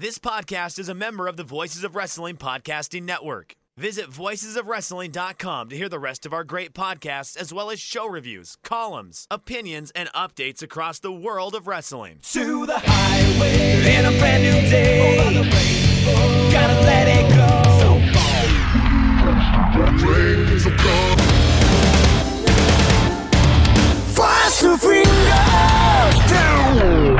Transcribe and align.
This 0.00 0.18
podcast 0.18 0.78
is 0.78 0.88
a 0.88 0.94
member 0.94 1.28
of 1.28 1.36
the 1.36 1.44
Voices 1.44 1.84
of 1.84 1.94
Wrestling 1.94 2.38
Podcasting 2.38 3.02
Network. 3.02 3.54
Visit 3.76 4.06
voicesofwrestling.com 4.06 5.68
to 5.68 5.76
hear 5.76 5.90
the 5.90 5.98
rest 5.98 6.24
of 6.24 6.32
our 6.32 6.42
great 6.42 6.72
podcasts, 6.72 7.36
as 7.36 7.52
well 7.52 7.70
as 7.70 7.80
show 7.80 8.08
reviews, 8.08 8.56
columns, 8.64 9.26
opinions, 9.30 9.90
and 9.90 10.08
updates 10.14 10.62
across 10.62 11.00
the 11.00 11.12
world 11.12 11.54
of 11.54 11.66
wrestling. 11.66 12.20
To 12.32 12.64
the 12.64 12.78
highway 12.78 13.94
in 13.94 14.06
a 14.06 14.18
brand 14.18 14.42
new 14.42 14.70
day. 14.70 15.34
Gotta 16.50 16.80
let 16.80 17.06
it 17.06 17.34
go. 17.36 17.60
Finger 24.78 25.10
down. 26.26 27.16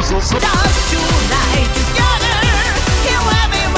Dance 0.00 0.30
tonight. 0.30 1.83
Hear 3.24 3.32
everyone 3.32 3.74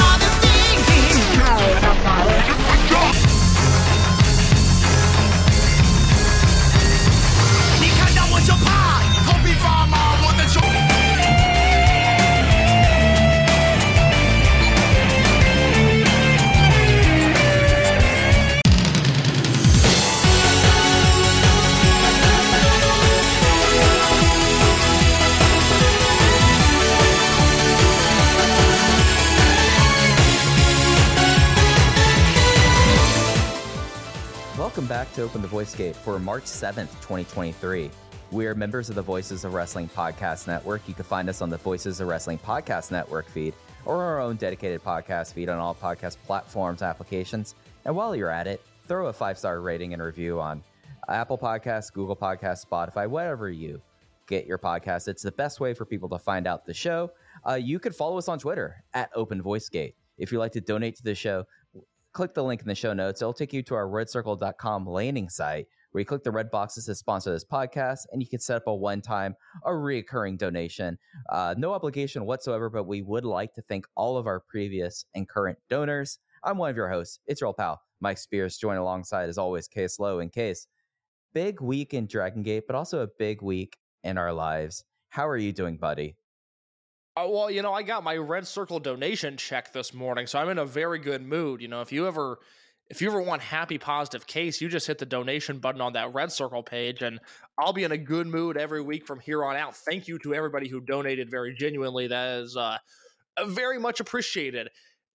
Welcome 34.77 34.89
back 34.89 35.11
to 35.13 35.23
Open 35.23 35.41
the 35.41 35.47
Voice 35.47 35.73
Gate 35.73 35.95
for 35.95 36.19
March 36.19 36.43
7th, 36.43 36.91
2023. 37.01 37.89
We 38.29 38.45
are 38.45 38.53
members 38.53 38.89
of 38.89 38.95
the 38.95 39.01
Voices 39.01 39.43
of 39.43 39.55
Wrestling 39.55 39.89
Podcast 39.89 40.45
Network. 40.45 40.87
You 40.87 40.93
can 40.93 41.03
find 41.03 41.27
us 41.29 41.41
on 41.41 41.49
the 41.49 41.57
Voices 41.57 41.99
of 41.99 42.07
Wrestling 42.07 42.37
Podcast 42.37 42.91
Network 42.91 43.27
feed 43.27 43.55
or 43.85 44.03
our 44.03 44.21
own 44.21 44.35
dedicated 44.35 44.83
podcast 44.83 45.33
feed 45.33 45.49
on 45.49 45.57
all 45.57 45.73
podcast 45.73 46.17
platforms, 46.27 46.83
applications. 46.83 47.55
And 47.85 47.95
while 47.95 48.15
you're 48.15 48.29
at 48.29 48.45
it, 48.45 48.61
throw 48.87 49.07
a 49.07 49.13
five 49.13 49.39
star 49.39 49.61
rating 49.61 49.93
and 49.93 50.03
review 50.03 50.39
on 50.39 50.63
Apple 51.09 51.39
Podcasts, 51.39 51.91
Google 51.91 52.15
Podcasts, 52.15 52.63
Spotify, 52.63 53.07
whatever 53.07 53.49
you 53.49 53.81
get 54.27 54.45
your 54.45 54.59
podcast. 54.59 55.07
It's 55.07 55.23
the 55.23 55.31
best 55.31 55.59
way 55.59 55.73
for 55.73 55.85
people 55.85 56.09
to 56.09 56.19
find 56.19 56.45
out 56.45 56.67
the 56.67 56.73
show. 56.75 57.09
Uh, 57.49 57.55
you 57.55 57.79
can 57.79 57.93
follow 57.93 58.19
us 58.19 58.27
on 58.27 58.37
Twitter 58.37 58.83
at 58.93 59.09
Open 59.15 59.41
Voice 59.41 59.69
Gate. 59.69 59.95
If 60.19 60.31
you'd 60.31 60.39
like 60.39 60.51
to 60.51 60.61
donate 60.61 60.95
to 60.97 61.03
the 61.03 61.15
show, 61.15 61.45
click 62.17 62.33
the 62.33 62.43
link 62.43 62.61
in 62.61 62.67
the 62.67 62.73
show 62.73 62.93
notes. 62.93 63.21
It'll 63.21 63.31
take 63.31 63.53
you 63.53 63.61
to 63.61 63.75
our 63.75 63.85
redcircle.com 63.85 64.87
landing 64.87 65.29
site 65.29 65.67
where 65.91 65.99
you 65.99 66.05
click 66.05 66.23
the 66.23 66.31
red 66.31 66.49
boxes 66.49 66.85
to 66.85 66.95
sponsor 66.95 67.31
this 67.31 67.45
podcast 67.45 68.07
and 68.11 68.23
you 68.23 68.27
can 68.27 68.39
set 68.39 68.57
up 68.57 68.63
a 68.65 68.73
one 68.73 69.01
time 69.01 69.35
or 69.61 69.79
recurring 69.79 70.35
donation. 70.35 70.97
Uh, 71.29 71.53
no 71.59 71.73
obligation 71.73 72.25
whatsoever, 72.25 72.71
but 72.71 72.87
we 72.87 73.03
would 73.03 73.23
like 73.23 73.53
to 73.53 73.61
thank 73.61 73.85
all 73.95 74.17
of 74.17 74.25
our 74.25 74.39
previous 74.39 75.05
and 75.13 75.29
current 75.29 75.59
donors. 75.69 76.17
I'm 76.43 76.57
one 76.57 76.71
of 76.71 76.75
your 76.75 76.89
hosts. 76.89 77.19
It's 77.27 77.39
your 77.39 77.49
old 77.49 77.57
pal, 77.57 77.79
Mike 78.01 78.17
Spears, 78.17 78.57
joined 78.57 78.79
alongside, 78.79 79.29
as 79.29 79.37
always, 79.37 79.67
Case 79.67 79.99
Low 79.99 80.17
and 80.17 80.31
Case. 80.31 80.65
Big 81.35 81.61
week 81.61 81.93
in 81.93 82.07
Dragon 82.07 82.41
Gate, 82.41 82.63
but 82.65 82.75
also 82.75 83.03
a 83.03 83.09
big 83.19 83.43
week 83.43 83.77
in 84.03 84.17
our 84.17 84.33
lives. 84.33 84.83
How 85.09 85.27
are 85.27 85.37
you 85.37 85.53
doing, 85.53 85.77
buddy? 85.77 86.15
Uh, 87.17 87.27
well, 87.27 87.49
you 87.49 87.63
know, 87.63 87.73
I 87.73 87.81
got 87.81 88.03
my 88.03 88.15
Red 88.15 88.45
Circle 88.45 88.79
donation 88.79 89.37
check 89.37 89.73
this 89.73 89.91
morning, 89.91 90.27
so 90.27 90.37
I'm 90.37 90.49
in 90.49 90.59
a 90.59 90.65
very 90.65 90.99
good 90.99 91.23
mood. 91.23 91.63
You 91.63 91.67
know, 91.67 91.81
if 91.81 91.91
you 91.91 92.07
ever 92.07 92.37
if 92.89 93.01
you 93.01 93.09
ever 93.09 93.21
want 93.21 93.41
happy 93.41 93.79
positive 93.79 94.27
case, 94.27 94.61
you 94.61 94.69
just 94.69 94.85
hit 94.85 94.99
the 94.99 95.05
donation 95.05 95.57
button 95.57 95.81
on 95.81 95.93
that 95.93 96.13
Red 96.13 96.31
Circle 96.31 96.61
page, 96.61 97.01
and 97.01 97.19
I'll 97.57 97.73
be 97.73 97.85
in 97.85 97.91
a 97.91 97.97
good 97.97 98.27
mood 98.27 98.55
every 98.55 98.81
week 98.81 99.07
from 99.07 99.19
here 99.19 99.43
on 99.43 99.55
out. 99.55 99.75
Thank 99.75 100.07
you 100.07 100.19
to 100.19 100.35
everybody 100.35 100.67
who 100.69 100.79
donated 100.79 101.31
very 101.31 101.55
genuinely. 101.55 102.07
That 102.07 102.43
is 102.43 102.55
uh, 102.55 102.77
very 103.47 103.79
much 103.79 103.99
appreciated. 103.99 104.69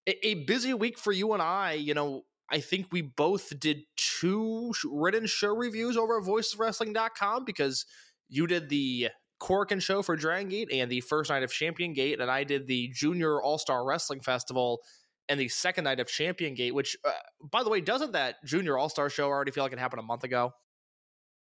A, 0.09 0.27
a 0.27 0.35
busy 0.45 0.75
week 0.75 0.99
for 0.99 1.13
you 1.13 1.35
and 1.35 1.43
I. 1.43 1.75
You 1.75 1.95
know, 1.95 2.25
I 2.51 2.59
think 2.59 2.89
we 2.91 3.03
both 3.03 3.59
did 3.61 3.83
two 3.97 4.73
written 4.91 5.27
show 5.27 5.55
reviews 5.55 5.97
over 5.97 6.19
at 6.19 6.25
voiceswrestling.com 6.25 7.45
because 7.45 7.87
you 8.29 8.49
did 8.49 8.71
the 8.71 9.11
Korakuen 9.43 9.83
show 9.83 10.03
for 10.03 10.15
Dragon 10.15 10.49
Gate 10.49 10.69
and 10.73 10.91
the 10.91 11.01
first 11.01 11.29
night 11.29 11.43
of 11.43 11.53
Champion 11.53 11.93
Gate, 11.93 12.21
and 12.21 12.31
I 12.31 12.45
did 12.45 12.69
the 12.69 12.89
Junior 12.95 13.43
All 13.43 13.59
Star 13.59 13.85
Wrestling 13.85 14.21
Festival 14.21 14.81
and 15.29 15.39
the 15.39 15.49
second 15.49 15.85
night 15.85 15.99
of 15.99 16.07
Champion 16.07 16.55
Gate. 16.55 16.73
Which, 16.73 16.97
uh, 17.05 17.11
by 17.51 17.65
the 17.65 17.71
way, 17.71 17.81
doesn't 17.81 18.13
that 18.13 18.37
Junior 18.45 18.79
All 18.79 18.89
Star 18.89 19.11
show 19.11 19.27
already 19.27 19.51
feel 19.51 19.65
like 19.65 19.73
it 19.73 19.81
happened 19.81 20.01
a 20.01 20.05
month 20.05 20.23
ago? 20.23 20.53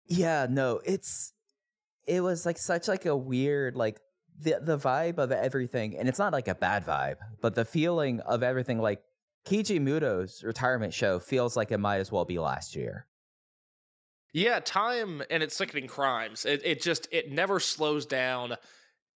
Yeah, 0.07 0.47
no, 0.49 0.81
it's 0.83 1.33
it 2.07 2.21
was 2.21 2.47
like 2.47 2.57
such 2.57 2.87
like 2.87 3.05
a 3.05 3.15
weird 3.15 3.75
like 3.75 3.99
the 4.39 4.55
the 4.59 4.77
vibe 4.77 5.19
of 5.19 5.31
everything, 5.31 5.95
and 5.95 6.09
it's 6.09 6.19
not 6.19 6.33
like 6.33 6.47
a 6.47 6.55
bad 6.55 6.85
vibe, 6.85 7.17
but 7.41 7.53
the 7.53 7.63
feeling 7.63 8.21
of 8.21 8.41
everything 8.41 8.79
like 8.79 9.03
Keiji 9.45 9.79
Muto's 9.79 10.43
retirement 10.43 10.95
show 10.95 11.19
feels 11.19 11.55
like 11.55 11.71
it 11.71 11.77
might 11.77 11.97
as 11.97 12.11
well 12.11 12.25
be 12.25 12.39
last 12.39 12.75
year. 12.75 13.05
Yeah, 14.33 14.59
time 14.59 15.21
and 15.29 15.44
its 15.44 15.55
sickening 15.55 15.88
crimes. 15.88 16.45
It 16.45 16.61
it 16.66 16.81
just 16.81 17.07
it 17.11 17.31
never 17.31 17.59
slows 17.59 18.05
down. 18.05 18.55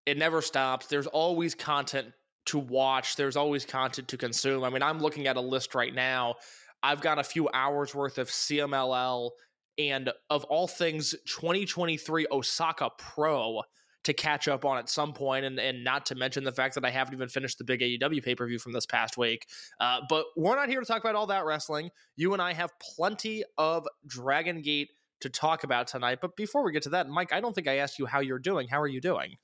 It 0.05 0.17
never 0.17 0.41
stops. 0.41 0.85
There's 0.85 1.07
always 1.07 1.55
content 1.55 2.13
to 2.45 2.59
watch. 2.59 3.16
There's 3.16 3.35
always 3.35 3.66
content 3.66 4.07
to 4.09 4.17
consume. 4.17 4.63
I 4.63 4.69
mean, 4.69 4.83
I'm 4.83 5.00
looking 5.00 5.28
at 5.28 5.35
a 5.35 5.41
list 5.41 5.75
right 5.75 5.94
now. 5.94 6.35
I've 6.83 7.01
got 7.01 7.19
a 7.19 7.23
few 7.23 7.50
hours 7.53 7.94
worth 7.94 8.19
of 8.19 8.29
CMLL 8.29 9.31
and 9.79 10.11
of 10.29 10.44
all 10.45 10.67
things 10.67 11.11
2023 11.25 12.28
Osaka 12.31 12.91
Pro 12.97 13.61
to 14.03 14.13
catch 14.13 14.47
up 14.47 14.63
on 14.63 14.78
at 14.78 14.88
some 14.88 15.11
point, 15.11 15.44
and, 15.44 15.59
and 15.59 15.84
not 15.84 16.05
to 16.05 16.16
mention 16.16 16.44
the 16.45 16.51
fact 16.51 16.75
that 16.75 16.85
I 16.85 16.89
haven't 16.89 17.13
even 17.13 17.28
finished 17.28 17.57
the 17.57 17.66
big 17.66 17.81
AEW 17.81 18.23
pay 18.23 18.35
per 18.35 18.47
view 18.47 18.59
from 18.59 18.72
this 18.72 18.85
past 18.85 19.17
week. 19.17 19.46
Uh, 19.81 19.99
but 20.08 20.25
we're 20.37 20.55
not 20.55 20.69
here 20.69 20.79
to 20.79 20.85
talk 20.85 21.02
about 21.02 21.16
all 21.16 21.28
that 21.28 21.43
wrestling. 21.43 21.90
You 22.16 22.31
and 22.31 22.41
I 22.41 22.53
have 22.53 22.72
plenty 22.96 23.43
of 23.58 23.85
Dragon 24.08 24.61
Gate 24.61 24.90
to 25.22 25.29
talk 25.29 25.64
about 25.64 25.87
tonight. 25.87 26.19
But 26.22 26.35
before 26.35 26.64
we 26.64 26.72
get 26.72 26.84
to 26.84 26.90
that, 26.90 27.08
Mike, 27.08 27.34
I 27.34 27.40
don't 27.40 27.53
think 27.53 27.67
I 27.67 27.78
asked 27.78 27.99
you 27.99 28.05
how 28.05 28.19
you're 28.19 28.40
doing. 28.40 28.67
How 28.67 28.81
are 28.81 28.87
you 28.87 29.02
doing? 29.02 29.35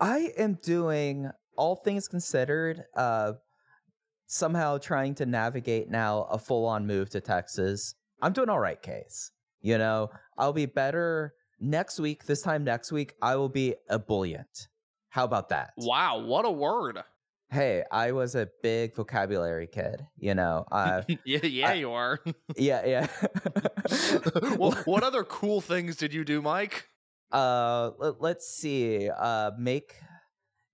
I 0.00 0.32
am 0.38 0.58
doing 0.62 1.30
all 1.56 1.76
things 1.76 2.08
considered, 2.08 2.84
uh, 2.96 3.32
somehow 4.26 4.78
trying 4.78 5.14
to 5.16 5.26
navigate 5.26 5.90
now 5.90 6.22
a 6.30 6.38
full 6.38 6.66
on 6.66 6.86
move 6.86 7.10
to 7.10 7.20
Texas. 7.20 7.94
I'm 8.22 8.32
doing 8.32 8.48
all 8.48 8.60
right, 8.60 8.80
Case. 8.80 9.32
You 9.60 9.78
know, 9.78 10.10
I'll 10.36 10.52
be 10.52 10.66
better 10.66 11.34
next 11.60 11.98
week. 11.98 12.24
This 12.24 12.42
time 12.42 12.62
next 12.62 12.92
week, 12.92 13.14
I 13.20 13.36
will 13.36 13.48
be 13.48 13.74
ebullient. 13.90 14.68
How 15.08 15.24
about 15.24 15.48
that? 15.48 15.70
Wow, 15.78 16.24
what 16.24 16.44
a 16.44 16.50
word. 16.50 16.98
Hey, 17.50 17.82
I 17.90 18.12
was 18.12 18.34
a 18.34 18.48
big 18.62 18.94
vocabulary 18.94 19.66
kid, 19.66 20.06
you 20.18 20.34
know. 20.34 20.66
Uh, 20.70 21.02
yeah, 21.24 21.38
yeah, 21.44 21.68
I- 21.70 21.74
you 21.74 21.90
are. 21.92 22.20
yeah, 22.56 22.86
yeah. 22.86 23.06
well, 24.58 24.72
what 24.84 25.02
other 25.02 25.24
cool 25.24 25.60
things 25.60 25.96
did 25.96 26.12
you 26.12 26.24
do, 26.24 26.42
Mike? 26.42 26.86
uh, 27.32 27.90
let, 27.98 28.20
let's 28.20 28.46
see. 28.48 29.08
Uh, 29.10 29.50
make 29.58 29.94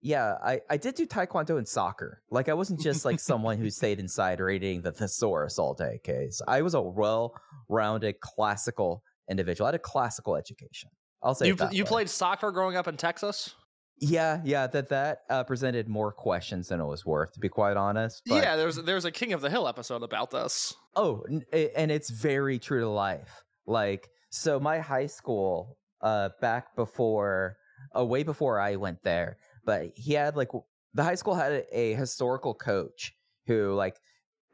Yeah, 0.03 0.35
I, 0.43 0.61
I 0.69 0.76
did 0.76 0.94
do 0.97 1.06
taekwondo 1.06 1.59
and 1.59 1.67
soccer. 1.67 2.23
Like 2.31 2.49
I 2.49 2.55
wasn't 2.55 2.81
just 2.81 3.05
like 3.05 3.21
someone 3.21 3.59
who 3.59 3.71
stayed 3.71 3.99
inside 4.00 4.41
reading 4.41 4.82
the 4.82 4.93
thesaurus 4.93 5.59
all 5.59 5.75
day. 5.75 6.00
Case 6.05 6.41
I 6.47 6.62
was 6.62 6.75
a 6.75 6.82
well-rounded 6.82 8.21
classical 8.21 9.03
individual. 9.31 9.67
I 9.67 9.69
had 9.69 9.75
a 9.76 9.79
classical 9.81 10.37
education. 10.37 10.91
I'll 11.23 11.35
say 11.35 11.47
You 11.47 11.56
you 11.73 11.85
way. 11.85 11.88
played 11.88 12.11
soccer 12.11 12.50
growing 12.50 12.76
up 12.76 12.87
in 12.88 12.97
Texas? 12.97 13.55
Yeah, 13.99 14.41
yeah. 14.44 14.67
That 14.67 14.88
that 14.88 15.20
uh, 15.31 15.44
presented 15.44 15.88
more 15.88 16.12
questions 16.12 16.69
than 16.69 16.81
it 16.81 16.85
was 16.85 17.06
worth, 17.06 17.32
to 17.32 17.41
be 17.41 17.49
quite 17.49 17.76
honest. 17.76 18.23
But, 18.26 18.43
yeah, 18.43 18.56
there's 18.56 18.76
there's 18.76 19.05
a 19.05 19.12
King 19.12 19.32
of 19.32 19.41
the 19.41 19.50
Hill 19.50 19.69
episode 19.69 20.02
about 20.02 20.31
this. 20.31 20.75
Oh, 20.96 21.25
and 21.52 21.91
it's 21.91 22.11
very 22.11 22.58
true 22.58 22.81
to 22.81 22.88
life. 22.88 23.44
Like, 23.67 24.08
so 24.31 24.58
my 24.58 24.79
high 24.79 25.06
school, 25.06 25.79
uh, 26.02 26.31
back 26.41 26.75
before, 26.76 27.56
uh, 27.96 28.05
way 28.05 28.25
before 28.25 28.61
I 28.61 28.76
went 28.76 29.02
there, 29.05 29.38
but 29.64 29.93
he 29.94 30.12
had 30.12 30.37
like 30.37 30.50
the 30.93 31.05
high 31.05 31.14
school 31.14 31.35
had 31.35 31.64
a, 31.73 31.94
historical 31.94 32.55
coach 32.55 33.12
who 33.47 33.75
like 33.75 33.97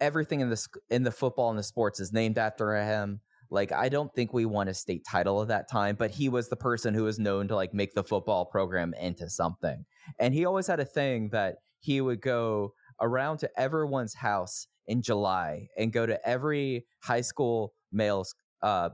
everything 0.01 0.41
in 0.41 0.51
the 0.51 0.67
in 0.91 1.03
the 1.03 1.11
football 1.11 1.51
and 1.51 1.59
the 1.59 1.63
sports 1.63 2.01
is 2.01 2.13
named 2.13 2.39
after 2.39 2.75
him. 2.75 3.21
Like, 3.51 3.73
I 3.73 3.89
don't 3.89 4.15
think 4.15 4.33
we 4.33 4.47
won 4.47 4.69
a 4.69 4.75
state 4.75 5.05
title 5.09 5.43
at 5.43 5.49
that 5.49 5.71
time, 5.71 5.97
but 5.97 6.11
he 6.11 6.29
was 6.29 6.49
the 6.49 6.57
person 6.57 6.95
who 6.95 7.05
was 7.05 7.19
known 7.19 7.49
to 7.49 7.57
like 7.57 7.75
make 7.75 7.95
the 7.95 8.05
football 8.05 8.45
program 8.45 8.95
into 9.01 9.29
something. 9.29 9.85
And 10.19 10.33
he 10.33 10.45
always 10.45 10.67
had 10.67 10.81
a 10.81 10.85
thing 10.85 11.31
that 11.33 11.57
he 11.81 12.01
would 12.01 12.21
go 12.21 12.75
around 13.01 13.39
to 13.39 13.51
everyone's 13.57 14.15
house 14.15 14.67
in 14.87 15.03
July 15.03 15.69
and 15.77 15.93
go 15.93 16.07
to 16.07 16.29
every 16.29 16.87
high 17.03 17.21
school 17.21 17.73
male's 17.93 18.35
uh, 18.63 18.91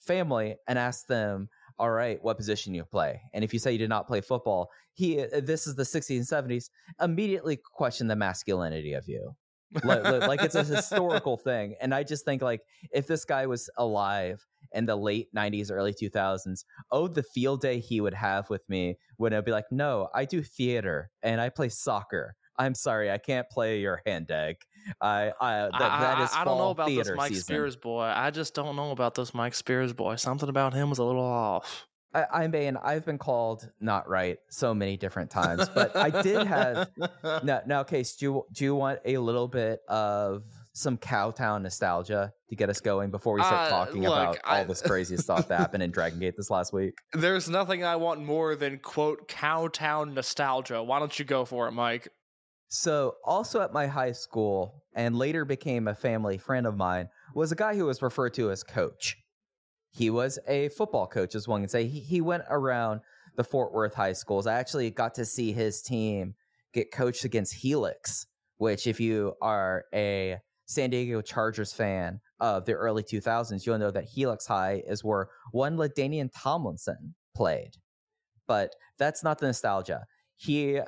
family 0.00 0.56
and 0.66 0.78
ask 0.78 1.06
them, 1.06 1.48
all 1.78 1.90
right, 1.90 2.22
what 2.22 2.36
position 2.36 2.74
you 2.74 2.84
play? 2.84 3.20
And 3.34 3.42
if 3.44 3.52
you 3.52 3.58
say 3.58 3.72
you 3.72 3.78
did 3.78 3.88
not 3.88 4.06
play 4.06 4.20
football, 4.20 4.68
he, 4.94 5.20
uh, 5.20 5.40
this 5.42 5.66
is 5.66 5.74
the 5.74 5.82
60s 5.82 6.16
and 6.16 6.50
70s, 6.50 6.70
immediately 7.00 7.58
question 7.74 8.06
the 8.06 8.16
masculinity 8.16 8.92
of 8.92 9.08
you. 9.08 9.34
Like, 9.84 10.04
like- 10.04 10.42
it's 10.42 10.54
a 10.54 10.64
historical 10.76 11.36
thing. 11.36 11.74
And 11.80 11.94
I 11.94 12.02
just 12.02 12.24
think 12.24 12.42
like 12.42 12.62
if 12.92 13.06
this 13.06 13.24
guy 13.24 13.46
was 13.46 13.70
alive 13.76 14.44
in 14.72 14.86
the 14.86 14.96
late 14.96 15.28
90s, 15.34 15.70
early 15.70 15.92
2000s, 15.92 16.64
oh, 16.90 17.08
the 17.08 17.22
field 17.22 17.60
day 17.60 17.78
he 17.78 18.00
would 18.00 18.14
have 18.14 18.48
with 18.50 18.68
me 18.68 18.96
when 19.16 19.32
I'd 19.34 19.44
be 19.44 19.52
like, 19.52 19.70
no, 19.70 20.08
I 20.14 20.24
do 20.24 20.42
theater 20.42 21.10
and 21.22 21.40
I 21.40 21.48
play 21.48 21.68
soccer. 21.68 22.36
I'm 22.58 22.74
sorry, 22.74 23.10
I 23.10 23.18
can't 23.18 23.48
play 23.48 23.80
your 23.80 24.02
hand 24.06 24.30
egg. 24.30 24.56
I, 25.00 25.32
I 25.40 25.54
that, 25.62 25.72
that 25.78 26.18
I, 26.18 26.28
I, 26.38 26.42
I 26.42 26.44
don't 26.44 26.58
know 26.58 26.70
about 26.70 26.88
this 26.88 27.10
Mike 27.16 27.28
season. 27.30 27.44
Spears 27.44 27.76
boy. 27.76 28.02
I 28.02 28.30
just 28.30 28.54
don't 28.54 28.76
know 28.76 28.90
about 28.90 29.14
this 29.14 29.32
Mike 29.32 29.54
Spears 29.54 29.92
boy. 29.92 30.16
Something 30.16 30.48
about 30.48 30.74
him 30.74 30.90
was 30.90 30.98
a 30.98 31.04
little 31.04 31.24
off. 31.24 31.86
I, 32.14 32.26
I 32.44 32.46
mean, 32.46 32.76
I've 32.76 33.04
been 33.06 33.18
called 33.18 33.70
not 33.80 34.08
right 34.08 34.38
so 34.50 34.74
many 34.74 34.96
different 34.96 35.30
times, 35.30 35.68
but 35.74 35.96
I 35.96 36.22
did 36.22 36.46
have 36.46 36.90
now. 37.42 37.62
Now, 37.66 37.82
case, 37.82 38.16
do 38.16 38.24
you 38.26 38.44
do 38.52 38.64
you 38.64 38.74
want 38.74 39.00
a 39.04 39.16
little 39.18 39.48
bit 39.48 39.80
of 39.88 40.44
some 40.74 40.96
Cowtown 40.96 41.62
nostalgia 41.62 42.32
to 42.48 42.56
get 42.56 42.68
us 42.70 42.80
going 42.80 43.10
before 43.10 43.34
we 43.34 43.42
start 43.42 43.66
Uh, 43.66 43.68
talking 43.70 44.02
look, 44.02 44.12
about 44.12 44.38
I- 44.44 44.58
all 44.58 44.64
this 44.66 44.82
crazy 44.82 45.16
stuff 45.16 45.48
that 45.48 45.58
happened 45.58 45.82
in 45.82 45.90
Dragon 45.90 46.18
Gate 46.18 46.34
this 46.36 46.50
last 46.50 46.72
week? 46.72 46.94
There's 47.12 47.48
nothing 47.48 47.84
I 47.84 47.96
want 47.96 48.20
more 48.22 48.56
than 48.56 48.78
quote 48.78 49.28
Cowtown 49.28 50.14
nostalgia. 50.14 50.82
Why 50.82 50.98
don't 50.98 51.18
you 51.18 51.24
go 51.24 51.44
for 51.44 51.68
it, 51.68 51.72
Mike? 51.72 52.08
So, 52.68 53.16
also 53.24 53.60
at 53.60 53.72
my 53.74 53.86
high 53.86 54.12
school, 54.12 54.82
and 54.94 55.16
later 55.16 55.44
became 55.44 55.88
a 55.88 55.94
family 55.94 56.38
friend 56.38 56.66
of 56.66 56.74
mine, 56.76 57.08
was 57.34 57.52
a 57.52 57.54
guy 57.56 57.74
who 57.76 57.84
was 57.86 58.00
referred 58.00 58.32
to 58.34 58.50
as 58.50 58.62
Coach. 58.62 59.16
He 59.92 60.10
was 60.10 60.38
a 60.48 60.70
football 60.70 61.06
coach, 61.06 61.34
as 61.34 61.46
one 61.46 61.62
can 61.62 61.68
say. 61.68 61.86
He, 61.86 62.00
he 62.00 62.20
went 62.20 62.44
around 62.48 63.00
the 63.36 63.44
Fort 63.44 63.72
Worth 63.72 63.94
high 63.94 64.14
schools. 64.14 64.46
I 64.46 64.54
actually 64.54 64.90
got 64.90 65.14
to 65.16 65.24
see 65.24 65.52
his 65.52 65.82
team 65.82 66.34
get 66.72 66.90
coached 66.90 67.24
against 67.24 67.54
Helix, 67.54 68.26
which, 68.56 68.86
if 68.86 68.98
you 68.98 69.34
are 69.42 69.84
a 69.94 70.38
San 70.64 70.90
Diego 70.90 71.20
Chargers 71.20 71.72
fan 71.72 72.20
of 72.40 72.64
the 72.64 72.72
early 72.72 73.02
2000s, 73.02 73.66
you'll 73.66 73.78
know 73.78 73.90
that 73.90 74.04
Helix 74.04 74.46
High 74.46 74.82
is 74.86 75.04
where 75.04 75.28
one 75.52 75.76
LaDainian 75.76 76.30
Tomlinson 76.34 77.14
played. 77.36 77.72
But 78.46 78.74
that's 78.98 79.22
not 79.22 79.38
the 79.38 79.46
nostalgia. 79.46 80.04
He 80.36 80.80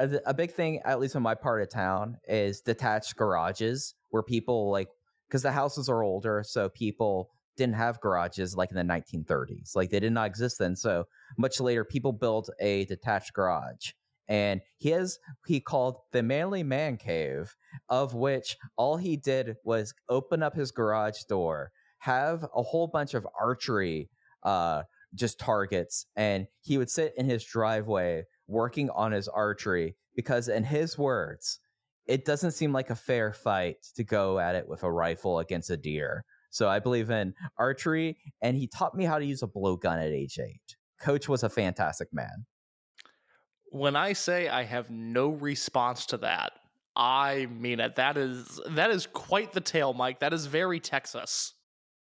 a, 0.00 0.20
a 0.26 0.34
big 0.34 0.50
thing, 0.50 0.80
at 0.84 0.98
least 0.98 1.14
in 1.14 1.22
my 1.22 1.34
part 1.34 1.62
of 1.62 1.70
town, 1.70 2.16
is 2.26 2.60
detached 2.60 3.16
garages 3.16 3.94
where 4.08 4.22
people 4.22 4.70
like 4.70 4.88
because 5.28 5.42
the 5.42 5.52
houses 5.52 5.88
are 5.88 6.02
older, 6.02 6.42
so 6.44 6.68
people 6.68 7.30
didn't 7.56 7.74
have 7.74 8.00
garages 8.00 8.56
like 8.56 8.70
in 8.70 8.76
the 8.76 8.94
1930s. 8.94 9.74
Like 9.74 9.90
they 9.90 10.00
did 10.00 10.12
not 10.12 10.26
exist 10.26 10.58
then. 10.58 10.76
So 10.76 11.04
much 11.36 11.60
later, 11.60 11.84
people 11.84 12.12
built 12.12 12.50
a 12.60 12.84
detached 12.86 13.32
garage, 13.34 13.92
and 14.28 14.60
he 14.78 14.90
has 14.90 15.18
he 15.46 15.60
called 15.60 15.96
the 16.12 16.22
Manly 16.22 16.62
Man 16.62 16.96
Cave, 16.96 17.54
of 17.88 18.14
which 18.14 18.56
all 18.76 18.96
he 18.96 19.16
did 19.16 19.56
was 19.64 19.92
open 20.08 20.42
up 20.42 20.54
his 20.54 20.70
garage 20.70 21.22
door, 21.28 21.72
have 21.98 22.44
a 22.54 22.62
whole 22.62 22.86
bunch 22.86 23.14
of 23.14 23.26
archery, 23.38 24.08
uh, 24.42 24.82
just 25.14 25.38
targets, 25.38 26.06
and 26.16 26.46
he 26.60 26.78
would 26.78 26.90
sit 26.90 27.12
in 27.16 27.26
his 27.26 27.44
driveway 27.44 28.24
working 28.46 28.90
on 28.90 29.12
his 29.12 29.28
archery 29.28 29.96
because, 30.14 30.48
in 30.48 30.64
his 30.64 30.98
words, 30.98 31.60
it 32.06 32.24
doesn't 32.24 32.52
seem 32.52 32.72
like 32.72 32.90
a 32.90 32.94
fair 32.96 33.32
fight 33.32 33.76
to 33.94 34.04
go 34.04 34.38
at 34.38 34.54
it 34.54 34.68
with 34.68 34.82
a 34.82 34.90
rifle 34.90 35.38
against 35.38 35.70
a 35.70 35.76
deer. 35.76 36.24
So 36.50 36.68
I 36.68 36.78
believe 36.78 37.10
in 37.10 37.34
archery, 37.58 38.16
and 38.42 38.56
he 38.56 38.66
taught 38.66 38.94
me 38.94 39.04
how 39.04 39.18
to 39.18 39.24
use 39.24 39.42
a 39.42 39.46
blowgun 39.46 39.98
at 39.98 40.12
age 40.12 40.38
eight. 40.38 40.76
Coach 41.00 41.28
was 41.28 41.42
a 41.42 41.48
fantastic 41.48 42.08
man. 42.12 42.46
When 43.70 43.96
I 43.96 44.12
say 44.12 44.48
I 44.48 44.64
have 44.64 44.90
no 44.90 45.30
response 45.30 46.06
to 46.06 46.16
that, 46.18 46.52
I 46.96 47.46
mean 47.46 47.80
it. 47.80 47.96
That 47.96 48.16
is 48.16 48.60
that 48.70 48.90
is 48.90 49.06
quite 49.06 49.52
the 49.52 49.60
tale, 49.60 49.94
Mike. 49.94 50.18
That 50.20 50.32
is 50.32 50.46
very 50.46 50.80
Texas. 50.80 51.54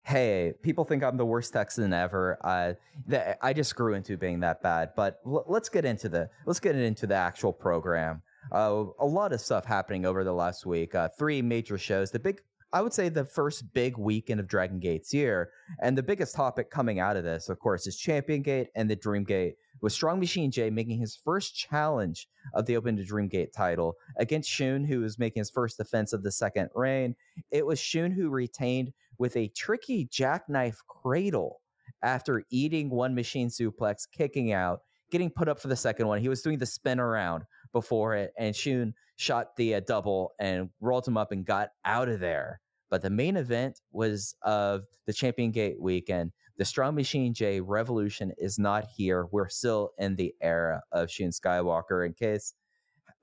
Hey, 0.03 0.53
people 0.61 0.85
think 0.85 1.03
I'm 1.03 1.17
the 1.17 1.25
worst 1.25 1.51
Texan 1.51 1.91
ever. 1.91 2.37
Uh, 2.43 2.73
th- 3.09 3.37
I 3.41 3.53
just 3.53 3.75
grew 3.75 3.95
into 3.95 4.15
being 4.17 4.41
that 4.41 4.61
bad. 4.61 4.91
But 4.95 5.19
l- 5.25 5.45
let's 5.47 5.67
get 5.67 5.83
into 5.83 6.07
the 6.07 6.29
let's 6.45 6.59
get 6.59 6.75
into 6.75 7.07
the 7.07 7.15
actual 7.15 7.51
program. 7.51 8.21
Uh, 8.51 8.85
a 8.99 9.05
lot 9.05 9.33
of 9.33 9.41
stuff 9.41 9.65
happening 9.65 10.05
over 10.05 10.23
the 10.23 10.31
last 10.31 10.67
week. 10.67 10.93
Uh, 10.93 11.09
three 11.17 11.41
major 11.41 11.79
shows. 11.79 12.11
The 12.11 12.19
big, 12.19 12.39
I 12.75 12.81
would 12.81 12.93
say, 12.93 13.07
the 13.07 13.23
first 13.23 13.71
big 13.71 13.97
weekend 13.97 14.41
of 14.41 14.49
Dragon 14.49 14.81
Gate's 14.81 15.13
year, 15.13 15.51
and 15.81 15.97
the 15.97 16.03
biggest 16.03 16.35
topic 16.35 16.69
coming 16.69 16.99
out 16.99 17.15
of 17.15 17.23
this, 17.23 17.47
of 17.47 17.57
course, 17.57 17.87
is 17.87 17.95
Champion 17.95 18.41
Gate 18.41 18.67
and 18.75 18.89
the 18.89 18.97
Dream 18.97 19.23
Gate, 19.23 19.55
with 19.81 19.93
Strong 19.93 20.19
Machine 20.19 20.51
J 20.51 20.69
making 20.69 20.99
his 20.99 21.15
first 21.15 21.55
challenge 21.55 22.27
of 22.53 22.65
the 22.65 22.75
Open 22.75 22.97
the 22.97 23.05
Dream 23.05 23.29
Gate 23.29 23.53
title 23.53 23.95
against 24.17 24.49
Shun, 24.49 24.83
who 24.83 24.99
was 24.99 25.17
making 25.17 25.39
his 25.39 25.49
first 25.49 25.77
defense 25.77 26.11
of 26.11 26.21
the 26.21 26.33
second 26.33 26.67
reign. 26.75 27.15
It 27.49 27.65
was 27.65 27.79
Shun 27.79 28.11
who 28.11 28.27
retained 28.27 28.91
with 29.17 29.37
a 29.37 29.47
tricky 29.55 30.03
jackknife 30.11 30.81
cradle 30.85 31.61
after 32.03 32.43
eating 32.49 32.89
one 32.89 33.15
machine 33.15 33.47
suplex, 33.47 34.05
kicking 34.11 34.51
out, 34.51 34.81
getting 35.11 35.29
put 35.29 35.47
up 35.47 35.61
for 35.61 35.69
the 35.69 35.77
second 35.77 36.07
one. 36.07 36.19
He 36.19 36.27
was 36.27 36.41
doing 36.41 36.59
the 36.59 36.65
spin 36.65 36.99
around 36.99 37.45
before 37.71 38.15
it, 38.15 38.33
and 38.37 38.53
Shun 38.53 38.93
shot 39.15 39.55
the 39.55 39.75
uh, 39.75 39.79
double 39.79 40.33
and 40.41 40.71
rolled 40.81 41.07
him 41.07 41.15
up 41.15 41.31
and 41.31 41.45
got 41.45 41.69
out 41.85 42.09
of 42.09 42.19
there. 42.19 42.59
But 42.89 43.01
the 43.01 43.09
main 43.09 43.35
event 43.37 43.81
was 43.91 44.35
of 44.43 44.83
the 45.05 45.13
Champion 45.13 45.51
Gate 45.51 45.81
weekend. 45.81 46.31
The 46.57 46.65
Strong 46.65 46.95
Machine 46.95 47.33
J 47.33 47.59
Revolution 47.59 48.31
is 48.37 48.57
not 48.59 48.85
here. 48.95 49.27
We're 49.31 49.49
still 49.49 49.91
in 49.97 50.15
the 50.15 50.33
era 50.41 50.81
of 50.91 51.11
Shun 51.11 51.29
Skywalker. 51.29 52.05
In 52.05 52.13
case 52.13 52.53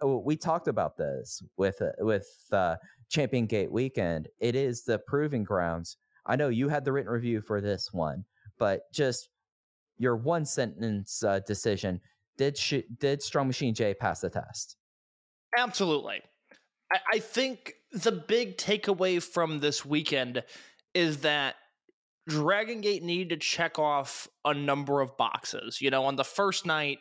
oh, 0.01 0.19
we 0.19 0.37
talked 0.37 0.69
about 0.69 0.97
this 0.97 1.43
with 1.57 1.81
uh, 1.81 1.91
with 2.01 2.29
uh, 2.53 2.77
Champion 3.09 3.47
Gate 3.47 3.73
weekend, 3.73 4.29
it 4.41 4.55
is 4.55 4.85
the 4.85 4.99
proving 4.99 5.45
grounds. 5.45 5.97
I 6.27 6.37
know 6.37 6.49
you 6.49 6.69
had 6.69 6.85
the 6.85 6.93
written 6.93 7.13
review 7.13 7.41
for 7.41 7.61
this 7.61 7.93
one, 7.93 8.25
but 8.59 8.93
just 8.93 9.29
your 9.97 10.17
one 10.17 10.45
sentence 10.45 11.23
uh, 11.23 11.41
decision 11.47 12.01
did 12.37 12.59
sh- 12.59 12.89
did 12.99 13.23
Strong 13.23 13.47
Machine 13.47 13.75
J 13.75 13.95
pass 13.95 14.21
the 14.21 14.31
test? 14.31 14.77
Absolutely. 15.57 16.23
I 17.13 17.21
think 17.21 17.75
the 17.93 18.13
big 18.13 18.57
takeaway 18.57 19.23
from 19.23 19.61
this 19.61 19.85
weekend 19.85 20.43
is 20.95 21.19
that 21.19 21.57
Dragon 22.29 22.81
Gate 22.81 23.03
needed 23.03 23.31
to 23.31 23.37
check 23.37 23.79
off 23.79 24.29
a 24.45 24.55
number 24.55 25.01
of 25.01 25.17
boxes. 25.17 25.81
You 25.81 25.91
know, 25.91 26.05
on 26.05 26.17
the 26.17 26.25
first 26.25 26.67
night, 26.67 26.99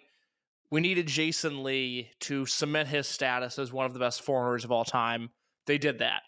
we 0.72 0.82
needed 0.82 1.08
Jason 1.08 1.64
Lee 1.64 2.10
to 2.22 2.46
cement 2.46 2.88
his 2.88 3.08
status 3.08 3.60
as 3.60 3.72
one 3.72 3.86
of 3.86 3.94
the 3.94 4.00
best 4.00 4.22
foreigners 4.22 4.64
of 4.64 4.72
all 4.72 4.86
time. 4.86 5.30
They 5.68 5.78
did 5.78 6.00
that. 6.00 6.24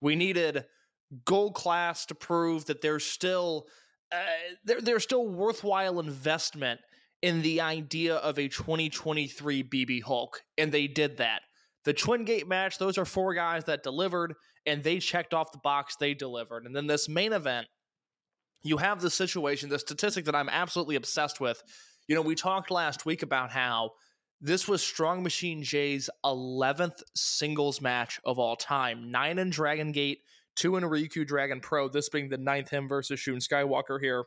We 0.00 0.16
needed 0.16 0.64
Gold 1.24 1.54
Class 1.54 2.06
to 2.06 2.14
prove 2.14 2.66
that 2.66 2.80
there's 2.80 3.04
still 3.04 3.66
uh, 4.12 4.18
there, 4.64 4.80
there's 4.80 5.04
still 5.04 5.28
worthwhile 5.28 6.00
investment 6.00 6.80
in 7.22 7.42
the 7.42 7.60
idea 7.60 8.16
of 8.16 8.38
a 8.38 8.48
2023 8.48 9.62
BB 9.64 10.02
Hulk, 10.02 10.42
and 10.56 10.72
they 10.72 10.86
did 10.86 11.18
that. 11.18 11.42
The 11.84 11.94
Twin 11.94 12.24
Gate 12.24 12.46
match, 12.46 12.78
those 12.78 12.98
are 12.98 13.04
four 13.04 13.34
guys 13.34 13.64
that 13.64 13.82
delivered, 13.82 14.34
and 14.66 14.82
they 14.82 14.98
checked 14.98 15.32
off 15.32 15.52
the 15.52 15.58
box, 15.58 15.96
they 15.96 16.14
delivered. 16.14 16.66
And 16.66 16.76
then 16.76 16.86
this 16.86 17.08
main 17.08 17.32
event, 17.32 17.66
you 18.62 18.76
have 18.76 19.00
the 19.00 19.10
situation, 19.10 19.70
the 19.70 19.78
statistic 19.78 20.26
that 20.26 20.34
I'm 20.34 20.50
absolutely 20.50 20.96
obsessed 20.96 21.40
with. 21.40 21.62
You 22.06 22.14
know, 22.14 22.22
we 22.22 22.34
talked 22.34 22.70
last 22.70 23.06
week 23.06 23.22
about 23.22 23.50
how 23.50 23.92
This 24.42 24.66
was 24.66 24.82
Strong 24.82 25.22
Machine 25.22 25.62
J's 25.62 26.08
11th 26.24 27.02
singles 27.14 27.82
match 27.82 28.18
of 28.24 28.38
all 28.38 28.56
time. 28.56 29.10
Nine 29.10 29.38
in 29.38 29.50
Dragon 29.50 29.92
Gate, 29.92 30.20
two 30.56 30.76
in 30.76 30.84
Ryukyu 30.84 31.26
Dragon 31.26 31.60
Pro, 31.60 31.88
this 31.90 32.08
being 32.08 32.30
the 32.30 32.38
ninth 32.38 32.70
him 32.70 32.88
versus 32.88 33.20
Shun 33.20 33.36
Skywalker 33.36 34.00
here. 34.00 34.24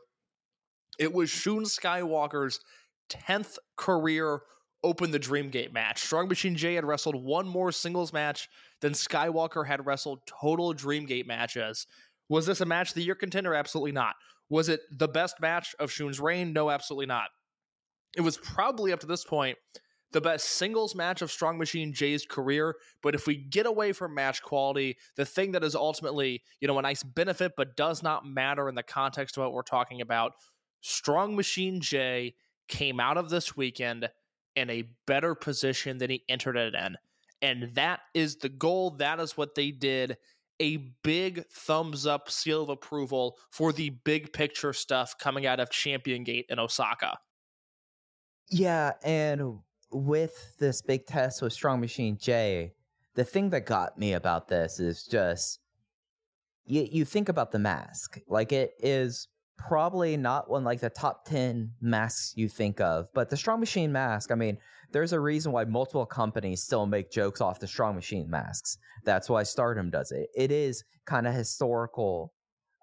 It 1.00 1.12
was 1.12 1.30
Shun 1.30 1.64
Skywalker's 1.64 2.60
10th 3.10 3.58
career 3.76 4.40
Open 4.84 5.10
the 5.10 5.18
Dream 5.18 5.48
Gate 5.48 5.72
match. 5.72 6.02
Strong 6.02 6.28
Machine 6.28 6.54
J 6.54 6.74
had 6.74 6.84
wrestled 6.84 7.16
one 7.16 7.48
more 7.48 7.72
singles 7.72 8.12
match 8.12 8.48
than 8.80 8.92
Skywalker 8.92 9.66
had 9.66 9.84
wrestled 9.86 10.20
total 10.26 10.72
Dream 10.72 11.06
Gate 11.06 11.26
matches. 11.26 11.86
Was 12.28 12.46
this 12.46 12.60
a 12.60 12.66
match 12.66 12.90
of 12.90 12.94
the 12.94 13.02
year 13.02 13.14
contender? 13.14 13.54
Absolutely 13.54 13.92
not. 13.92 14.14
Was 14.48 14.68
it 14.68 14.80
the 14.92 15.08
best 15.08 15.40
match 15.40 15.74
of 15.80 15.90
Shun's 15.90 16.20
reign? 16.20 16.52
No, 16.52 16.70
absolutely 16.70 17.06
not. 17.06 17.30
It 18.16 18.20
was 18.20 18.36
probably 18.36 18.92
up 18.92 19.00
to 19.00 19.06
this 19.06 19.24
point 19.24 19.58
the 20.14 20.20
best 20.20 20.50
singles 20.50 20.94
match 20.94 21.22
of 21.22 21.30
Strong 21.32 21.58
Machine 21.58 21.92
J's 21.92 22.24
career. 22.24 22.76
But 23.02 23.16
if 23.16 23.26
we 23.26 23.34
get 23.34 23.66
away 23.66 23.92
from 23.92 24.14
match 24.14 24.42
quality, 24.42 24.96
the 25.16 25.24
thing 25.24 25.50
that 25.52 25.64
is 25.64 25.74
ultimately, 25.74 26.40
you 26.60 26.68
know, 26.68 26.78
a 26.78 26.82
nice 26.82 27.02
benefit 27.02 27.52
but 27.56 27.76
does 27.76 28.00
not 28.00 28.24
matter 28.24 28.68
in 28.68 28.76
the 28.76 28.84
context 28.84 29.36
of 29.36 29.42
what 29.42 29.52
we're 29.52 29.62
talking 29.62 30.00
about, 30.00 30.34
Strong 30.82 31.34
Machine 31.34 31.80
J 31.80 32.36
came 32.68 33.00
out 33.00 33.18
of 33.18 33.28
this 33.28 33.56
weekend 33.56 34.08
in 34.56 34.70
a 34.70 34.88
better 35.06 35.34
position 35.34 35.98
than 35.98 36.10
he 36.10 36.24
entered 36.28 36.56
it 36.56 36.74
in. 36.74 36.96
And 37.42 37.74
that 37.74 38.00
is 38.14 38.36
the 38.36 38.48
goal. 38.48 38.90
That 38.90 39.20
is 39.20 39.36
what 39.36 39.54
they 39.54 39.70
did. 39.70 40.16
A 40.60 40.76
big 41.02 41.46
thumbs 41.48 42.06
up 42.06 42.30
seal 42.30 42.62
of 42.62 42.68
approval 42.68 43.36
for 43.50 43.72
the 43.72 43.90
big 43.90 44.32
picture 44.32 44.72
stuff 44.72 45.18
coming 45.18 45.46
out 45.46 45.60
of 45.60 45.70
Champion 45.70 46.24
Gate 46.24 46.46
in 46.48 46.58
Osaka. 46.58 47.18
Yeah, 48.50 48.92
and 49.02 49.58
with 49.90 50.54
this 50.58 50.80
big 50.80 51.06
test 51.06 51.42
with 51.42 51.52
Strong 51.52 51.80
Machine 51.80 52.16
J, 52.20 52.72
the 53.14 53.24
thing 53.24 53.50
that 53.50 53.66
got 53.66 53.98
me 53.98 54.12
about 54.12 54.48
this 54.48 54.80
is 54.80 55.04
just 55.04 55.60
you 56.66 56.86
you 56.90 57.04
think 57.04 57.28
about 57.28 57.52
the 57.52 57.58
mask. 57.58 58.20
Like 58.28 58.52
it 58.52 58.74
is 58.78 59.28
probably 59.56 60.16
not 60.16 60.50
one 60.50 60.64
like 60.64 60.80
the 60.80 60.90
top 60.90 61.24
10 61.26 61.72
masks 61.80 62.34
you 62.36 62.48
think 62.48 62.80
of, 62.80 63.08
but 63.14 63.30
the 63.30 63.36
Strong 63.36 63.60
Machine 63.60 63.92
mask, 63.92 64.30
I 64.30 64.34
mean, 64.34 64.58
there's 64.92 65.12
a 65.12 65.20
reason 65.20 65.52
why 65.52 65.64
multiple 65.64 66.06
companies 66.06 66.62
still 66.62 66.86
make 66.86 67.10
jokes 67.10 67.40
off 67.40 67.60
the 67.60 67.66
Strong 67.66 67.96
Machine 67.96 68.30
masks. 68.30 68.78
That's 69.04 69.28
why 69.28 69.42
Stardom 69.42 69.90
does 69.90 70.12
it. 70.12 70.28
It 70.34 70.50
is 70.50 70.84
kind 71.04 71.26
of 71.26 71.34
historical 71.34 72.32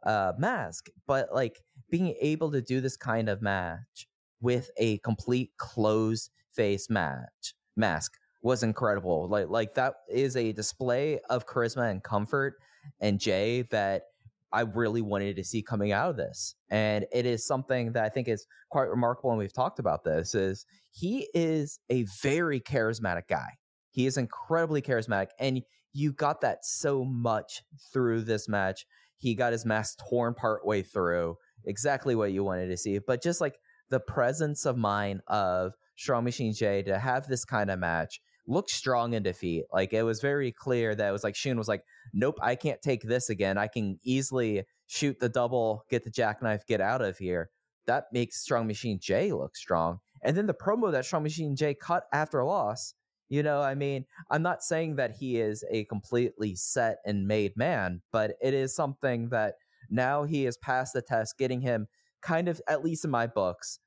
uh 0.05 0.33
mask, 0.37 0.89
but 1.07 1.27
like 1.33 1.61
being 1.89 2.15
able 2.21 2.51
to 2.51 2.61
do 2.61 2.81
this 2.81 2.97
kind 2.97 3.29
of 3.29 3.41
match 3.41 4.07
with 4.41 4.71
a 4.77 4.97
complete 4.99 5.51
closed 5.57 6.31
face 6.53 6.89
match 6.89 7.53
mask 7.75 8.13
was 8.41 8.63
incredible. 8.63 9.27
Like 9.29 9.49
like 9.49 9.75
that 9.75 9.95
is 10.09 10.35
a 10.35 10.51
display 10.51 11.19
of 11.29 11.45
charisma 11.45 11.91
and 11.91 12.03
comfort 12.03 12.55
and 12.99 13.19
Jay 13.19 13.63
that 13.71 14.03
I 14.53 14.61
really 14.61 15.01
wanted 15.01 15.35
to 15.37 15.43
see 15.43 15.61
coming 15.61 15.91
out 15.91 16.09
of 16.09 16.17
this. 16.17 16.55
And 16.69 17.05
it 17.11 17.25
is 17.25 17.45
something 17.45 17.93
that 17.93 18.03
I 18.03 18.09
think 18.09 18.27
is 18.27 18.45
quite 18.69 18.89
remarkable 18.89 19.31
and 19.31 19.39
we've 19.39 19.53
talked 19.53 19.79
about 19.79 20.03
this 20.03 20.35
is 20.35 20.65
he 20.91 21.27
is 21.33 21.79
a 21.89 22.05
very 22.21 22.59
charismatic 22.59 23.27
guy. 23.29 23.47
He 23.91 24.05
is 24.05 24.17
incredibly 24.17 24.81
charismatic 24.81 25.27
and 25.39 25.61
you 25.93 26.13
got 26.13 26.41
that 26.41 26.59
so 26.63 27.03
much 27.03 27.63
through 27.91 28.21
this 28.21 28.47
match. 28.47 28.85
He 29.17 29.35
got 29.35 29.51
his 29.51 29.65
mask 29.65 29.99
torn 30.09 30.33
part 30.33 30.65
way 30.65 30.81
through. 30.81 31.35
Exactly 31.65 32.15
what 32.15 32.31
you 32.31 32.43
wanted 32.43 32.67
to 32.67 32.77
see. 32.77 32.97
But 32.99 33.21
just 33.21 33.41
like 33.41 33.55
the 33.89 33.99
presence 33.99 34.65
of 34.65 34.77
mind 34.77 35.21
of 35.27 35.73
Strong 35.95 36.23
Machine 36.23 36.53
J 36.53 36.81
to 36.83 36.97
have 36.97 37.27
this 37.27 37.45
kind 37.45 37.69
of 37.69 37.79
match 37.79 38.21
look 38.47 38.69
strong 38.69 39.13
in 39.13 39.23
defeat. 39.23 39.65
Like 39.71 39.93
it 39.93 40.03
was 40.03 40.21
very 40.21 40.51
clear 40.51 40.95
that 40.95 41.07
it 41.07 41.11
was 41.11 41.23
like 41.23 41.35
Shun 41.35 41.57
was 41.57 41.67
like, 41.67 41.83
nope, 42.13 42.37
I 42.41 42.55
can't 42.55 42.81
take 42.81 43.03
this 43.03 43.29
again. 43.29 43.57
I 43.57 43.67
can 43.67 43.99
easily 44.03 44.63
shoot 44.87 45.19
the 45.19 45.29
double, 45.29 45.85
get 45.89 46.03
the 46.03 46.09
jackknife, 46.09 46.65
get 46.67 46.81
out 46.81 47.01
of 47.01 47.17
here. 47.17 47.49
That 47.87 48.05
makes 48.11 48.41
Strong 48.41 48.67
Machine 48.67 48.99
J 49.01 49.31
look 49.31 49.55
strong. 49.55 49.99
And 50.23 50.37
then 50.37 50.47
the 50.47 50.53
promo 50.53 50.91
that 50.91 51.05
Strong 51.05 51.23
Machine 51.23 51.55
J 51.55 51.73
cut 51.73 52.03
after 52.13 52.39
a 52.39 52.47
loss, 52.47 52.93
you 53.29 53.41
know, 53.41 53.61
I 53.61 53.75
mean, 53.75 54.05
I'm 54.29 54.43
not 54.43 54.61
saying 54.61 54.97
that 54.97 55.15
he 55.19 55.39
is 55.39 55.63
a 55.71 55.85
completely 55.85 56.55
set 56.55 56.97
and 57.05 57.27
made 57.27 57.53
man, 57.55 58.01
but 58.11 58.33
it 58.41 58.53
is 58.53 58.75
something 58.75 59.29
that 59.29 59.55
now 59.89 60.23
he 60.23 60.43
has 60.43 60.57
passed 60.57 60.93
the 60.93 61.01
test, 61.01 61.37
getting 61.37 61.61
him 61.61 61.87
kind 62.21 62.47
of, 62.47 62.61
at 62.67 62.83
least 62.83 63.05
in 63.05 63.11
my 63.11 63.27
books, 63.27 63.79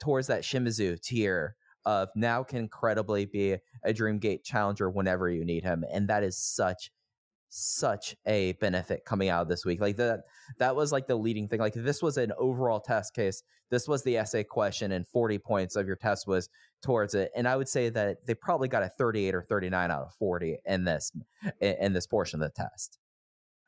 towards 0.00 0.26
that 0.26 0.42
Shimizu 0.42 1.00
tier 1.00 1.54
of 1.86 2.08
now 2.14 2.42
can 2.42 2.68
credibly 2.68 3.26
be 3.26 3.52
a 3.84 3.92
Dreamgate 3.92 4.44
challenger 4.44 4.90
whenever 4.90 5.30
you 5.30 5.44
need 5.44 5.64
him. 5.64 5.84
And 5.92 6.08
that 6.08 6.22
is 6.22 6.36
such 6.36 6.90
such 7.50 8.16
a 8.26 8.52
benefit 8.54 9.04
coming 9.04 9.28
out 9.28 9.42
of 9.42 9.48
this 9.48 9.64
week. 9.64 9.80
Like 9.80 9.96
that 9.96 10.20
that 10.58 10.74
was 10.74 10.92
like 10.92 11.06
the 11.06 11.16
leading 11.16 11.48
thing. 11.48 11.60
Like 11.60 11.74
this 11.74 12.02
was 12.02 12.16
an 12.16 12.32
overall 12.38 12.80
test 12.80 13.14
case. 13.14 13.42
This 13.70 13.88
was 13.88 14.02
the 14.02 14.16
essay 14.16 14.44
question 14.44 14.92
and 14.92 15.06
40 15.06 15.38
points 15.38 15.76
of 15.76 15.86
your 15.86 15.96
test 15.96 16.26
was 16.26 16.48
towards 16.82 17.14
it. 17.14 17.30
And 17.36 17.46
I 17.46 17.56
would 17.56 17.68
say 17.68 17.88
that 17.90 18.24
they 18.26 18.34
probably 18.34 18.68
got 18.68 18.82
a 18.82 18.88
38 18.88 19.34
or 19.34 19.42
39 19.42 19.90
out 19.90 20.02
of 20.02 20.14
40 20.14 20.58
in 20.64 20.84
this 20.84 21.12
in 21.60 21.92
this 21.92 22.06
portion 22.06 22.40
of 22.40 22.52
the 22.52 22.62
test. 22.62 22.98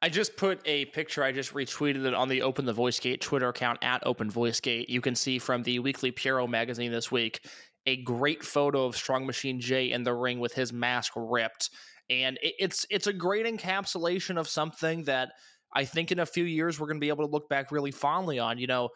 I 0.04 0.08
just 0.08 0.36
put 0.36 0.60
a 0.64 0.86
picture. 0.86 1.22
I 1.22 1.30
just 1.30 1.54
retweeted 1.54 2.06
it 2.06 2.14
on 2.14 2.28
the 2.28 2.42
Open 2.42 2.64
the 2.64 2.72
Voice 2.72 2.98
Gate 2.98 3.20
Twitter 3.20 3.48
account 3.48 3.78
at 3.82 4.04
Open 4.04 4.28
Voice 4.28 4.58
Gate. 4.58 4.90
You 4.90 5.00
can 5.00 5.14
see 5.14 5.38
from 5.38 5.62
the 5.62 5.78
Weekly 5.78 6.10
Pyro 6.10 6.48
magazine 6.48 6.90
this 6.90 7.12
week 7.12 7.48
a 7.86 8.02
great 8.02 8.42
photo 8.42 8.86
of 8.86 8.96
Strong 8.96 9.26
Machine 9.26 9.60
J 9.60 9.90
in 9.90 10.02
the 10.04 10.14
ring 10.14 10.40
with 10.40 10.54
his 10.54 10.72
mask 10.72 11.12
ripped, 11.16 11.70
and 12.10 12.38
it, 12.42 12.54
it's 12.58 12.86
it's 12.90 13.06
a 13.06 13.12
great 13.12 13.46
encapsulation 13.46 14.38
of 14.38 14.48
something 14.48 15.04
that 15.04 15.32
I 15.74 15.84
think 15.84 16.12
in 16.12 16.18
a 16.18 16.26
few 16.26 16.44
years 16.44 16.78
we're 16.78 16.86
going 16.86 16.98
to 16.98 17.04
be 17.04 17.08
able 17.08 17.26
to 17.26 17.32
look 17.32 17.48
back 17.48 17.72
really 17.72 17.90
fondly 17.90 18.38
on. 18.38 18.58
You 18.58 18.66
know, 18.66 18.90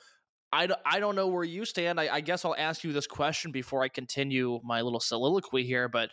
I, 0.52 0.68
I 0.84 1.00
don't 1.00 1.16
know 1.16 1.28
where 1.28 1.44
you 1.44 1.64
stand. 1.64 1.98
I, 1.98 2.14
I 2.14 2.20
guess 2.20 2.44
I'll 2.44 2.54
ask 2.56 2.84
you 2.84 2.92
this 2.92 3.06
question 3.06 3.52
before 3.52 3.82
I 3.82 3.88
continue 3.88 4.60
my 4.64 4.80
little 4.80 5.00
soliloquy 5.00 5.64
here, 5.64 5.88
but 5.88 6.10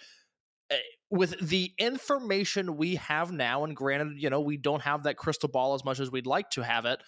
eh, 0.70 0.78
with 1.10 1.40
the 1.48 1.72
information 1.78 2.78
we 2.78 2.96
have 2.96 3.32
now, 3.32 3.64
and 3.64 3.76
granted, 3.76 4.22
you 4.22 4.30
know, 4.30 4.42
we 4.42 4.58
don't 4.58 4.82
have 4.82 5.04
that 5.04 5.18
crystal 5.18 5.50
ball 5.50 5.76
as 5.76 5.86
much 5.86 6.00
as 6.00 6.12
we'd 6.12 6.26
like 6.26 6.50
to 6.52 6.62
have 6.62 6.86
it. 6.86 7.02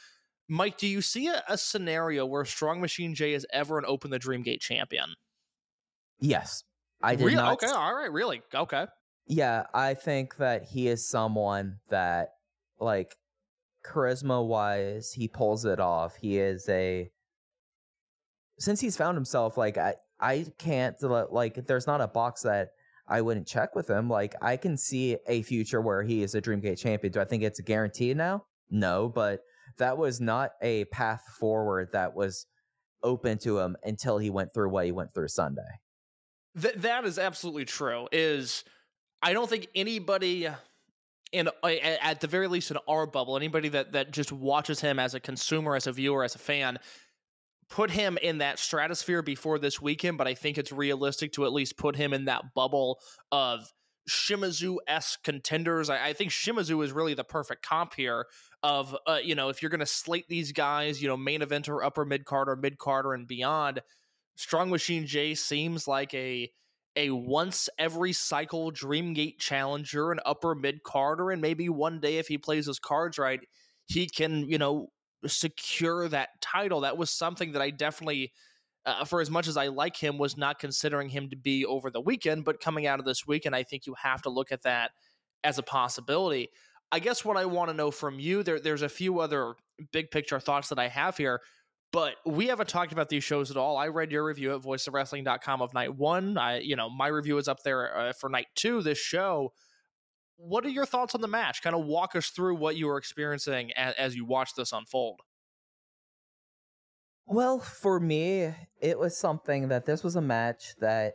Mike, 0.48 0.78
do 0.78 0.88
you 0.88 1.02
see 1.02 1.28
a, 1.28 1.44
a 1.50 1.58
scenario 1.58 2.26
where 2.26 2.46
Strong 2.46 2.82
Machine 2.82 3.16
J 3.16 3.34
is 3.34 3.48
ever 3.52 3.80
an 3.80 3.86
Open 3.88 4.12
the 4.12 4.20
Dream 4.20 4.44
Gate 4.44 4.62
champion? 4.62 5.16
Yes. 6.20 6.64
I 7.02 7.16
did 7.16 7.26
really? 7.26 7.36
not 7.36 7.54
Okay, 7.64 7.72
all 7.72 7.96
right, 7.96 8.12
really? 8.12 8.42
Okay. 8.54 8.86
Yeah, 9.28 9.66
I 9.74 9.94
think 9.96 10.38
that 10.38 10.64
he 10.64 10.88
is 10.88 11.08
someone 11.08 11.78
that 11.90 12.30
like 12.80 13.16
charisma 13.86 14.46
wise, 14.46 15.12
he 15.12 15.28
pulls 15.28 15.66
it 15.66 15.80
off. 15.80 16.16
He 16.16 16.38
is 16.38 16.68
a 16.70 17.10
since 18.60 18.80
he's 18.80 18.98
found 18.98 19.16
himself 19.16 19.58
like 19.58 19.78
I 19.78 19.96
I 20.20 20.46
can't 20.58 20.96
like 21.32 21.68
there's 21.68 21.88
not 21.88 22.02
a 22.02 22.08
box 22.08 22.42
that 22.44 22.70
I 23.08 23.22
wouldn't 23.22 23.48
check 23.48 23.76
with 23.76 23.90
him. 23.90 24.10
Like 24.10 24.36
I 24.42 24.58
can 24.58 24.78
see 24.78 25.18
a 25.28 25.42
future 25.44 25.82
where 25.82 26.04
he 26.04 26.24
is 26.24 26.36
a 26.36 26.42
Dreamgate 26.42 26.80
champion. 26.80 27.12
Do 27.12 27.20
I 27.20 27.26
think 27.26 27.44
it's 27.44 27.60
a 27.60 27.64
guarantee 27.64 28.14
now? 28.14 28.46
No, 28.70 29.10
but 29.10 29.42
that 29.78 29.98
was 29.98 30.22
not 30.22 30.52
a 30.62 30.86
path 30.86 31.24
forward 31.40 31.90
that 31.94 32.16
was 32.16 32.48
open 33.04 33.38
to 33.40 33.60
him 33.60 33.76
until 33.84 34.18
he 34.18 34.30
went 34.30 34.54
through 34.54 34.70
what 34.70 34.86
he 34.86 34.92
went 34.92 35.14
through 35.14 35.28
Sunday. 35.28 35.62
Th- 36.60 36.76
that 36.76 37.06
is 37.06 37.20
absolutely 37.20 37.66
true. 37.66 38.08
Is 38.12 38.64
I 39.22 39.34
don't 39.34 39.50
think 39.50 39.68
anybody 39.76 40.48
in 41.32 41.50
at 41.64 42.22
the 42.22 42.28
very 42.28 42.48
least 42.48 42.72
in 42.72 42.78
our 42.88 43.06
bubble, 43.06 43.36
anybody 43.36 43.70
that 43.70 43.92
that 43.94 44.12
just 44.12 44.32
watches 44.32 44.80
him 44.80 45.00
as 45.00 45.14
a 45.14 45.20
consumer, 45.20 45.76
as 45.76 45.88
a 45.88 45.92
viewer, 45.92 46.24
as 46.24 46.36
a 46.36 46.40
fan, 46.40 46.80
put 47.70 47.92
him 47.92 48.18
in 48.22 48.40
that 48.40 48.60
stratosphere 48.60 49.22
before 49.22 49.60
this 49.60 49.82
weekend. 49.82 50.18
But 50.18 50.28
I 50.28 50.34
think 50.34 50.58
it's 50.58 50.72
realistic 50.72 51.34
to 51.34 51.46
at 51.46 51.54
least 51.54 51.78
put 51.78 51.96
him 51.96 52.14
in 52.14 52.26
that 52.26 52.54
bubble 52.54 53.00
of 53.32 53.72
Shimizu 54.10 54.78
esque 54.88 55.24
contenders. 55.24 55.90
I, 55.90 56.08
I, 56.08 56.14
think 56.14 56.32
Shimizu 56.32 56.84
is 56.84 56.92
really 56.92 57.16
the 57.16 57.24
perfect 57.24 57.66
comp 57.66 57.96
here. 57.96 58.26
Of 58.64 58.96
uh, 59.06 59.20
you 59.24 59.36
know, 59.36 59.50
if 59.50 59.62
you're 59.62 59.70
going 59.70 59.80
to 59.80 59.86
slate 59.86 60.28
these 60.28 60.52
guys, 60.52 61.02
you 61.02 61.08
know, 61.08 61.18
main 61.18 61.42
eventer, 61.42 61.84
upper 61.84 62.06
mid 62.06 62.26
card, 62.26 62.50
or 62.50 62.56
mid 62.56 62.78
carder 62.78 63.14
and 63.14 63.28
beyond, 63.28 63.82
Strong 64.36 64.70
Machine 64.70 65.06
J 65.06 65.34
seems 65.36 65.88
like 65.88 66.14
a 66.14 66.52
a 66.98 67.10
once 67.10 67.68
every 67.78 68.14
cycle 68.14 68.72
Dreamgate 68.72 69.38
challenger, 69.38 70.12
an 70.12 70.20
upper 70.26 70.56
mid 70.56 70.84
carder, 70.84 71.32
and 71.32 71.42
maybe 71.42 71.68
one 71.68 72.00
day 72.00 72.18
if 72.18 72.28
he 72.28 72.38
plays 72.38 72.68
his 72.68 72.80
cards 72.80 73.18
right, 73.18 73.42
he 73.86 74.08
can 74.08 74.50
you 74.50 74.58
know 74.58 74.90
secure 75.26 76.08
that 76.10 76.30
title. 76.42 76.82
That 76.82 76.98
was 76.98 77.10
something 77.10 77.54
that 77.54 77.62
I 77.62 77.70
definitely. 77.72 78.34
Uh, 78.88 79.04
for 79.04 79.20
as 79.20 79.32
much 79.32 79.48
as 79.48 79.58
I 79.58 79.70
like 79.70 79.98
him, 79.98 80.20
was 80.20 80.38
not 80.38 80.60
considering 80.60 81.10
him 81.10 81.32
to 81.32 81.36
be 81.36 81.66
over 81.66 81.90
the 81.90 82.00
weekend, 82.00 82.46
but 82.46 82.60
coming 82.60 82.86
out 82.86 83.00
of 83.00 83.06
this 83.06 83.26
weekend, 83.26 83.56
I 83.56 83.64
think 83.64 83.88
you 83.88 83.96
have 84.00 84.22
to 84.22 84.30
look 84.30 84.52
at 84.52 84.62
that 84.62 84.92
as 85.44 85.58
a 85.58 85.64
possibility. 85.64 86.50
I 86.92 87.00
guess 87.00 87.26
what 87.26 87.36
I 87.36 87.46
want 87.46 87.72
to 87.72 87.76
know 87.76 87.90
from 87.90 88.20
you, 88.20 88.44
there, 88.44 88.60
there's 88.60 88.84
a 88.84 88.90
few 88.90 89.20
other 89.20 89.56
big 89.92 90.12
picture 90.12 90.40
thoughts 90.40 90.70
that 90.70 90.78
I 90.78 90.88
have 90.88 91.18
here 91.18 91.42
But 91.96 92.16
we 92.26 92.48
haven't 92.48 92.68
talked 92.68 92.92
about 92.92 93.08
these 93.08 93.24
shows 93.24 93.52
at 93.52 93.56
all. 93.56 93.78
I 93.78 93.88
read 93.88 94.12
your 94.12 94.26
review 94.26 94.54
at 94.54 94.62
voiceofwrestling.com 94.62 95.62
of 95.62 95.74
night 95.74 95.96
one. 95.96 96.38
I, 96.38 96.60
you 96.60 96.76
know, 96.76 96.90
my 96.90 97.08
review 97.08 97.38
is 97.38 97.48
up 97.48 97.64
there 97.64 97.98
uh, 97.98 98.12
for 98.12 98.30
night 98.30 98.48
two. 98.54 98.82
This 98.82 98.98
show. 98.98 99.54
What 100.36 100.66
are 100.66 100.70
your 100.70 100.86
thoughts 100.86 101.16
on 101.16 101.22
the 101.22 101.30
match? 101.30 101.62
Kind 101.62 101.74
of 101.74 101.86
walk 101.86 102.18
us 102.18 102.28
through 102.32 102.56
what 102.56 102.76
you 102.76 102.88
were 102.88 102.98
experiencing 102.98 103.72
as, 103.78 103.96
as 103.96 104.14
you 104.14 104.26
watched 104.26 104.58
this 104.58 104.74
unfold. 104.74 105.22
Well, 107.26 107.60
for 107.60 107.98
me, 108.02 108.54
it 108.82 109.00
was 109.00 109.18
something 109.18 109.70
that 109.70 109.86
this 109.86 110.04
was 110.04 110.18
a 110.18 110.22
match 110.22 110.76
that 110.82 111.14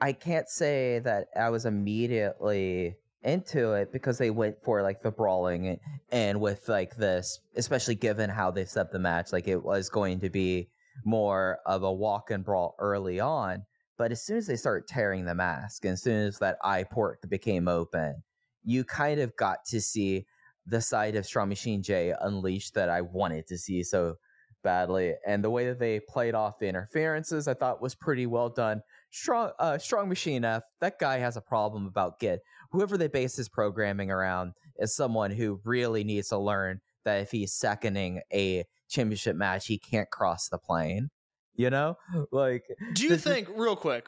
I 0.00 0.12
can't 0.12 0.48
say 0.48 1.00
that 1.00 1.26
I 1.36 1.50
was 1.50 1.66
immediately 1.66 2.94
into 3.22 3.72
it 3.72 3.92
because 3.92 4.18
they 4.18 4.30
went 4.30 4.56
for 4.64 4.82
like 4.82 5.02
the 5.02 5.10
brawling 5.10 5.78
and, 6.10 6.40
with 6.40 6.68
like 6.68 6.96
this, 6.96 7.40
especially 7.56 7.94
given 7.94 8.30
how 8.30 8.50
they 8.50 8.64
set 8.64 8.92
the 8.92 8.98
match, 8.98 9.32
like 9.32 9.48
it 9.48 9.62
was 9.62 9.88
going 9.88 10.20
to 10.20 10.30
be 10.30 10.68
more 11.04 11.58
of 11.66 11.82
a 11.82 11.92
walk 11.92 12.30
and 12.30 12.44
brawl 12.44 12.74
early 12.78 13.20
on. 13.20 13.64
But 13.98 14.12
as 14.12 14.24
soon 14.24 14.38
as 14.38 14.46
they 14.46 14.56
start 14.56 14.88
tearing 14.88 15.26
the 15.26 15.34
mask, 15.34 15.84
and 15.84 15.92
as 15.92 16.02
soon 16.02 16.26
as 16.26 16.38
that 16.38 16.56
eye 16.64 16.84
port 16.84 17.20
became 17.28 17.68
open, 17.68 18.22
you 18.64 18.84
kind 18.84 19.20
of 19.20 19.36
got 19.36 19.64
to 19.66 19.80
see 19.80 20.26
the 20.66 20.80
side 20.80 21.16
of 21.16 21.26
Strong 21.26 21.48
Machine 21.50 21.82
J 21.82 22.14
unleashed 22.20 22.74
that 22.74 22.88
I 22.88 23.02
wanted 23.02 23.46
to 23.48 23.58
see 23.58 23.82
so 23.82 24.16
badly. 24.62 25.14
And 25.26 25.42
the 25.42 25.50
way 25.50 25.66
that 25.66 25.78
they 25.78 26.00
played 26.00 26.34
off 26.34 26.58
the 26.58 26.68
interferences, 26.68 27.48
I 27.48 27.54
thought 27.54 27.82
was 27.82 27.94
pretty 27.94 28.26
well 28.26 28.48
done. 28.48 28.82
Strong, 29.10 29.52
uh, 29.58 29.78
Strong 29.78 30.08
Machine 30.08 30.44
F, 30.44 30.62
that 30.80 30.98
guy 30.98 31.18
has 31.18 31.36
a 31.36 31.40
problem 31.40 31.86
about 31.86 32.20
get 32.20 32.40
whoever 32.70 32.96
they 32.96 33.08
base 33.08 33.36
his 33.36 33.48
programming 33.48 34.10
around 34.10 34.54
is 34.78 34.94
someone 34.94 35.30
who 35.30 35.60
really 35.64 36.04
needs 36.04 36.28
to 36.28 36.38
learn 36.38 36.80
that 37.04 37.20
if 37.20 37.30
he's 37.30 37.52
seconding 37.52 38.20
a 38.32 38.64
championship 38.88 39.36
match, 39.36 39.66
he 39.66 39.78
can't 39.78 40.10
cross 40.10 40.48
the 40.48 40.58
plane. 40.58 41.10
You 41.54 41.70
know, 41.70 41.96
like. 42.32 42.64
Do 42.94 43.04
you 43.04 43.16
think, 43.16 43.48
real 43.54 43.76
quick, 43.76 44.06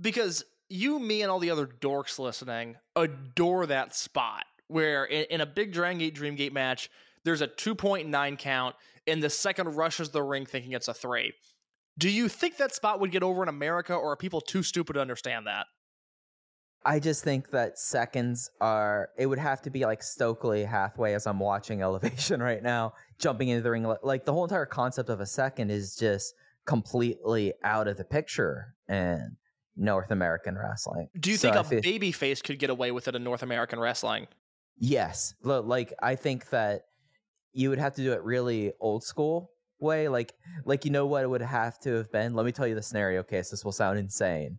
because 0.00 0.44
you, 0.68 0.98
me, 0.98 1.22
and 1.22 1.30
all 1.30 1.38
the 1.38 1.50
other 1.50 1.66
dorks 1.66 2.18
listening 2.18 2.76
adore 2.94 3.66
that 3.66 3.94
spot 3.94 4.44
where 4.68 5.04
in, 5.04 5.26
in 5.30 5.40
a 5.40 5.46
big 5.46 5.72
Dragon 5.72 5.98
Gate 5.98 6.14
Dreamgate 6.14 6.52
match, 6.52 6.90
there's 7.24 7.40
a 7.40 7.48
2.9 7.48 8.38
count, 8.38 8.76
and 9.06 9.22
the 9.22 9.30
second 9.30 9.74
rushes 9.76 10.10
the 10.10 10.22
ring 10.22 10.46
thinking 10.46 10.72
it's 10.72 10.88
a 10.88 10.94
three. 10.94 11.32
Do 11.98 12.10
you 12.10 12.28
think 12.28 12.58
that 12.58 12.74
spot 12.74 13.00
would 13.00 13.10
get 13.10 13.22
over 13.22 13.42
in 13.42 13.48
America, 13.48 13.94
or 13.94 14.12
are 14.12 14.16
people 14.16 14.40
too 14.40 14.62
stupid 14.62 14.94
to 14.94 15.00
understand 15.00 15.46
that? 15.46 15.66
I 16.86 17.00
just 17.00 17.24
think 17.24 17.50
that 17.50 17.78
seconds 17.78 18.48
are. 18.60 19.10
It 19.18 19.26
would 19.26 19.38
have 19.40 19.60
to 19.62 19.70
be 19.70 19.84
like 19.84 20.02
Stokely 20.02 20.64
Hathaway 20.64 21.14
as 21.14 21.26
I'm 21.26 21.40
watching 21.40 21.82
Elevation 21.88 22.40
right 22.40 22.62
now, 22.62 22.94
jumping 23.18 23.48
into 23.48 23.62
the 23.62 23.70
ring. 23.72 23.92
Like 24.02 24.24
the 24.24 24.32
whole 24.32 24.44
entire 24.44 24.66
concept 24.66 25.08
of 25.10 25.20
a 25.20 25.26
second 25.26 25.70
is 25.70 25.96
just 25.96 26.32
completely 26.64 27.54
out 27.64 27.88
of 27.88 27.96
the 27.96 28.04
picture 28.04 28.74
in 28.88 29.36
North 29.76 30.10
American 30.10 30.56
wrestling. 30.56 31.08
Do 31.18 31.30
you 31.30 31.36
So 31.36 31.52
think 31.52 31.56
a 31.56 31.64
feel- 31.64 31.80
babyface 31.82 32.42
could 32.42 32.58
get 32.58 32.70
away 32.70 32.90
with 32.92 33.08
it 33.08 33.14
in 33.14 33.24
North 33.24 33.42
American 33.42 33.78
wrestling? 33.80 34.26
Yes. 34.78 35.34
Like 35.42 35.92
I 36.02 36.14
think 36.16 36.50
that 36.50 36.82
you 37.52 37.70
would 37.70 37.78
have 37.78 37.94
to 37.94 38.02
do 38.02 38.12
it 38.12 38.22
really 38.22 38.72
old 38.80 39.02
school 39.02 39.50
way. 39.80 40.08
Like 40.08 40.34
like 40.64 40.84
you 40.84 40.90
know 40.90 41.06
what 41.06 41.24
it 41.24 41.28
would 41.28 41.40
have 41.42 41.78
to 41.80 41.94
have 41.94 42.12
been? 42.12 42.34
Let 42.34 42.46
me 42.46 42.52
tell 42.52 42.66
you 42.66 42.74
the 42.74 42.82
scenario 42.82 43.22
case. 43.22 43.50
This 43.50 43.64
will 43.64 43.72
sound 43.72 43.98
insane. 43.98 44.58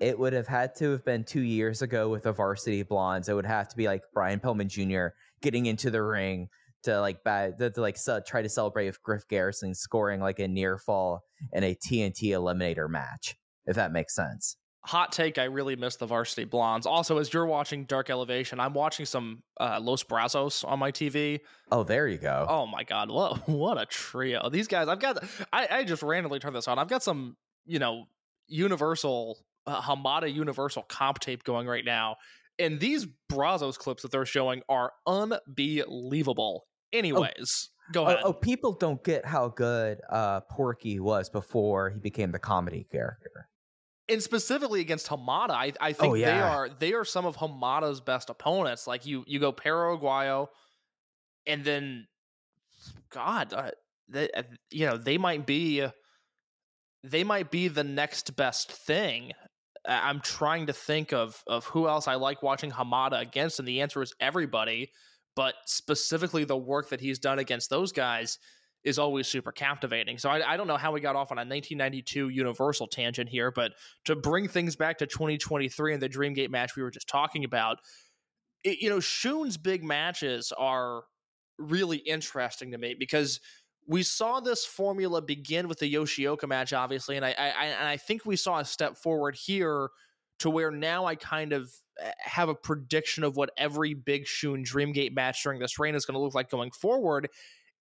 It 0.00 0.18
would 0.18 0.32
have 0.32 0.48
had 0.48 0.74
to 0.76 0.92
have 0.92 1.04
been 1.04 1.24
two 1.24 1.42
years 1.42 1.82
ago 1.82 2.08
with 2.08 2.22
the 2.22 2.32
varsity 2.32 2.82
blondes. 2.82 3.28
It 3.28 3.34
would 3.34 3.46
have 3.46 3.68
to 3.68 3.76
be 3.76 3.86
like 3.86 4.02
Brian 4.14 4.40
Pillman 4.40 4.68
Jr. 4.68 5.14
getting 5.42 5.66
into 5.66 5.90
the 5.90 6.02
ring 6.02 6.48
to 6.84 7.00
like 7.00 7.22
bad 7.22 7.58
to, 7.58 7.70
to 7.70 7.80
like 7.80 7.96
ce- 7.96 8.26
try 8.26 8.42
to 8.42 8.48
celebrate 8.48 8.86
with 8.86 9.02
Griff 9.02 9.28
Garrison 9.28 9.74
scoring 9.74 10.20
like 10.20 10.38
a 10.38 10.48
near 10.48 10.78
fall 10.78 11.24
in 11.52 11.64
a 11.64 11.74
TNT 11.74 12.30
eliminator 12.30 12.88
match, 12.88 13.36
if 13.66 13.76
that 13.76 13.92
makes 13.92 14.14
sense. 14.14 14.56
Hot 14.84 15.12
take, 15.12 15.36
I 15.36 15.44
really 15.44 15.76
miss 15.76 15.96
the 15.96 16.06
varsity 16.06 16.44
blondes. 16.44 16.86
Also, 16.86 17.18
as 17.18 17.30
you're 17.34 17.44
watching 17.44 17.84
Dark 17.84 18.08
Elevation, 18.08 18.58
I'm 18.58 18.72
watching 18.72 19.04
some 19.04 19.42
uh, 19.60 19.78
Los 19.82 20.02
Brazos 20.02 20.64
on 20.64 20.78
my 20.78 20.90
TV. 20.90 21.40
Oh, 21.70 21.82
there 21.82 22.08
you 22.08 22.16
go. 22.16 22.46
Oh 22.48 22.66
my 22.66 22.84
god, 22.84 23.10
what 23.10 23.46
what 23.48 23.78
a 23.78 23.84
trio! 23.84 24.48
These 24.48 24.68
guys, 24.68 24.88
I've 24.88 25.00
got. 25.00 25.22
I, 25.52 25.68
I 25.70 25.84
just 25.84 26.02
randomly 26.02 26.38
turned 26.38 26.56
this 26.56 26.66
on. 26.66 26.78
I've 26.78 26.88
got 26.88 27.02
some, 27.02 27.36
you 27.66 27.78
know, 27.78 28.06
Universal 28.48 29.38
uh, 29.66 29.80
Hamada 29.82 30.32
Universal 30.32 30.84
comp 30.84 31.18
tape 31.20 31.44
going 31.44 31.66
right 31.66 31.84
now, 31.84 32.16
and 32.58 32.80
these 32.80 33.06
Brazos 33.28 33.76
clips 33.78 34.02
that 34.02 34.10
they're 34.12 34.26
showing 34.26 34.62
are 34.68 34.92
unbelievable. 35.06 36.66
Anyways, 36.92 37.70
go 37.92 38.04
Oh, 38.04 38.06
ahead. 38.08 38.20
oh, 38.24 38.32
people 38.32 38.72
don't 38.72 39.02
get 39.04 39.24
how 39.24 39.48
good 39.48 40.00
uh, 40.10 40.40
Porky 40.50 40.98
was 41.00 41.28
before 41.30 41.90
he 41.90 41.98
became 42.00 42.32
the 42.32 42.38
comedy 42.38 42.86
character. 42.90 43.48
and 44.08 44.20
specifically 44.22 44.80
against 44.80 45.06
Hamada, 45.06 45.50
I, 45.50 45.72
I 45.80 45.92
think 45.92 46.14
Oh, 46.14 46.16
they 46.18 46.24
are 46.40 46.68
they 46.68 46.92
are 46.94 47.04
some 47.04 47.26
of 47.26 47.36
Hamada's 47.36 48.00
best 48.00 48.28
opponents. 48.28 48.86
Like 48.88 49.06
you 49.06 49.22
you 49.26 49.38
go 49.38 49.52
Paraguayo, 49.52 50.48
and 51.46 51.62
then 51.64 52.08
God, 53.10 53.52
uh, 53.52 53.70
they, 54.08 54.28
uh, 54.32 54.42
you 54.70 54.86
know 54.86 54.96
they 54.96 55.16
might 55.16 55.46
be 55.46 55.86
they 57.04 57.22
might 57.24 57.50
be 57.52 57.68
the 57.68 57.84
next 57.84 58.34
best 58.36 58.72
thing. 58.72 59.32
I'm 59.86 60.20
trying 60.20 60.66
to 60.66 60.72
think 60.72 61.12
of 61.12 61.42
of 61.46 61.64
who 61.64 61.88
else 61.88 62.06
I 62.08 62.14
like 62.14 62.42
watching 62.42 62.70
Hamada 62.70 63.20
against, 63.20 63.58
and 63.58 63.66
the 63.66 63.80
answer 63.80 64.02
is 64.02 64.14
everybody. 64.20 64.90
But 65.36 65.54
specifically, 65.64 66.44
the 66.44 66.56
work 66.56 66.90
that 66.90 67.00
he's 67.00 67.18
done 67.18 67.38
against 67.38 67.70
those 67.70 67.92
guys 67.92 68.38
is 68.82 68.98
always 68.98 69.28
super 69.28 69.52
captivating. 69.52 70.18
So 70.18 70.30
I, 70.30 70.54
I 70.54 70.56
don't 70.56 70.66
know 70.66 70.76
how 70.76 70.92
we 70.92 71.00
got 71.00 71.14
off 71.14 71.30
on 71.30 71.38
a 71.38 71.44
1992 71.44 72.30
Universal 72.30 72.88
tangent 72.88 73.28
here, 73.28 73.50
but 73.50 73.72
to 74.06 74.16
bring 74.16 74.48
things 74.48 74.74
back 74.74 74.98
to 74.98 75.06
2023 75.06 75.94
and 75.94 76.02
the 76.02 76.08
Dreamgate 76.08 76.50
match 76.50 76.76
we 76.76 76.82
were 76.82 76.90
just 76.90 77.08
talking 77.08 77.44
about, 77.44 77.78
it, 78.64 78.80
you 78.80 78.88
know, 78.88 79.00
Shun's 79.00 79.56
big 79.56 79.84
matches 79.84 80.52
are 80.56 81.02
really 81.58 81.98
interesting 81.98 82.72
to 82.72 82.78
me 82.78 82.96
because 82.98 83.40
we 83.90 84.04
saw 84.04 84.38
this 84.38 84.64
formula 84.64 85.20
begin 85.20 85.66
with 85.66 85.80
the 85.80 85.92
Yoshioka 85.92 86.46
match, 86.46 86.72
obviously, 86.72 87.16
and 87.16 87.26
I, 87.26 87.30
I, 87.30 87.64
and 87.66 87.88
I 87.88 87.96
think 87.96 88.24
we 88.24 88.36
saw 88.36 88.60
a 88.60 88.64
step 88.64 88.96
forward 88.96 89.34
here 89.34 89.88
to 90.38 90.48
where 90.48 90.70
now 90.70 91.06
I 91.06 91.16
kind 91.16 91.52
of 91.52 91.72
eh, 92.00 92.12
have 92.20 92.48
a 92.48 92.54
prediction 92.54 93.24
of 93.24 93.36
what 93.36 93.50
every 93.56 93.94
big 93.94 94.28
Shun 94.28 94.64
Dreamgate 94.64 95.12
match 95.12 95.42
during 95.42 95.58
this 95.58 95.80
reign 95.80 95.96
is 95.96 96.04
going 96.04 96.14
to 96.14 96.20
look 96.20 96.36
like 96.36 96.48
going 96.48 96.70
forward, 96.70 97.30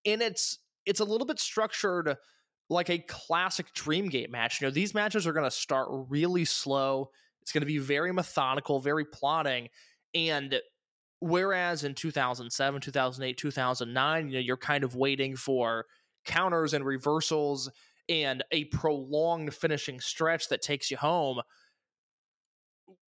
and 0.04 0.24
it's 0.24 0.58
it's 0.88 1.00
a 1.00 1.06
little 1.06 1.28
bit 1.28 1.40
structured 1.40 2.18
like 2.72 2.90
a 2.90 2.98
classic 2.98 3.68
Dreamgate 3.76 4.32
match. 4.32 4.60
You 4.60 4.66
know, 4.66 4.72
these 4.72 4.96
matches 4.96 5.28
are 5.28 5.34
going 5.34 5.46
to 5.46 5.52
start 5.52 5.90
really 5.92 6.44
slow. 6.44 7.12
It's 7.44 7.52
going 7.52 7.62
to 7.62 7.68
be 7.68 7.78
very 7.78 8.12
methodical, 8.12 8.80
very 8.80 9.06
plotting, 9.06 9.70
and 10.16 10.60
whereas 11.20 11.84
in 11.84 11.94
2007, 11.94 12.82
2008, 12.82 13.38
2009, 13.38 14.28
you 14.28 14.34
know, 14.34 14.40
you're 14.40 14.58
kind 14.58 14.84
of 14.84 14.96
waiting 14.96 15.36
for 15.36 15.86
counters 16.30 16.74
and 16.74 16.86
reversals 16.86 17.70
and 18.08 18.44
a 18.52 18.66
prolonged 18.66 19.54
finishing 19.54 20.00
stretch 20.00 20.48
that 20.50 20.62
takes 20.62 20.90
you 20.90 20.98
home. 20.98 21.42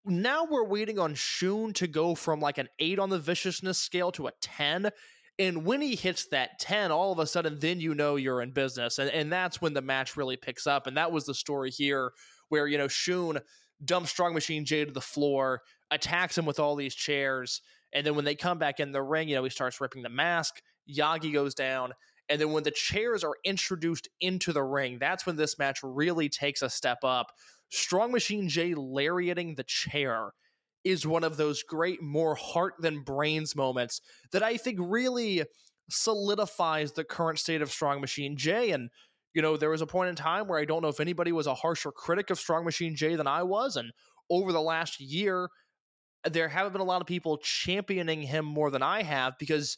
Now 0.07 0.47
we're 0.51 0.67
waiting 0.67 0.99
on 0.99 1.15
Shun 1.15 1.73
to 1.75 1.87
go 1.87 2.15
from 2.15 2.41
like 2.41 2.59
an 2.59 2.69
8 2.79 2.99
on 2.99 3.11
the 3.11 3.19
viciousness 3.19 3.79
scale 3.79 4.11
to 4.13 4.29
a 4.29 4.33
10 4.41 4.91
and 5.39 5.65
when 5.65 5.81
he 5.81 5.95
hits 5.95 6.27
that 6.29 6.59
10 6.59 6.91
all 6.91 7.13
of 7.13 7.19
a 7.19 7.27
sudden 7.27 7.59
then 7.61 7.81
you 7.81 7.95
know 7.95 8.17
you're 8.17 8.43
in 8.43 8.51
business 8.51 8.99
and, 8.99 9.11
and 9.11 9.31
that's 9.31 9.61
when 9.61 9.75
the 9.75 9.83
match 9.83 10.17
really 10.17 10.37
picks 10.37 10.67
up 10.67 10.87
and 10.87 10.97
that 10.97 11.13
was 11.13 11.27
the 11.27 11.35
story 11.35 11.71
here 11.71 12.13
where 12.49 12.67
you 12.67 12.79
know 12.79 12.89
Shun 12.89 13.41
dumps 13.85 14.11
strong 14.11 14.33
machine 14.33 14.65
jay 14.65 14.85
to 14.85 14.91
the 14.91 15.01
floor 15.01 15.61
attacks 15.91 16.37
him 16.37 16.47
with 16.47 16.59
all 16.59 16.77
these 16.77 16.95
chairs 16.95 17.61
and 17.93 18.07
then 18.07 18.15
when 18.15 18.25
they 18.25 18.35
come 18.35 18.59
back 18.59 18.81
in 18.81 18.93
the 18.93 19.03
ring 19.03 19.29
you 19.29 19.37
know 19.37 19.45
he 19.45 19.51
starts 19.51 19.81
ripping 19.81 20.03
the 20.03 20.09
mask 20.09 20.63
yagi 20.89 21.33
goes 21.33 21.55
down 21.55 21.93
and 22.31 22.41
then 22.41 22.53
when 22.53 22.63
the 22.63 22.71
chairs 22.71 23.25
are 23.25 23.37
introduced 23.45 24.09
into 24.21 24.53
the 24.53 24.63
ring 24.63 24.99
that's 24.99 25.27
when 25.27 25.37
this 25.37 25.59
match 25.59 25.81
really 25.83 26.29
takes 26.29 26.63
a 26.63 26.71
step 26.71 26.99
up 27.03 27.33
strong 27.71 28.13
machine 28.13 28.49
J 28.49 28.75
lariating 28.75 29.55
the 29.55 29.65
chair 29.65 30.33
is 30.85 31.07
one 31.07 31.25
of 31.25 31.37
those 31.37 31.63
great 31.63 32.03
more 32.03 32.35
heart 32.35 32.75
than 32.79 33.03
brains 33.03 33.55
moments 33.55 34.01
that 34.33 34.43
I 34.43 34.57
think 34.57 34.79
really 34.81 35.45
solidifies 35.91 36.93
the 36.93 37.05
current 37.05 37.39
state 37.39 37.63
of 37.63 37.71
Strong 37.71 38.01
Machine 38.01 38.37
J. 38.37 38.71
And, 38.71 38.91
you 39.35 39.43
know, 39.43 39.57
there 39.57 39.71
was 39.71 39.83
a 39.83 39.87
point 39.87 40.09
in 40.09 40.15
time 40.15 40.49
where 40.49 40.59
I 40.59 40.65
don't 40.65 40.83
know 40.83 40.89
if 40.89 41.01
anybody 41.01 41.33
was 41.33 41.47
a 41.47 41.55
harsher 41.55 41.93
critic 41.93 42.31
of 42.31 42.39
Strong 42.39 42.65
Machine 42.65 42.97
J 42.97 43.17
than 43.17 43.27
I 43.27 43.43
was. 43.43 43.77
And 43.77 43.93
over 44.31 44.53
the 44.53 44.61
last 44.61 45.01
year, 45.01 45.49
there 46.25 46.49
haven't 46.49 46.73
been 46.73 46.81
a 46.81 46.85
lot 46.85 47.01
of 47.01 47.07
people 47.07 47.39
championing 47.39 48.23
him 48.23 48.45
more 48.45 48.71
than 48.71 48.83
I 48.83 49.03
have 49.03 49.35
because 49.39 49.77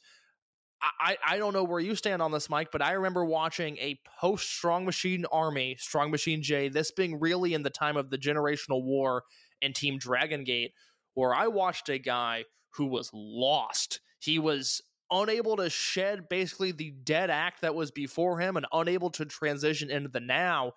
I, 0.83 1.17
I 1.25 1.39
don't 1.39 1.53
know 1.53 1.65
where 1.65 1.81
you 1.81 1.95
stand 1.95 2.21
on 2.23 2.33
this, 2.33 2.51
Mike, 2.51 2.71
but 2.73 2.83
I 2.83 2.93
remember 2.93 3.25
watching 3.25 3.77
a 3.79 4.01
post 4.21 4.51
Strong 4.51 4.85
Machine 4.85 5.25
Army, 5.31 5.77
Strong 5.79 6.11
Machine 6.11 6.43
J, 6.43 6.69
this 6.69 6.91
being 6.91 7.21
really 7.21 7.55
in 7.55 7.63
the 7.63 7.71
time 7.71 7.97
of 7.97 8.11
the 8.11 8.19
generational 8.19 8.83
war 8.83 9.23
and 9.61 9.75
Team 9.75 9.99
Dragon 9.99 10.45
Gate, 10.45 10.73
where 11.15 11.35
I 11.35 11.47
watched 11.47 11.89
a 11.89 11.99
guy 11.99 12.45
who 12.71 12.87
was 12.87 13.11
lost. 13.13 14.01
He 14.19 14.39
was 14.39 14.83
unable 15.11 15.57
to 15.57 15.71
shed 15.71 16.29
basically 16.29 16.73
the 16.73 16.91
dead 16.91 17.31
act 17.31 17.61
that 17.61 17.75
was 17.75 17.91
before 17.91 18.41
him 18.41 18.57
and 18.57 18.67
unable 18.73 19.11
to 19.11 19.25
transition 19.25 19.91
into 19.91 20.09
the 20.09 20.21
now. 20.21 20.73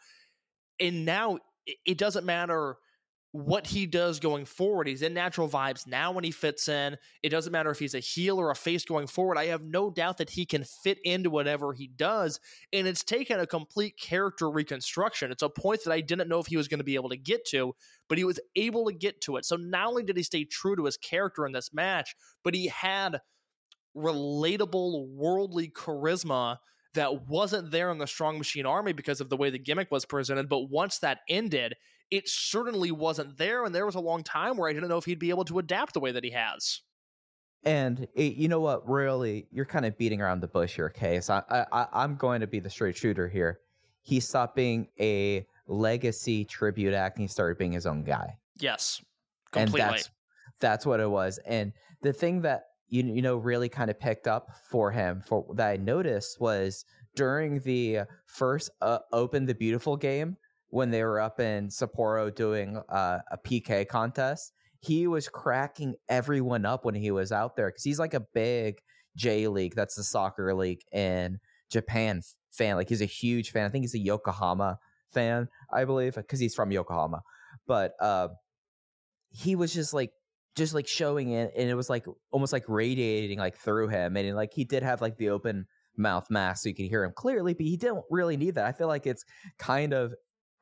And 0.80 1.06
now 1.06 1.40
it- 1.66 1.78
it 1.86 1.98
doesn't 1.98 2.26
matter 2.26 2.78
what 3.36 3.68
he 3.68 3.86
does 3.86 4.22
going 4.22 4.46
forward. 4.46 4.88
He's 4.88 5.02
in 5.02 5.14
natural 5.14 5.50
vibes 5.50 5.86
now 5.86 6.14
when 6.14 6.24
he 6.24 6.32
fits 6.32 6.70
in. 6.70 6.96
It 7.22 7.30
doesn't 7.30 7.52
matter 7.52 7.70
if 7.70 7.80
he's 7.80 7.94
a 7.94 8.00
heel 8.00 8.40
or 8.40 8.50
a 8.50 8.56
face 8.56 8.86
going 8.86 9.08
forward. 9.08 9.38
I 9.38 9.48
have 9.48 9.62
no 9.62 9.92
doubt 9.92 10.20
that 10.20 10.30
he 10.30 10.46
can 10.46 10.64
fit 10.64 11.00
into 11.04 11.30
whatever 11.30 11.74
he 11.74 11.88
does. 11.88 12.40
And 12.72 12.88
it's 12.88 13.04
taken 13.04 13.42
a 13.42 13.46
complete 13.46 13.98
character 14.00 14.50
reconstruction. 14.50 15.32
It's 15.32 15.44
a 15.44 15.50
point 15.50 15.84
that 15.84 15.92
I 15.92 16.00
didn't 16.00 16.30
know 16.30 16.40
if 16.40 16.48
he 16.48 16.56
was 16.56 16.70
going 16.70 16.78
to 16.78 16.86
be 16.86 16.96
able 16.96 17.10
to 17.10 17.18
get 17.18 17.46
to, 17.48 17.76
but 18.08 18.18
he 18.18 18.24
was 18.24 18.40
able 18.56 18.86
to 18.86 18.94
get 18.94 19.20
to 19.24 19.36
it. 19.36 19.44
So 19.44 19.58
not 19.58 19.88
only 19.88 20.04
did 20.04 20.16
he 20.16 20.24
stay 20.24 20.46
true 20.46 20.78
to 20.78 20.86
his 20.86 20.96
character 20.96 21.46
in 21.46 21.52
this 21.52 21.74
match, 21.74 22.16
but 22.42 22.56
he 22.56 22.68
had 22.68 23.20
relatable 23.98 25.10
worldly 25.10 25.68
charisma 25.72 26.56
that 26.94 27.28
wasn't 27.28 27.72
there 27.72 27.92
in 27.92 27.98
the 27.98 28.08
Strong 28.08 28.38
Machine 28.38 28.66
Army 28.66 28.94
because 28.94 29.20
of 29.20 29.28
the 29.28 29.36
way 29.36 29.50
the 29.50 29.60
gimmick 29.60 29.92
was 29.92 30.06
presented. 30.06 30.48
But 30.48 30.70
once 30.70 31.00
that 31.00 31.20
ended, 31.28 31.76
it 32.12 32.28
certainly 32.30 32.92
wasn't 32.92 33.38
there. 33.38 33.66
And 33.66 33.74
there 33.74 33.86
was 33.86 33.96
a 33.96 34.00
long 34.00 34.24
time 34.24 34.58
where 34.58 34.70
I 34.70 34.74
didn't 34.74 34.90
know 34.90 34.98
if 34.98 35.06
he'd 35.06 35.20
be 35.20 35.30
able 35.30 35.46
to 35.46 35.60
adapt 35.60 35.94
the 35.94 36.00
way 36.00 36.12
that 36.12 36.24
he 36.24 36.32
has. 36.32 36.82
And 37.64 38.08
it, 38.14 38.36
you 38.36 38.48
know 38.48 38.60
what? 38.60 38.88
Really, 38.88 39.48
you're 39.52 39.66
kind 39.66 39.86
of 39.86 39.98
beating 39.98 40.22
around 40.22 40.42
the 40.42 40.48
bush 40.48 40.76
here, 40.76 40.90
Case. 40.90 41.30
I, 41.32 41.42
I, 41.50 41.88
I'm 41.92 42.16
going 42.16 42.42
to 42.42 42.48
be 42.48 42.60
the 42.60 42.70
straight 42.70 42.96
shooter 42.96 43.28
here. 43.28 43.60
He 44.04 44.20
stopped 44.20 44.56
being 44.56 44.88
a 45.00 45.48
legacy 45.68 46.46
tribute 46.46 46.94
act 46.94 47.18
and 47.18 47.24
he 47.24 47.28
started 47.28 47.58
being 47.58 47.72
his 47.72 47.88
own 47.88 48.04
guy. 48.04 48.38
Yes, 48.60 49.02
and 49.54 49.72
completely. 49.72 49.90
that's 49.90 50.10
that's 50.60 50.86
what 50.86 51.00
it 51.00 51.10
was. 51.10 51.40
And 51.40 51.74
the 52.04 52.14
thing 52.14 52.42
that 52.42 52.66
you 52.88 53.04
you 53.04 53.24
know 53.24 53.38
really 53.38 53.68
kind 53.68 53.90
of 53.90 54.00
picked 54.00 54.28
up 54.28 54.52
for 54.70 54.92
him 54.92 55.24
for 55.26 55.46
that 55.56 55.70
I 55.70 55.78
noticed 55.78 56.40
was 56.40 56.86
during 57.16 57.62
the 57.62 58.02
first 58.28 58.70
uh, 58.82 59.00
Open 59.12 59.46
the 59.46 59.56
Beautiful 59.56 59.98
game 59.98 60.38
when 60.76 60.92
they 60.92 61.06
were 61.06 61.22
up 61.22 61.40
in 61.40 61.70
Sapporo 61.70 62.36
doing 62.36 62.76
uh, 62.90 63.20
a 63.32 63.38
PK 63.38 63.88
contest. 63.88 64.52
He 64.82 65.08
was 65.08 65.30
cracking 65.30 65.96
everyone 66.10 66.66
up 66.66 66.84
when 66.84 66.96
he 66.96 67.12
was 67.12 67.32
out 67.32 67.56
there 67.56 67.70
because 67.70 67.86
he's 67.86 67.98
like 67.98 68.14
a 68.14 68.20
big 68.20 68.82
J 69.16 69.48
League. 69.48 69.74
That's 69.74 69.96
the 69.96 70.04
soccer 70.04 70.54
league 70.54 70.82
in 70.92 71.40
Japan 71.72 72.22
fan. 72.52 72.76
Like 72.76 72.90
he's 72.90 73.02
a 73.02 73.06
huge 73.06 73.52
fan. 73.52 73.66
I 73.66 73.70
think 73.70 73.84
he's 73.84 73.96
a 73.96 74.00
Yokohama 74.00 74.78
fan, 75.14 75.48
I 75.72 75.86
believe, 75.86 76.16
because 76.16 76.42
he's 76.42 76.54
from 76.54 76.74
Yokohama. 76.74 77.22
But 77.66 77.94
uh, 78.02 78.28
he 79.30 79.56
was 79.56 79.74
just 79.74 79.94
like 79.94 80.12
just 80.58 80.74
like 80.74 80.90
showing 80.90 81.30
it 81.30 81.54
and 81.56 81.70
it 81.70 81.76
was 81.76 81.90
like 81.90 82.06
almost 82.32 82.52
like 82.52 82.66
radiating 82.68 83.40
like 83.40 83.56
through 83.56 83.88
him 83.88 84.18
and 84.18 84.36
like 84.36 84.52
he 84.54 84.66
did 84.66 84.84
have 84.84 85.02
like 85.02 85.16
the 85.16 85.30
open 85.30 85.68
mouth 85.98 86.30
mask 86.30 86.64
so 86.64 86.70
you 86.70 86.76
could 86.76 86.86
hear 86.86 87.04
him 87.04 87.14
clearly 87.16 87.54
but 87.54 87.66
he 87.66 87.78
didn't 87.78 88.04
really 88.10 88.38
need 88.38 88.56
that 88.56 88.66
i 88.66 88.72
feel 88.72 88.88
like 88.88 89.06
it's 89.06 89.26
kind 89.58 89.94
of 89.94 90.14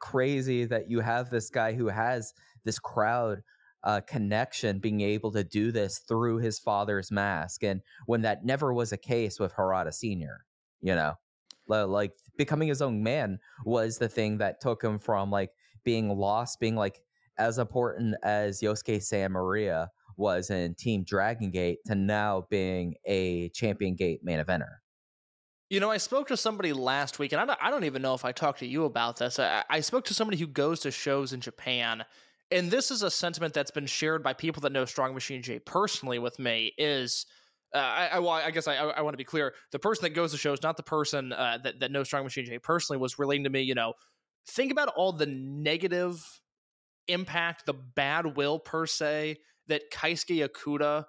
crazy 0.04 0.66
that 0.66 0.90
you 0.90 1.00
have 1.00 1.30
this 1.30 1.50
guy 1.50 1.72
who 1.72 1.88
has 1.88 2.34
this 2.66 2.78
crowd 2.78 3.42
uh, 3.86 4.02
connection 4.02 4.80
being 4.80 5.00
able 5.00 5.32
to 5.32 5.46
do 5.46 5.72
this 5.72 6.00
through 6.08 6.40
his 6.40 6.60
father's 6.60 7.10
mask 7.10 7.64
and 7.64 7.80
when 8.06 8.22
that 8.22 8.44
never 8.44 8.74
was 8.74 8.92
a 8.92 8.98
case 8.98 9.40
with 9.40 9.54
hirata 9.54 9.94
senior 9.94 10.46
you 10.82 10.94
know 10.94 11.14
like 11.68 12.12
becoming 12.38 12.68
his 12.68 12.82
own 12.82 13.02
man 13.02 13.40
was 13.64 13.98
the 13.98 14.10
thing 14.10 14.38
that 14.40 14.60
took 14.60 14.84
him 14.84 15.00
from 15.00 15.32
like 15.32 15.52
being 15.86 16.10
lost 16.10 16.60
being 16.60 16.76
like 16.76 17.00
as 17.38 17.58
important 17.58 18.16
as 18.24 18.62
Yosuke 18.62 19.02
Santa 19.02 19.30
Maria 19.30 19.90
was 20.18 20.50
in 20.50 20.76
Team 20.76 21.04
Dragon 21.04 21.50
Gate 21.50 21.80
to 21.88 21.96
now 21.96 22.46
being 22.50 22.96
a 23.06 23.50
Champion 23.50 23.96
Gate 23.96 24.20
main 24.24 24.40
eventer. 24.40 24.76
You 25.74 25.80
know, 25.80 25.90
I 25.90 25.98
spoke 25.98 26.28
to 26.28 26.38
somebody 26.38 26.72
last 26.72 27.18
week, 27.18 27.32
and 27.32 27.42
I 27.42 27.46
don't, 27.46 27.58
I 27.60 27.72
don't 27.72 27.84
even 27.84 28.04
know 28.04 28.14
if 28.14 28.26
I 28.26 28.32
talked 28.32 28.60
to 28.60 28.68
you 28.68 28.86
about 28.86 29.18
this. 29.18 29.40
I, 29.40 29.64
I 29.72 29.80
spoke 29.80 30.06
to 30.06 30.14
somebody 30.14 30.38
who 30.38 30.46
goes 30.46 30.82
to 30.82 30.92
shows 30.92 31.34
in 31.34 31.42
Japan, 31.42 32.06
and 32.52 32.70
this 32.70 32.92
is 32.92 33.02
a 33.02 33.10
sentiment 33.10 33.56
that's 33.56 33.72
been 33.72 33.88
shared 33.88 34.22
by 34.22 34.34
people 34.34 34.62
that 34.62 34.72
know 34.72 34.86
Strong 34.86 35.16
Machine 35.16 35.42
J 35.42 35.58
personally 35.58 36.20
with 36.20 36.38
me. 36.38 36.74
Is 36.78 37.26
uh, 37.74 37.80
I, 37.80 38.06
I, 38.06 38.20
well, 38.20 38.34
I 38.34 38.52
guess 38.52 38.68
I, 38.68 38.76
I 38.76 39.02
want 39.02 39.16
to 39.16 39.18
be 39.18 39.24
clear. 39.24 39.56
The 39.72 39.80
person 39.80 40.04
that 40.04 40.12
goes 40.12 40.32
to 40.34 40.38
shows, 40.38 40.62
not 40.62 40.78
the 40.78 40.84
person 40.84 41.34
uh, 41.34 41.58
that 41.64 41.80
that 41.80 41.90
knows 41.90 42.06
Strong 42.06 42.26
Machine 42.26 42.46
J 42.46 42.60
personally, 42.60 43.00
was 43.00 43.18
relating 43.18 43.46
to 43.46 43.50
me. 43.50 43.64
You 43.64 43.74
know, 43.74 43.94
think 44.52 44.72
about 44.72 44.90
all 44.90 45.12
the 45.12 45.26
negative 45.26 46.24
impact, 47.08 47.66
the 47.66 47.74
bad 47.74 48.38
will 48.38 48.60
per 48.60 48.86
se 48.86 49.38
that 49.70 49.90
Keisuke 49.92 50.48
Okuda 50.48 51.06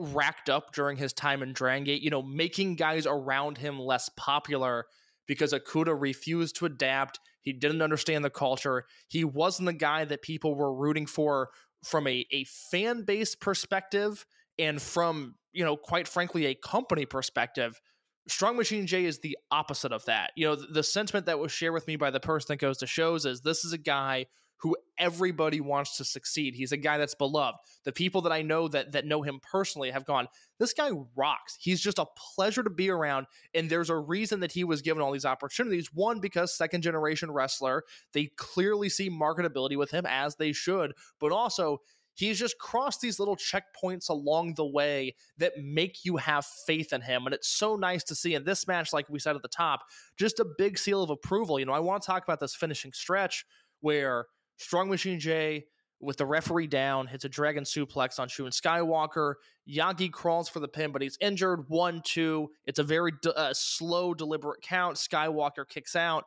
racked 0.00 0.48
up 0.48 0.72
during 0.72 0.96
his 0.96 1.12
time 1.12 1.42
in 1.42 1.52
Dragon 1.52 1.84
Gate, 1.84 2.02
you 2.02 2.10
know, 2.10 2.22
making 2.22 2.76
guys 2.76 3.06
around 3.06 3.58
him 3.58 3.78
less 3.78 4.08
popular 4.16 4.86
because 5.28 5.52
Okuda 5.52 5.94
refused 5.98 6.56
to 6.56 6.66
adapt. 6.66 7.20
He 7.42 7.52
didn't 7.52 7.82
understand 7.82 8.24
the 8.24 8.30
culture. 8.30 8.86
He 9.08 9.24
wasn't 9.24 9.66
the 9.66 9.72
guy 9.74 10.04
that 10.06 10.22
people 10.22 10.54
were 10.54 10.74
rooting 10.74 11.06
for 11.06 11.50
from 11.84 12.06
a, 12.06 12.26
a 12.32 12.44
fan 12.44 13.02
base 13.04 13.34
perspective 13.34 14.24
and 14.58 14.80
from, 14.80 15.34
you 15.52 15.64
know, 15.64 15.76
quite 15.76 16.08
frankly, 16.08 16.46
a 16.46 16.54
company 16.54 17.04
perspective. 17.06 17.80
Strong 18.26 18.56
Machine 18.56 18.86
J 18.86 19.04
is 19.04 19.20
the 19.20 19.36
opposite 19.50 19.92
of 19.92 20.04
that. 20.06 20.32
You 20.36 20.46
know, 20.46 20.56
the, 20.56 20.66
the 20.66 20.82
sentiment 20.82 21.26
that 21.26 21.38
was 21.38 21.52
shared 21.52 21.74
with 21.74 21.86
me 21.86 21.96
by 21.96 22.10
the 22.10 22.20
person 22.20 22.46
that 22.48 22.60
goes 22.60 22.78
to 22.78 22.86
shows 22.86 23.26
is 23.26 23.40
this 23.40 23.64
is 23.64 23.72
a 23.72 23.78
guy 23.78 24.26
who 24.60 24.76
everybody 24.98 25.60
wants 25.60 25.96
to 25.96 26.04
succeed. 26.04 26.54
He's 26.54 26.72
a 26.72 26.76
guy 26.76 26.98
that's 26.98 27.14
beloved. 27.14 27.58
The 27.84 27.92
people 27.92 28.22
that 28.22 28.32
I 28.32 28.42
know 28.42 28.68
that 28.68 28.92
that 28.92 29.06
know 29.06 29.22
him 29.22 29.40
personally 29.42 29.90
have 29.90 30.04
gone, 30.04 30.28
this 30.58 30.74
guy 30.74 30.90
rocks. 31.16 31.56
He's 31.58 31.80
just 31.80 31.98
a 31.98 32.06
pleasure 32.34 32.62
to 32.62 32.70
be 32.70 32.90
around. 32.90 33.26
And 33.54 33.70
there's 33.70 33.90
a 33.90 33.96
reason 33.96 34.40
that 34.40 34.52
he 34.52 34.64
was 34.64 34.82
given 34.82 35.02
all 35.02 35.12
these 35.12 35.24
opportunities. 35.24 35.92
One, 35.92 36.20
because 36.20 36.56
second 36.56 36.82
generation 36.82 37.30
wrestler, 37.30 37.84
they 38.12 38.26
clearly 38.36 38.88
see 38.88 39.10
marketability 39.10 39.78
with 39.78 39.90
him 39.90 40.04
as 40.06 40.36
they 40.36 40.52
should, 40.52 40.92
but 41.18 41.32
also 41.32 41.80
he's 42.14 42.38
just 42.38 42.58
crossed 42.58 43.00
these 43.00 43.18
little 43.18 43.36
checkpoints 43.36 44.10
along 44.10 44.54
the 44.54 44.66
way 44.66 45.14
that 45.38 45.52
make 45.58 46.04
you 46.04 46.18
have 46.18 46.44
faith 46.66 46.92
in 46.92 47.00
him. 47.00 47.24
And 47.24 47.34
it's 47.34 47.48
so 47.48 47.76
nice 47.76 48.04
to 48.04 48.14
see 48.14 48.34
in 48.34 48.44
this 48.44 48.68
match, 48.68 48.92
like 48.92 49.08
we 49.08 49.18
said 49.18 49.36
at 49.36 49.42
the 49.42 49.48
top, 49.48 49.80
just 50.18 50.38
a 50.38 50.46
big 50.58 50.76
seal 50.76 51.02
of 51.02 51.08
approval. 51.08 51.58
You 51.58 51.64
know, 51.64 51.72
I 51.72 51.80
want 51.80 52.02
to 52.02 52.06
talk 52.06 52.22
about 52.22 52.40
this 52.40 52.54
finishing 52.54 52.92
stretch 52.92 53.46
where 53.80 54.26
Strong 54.60 54.90
Machine 54.90 55.18
J 55.18 55.64
with 56.00 56.18
the 56.18 56.26
referee 56.26 56.66
down 56.66 57.06
hits 57.06 57.24
a 57.24 57.28
dragon 57.28 57.64
suplex 57.64 58.18
on 58.18 58.28
Shun 58.28 58.50
Skywalker. 58.50 59.34
Yagi 59.68 60.12
crawls 60.12 60.48
for 60.48 60.60
the 60.60 60.68
pin, 60.68 60.92
but 60.92 61.02
he's 61.02 61.16
injured. 61.20 61.64
One, 61.68 62.02
two. 62.04 62.50
It's 62.66 62.78
a 62.78 62.82
very 62.84 63.12
de- 63.22 63.36
uh, 63.36 63.54
slow, 63.54 64.12
deliberate 64.12 64.62
count. 64.62 64.96
Skywalker 64.96 65.66
kicks 65.68 65.96
out. 65.96 66.24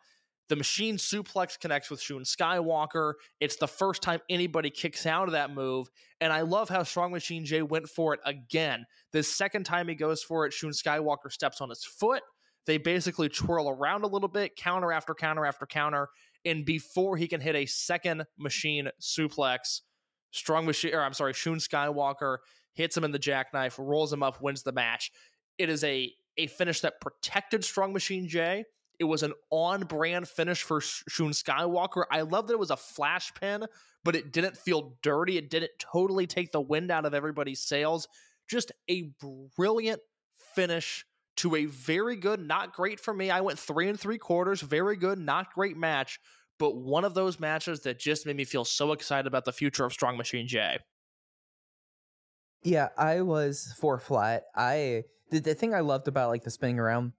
The 0.50 0.56
machine 0.56 0.98
suplex 0.98 1.60
connects 1.60 1.90
with 1.90 2.02
Shun 2.02 2.24
Skywalker. 2.24 3.14
It's 3.40 3.56
the 3.58 3.68
first 3.68 4.02
time 4.02 4.20
anybody 4.30 4.72
kicks 4.72 5.06
out 5.06 5.28
of 5.28 5.34
that 5.34 5.54
move. 5.54 5.88
And 6.20 6.34
I 6.34 6.42
love 6.42 6.70
how 6.70 6.84
Strong 6.84 7.12
Machine 7.12 7.46
J 7.46 7.62
went 7.62 7.88
for 7.88 8.14
it 8.16 8.20
again. 8.26 8.86
The 9.12 9.24
second 9.24 9.64
time 9.64 9.88
he 9.88 9.96
goes 9.96 10.24
for 10.24 10.46
it, 10.46 10.54
Shun 10.54 10.72
Skywalker 10.72 11.32
steps 11.32 11.62
on 11.62 11.70
his 11.70 11.86
foot. 11.86 12.24
They 12.66 12.78
basically 12.78 13.30
twirl 13.30 13.70
around 13.70 14.04
a 14.04 14.08
little 14.08 14.30
bit, 14.30 14.56
counter 14.56 14.92
after 14.92 15.14
counter 15.14 15.46
after 15.46 15.66
counter. 15.66 16.10
And 16.46 16.66
before 16.66 17.18
he 17.18 17.28
can 17.28 17.42
hit 17.42 17.56
a 17.56 17.66
second 17.66 18.26
machine 18.38 18.90
suplex, 19.02 19.82
Strong 20.32 20.66
Machine, 20.66 20.94
or 20.94 21.02
I'm 21.02 21.14
sorry, 21.14 21.34
Shun 21.34 21.58
Skywalker 21.58 22.38
hits 22.74 22.98
him 22.98 23.04
in 23.04 23.12
the 23.12 23.20
jackknife, 23.20 23.76
rolls 23.78 24.12
him 24.12 24.24
up, 24.24 24.42
wins 24.42 24.64
the 24.64 24.72
match. 24.72 25.12
It 25.58 25.70
is 25.70 25.84
a 25.84 26.12
a 26.38 26.48
finish 26.48 26.82
that 26.82 27.00
protected 27.00 27.64
Strong 27.64 27.94
Machine 27.94 28.28
J. 28.28 28.66
It 29.00 29.04
was 29.04 29.22
an 29.22 29.34
on 29.52 29.82
brand 29.82 30.28
finish 30.28 30.64
for 30.64 30.82
Shun 30.82 31.32
Skywalker. 31.32 32.06
I 32.12 32.22
love 32.22 32.48
that 32.48 32.54
it 32.54 32.60
was 32.60 32.72
a 32.72 32.78
flash 32.78 33.34
pin, 33.34 33.66
but 34.04 34.16
it 34.16 34.32
didn't 34.32 34.58
feel 34.58 34.98
dirty. 35.04 35.38
It 35.38 35.50
didn't 35.50 35.72
totally 35.80 36.26
take 36.26 36.52
the 36.52 36.62
wind 36.62 36.90
out 36.90 37.06
of 37.06 37.14
everybody's 37.14 37.62
sails. 37.62 38.08
Just 38.50 38.72
a 38.90 39.12
brilliant 39.56 40.02
finish 40.56 41.06
to 41.38 41.56
a 41.56 41.66
very 41.66 42.16
good, 42.16 42.40
not 42.40 42.74
great 42.74 43.00
for 43.00 43.14
me. 43.14 43.30
I 43.32 43.42
went 43.42 43.60
three 43.60 43.90
and 43.90 44.00
three 44.00 44.18
quarters, 44.18 44.62
very 44.62 44.96
good, 44.96 45.20
not 45.20 45.54
great 45.54 45.78
match, 45.78 46.20
but 46.60 46.76
one 46.76 47.06
of 47.06 47.14
those 47.14 47.40
matches 47.40 47.82
that 47.82 48.00
just 48.00 48.26
made 48.26 48.36
me 48.36 48.46
feel 48.46 48.66
so 48.66 48.92
excited 48.92 49.28
about 49.28 49.46
the 49.46 49.52
future 49.52 49.86
of 49.86 49.94
Strong 49.94 50.18
Machine 50.18 50.48
J. 50.48 50.80
Yeah, 52.64 52.90
I 52.98 53.22
was 53.22 53.74
four 53.80 54.00
flat. 54.00 54.44
I 54.56 55.04
the, 55.32 55.40
the 55.40 55.56
thing 55.56 55.74
I 55.74 55.82
loved 55.82 56.08
about 56.08 56.30
like 56.30 56.44
the 56.44 56.52
spinning 56.52 56.80
around 56.80 57.14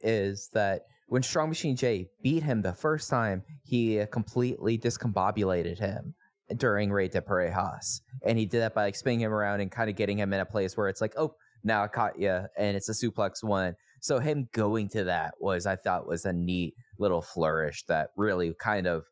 is 0.00 0.50
that 0.52 0.82
when 1.08 1.22
Strong 1.22 1.48
Machine 1.48 1.76
J 1.76 2.08
beat 2.22 2.42
him 2.42 2.62
the 2.62 2.72
first 2.72 3.10
time, 3.10 3.42
he 3.62 4.04
completely 4.12 4.78
discombobulated 4.78 5.78
him 5.78 6.14
during 6.56 6.92
Rey 6.92 7.08
de 7.08 7.20
Parejas. 7.20 8.00
And 8.24 8.38
he 8.38 8.46
did 8.46 8.60
that 8.60 8.74
by 8.74 8.84
like 8.84 8.96
spinning 8.96 9.20
him 9.20 9.32
around 9.32 9.60
and 9.60 9.70
kind 9.70 9.90
of 9.90 9.96
getting 9.96 10.18
him 10.18 10.32
in 10.32 10.40
a 10.40 10.46
place 10.46 10.76
where 10.76 10.88
it's 10.88 11.00
like, 11.00 11.14
oh, 11.16 11.34
now 11.64 11.82
I 11.82 11.88
caught 11.88 12.18
you, 12.18 12.42
and 12.56 12.76
it's 12.76 12.88
a 12.88 12.92
suplex 12.92 13.42
one. 13.42 13.74
So 14.00 14.18
him 14.18 14.48
going 14.52 14.88
to 14.90 15.04
that 15.04 15.34
was, 15.40 15.66
I 15.66 15.76
thought, 15.76 16.06
was 16.06 16.24
a 16.24 16.32
neat 16.32 16.74
little 16.98 17.22
flourish 17.22 17.84
that 17.86 18.10
really 18.16 18.54
kind 18.58 18.86
of 18.86 19.04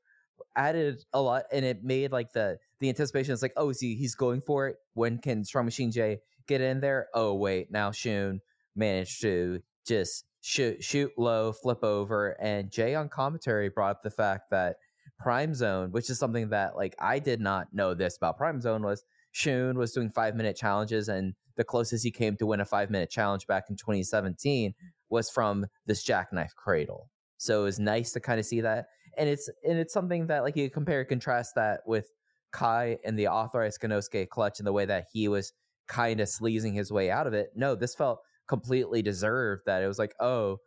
added 0.55 1.03
a 1.13 1.21
lot, 1.21 1.45
and 1.53 1.65
it 1.65 1.83
made 1.83 2.13
like 2.13 2.33
the 2.33 2.59
the 2.81 2.89
anticipation. 2.89 3.33
It's 3.33 3.43
like, 3.43 3.55
oh, 3.57 3.73
see, 3.73 3.97
he's 3.97 4.15
going 4.15 4.43
for 4.43 4.69
it. 4.69 4.77
When 4.95 5.19
can 5.19 5.45
Strong 5.45 5.65
Machine 5.65 5.91
J 5.91 6.19
get 6.47 6.61
in 6.61 6.81
there. 6.81 7.09
Oh 7.15 7.35
wait, 7.35 7.71
now 7.71 7.91
Shun 7.91 8.41
managed 8.75 9.21
to 9.23 9.61
just 9.87 10.25
shoot 10.41 10.83
shoot 10.83 11.13
low, 11.17 11.53
flip 11.53 11.83
over, 11.85 12.37
and 12.41 12.71
Jay 12.71 12.95
on 12.95 13.09
commentary 13.09 13.69
brought 13.69 13.91
up 13.93 14.03
the 14.03 14.11
fact 14.11 14.51
that 14.51 14.77
Prime 15.19 15.55
Zone, 15.55 15.93
which 15.93 16.11
is 16.11 16.19
something 16.19 16.51
that 16.51 16.77
like 16.77 16.95
I 16.99 17.19
did 17.19 17.41
not 17.41 17.73
know 17.73 17.95
this 17.95 18.17
about 18.17 18.39
Prime 18.39 18.61
Zone, 18.61 18.83
was 18.83 19.05
Shun 19.33 19.79
was 19.79 19.93
doing 19.93 20.11
five 20.11 20.35
minute 20.35 20.57
challenges, 20.57 21.09
and 21.09 21.35
the 21.57 21.65
closest 21.65 22.05
he 22.05 22.11
came 22.11 22.37
to 22.37 22.47
win 22.47 22.61
a 22.61 22.65
five 22.65 22.91
minute 22.91 23.11
challenge 23.11 23.47
back 23.47 23.65
in 23.69 23.77
2017 23.77 24.75
was 25.09 25.31
from 25.31 25.67
this 25.87 26.03
jackknife 26.03 26.55
cradle. 26.57 27.11
So 27.37 27.63
it 27.63 27.65
was 27.65 27.79
nice 27.79 28.13
to 28.13 28.21
kind 28.21 28.39
of 28.39 28.47
see 28.47 28.61
that, 28.61 28.87
and 29.19 29.29
it's 29.29 29.51
and 29.65 29.79
it's 29.79 29.93
something 29.93 30.29
that 30.29 30.43
like 30.43 30.57
you 30.57 30.71
compare 30.71 31.01
and 31.01 31.09
contrast 31.09 31.55
that 31.57 31.81
with 31.87 32.07
Kai 32.53 32.99
and 33.05 33.19
the 33.19 33.29
authorized 33.29 33.81
Konosuke 33.81 34.29
clutch 34.29 34.61
and 34.61 34.67
the 34.67 34.73
way 34.73 34.85
that 34.85 35.07
he 35.13 35.27
was 35.29 35.53
kind 35.89 36.21
of 36.21 36.29
sleazing 36.29 36.75
his 36.75 36.93
way 36.93 37.11
out 37.11 37.27
of 37.27 37.35
it. 37.35 37.51
No, 37.57 37.75
this 37.75 37.95
felt 37.95 38.21
completely 38.49 39.03
deserved. 39.03 39.63
That 39.67 39.83
it 39.83 39.89
was 39.89 39.99
like, 39.99 40.15
oh, 40.21 40.59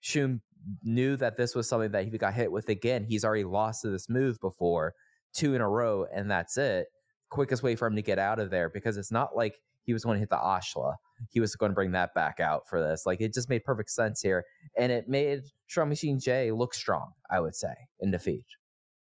Shun 0.00 0.42
knew 0.82 1.16
that 1.16 1.36
this 1.36 1.54
was 1.54 1.68
something 1.68 1.92
that 1.92 2.04
he 2.04 2.18
got 2.18 2.34
hit 2.34 2.52
with 2.52 2.68
again. 2.68 3.04
He's 3.04 3.24
already 3.24 3.44
lost 3.44 3.82
to 3.82 3.88
this 3.88 4.08
move 4.08 4.38
before, 4.40 4.94
two 5.32 5.54
in 5.54 5.60
a 5.60 5.68
row, 5.68 6.06
and 6.14 6.30
that's 6.30 6.56
it. 6.58 6.86
Quickest 7.30 7.62
way 7.62 7.76
for 7.76 7.86
him 7.86 7.96
to 7.96 8.02
get 8.02 8.18
out 8.18 8.38
of 8.38 8.50
there 8.50 8.68
because 8.68 8.96
it's 8.96 9.12
not 9.12 9.36
like 9.36 9.54
he 9.90 9.92
was 9.92 10.04
going 10.04 10.14
to 10.14 10.20
hit 10.20 10.30
the 10.30 10.36
Ashla. 10.36 10.94
He 11.30 11.40
was 11.40 11.56
going 11.56 11.70
to 11.70 11.74
bring 11.74 11.90
that 11.92 12.14
back 12.14 12.38
out 12.38 12.68
for 12.68 12.80
this. 12.80 13.06
Like 13.06 13.20
it 13.20 13.34
just 13.34 13.48
made 13.48 13.64
perfect 13.64 13.90
sense 13.90 14.20
here. 14.20 14.44
And 14.78 14.92
it 14.92 15.08
made 15.08 15.40
Strong 15.68 15.88
Machine 15.88 16.20
J 16.20 16.52
look 16.52 16.74
strong, 16.74 17.10
I 17.28 17.40
would 17.40 17.56
say, 17.56 17.74
in 17.98 18.12
defeat. 18.12 18.44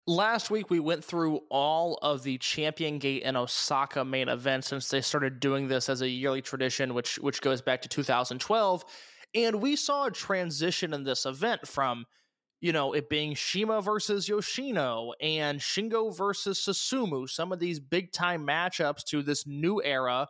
Last 0.07 0.49
week 0.49 0.71
we 0.71 0.79
went 0.79 1.05
through 1.05 1.41
all 1.51 1.99
of 2.01 2.23
the 2.23 2.39
Champion 2.39 2.97
Gate 2.97 3.21
and 3.23 3.37
Osaka 3.37 4.03
main 4.03 4.29
events 4.29 4.67
since 4.67 4.89
they 4.89 4.99
started 4.99 5.39
doing 5.39 5.67
this 5.67 5.89
as 5.89 6.01
a 6.01 6.09
yearly 6.09 6.41
tradition, 6.41 6.95
which 6.95 7.19
which 7.19 7.39
goes 7.39 7.61
back 7.61 7.83
to 7.83 7.87
2012. 7.87 8.83
And 9.35 9.61
we 9.61 9.75
saw 9.75 10.07
a 10.07 10.11
transition 10.11 10.91
in 10.91 11.03
this 11.03 11.27
event 11.27 11.67
from, 11.67 12.05
you 12.61 12.73
know, 12.73 12.93
it 12.93 13.09
being 13.09 13.35
CIMA 13.35 13.81
versus 13.83 14.27
Yoshino 14.27 15.13
and 15.21 15.59
Shingo 15.59 16.15
versus 16.15 16.59
Susumu, 16.59 17.29
some 17.29 17.51
of 17.51 17.59
these 17.59 17.79
big 17.79 18.11
time 18.11 18.45
matchups 18.45 19.03
to 19.05 19.21
this 19.21 19.45
new 19.45 19.81
era, 19.83 20.27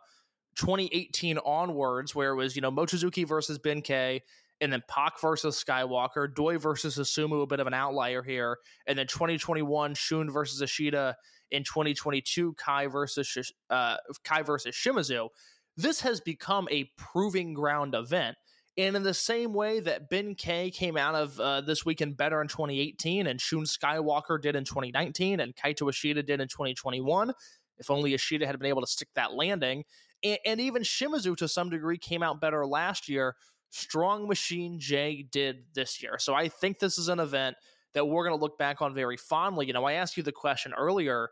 2018 0.56 1.38
onwards, 1.38 2.14
where 2.14 2.32
it 2.32 2.36
was, 2.36 2.56
you 2.56 2.62
know, 2.62 2.70
Mochizuki 2.70 3.26
versus 3.26 3.58
Benkei, 3.58 4.20
and 4.60 4.72
then 4.72 4.82
Pac 4.88 5.20
versus 5.20 5.62
Skywalker, 5.62 6.32
Doi 6.32 6.58
versus 6.58 6.96
Asumu, 6.96 7.42
a 7.42 7.46
bit 7.46 7.60
of 7.60 7.66
an 7.66 7.74
outlier 7.74 8.22
here, 8.22 8.58
and 8.86 8.98
then 8.98 9.06
2021 9.06 9.94
Shun 9.94 10.30
versus 10.30 10.62
Ishida, 10.62 11.16
in 11.54 11.62
2022 11.62 12.54
Kai 12.54 12.88
versus 12.88 13.52
uh, 13.70 13.96
Kai 14.24 14.42
versus 14.42 14.74
Shimizu. 14.74 15.28
This 15.76 16.00
has 16.00 16.20
become 16.20 16.68
a 16.70 16.90
proving 16.96 17.54
ground 17.54 17.94
event. 17.94 18.36
And 18.76 18.96
in 18.96 19.04
the 19.04 19.14
same 19.14 19.54
way 19.54 19.78
that 19.80 20.10
Benkei 20.10 20.74
came 20.74 20.96
out 20.96 21.14
of 21.14 21.38
uh, 21.38 21.60
this 21.60 21.84
weekend 21.84 22.16
better 22.16 22.42
in 22.42 22.48
2018, 22.48 23.28
and 23.28 23.40
Shun 23.40 23.64
Skywalker 23.64 24.40
did 24.40 24.56
in 24.56 24.64
2019, 24.64 25.38
and 25.38 25.54
Kaito 25.54 25.88
Ishida 25.88 26.24
did 26.24 26.40
in 26.40 26.48
2021, 26.48 27.32
if 27.78 27.88
only 27.88 28.14
Ishida 28.14 28.46
had 28.46 28.58
been 28.58 28.68
able 28.68 28.80
to 28.80 28.86
stick 28.88 29.08
that 29.14 29.32
landing, 29.32 29.84
and, 30.24 30.38
and 30.44 30.60
even 30.60 30.82
Shimizu 30.82 31.36
to 31.36 31.48
some 31.48 31.70
degree 31.70 31.98
came 31.98 32.22
out 32.22 32.40
better 32.40 32.66
last 32.66 33.08
year. 33.08 33.36
Strong 33.70 34.28
Machine 34.28 34.78
J 34.78 35.26
did 35.30 35.64
this 35.74 36.02
year. 36.02 36.18
So 36.18 36.34
I 36.34 36.48
think 36.48 36.78
this 36.78 36.98
is 36.98 37.08
an 37.08 37.20
event 37.20 37.56
that 37.92 38.06
we're 38.06 38.24
going 38.26 38.36
to 38.36 38.40
look 38.40 38.58
back 38.58 38.82
on 38.82 38.94
very 38.94 39.16
fondly. 39.16 39.66
You 39.66 39.72
know, 39.72 39.84
I 39.84 39.94
asked 39.94 40.16
you 40.16 40.22
the 40.22 40.32
question 40.32 40.72
earlier 40.76 41.28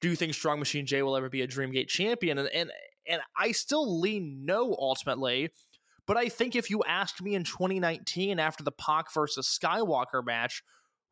do 0.00 0.08
you 0.08 0.16
think 0.16 0.34
Strong 0.34 0.60
Machine 0.60 0.86
J 0.86 1.02
will 1.02 1.16
ever 1.16 1.28
be 1.28 1.42
a 1.42 1.48
Dreamgate 1.48 1.88
champion? 1.88 2.38
And, 2.38 2.48
and, 2.54 2.70
and 3.08 3.20
I 3.36 3.52
still 3.52 4.00
lean 4.00 4.44
no 4.44 4.76
ultimately. 4.78 5.50
But 6.06 6.16
I 6.16 6.28
think 6.28 6.54
if 6.56 6.70
you 6.70 6.82
asked 6.84 7.20
me 7.20 7.34
in 7.34 7.44
2019 7.44 8.38
after 8.38 8.62
the 8.62 8.72
Pac 8.72 9.12
versus 9.12 9.58
Skywalker 9.60 10.24
match, 10.24 10.62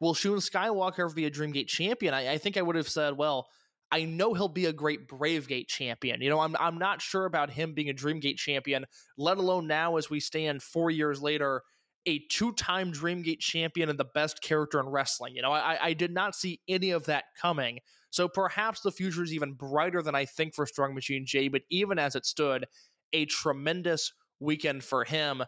will 0.00 0.14
Shun 0.14 0.36
Skywalker 0.36 1.00
ever 1.00 1.14
be 1.14 1.26
a 1.26 1.30
Dreamgate 1.30 1.66
champion? 1.66 2.14
I, 2.14 2.34
I 2.34 2.38
think 2.38 2.56
I 2.56 2.62
would 2.62 2.76
have 2.76 2.88
said, 2.88 3.16
well, 3.16 3.48
I 3.90 4.04
know 4.04 4.34
he'll 4.34 4.48
be 4.48 4.66
a 4.66 4.72
great 4.72 5.08
Bravegate 5.08 5.68
champion. 5.68 6.20
You 6.20 6.30
know, 6.30 6.40
I'm 6.40 6.56
I'm 6.58 6.78
not 6.78 7.00
sure 7.00 7.24
about 7.24 7.50
him 7.50 7.72
being 7.72 7.88
a 7.88 7.94
Dreamgate 7.94 8.36
champion, 8.36 8.84
let 9.16 9.38
alone 9.38 9.66
now 9.66 9.96
as 9.96 10.10
we 10.10 10.20
stand 10.20 10.62
four 10.62 10.90
years 10.90 11.22
later, 11.22 11.62
a 12.04 12.20
two-time 12.30 12.92
Dreamgate 12.92 13.40
champion 13.40 13.88
and 13.88 13.98
the 13.98 14.04
best 14.04 14.42
character 14.42 14.80
in 14.80 14.88
wrestling. 14.88 15.34
You 15.34 15.42
know, 15.42 15.52
I, 15.52 15.86
I 15.86 15.92
did 15.92 16.12
not 16.12 16.34
see 16.34 16.60
any 16.68 16.90
of 16.90 17.06
that 17.06 17.24
coming. 17.40 17.78
So 18.10 18.28
perhaps 18.28 18.80
the 18.80 18.92
future 18.92 19.22
is 19.22 19.34
even 19.34 19.52
brighter 19.52 20.02
than 20.02 20.14
I 20.14 20.24
think 20.24 20.54
for 20.54 20.66
Strong 20.66 20.94
Machine 20.94 21.26
J, 21.26 21.48
but 21.48 21.62
even 21.70 21.98
as 21.98 22.14
it 22.14 22.24
stood, 22.24 22.66
a 23.12 23.26
tremendous 23.26 24.12
weekend 24.40 24.84
for 24.84 25.04
him. 25.04 25.42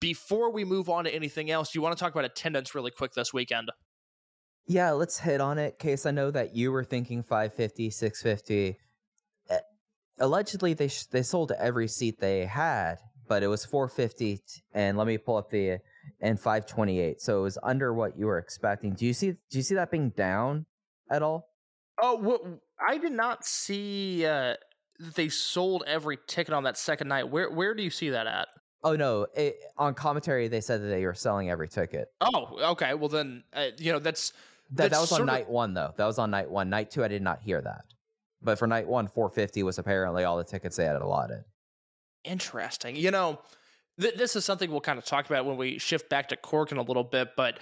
Before 0.00 0.52
we 0.52 0.64
move 0.64 0.88
on 0.88 1.04
to 1.04 1.14
anything 1.14 1.50
else, 1.50 1.74
you 1.74 1.82
want 1.82 1.96
to 1.96 2.00
talk 2.02 2.12
about 2.12 2.24
attendance 2.24 2.74
really 2.74 2.90
quick 2.90 3.12
this 3.12 3.32
weekend? 3.32 3.70
Yeah, 4.66 4.92
let's 4.92 5.18
hit 5.18 5.40
on 5.40 5.58
it. 5.58 5.78
Case, 5.78 6.06
I 6.06 6.12
know 6.12 6.30
that 6.30 6.54
you 6.54 6.72
were 6.72 6.84
thinking 6.84 7.22
550, 7.22 7.90
650. 7.90 8.78
Uh, 9.50 9.56
allegedly, 10.18 10.74
they 10.74 10.88
sh- 10.88 11.06
they 11.06 11.22
sold 11.22 11.52
every 11.58 11.88
seat 11.88 12.20
they 12.20 12.46
had, 12.46 12.96
but 13.28 13.42
it 13.42 13.48
was 13.48 13.64
450. 13.64 14.40
And 14.72 14.96
let 14.96 15.06
me 15.06 15.18
pull 15.18 15.36
up 15.36 15.50
the 15.50 15.78
and 16.20 16.38
528. 16.38 17.20
So 17.20 17.40
it 17.40 17.42
was 17.42 17.58
under 17.62 17.92
what 17.92 18.16
you 18.16 18.26
were 18.26 18.38
expecting. 18.38 18.94
Do 18.94 19.04
you 19.04 19.12
see? 19.12 19.32
Do 19.32 19.58
you 19.58 19.62
see 19.62 19.74
that 19.74 19.90
being 19.90 20.10
down 20.10 20.66
at 21.10 21.22
all? 21.22 21.48
Oh, 22.00 22.16
what, 22.16 22.42
I 22.86 22.98
did 22.98 23.12
not 23.12 23.44
see 23.44 24.24
uh, 24.24 24.54
they 25.14 25.28
sold 25.28 25.84
every 25.86 26.18
ticket 26.26 26.54
on 26.54 26.64
that 26.64 26.78
second 26.78 27.08
night. 27.08 27.24
Where 27.28 27.50
where 27.50 27.74
do 27.74 27.82
you 27.82 27.90
see 27.90 28.10
that 28.10 28.26
at? 28.26 28.48
Oh 28.84 28.96
no! 28.96 29.26
It, 29.36 29.56
on 29.76 29.94
commentary, 29.94 30.48
they 30.48 30.60
said 30.60 30.82
that 30.82 30.86
they 30.86 31.04
were 31.04 31.14
selling 31.14 31.50
every 31.50 31.68
ticket. 31.68 32.08
Oh, 32.20 32.58
okay. 32.72 32.94
Well, 32.94 33.08
then 33.08 33.44
uh, 33.52 33.68
you 33.78 33.92
know 33.92 33.98
that's 33.98 34.32
that, 34.72 34.90
that 34.90 35.00
was 35.00 35.12
on 35.12 35.22
of- 35.22 35.26
night 35.26 35.48
one, 35.48 35.74
though. 35.74 35.92
That 35.96 36.06
was 36.06 36.18
on 36.18 36.30
night 36.30 36.50
one. 36.50 36.70
Night 36.70 36.90
two, 36.90 37.04
I 37.04 37.08
did 37.08 37.22
not 37.22 37.40
hear 37.40 37.60
that. 37.60 37.84
But 38.42 38.58
for 38.58 38.66
night 38.66 38.88
one, 38.88 39.06
450 39.06 39.62
was 39.62 39.78
apparently 39.78 40.24
all 40.24 40.36
the 40.36 40.44
tickets 40.44 40.76
they 40.76 40.84
had 40.84 40.96
allotted. 40.96 41.44
Interesting. 42.24 42.96
You 42.96 43.10
know, 43.10 43.40
th- 44.00 44.14
this 44.14 44.34
is 44.36 44.44
something 44.44 44.70
we'll 44.70 44.80
kind 44.80 44.98
of 44.98 45.04
talk 45.04 45.26
about 45.26 45.44
when 45.46 45.56
we 45.56 45.78
shift 45.78 46.08
back 46.08 46.28
to 46.28 46.36
Korakuen 46.36 46.78
a 46.78 46.82
little 46.82 47.04
bit, 47.04 47.30
but 47.36 47.60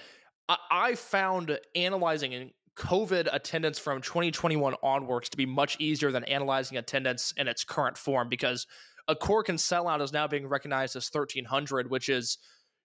I, 0.49 0.57
I 0.71 0.95
found 0.95 1.59
analyzing 1.75 2.33
in 2.33 2.51
COVID 2.77 3.29
attendance 3.31 3.77
from 3.77 4.01
2021 4.01 4.75
onwards 4.81 5.29
to 5.29 5.37
be 5.37 5.45
much 5.45 5.77
easier 5.79 6.11
than 6.11 6.23
analyzing 6.23 6.77
attendance 6.77 7.33
in 7.37 7.47
its 7.47 7.63
current 7.63 7.97
form 7.97 8.29
because 8.29 8.65
a 9.07 9.15
Korakuen 9.15 9.55
sellout 9.55 10.01
is 10.01 10.13
now 10.13 10.27
being 10.27 10.47
recognized 10.47 10.95
as 10.95 11.09
1300, 11.11 11.89
which 11.91 12.09
is, 12.09 12.37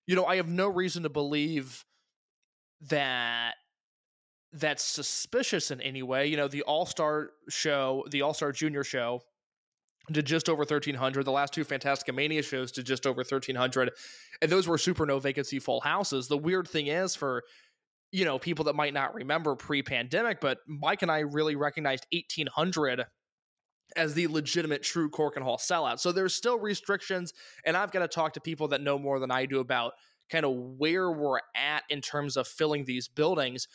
you 0.07 0.17
know, 0.17 0.25
I 0.25 0.37
have 0.37 0.49
no 0.49 0.69
reason 0.69 1.05
to 1.05 1.09
believe 1.09 1.85
that 2.89 3.55
that's 4.57 4.83
suspicious 4.83 5.71
in 5.71 5.81
any 5.81 6.03
way. 6.03 6.27
You 6.27 6.37
know, 6.37 6.49
the 6.49 6.63
All 6.63 6.87
Star 6.87 7.31
show, 7.49 8.05
the 8.11 8.23
All 8.23 8.35
Star 8.35 8.53
Junior 8.53 8.85
show, 8.85 9.21
did 10.11 10.25
just 10.25 10.49
over 10.49 10.61
1300 10.61 11.25
the 11.25 11.33
last 11.33 11.53
two 11.53 11.65
Fantastica 11.65 12.15
Mania 12.15 12.43
shows 12.43 12.71
did 12.71 12.87
just 12.87 13.07
over 13.07 13.19
1300 13.19 13.91
and 14.41 14.51
those 14.51 14.69
were 14.69 14.79
super 14.79 15.05
no 15.05 15.19
vacancy 15.19 15.59
full 15.59 15.81
houses. 15.81 16.29
The 16.29 16.39
weird 16.39 16.69
thing 16.69 16.87
is 16.87 17.15
for 17.17 17.43
you 18.13 18.25
know 18.25 18.39
people 18.39 18.67
that 18.67 18.77
might 18.77 18.95
not 18.95 19.15
remember 19.15 19.57
pre-pandemic 19.57 20.41
but 20.41 20.59
mike 20.69 21.03
and 21.03 21.11
i 21.11 21.19
really 21.19 21.57
recognized 21.57 22.07
1800 22.13 23.05
as 23.97 24.15
the 24.15 24.29
legitimate 24.29 24.83
true 24.83 25.11
Korakuen 25.11 25.43
hall 25.43 25.59
sellout. 25.59 25.99
So 25.99 26.13
there's 26.13 26.35
still 26.35 26.59
restrictions 26.59 27.33
and 27.65 27.77
i've 27.77 27.91
got 27.91 28.01
to 28.01 28.09
talk 28.09 28.35
to 28.35 28.41
people 28.41 28.69
that 28.69 28.81
know 28.81 28.99
more 28.99 29.19
than 29.19 29.33
i 29.33 29.45
do 29.45 29.59
about 29.59 29.95
kind 30.31 30.45
of 30.45 30.55
where 30.55 31.11
we're 31.11 31.41
at 31.57 31.83
in 31.91 32.01
terms 32.01 32.37
of 32.37 32.47
filling 32.47 32.85
these 32.85 33.09
buildings 33.09 33.67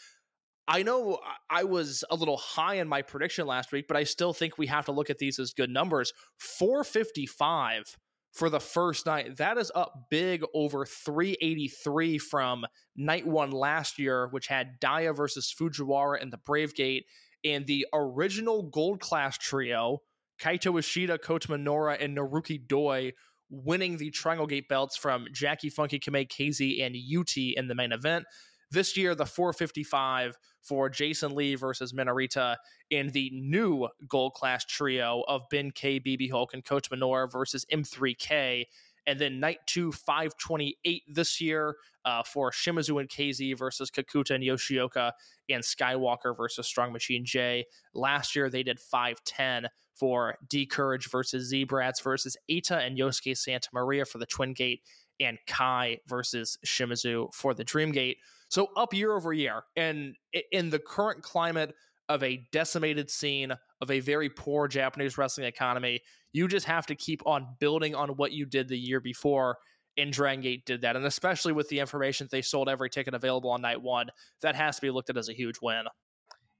I 0.68 0.84
know 0.84 1.20
I 1.50 1.64
was 1.64 2.04
a 2.10 2.16
little 2.16 2.38
high 2.38 2.76
in 2.76 2.88
my 2.88 3.02
prediction 3.02 3.48
last 3.48 3.72
week, 3.72 3.88
but 3.88 3.98
I 3.98 4.04
still 4.04 4.34
think 4.34 4.58
we 4.58 4.68
have 4.68 4.86
to 4.86 4.92
look 4.92 5.10
at 5.10 5.18
these 5.18 5.40
as 5.40 5.54
good 5.54 5.70
numbers. 5.70 6.14
455 6.40 7.98
for 8.32 8.50
the 8.50 8.60
first 8.60 9.06
night. 9.06 9.38
That 9.38 9.58
is 9.58 9.72
up 9.76 10.08
big 10.10 10.44
over 10.54 10.86
383 10.86 12.18
from 12.18 12.66
night 12.96 13.28
one 13.28 13.52
last 13.52 14.00
year, 14.00 14.28
which 14.30 14.48
had 14.48 14.80
Daya 14.80 15.16
versus 15.16 15.54
Fujiwara 15.58 16.22
and 16.22 16.32
the 16.32 16.38
Brave 16.38 16.74
Gate. 16.76 17.06
And 17.44 17.66
the 17.66 17.88
original 17.94 18.64
gold 18.64 19.00
class 19.00 19.38
trio, 19.38 20.00
Kaito 20.40 20.78
Ishida, 20.78 21.18
Kota 21.18 21.48
Minoura, 21.50 21.98
and 22.00 22.16
Naruki 22.16 22.66
Doi, 22.66 23.12
winning 23.50 23.98
the 23.98 24.12
Triangle 24.12 24.48
Gate 24.48 24.70
belts 24.70 24.96
from 24.96 25.26
Jackie 25.34 25.70
Funky 25.70 26.00
Kamei 26.00 26.30
Casey 26.30 26.82
and 26.82 26.96
UT 26.96 27.36
in 27.36 27.68
the 27.68 27.76
main 27.76 27.92
event. 27.92 28.26
This 28.72 28.96
year, 28.96 29.16
the 29.16 29.26
455 29.26 30.38
for 30.62 30.90
Jason 30.90 31.36
Lee 31.36 31.56
versus 31.56 31.92
Minarita 31.92 32.56
in 32.90 33.10
the 33.10 33.30
new 33.34 33.88
gold 34.08 34.34
class 34.34 34.64
trio 34.66 35.24
of 35.28 35.42
Benkei, 35.52 36.02
BB 36.06 36.32
Hulk, 36.32 36.54
and 36.54 36.64
Kota 36.64 36.90
Minoura 36.90 37.30
versus 37.32 37.66
M3K 37.72 38.66
And 39.08 39.20
then 39.20 39.40
night 39.40 39.60
two, 39.66 39.92
528 39.92 41.04
this 41.14 41.42
year 41.42 41.76
uh, 42.06 42.24
for 42.24 42.52
Shimizu 42.52 43.00
and 43.00 43.10
KZ 43.10 43.58
versus 43.58 43.92
Kakuta 43.92 44.36
and 44.36 44.44
Yoshioka 44.44 45.12
and 45.50 45.64
Skywalker 45.64 46.36
versus 46.36 46.66
Strong 46.66 46.94
Machine 46.94 47.26
J. 47.26 47.66
Last 47.94 48.36
year 48.36 48.50
they 48.50 48.64
did 48.64 48.80
510 48.80 49.70
for 49.96 50.36
D 50.50 50.66
Courage 50.66 51.10
versus 51.10 51.48
Z-Brats 51.50 52.02
versus 52.02 52.38
Eita 52.50 52.86
and 52.86 52.98
Yosuke 52.98 53.38
Santa 53.38 53.70
Maria 53.74 54.06
for 54.06 54.18
the 54.18 54.26
Twin 54.26 54.54
Gate 54.54 54.82
and 55.20 55.38
Kai 55.46 56.00
versus 56.08 56.58
Shimizu 56.66 57.34
for 57.34 57.54
the 57.54 57.64
Dream 57.64 57.92
Gate. 57.92 58.18
So 58.52 58.68
up 58.76 58.94
year 58.94 59.16
over 59.16 59.32
year. 59.32 59.64
And 59.78 60.14
in 60.52 60.70
the 60.70 60.78
current 60.78 61.24
climate 61.24 61.74
of 62.10 62.22
a 62.22 62.46
decimated 62.52 63.10
scene 63.10 63.54
of 63.80 63.90
a 63.90 64.02
very 64.02 64.30
poor 64.30 64.68
Japanese 64.68 65.18
wrestling 65.18 65.48
economy, 65.48 66.02
you 66.34 66.50
just 66.50 66.66
have 66.66 66.86
to 66.88 66.96
keep 66.96 67.26
on 67.26 67.56
building 67.62 67.96
on 67.96 68.10
what 68.10 68.34
you 68.34 68.46
did 68.46 68.68
the 68.68 68.78
year 68.78 69.00
before. 69.00 69.58
And 69.98 70.12
Dragon 70.12 70.42
Gate 70.42 70.66
did 70.66 70.82
that. 70.82 70.98
And 70.98 71.06
especially 71.06 71.54
with 71.54 71.70
the 71.70 71.80
information 71.80 72.28
they 72.30 72.42
sold 72.42 72.68
every 72.68 72.90
ticket 72.90 73.14
available 73.14 73.52
on 73.52 73.62
night 73.62 73.82
one, 73.82 74.08
that 74.42 74.58
has 74.58 74.76
to 74.76 74.82
be 74.82 74.92
looked 74.92 75.10
at 75.10 75.16
as 75.16 75.30
a 75.30 75.34
huge 75.34 75.56
win. 75.62 75.86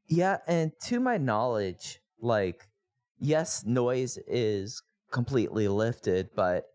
Yeah, 0.08 0.38
and 0.48 0.72
to 0.86 1.02
my 1.02 1.18
knowledge, 1.18 2.00
like, 2.22 2.70
yes, 3.20 3.66
noise 3.66 4.18
is 4.28 4.82
completely 5.12 5.68
lifted, 5.68 6.30
but 6.38 6.68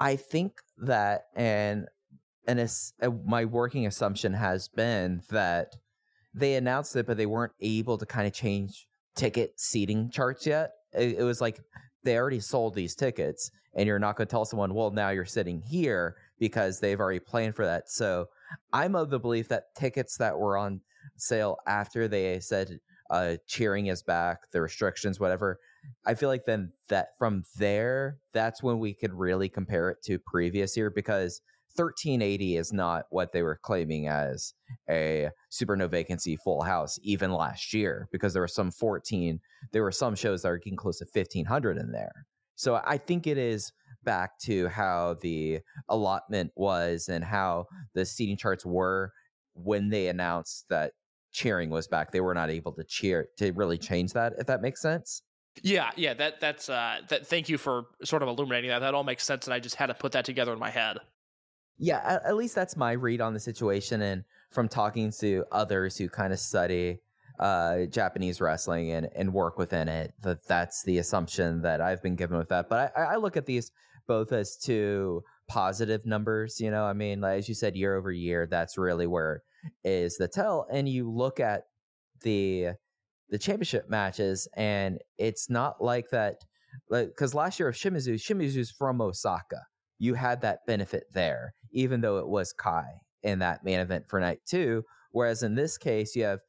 I 0.00 0.16
think 0.16 0.54
that, 0.78 1.26
and 1.36 1.86
and 2.48 2.58
as, 2.58 2.94
uh, 3.02 3.10
my 3.24 3.44
working 3.44 3.86
assumption 3.86 4.32
has 4.32 4.68
been 4.68 5.22
that 5.30 5.76
they 6.34 6.54
announced 6.54 6.96
it, 6.96 7.06
but 7.06 7.16
they 7.16 7.26
weren't 7.26 7.52
able 7.60 7.98
to 7.98 8.06
kind 8.06 8.26
of 8.26 8.32
change 8.32 8.88
ticket 9.14 9.60
seating 9.60 10.10
charts 10.10 10.46
yet. 10.46 10.70
It, 10.92 11.18
it 11.18 11.22
was 11.22 11.40
like 11.40 11.60
they 12.04 12.16
already 12.16 12.40
sold 12.40 12.74
these 12.74 12.94
tickets, 12.94 13.50
and 13.74 13.86
you're 13.86 13.98
not 13.98 14.16
going 14.16 14.26
to 14.26 14.30
tell 14.30 14.46
someone, 14.46 14.74
well, 14.74 14.90
now 14.90 15.10
you're 15.10 15.26
sitting 15.26 15.60
here 15.60 16.16
because 16.38 16.80
they've 16.80 16.98
already 16.98 17.20
planned 17.20 17.54
for 17.54 17.66
that. 17.66 17.90
So 17.90 18.26
I'm 18.72 18.96
of 18.96 19.10
the 19.10 19.20
belief 19.20 19.48
that 19.48 19.74
tickets 19.76 20.16
that 20.16 20.38
were 20.38 20.56
on 20.56 20.80
sale 21.16 21.58
after 21.66 22.08
they 22.08 22.40
said 22.40 22.80
uh, 23.10 23.36
cheering 23.46 23.86
is 23.86 24.02
back, 24.02 24.50
the 24.52 24.62
restrictions, 24.62 25.20
whatever. 25.20 25.58
I 26.06 26.14
feel 26.14 26.28
like 26.30 26.44
then 26.46 26.72
that 26.88 27.08
from 27.18 27.44
there, 27.58 28.18
that's 28.32 28.62
when 28.62 28.78
we 28.78 28.94
could 28.94 29.12
really 29.12 29.48
compare 29.48 29.90
it 29.90 29.98
to 30.04 30.18
previous 30.18 30.76
year 30.76 30.90
because 30.90 31.42
1380 31.74 32.56
is 32.56 32.72
not 32.72 33.04
what 33.10 33.32
they 33.32 33.42
were 33.42 33.58
claiming 33.62 34.08
as 34.08 34.54
a 34.90 35.28
super 35.50 35.76
no 35.76 35.86
vacancy 35.86 36.36
full 36.36 36.62
house 36.62 36.98
even 37.02 37.32
last 37.32 37.72
year 37.72 38.08
because 38.12 38.32
there 38.32 38.42
were 38.42 38.48
some 38.48 38.70
14 38.70 39.40
there 39.72 39.82
were 39.82 39.92
some 39.92 40.14
shows 40.14 40.42
that 40.42 40.48
are 40.48 40.58
getting 40.58 40.76
close 40.76 40.98
to 40.98 41.06
1500 41.12 41.78
in 41.78 41.92
there 41.92 42.26
so 42.56 42.80
i 42.84 42.96
think 42.96 43.26
it 43.26 43.38
is 43.38 43.72
back 44.04 44.38
to 44.38 44.68
how 44.68 45.16
the 45.20 45.60
allotment 45.88 46.50
was 46.56 47.08
and 47.08 47.24
how 47.24 47.66
the 47.94 48.04
seating 48.04 48.36
charts 48.36 48.64
were 48.64 49.12
when 49.54 49.88
they 49.90 50.08
announced 50.08 50.64
that 50.68 50.92
cheering 51.32 51.70
was 51.70 51.86
back 51.86 52.10
they 52.10 52.20
were 52.20 52.34
not 52.34 52.50
able 52.50 52.72
to 52.72 52.84
cheer 52.84 53.28
to 53.36 53.52
really 53.52 53.78
change 53.78 54.12
that 54.12 54.32
if 54.38 54.46
that 54.46 54.62
makes 54.62 54.80
sense 54.80 55.22
Yeah, 55.62 55.90
yeah, 55.96 56.14
that 56.14 56.40
that's 56.40 56.68
uh 56.68 57.00
that 57.08 57.26
thank 57.26 57.48
you 57.48 57.58
for 57.58 57.86
sort 58.04 58.22
of 58.22 58.28
illuminating 58.28 58.70
that. 58.70 58.80
That 58.80 58.94
all 58.94 59.04
makes 59.04 59.24
sense 59.24 59.46
and 59.46 59.54
I 59.54 59.58
just 59.58 59.74
had 59.74 59.86
to 59.86 59.94
put 59.94 60.12
that 60.12 60.24
together 60.24 60.52
in 60.52 60.58
my 60.58 60.70
head. 60.70 60.98
Yeah 61.78 62.00
at, 62.04 62.24
at 62.26 62.36
least 62.36 62.54
that's 62.54 62.76
my 62.76 62.92
read 62.92 63.20
on 63.20 63.34
the 63.34 63.40
situation 63.40 64.02
and 64.02 64.24
from 64.50 64.68
talking 64.68 65.10
to 65.10 65.44
others 65.52 65.96
who 65.96 66.08
kind 66.08 66.32
of 66.32 66.38
study 66.38 66.98
uh 67.38 67.84
japanese 67.86 68.40
wrestling 68.40 68.90
and 68.90 69.08
and 69.14 69.32
work 69.32 69.58
within 69.58 69.88
it 69.88 70.12
that 70.22 70.46
that's 70.46 70.82
the 70.84 70.98
assumption 70.98 71.62
that 71.62 71.80
i've 71.80 72.02
been 72.02 72.16
given 72.16 72.36
with 72.36 72.48
that. 72.48 72.68
But 72.68 72.92
i 72.96 73.14
i 73.14 73.16
look 73.16 73.36
at 73.36 73.46
these 73.46 73.70
both 74.06 74.32
as 74.32 74.56
two 74.56 75.22
positive 75.46 76.04
numbers 76.04 76.60
you 76.60 76.70
know? 76.70 76.84
I 76.84 76.92
mean 76.92 77.20
like, 77.20 77.38
as 77.38 77.48
you 77.48 77.54
said 77.54 77.76
year 77.76 77.96
over 77.96 78.10
year 78.10 78.46
that's 78.46 78.76
really 78.76 79.06
where 79.06 79.42
is 79.84 80.16
the 80.16 80.28
tell 80.28 80.66
and 80.70 80.88
you 80.88 81.10
look 81.10 81.40
at 81.40 81.64
the 82.22 82.70
the 83.30 83.38
championship 83.38 83.88
matches 83.88 84.48
and 84.56 84.98
it's 85.18 85.48
not 85.48 85.82
like 85.82 86.10
that 86.10 86.42
like 86.90 87.08
because 87.08 87.34
last 87.34 87.58
year 87.58 87.68
of 87.68 87.74
shimizu 87.74 88.14
shimizu's 88.14 88.70
from 88.70 89.00
osaka. 89.00 89.66
You 89.98 90.14
had 90.14 90.42
that 90.42 90.64
benefit 90.66 91.04
there, 91.12 91.54
even 91.72 92.00
though 92.00 92.18
it 92.18 92.28
was 92.28 92.52
Kai 92.52 93.00
in 93.22 93.40
that 93.40 93.64
main 93.64 93.80
event 93.80 94.08
for 94.08 94.20
night 94.20 94.40
two. 94.46 94.84
Whereas 95.10 95.42
in 95.42 95.54
this 95.54 95.78
case, 95.78 96.14
you 96.14 96.24
have 96.24 96.40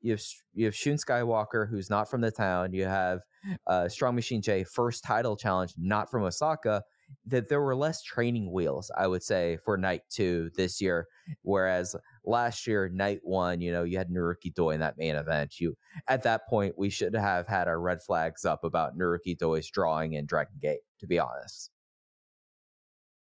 you 0.00 0.12
have 0.12 0.22
you 0.52 0.66
have 0.66 0.74
Shun 0.74 0.94
Skywalker, 0.94 1.68
who's 1.68 1.90
not 1.90 2.10
from 2.10 2.20
the 2.20 2.30
town. 2.30 2.72
You 2.72 2.84
have 2.84 3.20
uh, 3.66 3.88
Strong 3.88 4.14
Machine 4.14 4.42
J, 4.42 4.64
first 4.64 5.02
title 5.02 5.36
challenge, 5.36 5.74
not 5.78 6.10
from 6.10 6.22
Osaka. 6.22 6.82
That 7.26 7.48
there 7.48 7.60
were 7.60 7.76
less 7.76 8.02
training 8.02 8.50
wheels, 8.52 8.90
I 8.96 9.06
would 9.06 9.22
say, 9.22 9.58
for 9.64 9.76
night 9.76 10.02
two 10.10 10.50
this 10.56 10.80
year. 10.80 11.06
Whereas 11.42 11.94
last 12.24 12.66
year, 12.66 12.88
night 12.88 13.20
one, 13.22 13.60
you 13.60 13.72
know, 13.72 13.84
you 13.84 13.98
had 13.98 14.10
Naruki 14.10 14.52
Doi 14.54 14.70
in 14.70 14.80
that 14.80 14.98
main 14.98 15.14
event. 15.14 15.60
You 15.60 15.76
at 16.08 16.22
that 16.24 16.48
point, 16.48 16.78
we 16.78 16.90
should 16.90 17.14
have 17.14 17.46
had 17.46 17.68
our 17.68 17.80
red 17.80 18.02
flags 18.02 18.44
up 18.44 18.64
about 18.64 18.98
Naruki 18.98 19.36
Doi's 19.36 19.70
drawing 19.70 20.14
in 20.14 20.26
Dragon 20.26 20.56
Gate. 20.60 20.80
To 21.00 21.06
be 21.06 21.18
honest. 21.18 21.70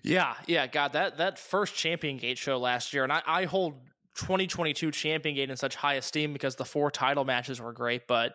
Yeah, 0.03 0.33
yeah, 0.47 0.67
God, 0.67 0.93
that 0.93 1.17
that 1.17 1.37
first 1.37 1.75
Champion 1.75 2.17
Gate 2.17 2.37
show 2.37 2.57
last 2.57 2.93
year, 2.93 3.03
and 3.03 3.13
I, 3.13 3.21
I 3.25 3.45
hold 3.45 3.75
2022 4.15 4.91
Champion 4.91 5.35
Gate 5.35 5.49
in 5.49 5.57
such 5.57 5.75
high 5.75 5.95
esteem 5.95 6.33
because 6.33 6.55
the 6.55 6.65
four 6.65 6.89
title 6.89 7.23
matches 7.23 7.61
were 7.61 7.73
great, 7.73 8.07
but 8.07 8.33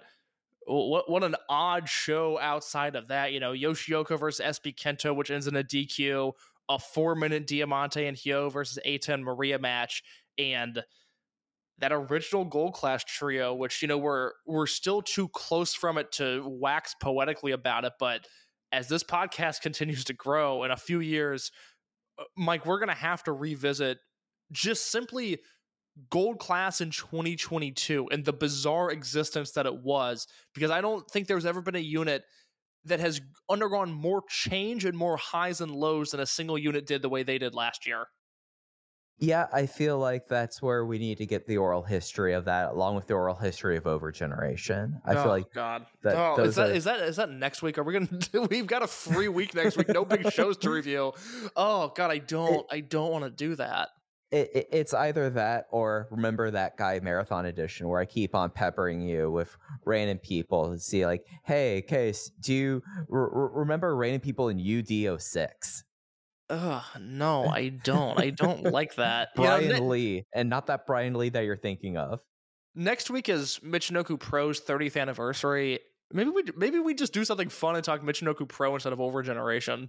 what 0.66 1.11
what 1.11 1.24
an 1.24 1.35
odd 1.48 1.88
show 1.88 2.38
outside 2.38 2.96
of 2.96 3.09
that. 3.09 3.33
You 3.33 3.40
know, 3.40 3.52
Yoshioka 3.52 4.18
versus 4.18 4.59
SB 4.59 4.76
Kento, 4.76 5.14
which 5.14 5.31
ends 5.31 5.46
in 5.46 5.57
a 5.57 5.64
DQ, 5.64 6.33
a 6.68 6.79
four 6.79 7.14
minute 7.14 7.46
Diamante 7.46 8.07
and 8.07 8.16
Hyo 8.16 8.50
versus 8.50 8.79
Eita 8.87 9.14
and 9.14 9.24
Maria 9.24 9.59
match, 9.59 10.02
and 10.38 10.83
that 11.79 11.92
original 11.92 12.44
Gold 12.44 12.74
Class 12.74 13.05
trio, 13.05 13.55
which 13.55 13.83
you 13.83 13.88
know 13.88 13.98
we're 13.98 14.33
we're 14.46 14.66
still 14.66 15.02
too 15.02 15.29
close 15.29 15.74
from 15.74 15.98
it 15.98 16.12
to 16.12 16.42
wax 16.46 16.94
poetically 17.00 17.52
about 17.52 17.85
it, 17.85 17.92
but 17.98 18.26
as 18.77 18.89
this 18.89 19.03
podcast 19.03 19.61
continues 19.62 20.05
to 20.05 20.12
grow 20.12 20.62
in 20.65 20.71
a 20.71 20.77
few 20.77 21.01
years, 21.01 21.51
uh, 22.19 22.25
Mike, 22.37 22.67
we're 22.67 22.79
going 22.79 22.89
to 22.89 22.95
have 22.95 23.25
to 23.25 23.33
revisit 23.33 23.99
just 24.53 24.93
simply 24.93 25.39
gold 26.11 26.39
class 26.39 26.83
in 26.83 26.91
2022 26.91 28.09
and 28.12 28.25
the 28.25 28.33
bizarre 28.33 28.91
existence 28.91 29.53
that 29.53 29.65
it 29.65 29.83
was 29.83 30.27
because 30.55 30.71
I 30.71 30.83
don't 30.83 31.11
think 31.11 31.27
there's 31.27 31.47
ever 31.47 31.62
been 31.62 31.75
a 31.75 31.79
unit 31.79 32.23
that 32.85 33.01
has 33.01 33.21
undergone 33.51 33.93
more 33.93 34.23
change 34.29 34.85
and 34.85 34.97
more 34.97 35.17
highs 35.17 35.62
and 35.62 35.73
lows 35.73 36.11
than 36.11 36.21
a 36.21 36.27
single 36.27 36.59
unit 36.59 36.87
did 36.87 37.01
the 37.01 37.09
way 37.09 37.23
they 37.23 37.39
did 37.39 37.55
last 37.55 37.87
year. 37.87 38.07
Yeah, 39.18 39.46
I 39.50 39.64
feel 39.64 39.98
like 39.98 40.29
that's 40.29 40.61
where 40.61 40.85
we 40.85 40.98
need 40.98 41.18
to 41.18 41.26
get 41.26 41.46
the 41.46 41.57
oral 41.57 41.83
history 41.83 42.35
of 42.35 42.44
that, 42.44 42.72
along 42.72 42.96
with 42.96 43.07
the 43.07 43.14
oral 43.14 43.35
history 43.35 43.79
of 43.79 43.85
overgeneration. 43.85 45.00
I 45.07 45.14
oh, 45.14 45.22
feel 45.22 45.31
like 45.31 45.52
God. 45.55 45.87
that 46.02 46.16
oh, 46.16 46.42
is 46.42 46.57
that 46.57 46.70
are- 46.70 46.72
is 46.74 46.85
that 46.85 47.00
is 47.00 47.16
that 47.16 47.31
next 47.31 47.62
week? 47.62 47.79
Are 47.79 47.83
we 47.83 47.94
gonna? 47.94 48.07
Do, 48.33 48.42
we've 48.42 48.66
got 48.66 48.83
a 48.83 48.87
free 48.87 49.29
week 49.29 49.55
next 49.55 49.79
week. 49.79 49.88
No 49.88 50.05
big 50.05 50.31
shows 50.33 50.59
to 50.59 50.70
review. 50.70 51.14
Oh 51.57 51.92
God, 51.96 52.11
I 52.11 52.18
don't. 52.18 52.66
I 52.70 52.81
don't 52.81 53.11
want 53.11 53.24
to 53.24 53.31
do 53.31 53.55
that. 53.57 53.88
it, 54.33 54.50
it, 54.55 54.68
it's 54.72 54.92
either 54.92 55.31
that 55.31 55.66
or 55.70 56.09
remember 56.11 56.50
that 56.50 56.76
guy 56.76 57.00
marathon 57.02 57.46
edition 57.46 57.88
where 57.88 58.00
I 58.00 58.05
keep 58.05 58.35
on 58.35 58.50
peppering 58.50 59.00
you 59.00 59.31
with 59.31 59.57
random 59.87 60.18
people 60.18 60.72
to 60.72 60.79
see 60.79 61.07
like, 61.07 61.24
hey, 61.44 61.83
Case, 61.87 62.31
do 62.40 62.52
you 62.52 62.83
remember 63.09 63.96
random 63.96 64.20
people 64.20 64.48
in 64.50 64.59
UDO6? 64.59 65.83
Ugh, 66.48 66.82
no, 67.00 67.46
I 67.46 67.68
don't. 67.70 68.18
I 68.20 68.30
don't 68.30 68.62
like 68.72 68.94
that. 68.96 69.30
You 69.37 69.42
know, 69.42 69.48
Brian 69.48 69.68
ne- 69.72 69.80
Lee, 69.80 70.26
and 70.32 70.48
not 70.48 70.66
that 70.68 70.87
Brian 70.87 71.14
Lee 71.14 71.28
that 71.30 71.44
you're 71.44 71.56
thinking 71.56 71.96
of. 71.96 72.20
next 72.74 73.11
week 73.11 73.28
is 73.28 73.59
Michinoku 73.64 74.18
Pro's 74.18 74.61
30th 74.61 75.00
anniversary. 75.00 75.80
Maybe 76.12 76.30
we 76.30 76.44
maybe 76.56 76.78
we 76.78 76.94
just 76.94 77.12
do 77.12 77.24
something 77.24 77.48
fun 77.48 77.74
and 77.74 77.85
talk 77.85 78.00
Michinoku 78.02 78.48
Pro 78.48 78.74
instead 78.74 78.92
of 78.92 79.00
Overgeneration. 79.00 79.88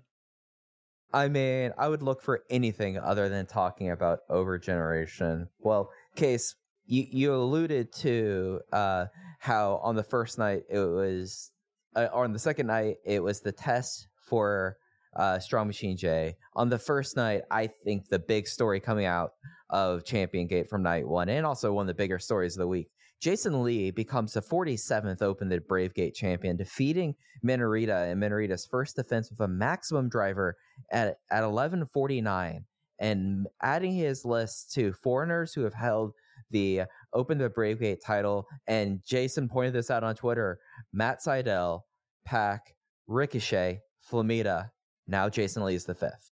I 1.14 1.28
mean, 1.30 1.72
I 1.78 1.88
would 1.88 2.02
look 2.02 2.22
for 2.22 2.42
anything 2.50 2.98
other 2.98 3.30
than 3.30 3.46
talking 3.46 3.92
about 3.92 4.20
overgeneration. 4.30 5.48
Well, 5.60 5.90
Case, 6.18 6.56
you, 6.86 7.06
you 7.10 7.34
alluded 7.34 7.94
to 7.98 8.60
uh, 8.74 9.06
how 9.40 9.80
on 9.84 9.96
the 9.96 10.04
first 10.04 10.38
night 10.38 10.64
it 10.70 10.80
was, 10.80 11.52
uh, 11.96 12.08
or 12.12 12.26
on 12.26 12.34
the 12.34 12.40
second 12.40 12.68
night 12.68 12.98
it 13.06 13.24
was 13.24 13.40
the 13.40 13.54
test 13.54 14.08
for 14.22 14.76
uh, 15.16 15.40
Strong 15.40 15.68
Machine 15.68 15.98
J. 15.98 16.36
On 16.56 16.70
the 16.70 16.80
first 16.80 17.16
night, 17.16 17.44
I 17.52 17.68
think 17.68 18.08
the 18.10 18.20
big 18.20 18.48
story 18.48 18.80
coming 18.80 19.06
out 19.06 19.32
of 19.70 20.06
Champion 20.06 20.48
Gate 20.48 20.70
from 20.70 20.84
night 20.84 21.08
one, 21.08 21.30
and 21.30 21.46
also 21.46 21.74
one 21.74 21.84
of 21.84 21.88
the 21.88 21.94
bigger 21.94 22.20
stories 22.20 22.56
of 22.56 22.60
the 22.60 22.68
week. 22.68 22.90
Jason 23.20 23.64
Lee 23.64 23.90
becomes 23.90 24.34
the 24.34 24.42
47th 24.42 25.24
Open 25.24 25.50
the 25.50 25.60
Brave 25.60 25.94
Gate 25.94 26.14
champion, 26.14 26.56
defeating 26.56 27.16
Minorita 27.44 28.12
in 28.12 28.20
Minorita's 28.20 28.68
first 28.68 28.96
defense 28.96 29.32
with 29.32 29.40
a 29.40 29.48
maximum 29.48 30.08
driver 30.08 30.56
at 30.92 31.18
at 31.32 31.44
1149 31.44 32.66
and 33.00 33.48
adding 33.62 33.94
his 33.94 34.26
list 34.26 34.72
to 34.74 34.94
foreigners 34.94 35.54
who 35.54 35.62
have 35.62 35.74
held 35.74 36.14
the 36.52 36.84
Open 37.14 37.38
the 37.38 37.50
Brave 37.50 37.80
Gate 37.80 38.00
title. 38.06 38.48
And 38.68 39.02
Jason 39.06 39.50
pointed 39.50 39.74
this 39.74 39.90
out 39.90 40.04
on 40.04 40.16
Twitter. 40.16 40.60
Matt 40.94 41.20
Sydal, 41.26 41.82
Pac, 42.26 42.76
Ricochet, 43.08 43.82
Flamita, 44.12 44.70
Now 45.08 45.30
Jason 45.30 45.64
Lee 45.64 45.76
is 45.76 45.86
the 45.86 45.96
fifth. 45.96 46.32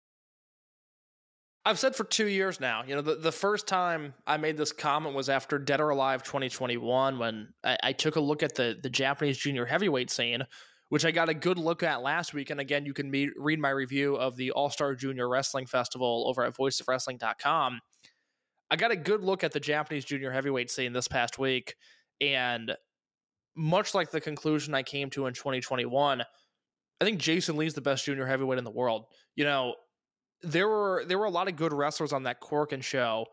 I've 1.68 1.80
said 1.80 1.96
for 1.96 2.04
two 2.04 2.28
years 2.28 2.60
now, 2.60 2.84
you 2.86 2.94
know, 2.94 3.02
the, 3.02 3.16
the 3.16 3.32
first 3.32 3.68
time 3.68 4.14
I 4.28 4.38
made 4.38 4.56
this 4.56 4.72
comment 4.72 5.16
was 5.16 5.30
after 5.30 5.58
Dead 5.58 5.82
or 5.82 5.90
Alive 5.90 6.22
2021 6.22 7.18
when 7.18 7.48
I, 7.64 7.78
I 7.82 7.92
took 7.94 8.18
a 8.18 8.20
look 8.20 8.44
at 8.44 8.54
the, 8.54 8.78
the 8.84 8.90
Japanese 8.90 9.40
junior 9.40 9.66
heavyweight 9.66 10.12
scene, 10.12 10.44
which 10.90 11.06
I 11.06 11.12
got 11.12 11.28
a 11.28 11.34
good 11.34 11.58
look 11.58 11.82
at 11.82 12.04
last 12.04 12.36
week. 12.36 12.52
And 12.52 12.60
again, 12.60 12.86
you 12.86 12.94
can 12.94 13.10
me- 13.10 13.32
read 13.36 13.60
my 13.60 13.72
review 13.72 14.16
of 14.16 14.36
the 14.36 14.52
All 14.52 14.70
Star 14.70 14.94
Junior 14.94 15.28
Wrestling 15.28 15.66
Festival 15.66 16.26
over 16.28 16.44
at 16.44 16.56
voiceofwrestling.com. 16.56 17.80
I 18.70 18.76
got 18.76 18.92
a 18.92 18.96
good 18.96 19.24
look 19.24 19.44
at 19.44 19.52
the 19.52 19.60
Japanese 19.60 20.06
junior 20.06 20.32
heavyweight 20.32 20.70
scene 20.70 20.94
this 20.94 21.08
past 21.08 21.40
week. 21.40 21.76
And 22.22 22.76
much 23.56 23.96
like 23.96 24.12
the 24.12 24.22
conclusion 24.22 24.76
I 24.76 24.84
came 24.84 25.10
to 25.12 25.26
in 25.26 25.34
2021, 25.34 26.24
I 27.02 27.06
think 27.06 27.20
Jason 27.20 27.58
Lee's 27.58 27.74
the 27.74 27.82
best 27.82 28.06
junior 28.06 28.26
heavyweight 28.26 28.58
in 28.58 28.64
the 28.64 28.72
world. 28.72 29.06
You 29.36 29.44
know, 29.44 29.76
there 30.42 30.68
were 30.68 31.04
there 31.08 31.18
were 31.18 31.26
a 31.26 31.32
lot 31.32 31.48
of 31.48 31.56
good 31.56 31.74
wrestlers 31.74 32.14
on 32.14 32.24
that 32.24 32.42
Korakuen 32.42 32.84
show. 32.84 33.26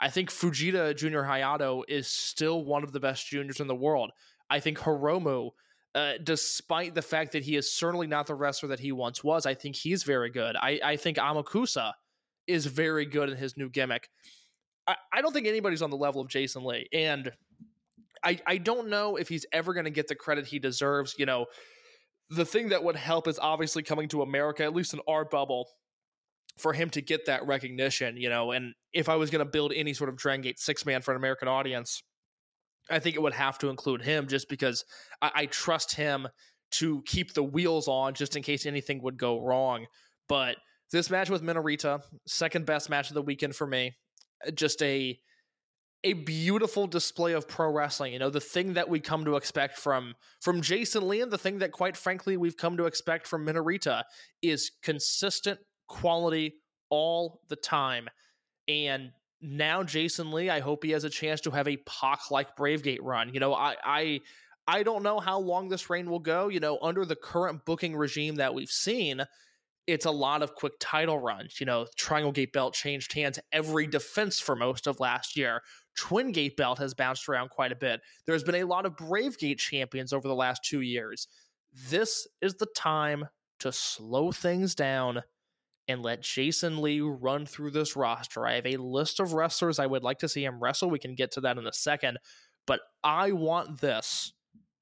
I 0.00 0.08
think 0.08 0.30
Fujita 0.30 0.96
Junior 0.96 1.22
Hayato 1.22 1.82
is 1.86 2.08
still 2.08 2.64
one 2.64 2.82
of 2.82 2.92
the 2.92 3.00
best 3.00 3.26
juniors 3.26 3.60
in 3.60 3.66
the 3.66 3.74
world. 3.74 4.10
I 4.48 4.58
think 4.58 4.78
Hiromu, 4.78 5.50
uh, 5.94 6.12
despite 6.24 6.94
the 6.94 7.02
fact 7.02 7.32
that 7.32 7.42
he 7.42 7.56
is 7.56 7.70
certainly 7.70 8.06
not 8.06 8.26
the 8.26 8.34
wrestler 8.34 8.70
that 8.70 8.80
he 8.80 8.92
once 8.92 9.22
was, 9.22 9.44
I 9.44 9.52
think 9.52 9.76
he's 9.76 10.02
very 10.02 10.30
good. 10.30 10.56
I, 10.56 10.80
I 10.82 10.96
think 10.96 11.18
Amakusa 11.18 11.92
is 12.46 12.64
very 12.64 13.04
good 13.04 13.28
in 13.28 13.36
his 13.36 13.58
new 13.58 13.68
gimmick. 13.68 14.08
I, 14.86 14.96
I 15.12 15.20
don't 15.20 15.32
think 15.32 15.46
anybody's 15.46 15.82
on 15.82 15.90
the 15.90 15.96
level 15.98 16.22
of 16.22 16.28
Jason 16.28 16.64
Lee. 16.64 16.88
And 16.94 17.30
I, 18.24 18.38
I 18.46 18.56
don't 18.56 18.88
know 18.88 19.16
if 19.16 19.28
he's 19.28 19.44
ever 19.52 19.74
going 19.74 19.84
to 19.84 19.90
get 19.90 20.08
the 20.08 20.14
credit 20.14 20.46
he 20.46 20.58
deserves. 20.58 21.14
You 21.18 21.26
know, 21.26 21.46
the 22.30 22.44
thing 22.44 22.68
that 22.68 22.82
would 22.84 22.96
help 22.96 23.26
is 23.26 23.38
obviously 23.38 23.82
coming 23.82 24.08
to 24.08 24.22
America, 24.22 24.62
at 24.62 24.74
least 24.74 24.94
in 24.94 25.00
our 25.08 25.24
bubble, 25.24 25.68
for 26.58 26.72
him 26.72 26.88
to 26.90 27.00
get 27.00 27.26
that 27.26 27.46
recognition, 27.46 28.16
you 28.16 28.28
know. 28.28 28.52
And 28.52 28.74
if 28.92 29.08
I 29.08 29.16
was 29.16 29.30
going 29.30 29.44
to 29.44 29.50
build 29.50 29.72
any 29.74 29.94
sort 29.94 30.08
of 30.08 30.16
Dragon 30.16 30.42
Gate 30.42 30.58
six 30.58 30.86
man 30.86 31.02
for 31.02 31.10
an 31.10 31.16
American 31.16 31.48
audience, 31.48 32.02
I 32.88 32.98
think 32.98 33.16
it 33.16 33.22
would 33.22 33.34
have 33.34 33.58
to 33.58 33.68
include 33.68 34.02
him 34.02 34.28
just 34.28 34.48
because 34.48 34.84
I, 35.20 35.30
I 35.34 35.46
trust 35.46 35.94
him 35.94 36.28
to 36.72 37.02
keep 37.04 37.34
the 37.34 37.42
wheels 37.42 37.88
on 37.88 38.14
just 38.14 38.36
in 38.36 38.42
case 38.42 38.64
anything 38.64 39.02
would 39.02 39.18
go 39.18 39.42
wrong. 39.42 39.86
But 40.28 40.56
this 40.92 41.10
match 41.10 41.30
with 41.30 41.42
Minorita, 41.42 42.00
second 42.26 42.66
best 42.66 42.90
match 42.90 43.08
of 43.08 43.14
the 43.14 43.22
weekend 43.22 43.56
for 43.56 43.66
me. 43.66 43.96
Just 44.54 44.82
a 44.82 45.18
a 46.02 46.14
beautiful 46.14 46.86
display 46.86 47.32
of 47.32 47.46
pro 47.46 47.70
wrestling. 47.70 48.12
You 48.12 48.18
know, 48.18 48.30
the 48.30 48.40
thing 48.40 48.74
that 48.74 48.88
we 48.88 49.00
come 49.00 49.24
to 49.26 49.36
expect 49.36 49.78
from 49.78 50.14
from 50.40 50.62
Jason 50.62 51.08
Lee 51.08 51.20
and 51.20 51.30
the 51.30 51.38
thing 51.38 51.58
that 51.58 51.72
quite 51.72 51.96
frankly 51.96 52.36
we've 52.36 52.56
come 52.56 52.76
to 52.78 52.86
expect 52.86 53.26
from 53.26 53.46
Minorita 53.46 54.04
is 54.42 54.72
consistent 54.82 55.60
quality 55.88 56.54
all 56.88 57.40
the 57.48 57.56
time. 57.56 58.08
And 58.66 59.12
now 59.42 59.82
Jason 59.82 60.32
Lee, 60.32 60.50
I 60.50 60.60
hope 60.60 60.84
he 60.84 60.90
has 60.92 61.04
a 61.04 61.10
chance 61.10 61.40
to 61.42 61.50
have 61.50 61.68
a 61.68 61.78
Pac 61.78 62.30
like 62.30 62.56
Bravegate 62.56 63.02
run. 63.02 63.32
You 63.34 63.40
know, 63.40 63.54
I 63.54 63.76
I 63.84 64.20
I 64.66 64.82
don't 64.82 65.02
know 65.02 65.20
how 65.20 65.38
long 65.38 65.68
this 65.68 65.90
reign 65.90 66.08
will 66.08 66.18
go. 66.18 66.48
You 66.48 66.60
know, 66.60 66.78
under 66.80 67.04
the 67.04 67.16
current 67.16 67.64
booking 67.64 67.94
regime 67.94 68.36
that 68.36 68.54
we've 68.54 68.70
seen, 68.70 69.22
it's 69.86 70.06
a 70.06 70.10
lot 70.10 70.42
of 70.42 70.54
quick 70.54 70.74
title 70.78 71.18
runs. 71.18 71.58
You 71.58 71.66
know, 71.66 71.86
Triangle 71.96 72.32
Gate 72.32 72.52
belt 72.52 72.74
changed 72.74 73.12
hands 73.12 73.38
every 73.52 73.86
defense 73.86 74.38
for 74.38 74.54
most 74.54 74.86
of 74.86 75.00
last 75.00 75.36
year. 75.36 75.62
Twin 75.96 76.32
Gate 76.32 76.56
belt 76.56 76.78
has 76.78 76.94
bounced 76.94 77.28
around 77.28 77.50
quite 77.50 77.72
a 77.72 77.76
bit. 77.76 78.00
There's 78.26 78.44
been 78.44 78.56
a 78.56 78.64
lot 78.64 78.86
of 78.86 78.96
Brave 78.96 79.38
Gate 79.38 79.58
champions 79.58 80.12
over 80.12 80.28
the 80.28 80.34
last 80.34 80.64
two 80.64 80.80
years. 80.80 81.28
This 81.88 82.26
is 82.40 82.54
the 82.54 82.68
time 82.76 83.26
to 83.60 83.72
slow 83.72 84.32
things 84.32 84.74
down 84.74 85.22
and 85.88 86.02
let 86.02 86.22
Jason 86.22 86.80
Lee 86.80 87.00
run 87.00 87.46
through 87.46 87.72
this 87.72 87.96
roster. 87.96 88.46
I 88.46 88.54
have 88.54 88.66
a 88.66 88.76
list 88.76 89.20
of 89.20 89.32
wrestlers 89.32 89.78
I 89.78 89.86
would 89.86 90.04
like 90.04 90.18
to 90.20 90.28
see 90.28 90.44
him 90.44 90.60
wrestle. 90.60 90.90
We 90.90 90.98
can 90.98 91.14
get 91.14 91.32
to 91.32 91.40
that 91.42 91.58
in 91.58 91.66
a 91.66 91.72
second. 91.72 92.18
But 92.66 92.80
I 93.02 93.32
want 93.32 93.80
this 93.80 94.32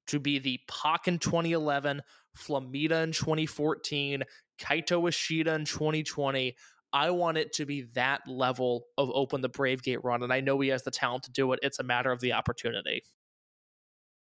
to 0.08 0.20
be 0.20 0.38
the 0.38 0.60
Pac 0.68 1.08
in 1.08 1.18
2011, 1.18 2.02
Flamita 2.36 3.02
in 3.02 3.12
2014, 3.12 4.22
Kaito 4.60 5.08
Ishida 5.08 5.54
in 5.54 5.64
2020. 5.64 6.56
I 6.92 7.10
want 7.10 7.38
it 7.38 7.52
to 7.54 7.66
be 7.66 7.82
that 7.94 8.22
level 8.26 8.84
of 8.96 9.10
open 9.12 9.40
the 9.40 9.48
Brave 9.48 9.82
Gate 9.82 10.02
run. 10.04 10.22
And 10.22 10.32
I 10.32 10.40
know 10.40 10.58
he 10.60 10.68
has 10.68 10.82
the 10.82 10.90
talent 10.90 11.24
to 11.24 11.30
do 11.30 11.52
it. 11.52 11.60
It's 11.62 11.78
a 11.78 11.82
matter 11.82 12.10
of 12.12 12.20
the 12.20 12.32
opportunity. 12.32 13.02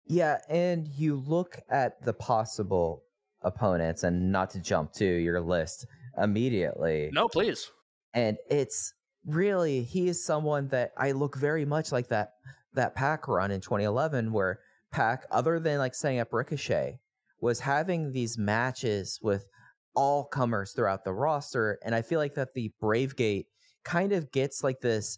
Yeah, 0.06 0.38
and 0.50 0.88
you 0.88 1.18
look 1.18 1.60
at 1.70 2.04
the 2.04 2.14
possible 2.14 3.04
opponents 3.42 4.04
and 4.04 4.32
not 4.32 4.52
to 4.52 4.60
jump 4.60 4.94
to 4.94 5.06
your 5.06 5.42
list 5.42 5.86
immediately. 6.18 7.10
No, 7.14 7.28
please. 7.28 7.72
And 8.14 8.38
it's 8.50 8.94
really 9.26 9.84
he 9.84 10.08
is 10.08 10.26
someone 10.26 10.70
that 10.70 10.92
I 10.98 11.12
look 11.12 11.36
very 11.36 11.66
much 11.66 11.92
like 11.92 12.08
that 12.08 12.32
that 12.74 12.96
Pac 12.96 13.28
run 13.28 13.52
in 13.52 13.60
2011 13.60 14.32
where 14.32 14.60
Pac 14.92 15.26
other 15.30 15.60
than 15.60 15.80
like 15.80 15.94
setting 15.94 16.20
up 16.20 16.32
Ricochet 16.32 17.00
was 17.42 17.60
having 17.60 18.14
these 18.14 18.38
matches 18.38 19.20
with 19.22 19.46
all 19.98 20.24
comers 20.24 20.72
throughout 20.72 21.04
the 21.04 21.12
roster 21.12 21.80
and 21.84 21.94
I 21.94 22.04
feel 22.04 22.20
like 22.20 22.36
that 22.36 22.54
the 22.54 22.72
Brave 22.80 23.16
Gate 23.16 23.48
kind 23.84 24.14
of 24.14 24.32
gets 24.32 24.64
like 24.64 24.80
this 24.80 25.18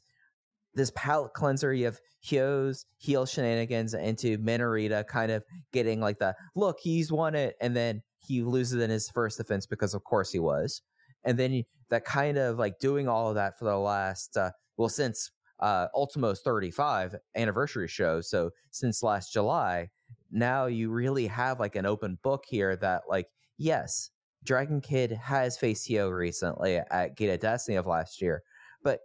this 0.76 0.92
palate 0.96 1.34
cleanser. 1.34 1.74
You 1.74 1.86
have 1.86 2.00
Hyo's 2.24 2.86
heel 2.98 3.26
shenanigans 3.26 3.94
into 3.94 4.38
Minorita 4.38 5.06
kind 5.08 5.32
of 5.32 5.44
getting 5.74 6.00
like 6.00 6.20
the 6.20 6.36
look, 6.56 6.78
he's 6.82 7.12
won 7.12 7.36
it, 7.36 7.56
and 7.62 7.76
then 7.76 8.02
he 8.20 8.42
loses 8.42 8.82
in 8.82 8.90
his 8.90 9.10
first 9.10 9.38
defense 9.38 9.66
because 9.66 9.94
of 9.94 10.04
course 10.04 10.32
he 10.32 10.40
was. 10.40 10.82
And 11.24 11.38
then 11.38 11.64
that 11.90 12.06
kind 12.06 12.38
of 12.38 12.58
like 12.58 12.80
doing 12.80 13.08
all 13.08 13.30
of 13.30 13.36
that 13.36 13.58
for 13.58 13.66
the 13.66 13.78
last 13.78 14.38
uh, 14.38 14.52
well 14.78 14.90
since 14.90 15.32
uh 15.60 15.88
Ultimo's 15.94 16.42
35 16.42 17.16
anniversary 17.36 17.88
show, 17.88 18.22
so 18.22 18.52
since 18.72 19.04
last 19.04 19.34
July, 19.34 19.90
now 20.32 20.68
you 20.68 20.90
really 20.90 21.28
have 21.28 21.60
like 21.60 21.76
an 21.76 21.86
open 21.86 22.18
book 22.24 22.44
here 22.48 22.76
that 22.78 23.04
like 23.10 23.28
yes, 23.58 24.12
Dragon 24.44 24.82
Kid 24.82 25.12
has 25.12 25.58
faced 25.58 25.90
Hyo 25.90 26.16
recently 26.16 26.78
at 26.78 27.16
Gate 27.16 27.30
of 27.30 27.40
Destiny 27.40 27.78
of 27.78 27.86
last 27.86 28.22
year, 28.22 28.44
but 28.84 29.02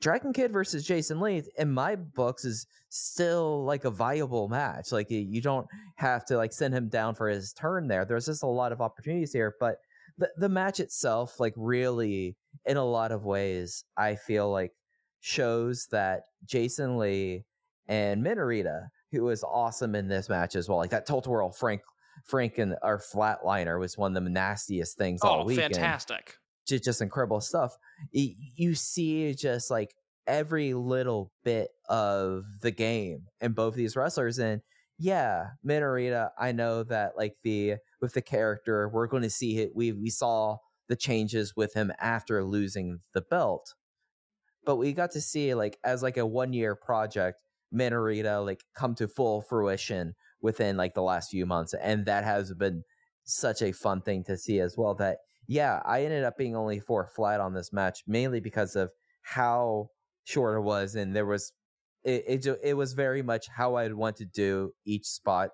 Dragon 0.00 0.32
Kid 0.32 0.52
versus 0.52 0.84
Jason 0.84 1.20
Lee 1.20 1.44
in 1.58 1.70
my 1.70 1.94
books 1.94 2.44
is 2.44 2.66
still 2.88 3.64
like 3.64 3.84
a 3.84 3.90
viable 3.90 4.48
match. 4.48 4.90
Like 4.90 5.08
you 5.10 5.40
don't 5.40 5.66
have 5.96 6.24
to 6.26 6.36
like 6.36 6.52
send 6.52 6.74
him 6.74 6.88
down 6.88 7.14
for 7.14 7.28
his 7.28 7.52
turn 7.52 7.86
there. 7.86 8.04
There's 8.04 8.26
just 8.26 8.42
a 8.42 8.48
lot 8.48 8.72
of 8.72 8.80
opportunities 8.80 9.32
here, 9.32 9.54
but 9.60 9.76
the 10.18 10.28
the 10.36 10.48
match 10.48 10.80
itself 10.80 11.38
like 11.38 11.54
really 11.56 12.36
in 12.66 12.76
a 12.76 12.84
lot 12.84 13.12
of 13.12 13.24
ways 13.24 13.84
I 13.96 14.16
feel 14.16 14.50
like 14.50 14.72
shows 15.20 15.86
that 15.92 16.22
Jason 16.44 16.98
Lee 16.98 17.44
and 17.86 18.24
Minorita 18.24 18.88
who 19.12 19.22
was 19.24 19.44
awesome 19.44 19.94
in 19.94 20.08
this 20.08 20.28
match 20.28 20.56
as 20.56 20.68
well. 20.68 20.78
Like 20.78 20.90
that 20.90 21.06
tilt 21.06 21.26
whirl 21.26 21.52
Frank 21.52 21.82
Frank 22.24 22.58
and 22.58 22.76
our 22.82 22.98
flatliner 22.98 23.78
was 23.78 23.96
one 23.98 24.16
of 24.16 24.24
the 24.24 24.30
nastiest 24.30 24.96
things 24.96 25.22
all 25.22 25.40
Oh, 25.42 25.44
weekend 25.44 25.74
fantastic. 25.74 26.36
just, 26.66 26.84
just 26.84 27.00
incredible 27.02 27.40
stuff. 27.40 27.76
You 28.12 28.74
see 28.74 29.34
just 29.34 29.70
like 29.70 29.94
every 30.26 30.74
little 30.74 31.32
bit 31.44 31.70
of 31.88 32.44
the 32.60 32.70
game 32.70 33.26
in 33.40 33.52
both 33.52 33.74
these 33.74 33.96
wrestlers. 33.96 34.38
And 34.38 34.62
yeah, 34.98 35.48
Minorita, 35.66 36.30
I 36.38 36.52
know 36.52 36.84
that 36.84 37.16
like 37.16 37.34
the 37.42 37.76
with 38.00 38.14
the 38.14 38.22
character, 38.22 38.88
we're 38.88 39.08
going 39.08 39.24
to 39.24 39.30
see 39.30 39.58
it. 39.58 39.72
We 39.74 39.92
we 39.92 40.10
saw 40.10 40.58
the 40.88 40.96
changes 40.96 41.54
with 41.56 41.74
him 41.74 41.92
after 41.98 42.44
losing 42.44 43.00
the 43.14 43.22
belt, 43.22 43.74
but 44.64 44.76
we 44.76 44.92
got 44.92 45.10
to 45.12 45.20
see 45.20 45.54
like 45.54 45.78
as 45.84 46.02
like 46.02 46.16
a 46.18 46.26
one 46.26 46.52
year 46.52 46.76
project, 46.76 47.40
Minorita 47.74 48.44
like 48.44 48.62
come 48.76 48.94
to 48.96 49.08
full 49.08 49.42
fruition 49.42 50.14
within 50.42 50.76
like 50.76 50.94
the 50.94 51.02
last 51.02 51.30
few 51.30 51.46
months, 51.46 51.74
and 51.74 52.04
that 52.06 52.24
has 52.24 52.52
been 52.54 52.82
such 53.24 53.62
a 53.62 53.72
fun 53.72 54.02
thing 54.02 54.24
to 54.24 54.36
see 54.36 54.60
as 54.60 54.76
well. 54.76 54.94
That 54.94 55.18
yeah, 55.46 55.80
I 55.84 56.04
ended 56.04 56.24
up 56.24 56.36
being 56.36 56.56
only 56.56 56.80
four 56.80 57.06
flat 57.06 57.40
on 57.40 57.54
this 57.54 57.72
match 57.72 58.00
mainly 58.06 58.40
because 58.40 58.76
of 58.76 58.90
how 59.22 59.88
short 60.24 60.58
it 60.58 60.62
was, 60.62 60.94
and 60.94 61.14
there 61.14 61.26
was 61.26 61.52
it 62.04 62.24
it, 62.26 62.58
it 62.62 62.74
was 62.74 62.92
very 62.92 63.22
much 63.22 63.46
how 63.48 63.76
I'd 63.76 63.94
want 63.94 64.16
to 64.16 64.24
do 64.24 64.72
each 64.84 65.06
spot 65.06 65.50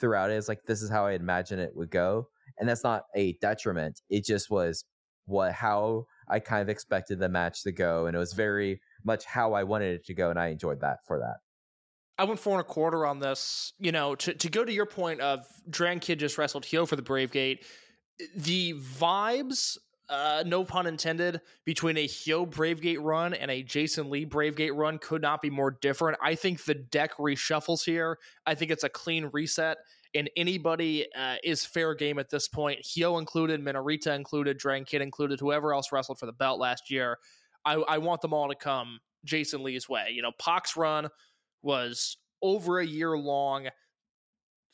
throughout 0.00 0.30
it. 0.30 0.34
It's 0.34 0.48
like 0.48 0.62
this 0.66 0.82
is 0.82 0.90
how 0.90 1.06
I 1.06 1.12
imagine 1.12 1.58
it 1.58 1.74
would 1.74 1.90
go, 1.90 2.28
and 2.58 2.68
that's 2.68 2.84
not 2.84 3.04
a 3.16 3.34
detriment. 3.40 4.00
It 4.08 4.24
just 4.24 4.50
was 4.50 4.84
what 5.24 5.52
how 5.52 6.06
I 6.28 6.40
kind 6.40 6.62
of 6.62 6.68
expected 6.68 7.18
the 7.18 7.28
match 7.28 7.62
to 7.62 7.72
go, 7.72 8.06
and 8.06 8.14
it 8.14 8.18
was 8.18 8.32
very 8.32 8.80
much 9.04 9.24
how 9.24 9.54
I 9.54 9.64
wanted 9.64 9.94
it 9.94 10.04
to 10.06 10.14
go, 10.14 10.30
and 10.30 10.38
I 10.38 10.48
enjoyed 10.48 10.80
that 10.80 10.98
for 11.06 11.18
that. 11.18 11.36
I 12.18 12.24
went 12.24 12.40
four 12.40 12.54
and 12.54 12.60
a 12.60 12.64
quarter 12.64 13.06
on 13.06 13.20
this. 13.20 13.72
You 13.78 13.92
know, 13.92 14.14
to, 14.16 14.34
to 14.34 14.48
go 14.50 14.64
to 14.64 14.72
your 14.72 14.86
point 14.86 15.20
of 15.20 15.46
Dragon 15.70 16.00
Kid 16.00 16.18
just 16.18 16.36
wrestled 16.36 16.64
Hyo 16.64 16.86
for 16.86 16.96
the 16.96 17.02
Brave 17.02 17.30
Gate, 17.30 17.64
the 18.34 18.74
vibes, 18.74 19.78
uh, 20.08 20.42
no 20.46 20.64
pun 20.64 20.86
intended, 20.86 21.40
between 21.64 21.96
a 21.96 22.08
Hyo 22.08 22.48
Brave 22.48 22.80
Gate 22.80 23.00
run 23.00 23.34
and 23.34 23.50
a 23.50 23.62
Jason 23.62 24.10
Lee 24.10 24.24
Brave 24.24 24.56
Gate 24.56 24.74
run 24.74 24.98
could 24.98 25.22
not 25.22 25.42
be 25.42 25.50
more 25.50 25.70
different. 25.80 26.18
I 26.22 26.34
think 26.34 26.64
the 26.64 26.74
deck 26.74 27.14
reshuffles 27.18 27.84
here. 27.84 28.18
I 28.46 28.54
think 28.54 28.70
it's 28.70 28.84
a 28.84 28.88
clean 28.88 29.30
reset. 29.32 29.78
and 30.14 30.30
anybody 30.36 31.06
uh, 31.16 31.36
is 31.44 31.64
fair 31.64 31.94
game 31.94 32.18
at 32.18 32.30
this 32.30 32.48
point. 32.48 32.80
Hyo 32.82 33.18
included, 33.18 33.62
Minorita 33.62 34.14
included, 34.14 34.58
Dragon 34.58 34.84
Kid 34.84 35.02
included, 35.02 35.40
whoever 35.40 35.74
else 35.74 35.92
wrestled 35.92 36.18
for 36.18 36.26
the 36.26 36.32
belt 36.32 36.58
last 36.58 36.90
year. 36.90 37.18
I, 37.64 37.74
I 37.74 37.98
want 37.98 38.22
them 38.22 38.32
all 38.32 38.48
to 38.48 38.54
come 38.54 39.00
Jason 39.24 39.62
Lee's 39.62 39.88
way. 39.88 40.08
You 40.12 40.22
know, 40.22 40.32
Pac's 40.38 40.76
run 40.76 41.08
was 41.62 42.16
over 42.42 42.80
a 42.80 42.86
year 42.86 43.16
long. 43.16 43.68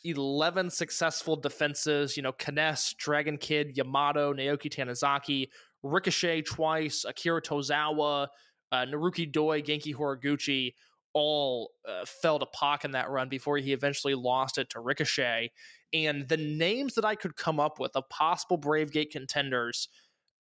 11 0.04 0.68
successful 0.68 1.34
defenses, 1.34 2.16
you 2.16 2.22
know, 2.22 2.32
K-ness, 2.32 2.94
Dragon 2.98 3.38
Kid, 3.38 3.74
Yamato, 3.76 4.34
Naoki 4.34 4.70
Tanizaki, 4.70 5.48
Ricochet 5.82 6.42
twice, 6.42 7.04
Akira 7.06 7.40
Tozawa, 7.40 8.28
uh, 8.70 8.84
Naruki 8.86 9.30
Doi, 9.30 9.62
Genki 9.62 9.94
Horiguchi, 9.94 10.74
all 11.14 11.70
uh, 11.88 12.04
fell 12.04 12.38
to 12.38 12.46
Pac 12.46 12.84
in 12.84 12.90
that 12.90 13.08
run 13.08 13.28
before 13.28 13.56
he 13.56 13.72
eventually 13.72 14.14
lost 14.14 14.58
it 14.58 14.68
to 14.70 14.80
Ricochet. 14.80 15.50
And 15.92 16.28
the 16.28 16.36
names 16.36 16.94
that 16.94 17.04
I 17.04 17.14
could 17.14 17.36
come 17.36 17.60
up 17.60 17.78
with 17.78 17.92
of 17.94 18.08
possible 18.08 18.56
Brave 18.56 18.92
Gate 18.92 19.12
contenders 19.12 19.88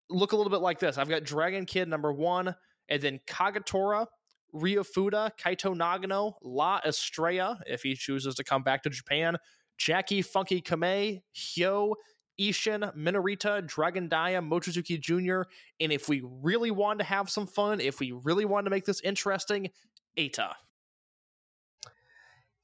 look 0.10 0.32
a 0.32 0.36
little 0.36 0.52
bit 0.52 0.62
like 0.62 0.80
this. 0.80 0.98
I've 0.98 1.10
got 1.10 1.24
Dragon 1.24 1.66
Kid 1.66 1.88
number 1.88 2.12
one, 2.12 2.56
and 2.90 3.02
then 3.02 3.20
Kagetora, 3.28 4.08
Ryofuda, 4.54 5.32
Kaito 5.40 5.76
Nagano, 5.76 6.34
La 6.44 6.80
Estrella, 6.86 7.60
if 7.68 7.84
he 7.84 7.96
chooses 7.96 8.36
to 8.36 8.44
come 8.44 8.64
back 8.64 8.84
to 8.84 8.90
Japan, 8.90 9.38
Jackie 9.78 10.22
Funky 10.22 10.62
Kamei, 10.62 11.22
Hyo, 11.36 11.96
Ishin, 12.40 12.96
Minorita, 12.96 13.66
Dragon 13.66 14.08
Dia, 14.08 14.42
Mochizuki 14.42 15.00
Jr., 15.00 15.50
and 15.80 15.92
if 15.92 16.10
we 16.10 16.24
really 16.24 16.72
want 16.72 17.00
to 17.00 17.06
have 17.06 17.30
some 17.30 17.48
fun, 17.48 17.80
if 17.80 18.00
we 18.00 18.12
really 18.12 18.46
want 18.46 18.66
to 18.66 18.70
make 18.70 18.86
this 18.86 19.02
interesting, 19.02 19.70
Eita. 20.18 20.54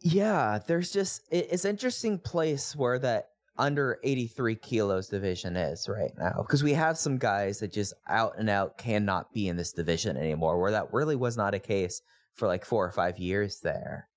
Yeah, 0.01 0.59
there's 0.65 0.91
just 0.91 1.21
it's 1.29 1.65
interesting 1.65 2.19
place 2.19 2.75
where 2.75 2.99
that 2.99 3.31
under 3.59 3.99
83 4.03 4.55
kilos 4.55 5.09
division 5.09 5.57
is 5.57 5.87
right 5.89 6.13
now 6.17 6.33
because 6.37 6.63
we 6.63 6.73
have 6.73 6.97
some 6.97 7.17
guys 7.17 7.59
that 7.59 7.73
just 7.73 7.93
out 8.07 8.39
and 8.39 8.49
out 8.49 8.77
cannot 8.77 9.33
be 9.33 9.49
in 9.49 9.57
this 9.57 9.73
division 9.73 10.15
anymore 10.15 10.59
where 10.59 10.71
that 10.71 10.93
really 10.93 11.17
was 11.17 11.35
not 11.35 11.53
a 11.53 11.59
case 11.59 12.01
for 12.33 12.47
like 12.47 12.63
four 12.65 12.85
or 12.85 12.91
five 12.91 13.19
years 13.19 13.59
there. 13.59 14.07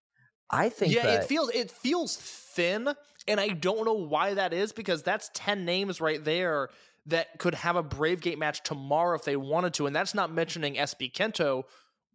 I 0.49 0.69
think 0.69 0.95
yeah 0.95 1.03
that, 1.03 1.23
it 1.25 1.27
feels 1.27 1.51
it 1.51 1.71
feels 1.71 2.17
thin 2.17 2.95
and 3.27 3.41
i 3.41 3.49
don't 3.49 3.87
know 3.87 3.95
why 3.95 4.35
that 4.35 4.53
is 4.53 4.73
because 4.73 5.03
that's 5.03 5.31
10 5.33 5.65
names 5.65 6.01
right 6.01 6.23
there 6.23 6.69
that 7.07 7.39
could 7.39 7.55
have 7.55 7.77
a 7.77 7.83
brave 7.83 8.21
gate 8.21 8.39
match 8.39 8.63
tomorrow 8.63 9.17
if 9.17 9.25
they 9.25 9.37
wanted 9.37 9.73
to 9.75 9.87
and 9.87 9.97
that's 9.97 10.15
not 10.15 10.31
mentioning 10.31 10.75
sb 10.75 11.11
kento 11.11 11.63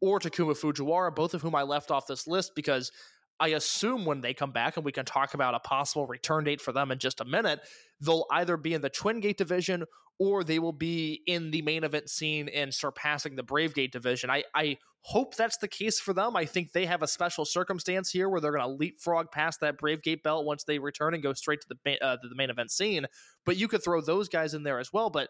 or 0.02 0.20
takuma 0.20 0.54
fujiwara 0.54 1.14
both 1.14 1.34
of 1.34 1.42
whom 1.42 1.56
i 1.56 1.64
left 1.64 1.90
off 1.90 2.06
this 2.06 2.28
list 2.28 2.54
because 2.56 2.92
I 3.40 3.50
assume 3.50 4.06
when 4.06 4.22
they 4.22 4.34
come 4.34 4.52
back, 4.52 4.78
and 4.78 4.86
we 4.86 4.92
can 4.92 5.06
talk 5.06 5.34
about 5.34 5.54
a 5.54 5.60
possible 5.60 6.08
return 6.08 6.44
date 6.44 6.62
for 6.62 6.72
them 6.72 6.92
in 6.92 7.00
just 7.00 7.22
a 7.22 7.26
minute, 7.26 7.60
they'll 8.02 8.26
either 8.32 8.58
be 8.58 8.74
in 8.74 8.82
the 8.82 8.90
Twin 8.90 9.20
Gate 9.20 9.38
division 9.38 9.86
or 10.20 10.44
they 10.44 10.60
will 10.60 10.74
be 10.74 11.22
in 11.28 11.52
the 11.52 11.62
main 11.62 11.84
event 11.84 12.10
scene 12.10 12.50
and 12.50 12.74
surpassing 12.74 13.36
the 13.36 13.44
Brave 13.44 13.76
Gate 13.76 13.92
division. 13.92 14.30
I, 14.30 14.44
I 14.56 14.78
hope 15.02 15.36
that's 15.36 15.58
the 15.58 15.68
case 15.68 16.00
for 16.00 16.14
them. 16.14 16.36
I 16.36 16.46
think 16.46 16.72
they 16.72 16.86
have 16.88 17.04
a 17.04 17.08
special 17.08 17.46
circumstance 17.46 18.10
here 18.10 18.28
where 18.28 18.42
they're 18.42 18.52
going 18.52 18.64
to 18.64 18.76
leapfrog 18.76 19.32
past 19.32 19.60
that 19.62 19.78
Brave 19.78 20.02
Gate 20.02 20.24
belt 20.24 20.46
once 20.46 20.64
they 20.64 20.80
return 20.80 21.14
and 21.14 21.22
go 21.22 21.34
straight 21.34 21.62
to 21.62 21.68
the 21.70 22.04
uh, 22.04 22.18
the 22.22 22.36
main 22.36 22.50
event 22.50 22.72
scene. 22.72 23.06
But 23.46 23.58
you 23.58 23.68
could 23.68 23.84
throw 23.84 24.02
those 24.02 24.28
guys 24.28 24.54
in 24.56 24.64
there 24.64 24.80
as 24.80 24.92
well. 24.92 25.10
But 25.12 25.30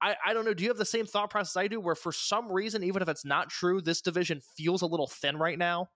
I, 0.00 0.14
I 0.24 0.32
don't 0.32 0.44
know. 0.44 0.54
Do 0.54 0.62
you 0.62 0.70
have 0.70 0.78
the 0.78 0.84
same 0.84 1.06
thought 1.06 1.30
process 1.30 1.56
I 1.56 1.68
do, 1.68 1.80
where 1.80 1.94
for 1.94 2.12
some 2.12 2.50
reason, 2.50 2.84
even 2.84 3.02
if 3.02 3.08
it's 3.08 3.24
not 3.24 3.50
true, 3.50 3.80
this 3.80 4.00
division 4.00 4.40
feels 4.56 4.82
a 4.82 4.86
little 4.86 5.08
thin 5.08 5.36
right 5.36 5.58
now? 5.58 5.88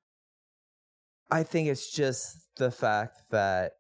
I 1.31 1.43
think 1.43 1.69
it's 1.69 1.91
just 1.91 2.37
the 2.57 2.71
fact 2.71 3.23
that 3.31 3.73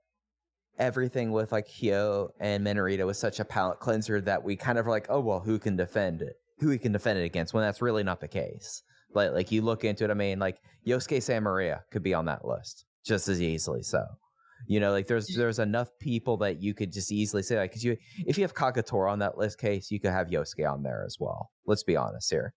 everything 0.78 1.30
with 1.30 1.53
like 1.53 1.68
Hyo 1.68 2.30
and 2.40 2.66
Minorita 2.66 3.07
was 3.07 3.18
such 3.18 3.40
a 3.40 3.45
palate 3.45 3.80
cleanser 3.80 4.20
that 4.22 4.42
we 4.42 4.57
kind 4.57 4.78
of 4.78 4.86
are 4.86 4.90
like, 4.90 5.07
oh 5.09 5.20
well, 5.20 5.40
who 5.40 5.59
can 5.59 5.76
defend 5.76 6.22
it? 6.22 6.34
Who 6.59 6.68
we 6.68 6.78
can 6.78 6.92
defend 6.92 7.18
it 7.18 7.24
against? 7.24 7.55
When 7.55 7.62
that's 7.62 7.82
really 7.82 8.03
not 8.03 8.20
the 8.20 8.28
case. 8.28 8.82
But 9.12 9.32
like 9.32 9.53
you 9.53 9.62
look 9.62 9.84
into 9.84 10.05
it, 10.05 10.11
I 10.11 10.14
mean, 10.14 10.38
like 10.38 10.59
Yosuke 10.86 11.22
Santa 11.22 11.40
Maria 11.40 11.84
could 11.90 12.03
be 12.03 12.14
on 12.14 12.24
that 12.26 12.45
list 12.45 12.84
just 13.05 13.28
as 13.28 13.40
easily. 13.40 13.82
So, 13.82 14.05
you 14.66 14.80
know, 14.80 14.90
like 14.90 15.07
there's 15.07 15.28
there's 15.36 15.61
enough 15.61 15.88
people 16.01 16.36
that 16.38 16.61
you 16.61 16.74
could 16.74 16.92
just 16.92 17.12
easily 17.12 17.42
say 17.42 17.57
like, 17.57 17.70
because 17.70 17.84
you 17.84 17.97
if 18.26 18.36
you 18.36 18.42
have 18.42 18.55
Kagetora 18.55 19.12
on 19.12 19.20
that 19.20 19.38
list 19.38 19.59
case, 19.59 19.90
you 19.90 20.01
could 20.01 20.11
have 20.11 20.28
Yosuke 20.28 20.70
on 20.70 20.82
there 20.82 21.05
as 21.07 21.16
well. 21.20 21.51
Let's 21.66 21.84
be 21.84 21.97
honest 21.97 22.30
here. 22.30 22.55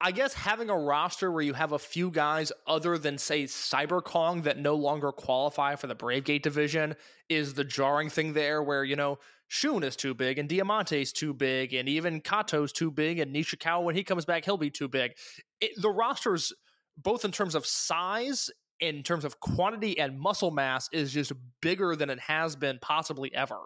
I 0.00 0.12
guess 0.12 0.34
having 0.34 0.68
a 0.68 0.76
roster 0.76 1.30
where 1.32 1.42
you 1.42 1.54
have 1.54 1.72
a 1.72 1.78
few 1.78 2.10
guys 2.10 2.52
other 2.66 2.98
than 2.98 3.16
say 3.16 3.44
Cyber 3.44 4.04
Kong 4.04 4.42
that 4.42 4.58
no 4.58 4.74
longer 4.74 5.10
qualify 5.10 5.74
for 5.76 5.86
the 5.86 5.94
Brave 5.94 6.24
Gate 6.24 6.42
division 6.42 6.94
is 7.30 7.54
the 7.54 7.64
jarring 7.64 8.10
thing 8.10 8.34
there 8.34 8.62
where, 8.62 8.84
you 8.84 8.96
know, 8.96 9.18
Shun 9.48 9.82
is 9.82 9.96
too 9.96 10.12
big 10.12 10.38
and 10.38 10.48
Diamante's 10.48 11.12
too 11.12 11.32
big 11.32 11.72
and 11.72 11.88
even 11.88 12.20
Kato's 12.20 12.72
too 12.72 12.90
big 12.90 13.20
and 13.20 13.34
Nishikawa 13.34 13.84
when 13.84 13.94
he 13.94 14.04
comes 14.04 14.24
back 14.24 14.44
he'll 14.44 14.58
be 14.58 14.70
too 14.70 14.88
big. 14.88 15.12
It, 15.60 15.80
the 15.80 15.90
rosters 15.90 16.52
both 16.98 17.24
in 17.24 17.32
terms 17.32 17.54
of 17.54 17.64
size 17.64 18.50
in 18.80 19.02
terms 19.02 19.24
of 19.24 19.40
quantity 19.40 19.98
and 19.98 20.18
muscle 20.18 20.50
mass 20.50 20.88
is 20.92 21.12
just 21.12 21.32
bigger 21.62 21.96
than 21.96 22.10
it 22.10 22.20
has 22.20 22.54
been 22.56 22.78
possibly 22.82 23.34
ever. 23.34 23.58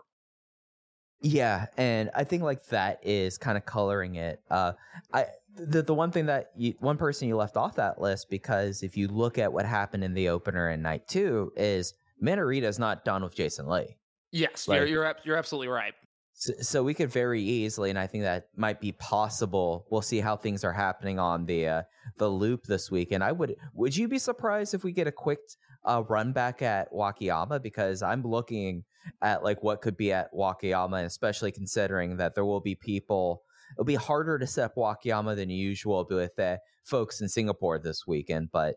Yeah, 1.23 1.67
and 1.77 2.11
I 2.15 2.25
think 2.25 2.43
like 2.43 2.65
that 2.67 3.01
is 3.03 3.37
kind 3.37 3.59
of 3.59 3.67
coloring 3.67 4.15
it. 4.15 4.41
Uh, 4.51 4.73
I 5.13 5.27
the 5.57 5.83
the 5.83 5.95
one 5.95 6.11
thing 6.11 6.27
that 6.27 6.51
you, 6.57 6.75
one 6.79 6.97
person 6.97 7.29
you 7.29 7.37
left 7.37 7.57
off 7.57 7.77
that 7.77 8.01
list 8.01 8.31
because 8.31 8.83
if 8.83 8.97
you 8.97 9.09
look 9.09 9.39
at 9.39 9.53
what 9.53 9.67
happened 9.67 10.05
in 10.05 10.15
the 10.15 10.29
opener 10.29 10.71
in 10.71 10.83
night 10.83 11.07
two 11.09 11.53
is 11.57 11.95
Minorita 12.23 12.65
is 12.65 12.79
not 12.79 13.05
done 13.05 13.23
with 13.23 13.35
Jason 13.35 13.67
Lee. 13.67 13.97
Yes, 14.31 14.69
Like- 14.69 14.79
you're 14.79 14.87
you're 14.87 15.15
you're 15.25 15.37
absolutely 15.37 15.69
right. 15.69 15.95
So, 16.35 16.53
so 16.61 16.83
we 16.83 16.95
could 16.95 17.11
very 17.11 17.43
easily, 17.43 17.91
and 17.91 17.99
I 17.99 18.07
think 18.07 18.25
that 18.25 18.49
might 18.57 18.81
be 18.81 18.93
possible. 18.93 19.87
We'll 19.91 20.01
see 20.01 20.21
how 20.21 20.37
things 20.37 20.65
are 20.65 20.73
happening 20.73 21.19
on 21.19 21.45
the 21.45 21.67
uh, 21.67 21.83
the 22.19 22.29
loop 22.29 22.65
this 22.65 22.91
week. 22.91 23.13
And 23.13 23.23
I 23.23 23.33
would 23.33 23.57
would 23.75 23.97
you 23.97 24.09
be 24.09 24.19
surprised 24.19 24.73
if 24.73 24.83
we 24.85 24.93
get 24.93 25.07
a 25.07 25.13
quick 25.13 25.41
uh, 25.85 26.03
run 26.09 26.33
back 26.33 26.63
at 26.63 26.91
Wakayama 26.93 27.61
because 27.63 28.03
I'm 28.03 28.23
looking 28.23 28.85
at 29.21 29.43
like 29.43 29.63
what 29.63 29.83
could 29.83 29.97
be 29.97 30.13
at 30.13 30.33
Wakayama, 30.33 31.05
especially 31.05 31.53
considering 31.53 32.17
that 32.19 32.35
there 32.35 32.45
will 32.45 32.61
be 32.61 32.75
people. 32.75 33.43
It'll 33.77 33.85
be 33.85 33.95
harder 33.95 34.39
to 34.39 34.47
set 34.47 34.67
up 34.67 34.75
Wakayama 34.77 35.37
than 35.37 35.51
usual 35.51 36.07
with 36.09 36.39
uh, 36.39 36.57
folks 36.85 37.21
in 37.21 37.29
Singapore 37.29 37.79
this 37.79 38.07
weekend, 38.07 38.51
but 38.53 38.77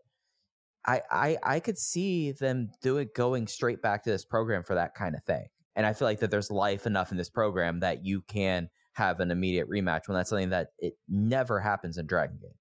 I, 0.86 1.02
I 1.10 1.38
I 1.44 1.60
could 1.60 1.78
see 1.78 2.32
them 2.32 2.70
doing 2.82 3.10
going 3.16 3.48
straight 3.48 3.82
back 3.82 4.04
to 4.04 4.10
this 4.10 4.26
program 4.26 4.64
for 4.64 4.76
that 4.76 4.96
kind 4.96 5.16
of 5.16 5.24
thing. 5.24 5.48
And 5.76 5.86
I 5.86 5.94
feel 5.94 6.08
like 6.08 6.20
that 6.20 6.30
there's 6.30 6.52
life 6.52 6.86
enough 6.86 7.12
in 7.12 7.18
this 7.18 7.30
program 7.30 7.80
that 7.80 8.06
you 8.06 8.22
can 8.22 8.70
have 8.94 9.20
an 9.20 9.32
immediate 9.32 9.70
rematch 9.70 10.08
when 10.08 10.16
that's 10.16 10.30
something 10.30 10.50
that 10.50 10.68
it 10.78 10.94
never 11.10 11.60
happens 11.60 11.98
in 11.98 12.06
Dragon 12.06 12.38
Gate. 12.40 12.56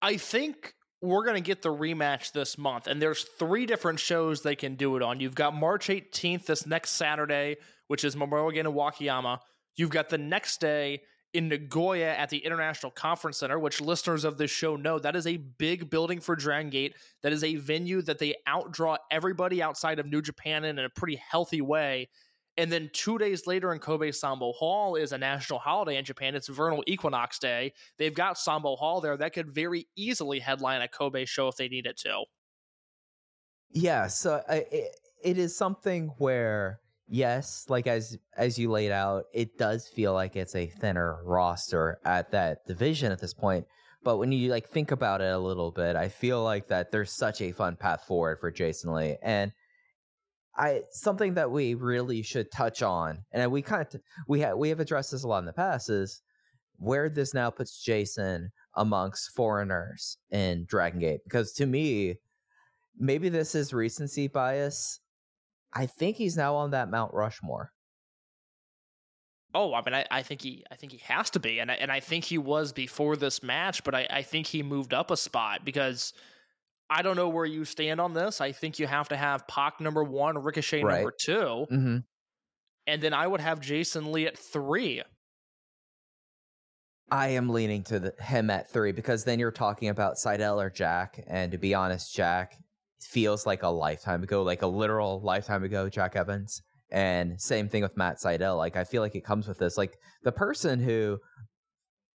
I 0.00 0.16
think 0.16 0.74
we're 1.02 1.24
going 1.24 1.36
to 1.36 1.46
get 1.46 1.62
the 1.62 1.68
rematch 1.68 2.32
this 2.32 2.56
month, 2.56 2.86
and 2.86 3.00
there's 3.00 3.24
three 3.38 3.66
different 3.66 4.00
shows 4.00 4.42
they 4.42 4.56
can 4.56 4.74
do 4.74 4.96
it 4.96 5.02
on. 5.02 5.20
You've 5.20 5.34
got 5.34 5.54
March 5.54 5.88
18th, 5.88 6.46
this 6.46 6.66
next 6.66 6.92
Saturday, 6.92 7.56
which 7.88 8.04
is 8.04 8.16
Memorial 8.16 8.50
Day 8.50 8.60
in 8.60 8.66
Wakayama. 8.66 9.38
You've 9.76 9.90
got 9.90 10.08
the 10.08 10.18
next 10.18 10.60
day 10.60 11.02
in 11.34 11.48
Nagoya 11.48 12.14
at 12.14 12.30
the 12.30 12.38
International 12.38 12.90
Conference 12.90 13.38
Center, 13.38 13.58
which 13.58 13.80
listeners 13.80 14.24
of 14.24 14.38
this 14.38 14.50
show 14.50 14.76
know 14.76 14.98
that 14.98 15.14
is 15.14 15.26
a 15.26 15.36
big 15.36 15.90
building 15.90 16.20
for 16.20 16.34
Dragon 16.34 16.70
Gate. 16.70 16.96
That 17.22 17.32
is 17.32 17.44
a 17.44 17.56
venue 17.56 18.00
that 18.02 18.18
they 18.18 18.36
outdraw 18.46 18.96
everybody 19.10 19.62
outside 19.62 19.98
of 19.98 20.06
New 20.06 20.22
Japan 20.22 20.64
in, 20.64 20.78
in 20.78 20.84
a 20.84 20.90
pretty 20.90 21.16
healthy 21.16 21.60
way. 21.60 22.08
And 22.56 22.72
then 22.72 22.90
two 22.92 23.18
days 23.18 23.46
later 23.46 23.72
in 23.72 23.78
Kobe 23.78 24.10
Sambo 24.10 24.52
Hall 24.52 24.96
is 24.96 25.12
a 25.12 25.18
national 25.18 25.60
holiday 25.60 25.96
in 25.96 26.04
Japan. 26.04 26.34
It's 26.34 26.48
Vernal 26.48 26.82
Equinox 26.88 27.38
Day. 27.38 27.72
They've 27.98 28.14
got 28.14 28.36
Sambo 28.36 28.74
Hall 28.74 29.00
there 29.00 29.16
that 29.16 29.32
could 29.32 29.54
very 29.54 29.86
easily 29.94 30.40
headline 30.40 30.82
a 30.82 30.88
Kobe 30.88 31.24
show 31.24 31.46
if 31.46 31.56
they 31.56 31.68
needed 31.68 31.96
to. 31.98 32.24
Yeah, 33.70 34.08
so 34.08 34.42
I, 34.48 34.66
it, 34.72 34.96
it 35.22 35.38
is 35.38 35.56
something 35.56 36.08
where 36.18 36.80
yes, 37.08 37.66
like 37.68 37.86
as 37.86 38.18
as 38.36 38.58
you 38.58 38.70
laid 38.70 38.92
out, 38.92 39.24
it 39.32 39.58
does 39.58 39.88
feel 39.88 40.12
like 40.12 40.36
it's 40.36 40.54
a 40.54 40.66
thinner 40.66 41.18
roster 41.24 41.98
at 42.04 42.30
that 42.32 42.66
division 42.66 43.12
at 43.12 43.20
this 43.20 43.34
point. 43.34 43.66
But 44.02 44.18
when 44.18 44.30
you 44.30 44.50
like 44.50 44.68
think 44.68 44.90
about 44.90 45.20
it 45.20 45.32
a 45.32 45.38
little 45.38 45.70
bit, 45.70 45.96
I 45.96 46.08
feel 46.08 46.42
like 46.42 46.68
that 46.68 46.92
there's 46.92 47.10
such 47.12 47.40
a 47.40 47.52
fun 47.52 47.76
path 47.76 48.04
forward 48.04 48.38
for 48.40 48.50
Jason 48.50 48.92
Lee, 48.94 49.16
and 49.22 49.52
I 50.56 50.82
something 50.90 51.34
that 51.34 51.50
we 51.50 51.74
really 51.74 52.22
should 52.22 52.50
touch 52.50 52.82
on, 52.82 53.24
and 53.32 53.50
we 53.50 53.62
kind 53.62 53.86
of 53.92 54.00
we 54.26 54.40
have 54.40 54.56
we 54.56 54.68
have 54.68 54.80
addressed 54.80 55.10
this 55.10 55.24
a 55.24 55.28
lot 55.28 55.40
in 55.40 55.46
the 55.46 55.52
past 55.52 55.90
is 55.90 56.22
where 56.76 57.08
this 57.08 57.34
now 57.34 57.50
puts 57.50 57.82
Jason 57.82 58.50
amongst 58.74 59.34
foreigners 59.34 60.16
in 60.30 60.64
Dragon 60.68 61.00
Gate, 61.00 61.20
because 61.24 61.52
to 61.54 61.66
me, 61.66 62.16
maybe 62.96 63.28
this 63.28 63.54
is 63.54 63.72
recency 63.72 64.28
bias. 64.28 65.00
I 65.72 65.86
think 65.86 66.16
he's 66.16 66.36
now 66.36 66.56
on 66.56 66.70
that 66.70 66.90
Mount 66.90 67.12
Rushmore. 67.14 67.72
Oh, 69.54 69.72
I 69.72 69.82
mean, 69.84 69.94
I, 69.94 70.04
I 70.10 70.22
think 70.22 70.42
he, 70.42 70.64
I 70.70 70.76
think 70.76 70.92
he 70.92 70.98
has 70.98 71.30
to 71.30 71.40
be, 71.40 71.58
and 71.58 71.70
I, 71.70 71.74
and 71.74 71.90
I 71.90 72.00
think 72.00 72.24
he 72.24 72.36
was 72.36 72.72
before 72.72 73.16
this 73.16 73.42
match, 73.42 73.82
but 73.82 73.94
I, 73.94 74.06
I 74.10 74.22
think 74.22 74.46
he 74.46 74.62
moved 74.62 74.92
up 74.92 75.10
a 75.10 75.16
spot 75.16 75.64
because 75.64 76.12
I 76.90 77.00
don't 77.02 77.16
know 77.16 77.28
where 77.30 77.46
you 77.46 77.64
stand 77.64 78.00
on 78.00 78.12
this. 78.12 78.40
I 78.40 78.52
think 78.52 78.78
you 78.78 78.86
have 78.86 79.08
to 79.08 79.16
have 79.16 79.48
Pac 79.48 79.80
number 79.80 80.04
one, 80.04 80.36
Ricochet 80.38 80.82
number 80.82 81.06
Right. 81.06 81.18
two, 81.18 81.66
hmm 81.68 81.98
and 82.86 83.02
then 83.02 83.12
I 83.12 83.26
would 83.26 83.42
have 83.42 83.60
Jason 83.60 84.12
Lee 84.12 84.26
at 84.26 84.38
three. 84.38 85.02
I 87.10 87.28
am 87.28 87.50
leaning 87.50 87.84
to 87.84 88.00
the, 88.00 88.14
him 88.18 88.48
at 88.50 88.70
three 88.70 88.92
because 88.92 89.24
then 89.24 89.38
you're 89.38 89.50
talking 89.50 89.88
about 89.88 90.16
Sydal 90.16 90.56
or 90.56 90.70
Jack, 90.70 91.22
and 91.26 91.52
to 91.52 91.58
be 91.58 91.74
honest, 91.74 92.14
Jack 92.14 92.58
feels 93.00 93.46
like 93.46 93.62
a 93.62 93.68
lifetime 93.68 94.22
ago, 94.22 94.42
like 94.42 94.62
a 94.62 94.66
literal 94.66 95.20
lifetime 95.20 95.64
ago, 95.64 95.88
Jack 95.88 96.16
Evans. 96.16 96.62
And 96.90 97.40
same 97.40 97.68
thing 97.68 97.82
with 97.82 97.96
Matt 97.96 98.16
Sydal. 98.18 98.56
Like 98.56 98.76
I 98.76 98.84
feel 98.84 99.02
like 99.02 99.14
it 99.14 99.24
comes 99.24 99.46
with 99.46 99.58
this. 99.58 99.76
Like 99.76 99.98
the 100.22 100.32
person 100.32 100.80
who 100.80 101.18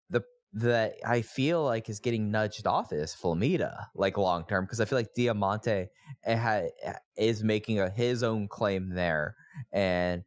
the 0.09 0.23
that 0.53 0.93
I 1.05 1.21
feel 1.21 1.63
like 1.63 1.89
is 1.89 1.99
getting 1.99 2.29
nudged 2.31 2.67
off 2.67 2.91
is 2.93 3.15
Flamita, 3.15 3.87
like 3.95 4.17
long 4.17 4.45
term, 4.47 4.65
because 4.65 4.79
I 4.79 4.85
feel 4.85 4.97
like 4.99 5.13
Diamante 5.15 5.87
eh, 6.23 6.35
ha- 6.35 6.93
is 7.17 7.43
making 7.43 7.79
a, 7.79 7.89
his 7.89 8.21
own 8.23 8.47
claim 8.47 8.89
there, 8.93 9.35
and 9.71 10.23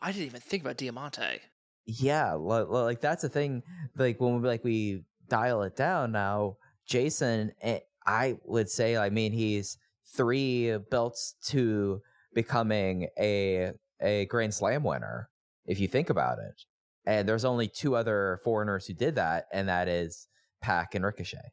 I 0.00 0.12
didn't 0.12 0.26
even 0.26 0.40
think 0.40 0.62
about 0.62 0.76
Diamante. 0.78 1.40
yeah 1.86 2.34
li- 2.34 2.62
li- 2.68 2.80
like 2.82 3.00
that's 3.00 3.22
the 3.22 3.28
thing 3.28 3.62
like 3.96 4.20
when 4.20 4.40
we 4.40 4.48
like 4.48 4.64
we 4.64 5.04
dial 5.28 5.62
it 5.62 5.76
down 5.76 6.12
now 6.12 6.56
jason 6.86 7.52
eh, 7.62 7.78
i 8.06 8.36
would 8.44 8.68
say 8.68 8.96
i 8.96 9.10
mean 9.10 9.32
he's 9.32 9.78
three 10.14 10.76
belts 10.90 11.34
to 11.44 12.00
becoming 12.34 13.08
a 13.18 13.72
a 14.00 14.26
grand 14.26 14.54
slam 14.54 14.82
winner 14.82 15.28
if 15.66 15.80
you 15.80 15.88
think 15.88 16.10
about 16.10 16.38
it 16.38 16.62
and 17.06 17.28
there's 17.28 17.44
only 17.44 17.68
two 17.68 17.94
other 17.96 18.40
foreigners 18.44 18.86
who 18.86 18.94
did 18.94 19.14
that 19.14 19.46
and 19.52 19.68
that 19.68 19.88
is 19.88 20.28
pac 20.60 20.94
and 20.94 21.04
ricochet 21.04 21.52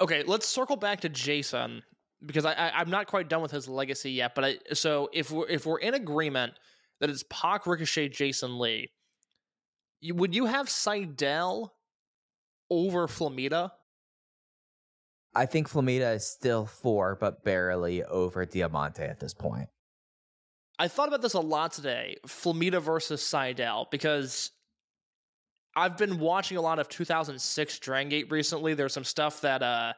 Okay, 0.00 0.22
let's 0.24 0.46
circle 0.46 0.76
back 0.76 1.00
to 1.00 1.08
Jason 1.08 1.82
because 2.24 2.44
I, 2.44 2.52
I 2.52 2.70
I'm 2.74 2.90
not 2.90 3.06
quite 3.06 3.28
done 3.28 3.42
with 3.42 3.50
his 3.50 3.68
legacy 3.68 4.10
yet. 4.10 4.34
But 4.34 4.44
I 4.44 4.56
so 4.74 5.08
if 5.12 5.30
we're 5.30 5.48
if 5.48 5.64
we're 5.64 5.78
in 5.78 5.94
agreement 5.94 6.52
that 7.00 7.10
it's 7.10 7.24
Pac, 7.30 7.66
Ricochet, 7.66 8.08
Jason 8.08 8.58
Lee, 8.58 8.90
you, 10.00 10.14
would 10.14 10.34
you 10.34 10.46
have 10.46 10.66
Sydal 10.66 11.70
over 12.70 13.06
Flamita? 13.06 13.70
I 15.36 15.46
think 15.46 15.68
flamita 15.68 16.16
is 16.16 16.26
still 16.26 16.66
four 16.66 17.16
but 17.20 17.44
barely 17.44 18.02
over 18.04 18.44
diamante 18.44 19.02
at 19.02 19.20
this 19.20 19.34
point 19.34 19.68
I 20.78 20.88
thought 20.88 21.08
about 21.08 21.22
this 21.22 21.34
a 21.34 21.40
lot 21.40 21.72
today, 21.72 22.16
Flamita 22.26 22.82
versus 22.82 23.22
Sydal, 23.22 23.90
because 23.90 24.50
I've 25.74 25.96
been 25.96 26.18
watching 26.18 26.58
a 26.58 26.60
lot 26.60 26.78
of 26.78 26.88
2006 26.88 27.78
Dragon 27.78 28.08
Gate 28.08 28.30
recently. 28.30 28.74
There's 28.74 28.92
some 28.92 29.04
stuff 29.04 29.40
that 29.40 29.62
uh, 29.62 29.94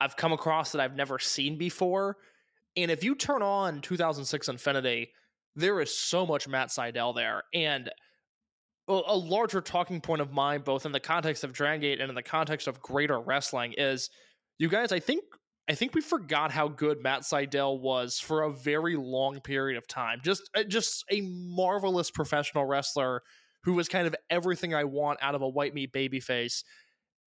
I've 0.00 0.16
come 0.16 0.32
across 0.32 0.72
that 0.72 0.80
I've 0.80 0.96
never 0.96 1.18
seen 1.18 1.56
before. 1.56 2.18
And 2.76 2.90
if 2.90 3.02
you 3.02 3.14
turn 3.14 3.42
on 3.42 3.80
2006 3.80 4.48
Infinity, 4.48 5.10
there 5.56 5.80
is 5.80 5.96
so 5.96 6.26
much 6.26 6.46
Matt 6.46 6.68
Sydal 6.68 7.14
there. 7.14 7.42
And 7.54 7.90
a, 8.88 9.16
larger 9.16 9.60
talking 9.60 10.00
point 10.00 10.20
of 10.20 10.32
mine, 10.32 10.62
both 10.62 10.84
in 10.84 10.92
the 10.92 11.00
context 11.00 11.44
of 11.44 11.52
Dragon 11.52 11.80
Gate 11.80 12.00
and 12.00 12.08
in 12.08 12.14
the 12.14 12.22
context 12.22 12.66
of 12.66 12.80
greater 12.80 13.20
wrestling, 13.20 13.74
is 13.78 14.10
you 14.60 14.68
guys, 14.68 14.92
I 14.92 15.00
think 15.00 15.24
I 15.70 15.74
think 15.74 15.94
we 15.94 16.02
forgot 16.02 16.50
how 16.50 16.68
good 16.68 17.02
Matt 17.02 17.22
Sydal 17.22 17.80
was 17.80 18.20
for 18.20 18.42
a 18.42 18.52
very 18.52 18.94
long 18.94 19.40
period 19.40 19.78
of 19.78 19.88
time. 19.88 20.20
Just 20.22 20.50
uh, 20.54 20.64
just 20.64 21.02
a 21.10 21.22
marvelous 21.22 22.10
professional 22.10 22.66
wrestler 22.66 23.22
who 23.64 23.72
was 23.72 23.88
kind 23.88 24.06
of 24.06 24.14
everything 24.28 24.74
I 24.74 24.84
want 24.84 25.18
out 25.22 25.34
of 25.34 25.40
a 25.40 25.48
white 25.48 25.72
meat 25.72 25.92
babyface. 25.92 26.62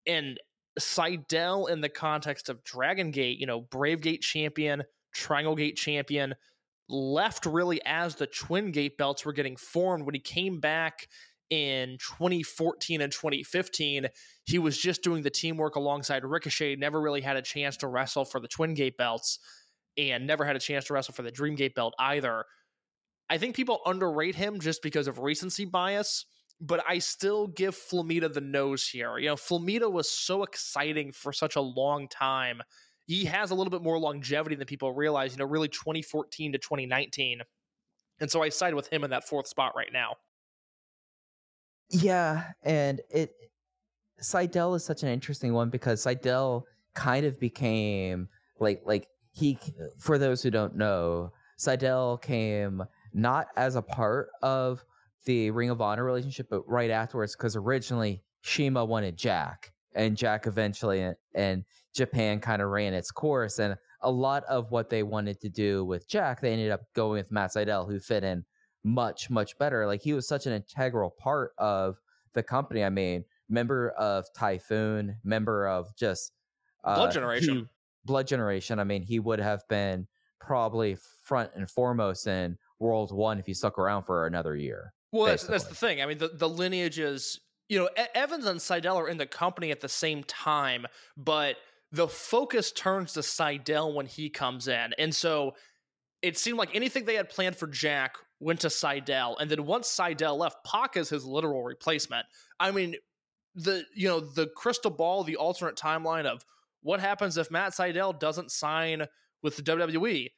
And 0.05 0.39
Sydal 0.79 1.69
in 1.69 1.81
the 1.81 1.89
context 1.89 2.49
of 2.49 2.63
Dragon 2.63 3.09
Gate, 3.09 3.39
you 3.39 3.47
know, 3.47 3.61
Brave 3.61 4.01
Gate 4.01 4.21
champion, 4.21 4.83
Triangle 5.15 5.55
Gate 5.55 5.75
champion, 5.75 6.35
left 6.87 7.47
really 7.47 7.81
as 7.83 8.15
the 8.15 8.27
Twin 8.27 8.71
Gate 8.71 8.95
belts 8.95 9.25
were 9.25 9.33
getting 9.33 9.55
formed 9.55 10.05
when 10.05 10.13
he 10.13 10.21
came 10.21 10.59
back 10.59 11.07
in 11.53 11.99
2014 11.99 12.99
and 12.99 13.13
2015 13.13 14.07
he 14.45 14.57
was 14.57 14.75
just 14.75 15.03
doing 15.03 15.21
the 15.21 15.29
teamwork 15.29 15.75
alongside 15.75 16.25
Ricochet, 16.25 16.77
never 16.77 16.99
really 16.99 17.21
had 17.21 17.37
a 17.37 17.43
chance 17.43 17.77
to 17.77 17.87
wrestle 17.87 18.25
for 18.25 18.39
the 18.39 18.47
Twin 18.47 18.73
Gate 18.73 18.97
belts, 18.97 19.37
and 19.95 20.25
never 20.25 20.43
had 20.45 20.55
a 20.55 20.59
chance 20.59 20.85
to 20.85 20.93
wrestle 20.93 21.13
for 21.13 21.21
the 21.21 21.29
Dream 21.29 21.53
Gate 21.53 21.75
belt 21.75 21.93
either. 21.99 22.43
I 23.29 23.37
think 23.37 23.55
people 23.55 23.81
underrate 23.85 24.33
him 24.33 24.59
just 24.59 24.81
because 24.81 25.07
of 25.07 25.19
recency 25.19 25.65
bias, 25.65 26.25
but 26.59 26.83
I 26.89 26.97
still 26.97 27.45
give 27.47 27.75
Flamita 27.75 28.33
the 28.33 28.41
nose 28.41 28.87
here. 28.87 29.19
You 29.19 29.27
know, 29.27 29.35
Flamita 29.35 29.89
was 29.89 30.09
so 30.09 30.41
exciting 30.41 31.11
for 31.11 31.31
such 31.31 31.55
a 31.55 31.61
long 31.61 32.07
time. 32.07 32.63
He 33.05 33.25
has 33.25 33.51
a 33.51 33.55
little 33.55 33.71
bit 33.71 33.83
more 33.83 33.99
longevity 33.99 34.55
than 34.55 34.65
people 34.65 34.91
realize, 34.91 35.33
you 35.33 35.37
know, 35.37 35.45
really 35.45 35.67
2014 35.67 36.53
to 36.53 36.57
2019. 36.57 37.41
And 38.19 38.31
so 38.31 38.41
I 38.41 38.49
side 38.49 38.73
with 38.73 38.91
him 38.91 39.03
in 39.03 39.11
that 39.11 39.27
fourth 39.27 39.47
spot 39.47 39.73
right 39.75 39.93
now. 39.93 40.15
Yeah, 41.89 42.51
and 42.63 43.01
it 43.09 43.31
Sydal 44.21 44.75
is 44.75 44.83
such 44.85 45.03
an 45.03 45.09
interesting 45.09 45.53
one 45.53 45.69
because 45.69 46.03
Sydal 46.03 46.63
kind 46.95 47.25
of 47.25 47.39
became 47.39 48.29
like 48.59 48.81
like 48.85 49.07
he 49.31 49.59
for 49.99 50.17
those 50.17 50.41
who 50.41 50.51
don't 50.51 50.75
know, 50.75 51.31
Sydal 51.59 52.21
came 52.21 52.83
not 53.13 53.47
as 53.57 53.75
a 53.75 53.81
part 53.81 54.29
of 54.41 54.83
the 55.25 55.51
Ring 55.51 55.69
of 55.69 55.81
Honor 55.81 56.03
relationship, 56.03 56.47
but 56.49 56.67
right 56.67 56.89
afterwards 56.89 57.35
because 57.35 57.55
originally 57.55 58.23
Shima 58.41 58.83
wanted 58.85 59.17
Jack, 59.17 59.73
and 59.95 60.17
Jack 60.17 60.47
eventually 60.47 61.13
and 61.35 61.65
Japan 61.93 62.39
kind 62.39 62.61
of 62.61 62.69
ran 62.69 62.93
its 62.93 63.11
course, 63.11 63.59
and 63.59 63.77
a 64.01 64.11
lot 64.11 64.43
of 64.45 64.71
what 64.71 64.89
they 64.89 65.03
wanted 65.03 65.39
to 65.41 65.49
do 65.49 65.85
with 65.85 66.09
Jack, 66.09 66.41
they 66.41 66.51
ended 66.51 66.71
up 66.71 66.81
going 66.93 67.19
with 67.19 67.31
Matt 67.31 67.51
Sydal, 67.51 67.87
who 67.87 67.99
fit 67.99 68.23
in 68.23 68.43
much 68.83 69.29
much 69.29 69.57
better. 69.57 69.87
Like 69.87 70.01
he 70.01 70.13
was 70.13 70.27
such 70.27 70.45
an 70.45 70.53
integral 70.53 71.09
part 71.09 71.53
of 71.57 71.97
the 72.33 72.43
company. 72.43 72.83
I 72.83 72.89
mean, 72.89 73.25
member 73.49 73.91
of 73.91 74.25
Typhoon, 74.35 75.17
member 75.23 75.67
of 75.67 75.95
just 75.95 76.31
uh, 76.83 76.95
Blood 76.95 77.11
Generation. 77.11 77.55
he- 77.55 77.65
Blood 78.05 78.27
Generation. 78.27 78.79
I 78.79 78.83
mean, 78.83 79.01
he 79.01 79.19
would 79.19 79.39
have 79.39 79.65
been 79.69 80.07
probably 80.39 80.97
front 81.23 81.51
and 81.55 81.69
foremost 81.69 82.27
in 82.27 82.57
World 82.79 83.13
One 83.13 83.39
if 83.39 83.45
he 83.45 83.53
stuck 83.53 83.79
around 83.79 84.03
for 84.03 84.27
another 84.27 84.55
year. 84.55 84.93
Well, 85.13 85.27
that's, 85.27 85.45
that's 85.45 85.65
the 85.65 85.75
thing. 85.75 86.01
I 86.01 86.05
mean, 86.05 86.17
the, 86.17 86.29
the 86.29 86.49
lineage 86.49 86.99
is, 86.99 87.39
you 87.69 87.79
know, 87.79 87.87
Evans 88.13 88.45
and 88.45 88.59
Sydal 88.59 88.95
are 88.95 89.07
in 89.07 89.17
the 89.17 89.27
company 89.27 89.71
at 89.71 89.79
the 89.79 89.87
same 89.87 90.23
time, 90.23 90.85
but 91.15 91.55
the 91.91 92.07
focus 92.07 92.71
turns 92.71 93.13
to 93.13 93.21
Sydal 93.21 93.93
when 93.93 94.07
he 94.07 94.29
comes 94.29 94.67
in. 94.67 94.93
And 94.97 95.13
so 95.13 95.53
it 96.21 96.37
seemed 96.37 96.57
like 96.57 96.75
anything 96.75 97.05
they 97.05 97.15
had 97.15 97.29
planned 97.29 97.55
for 97.55 97.67
Jack 97.67 98.17
went 98.43 98.59
to 98.61 98.67
Sydal. 98.67 99.35
And 99.39 99.49
then 99.49 99.65
once 99.65 99.87
Sydal 99.87 100.37
left, 100.37 100.63
Pac 100.65 100.97
is 100.97 101.09
his 101.09 101.25
literal 101.25 101.63
replacement. 101.63 102.25
I 102.59 102.71
mean, 102.71 102.95
the, 103.55 103.83
you 103.95 104.07
know, 104.07 104.19
the 104.19 104.47
crystal 104.47 104.91
ball, 104.91 105.23
the 105.23 105.35
alternate 105.37 105.75
timeline 105.75 106.25
of 106.25 106.43
what 106.81 106.99
happens 106.99 107.37
if 107.37 107.49
Matt 107.51 107.73
Sydal 107.73 108.19
doesn't 108.19 108.51
sign 108.51 109.05
with 109.41 109.55
the 109.55 109.61
WWE. 109.63 110.29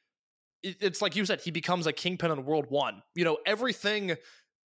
It- 0.62 0.76
It's 0.80 1.02
like 1.02 1.16
you 1.16 1.24
said, 1.24 1.40
he 1.40 1.50
becomes 1.50 1.86
a 1.86 1.92
kingpin 1.92 2.30
in 2.30 2.44
World 2.44 2.66
One. 2.68 3.02
You 3.14 3.24
know, 3.24 3.38
everything 3.46 4.16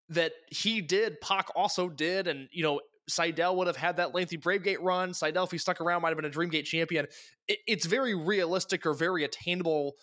that 0.09 0.33
he 0.49 0.81
did, 0.81 1.21
Pac 1.21 1.49
also 1.55 1.89
did, 1.89 2.27
and 2.27 2.49
you 2.53 2.63
know, 2.63 2.81
Sydal 3.09 3.57
would 3.57 3.67
have 3.67 3.77
had 3.77 3.97
that 3.97 4.15
lengthy 4.15 4.37
Brave 4.37 4.63
Gate 4.63 4.81
run. 4.83 5.11
Sydal, 5.11 5.45
if 5.45 5.51
he 5.51 5.59
stuck 5.59 5.81
around, 5.81 6.03
might 6.03 6.09
have 6.11 6.17
been 6.17 6.25
a 6.25 6.31
Dream 6.31 6.49
Gate 6.49 6.65
champion. 6.65 7.07
It, 7.49 7.59
it's 7.67 7.87
very 7.87 8.15
realistic 8.15 8.87
or 8.87 8.95
very 8.95 9.25
attainable 9.25 9.95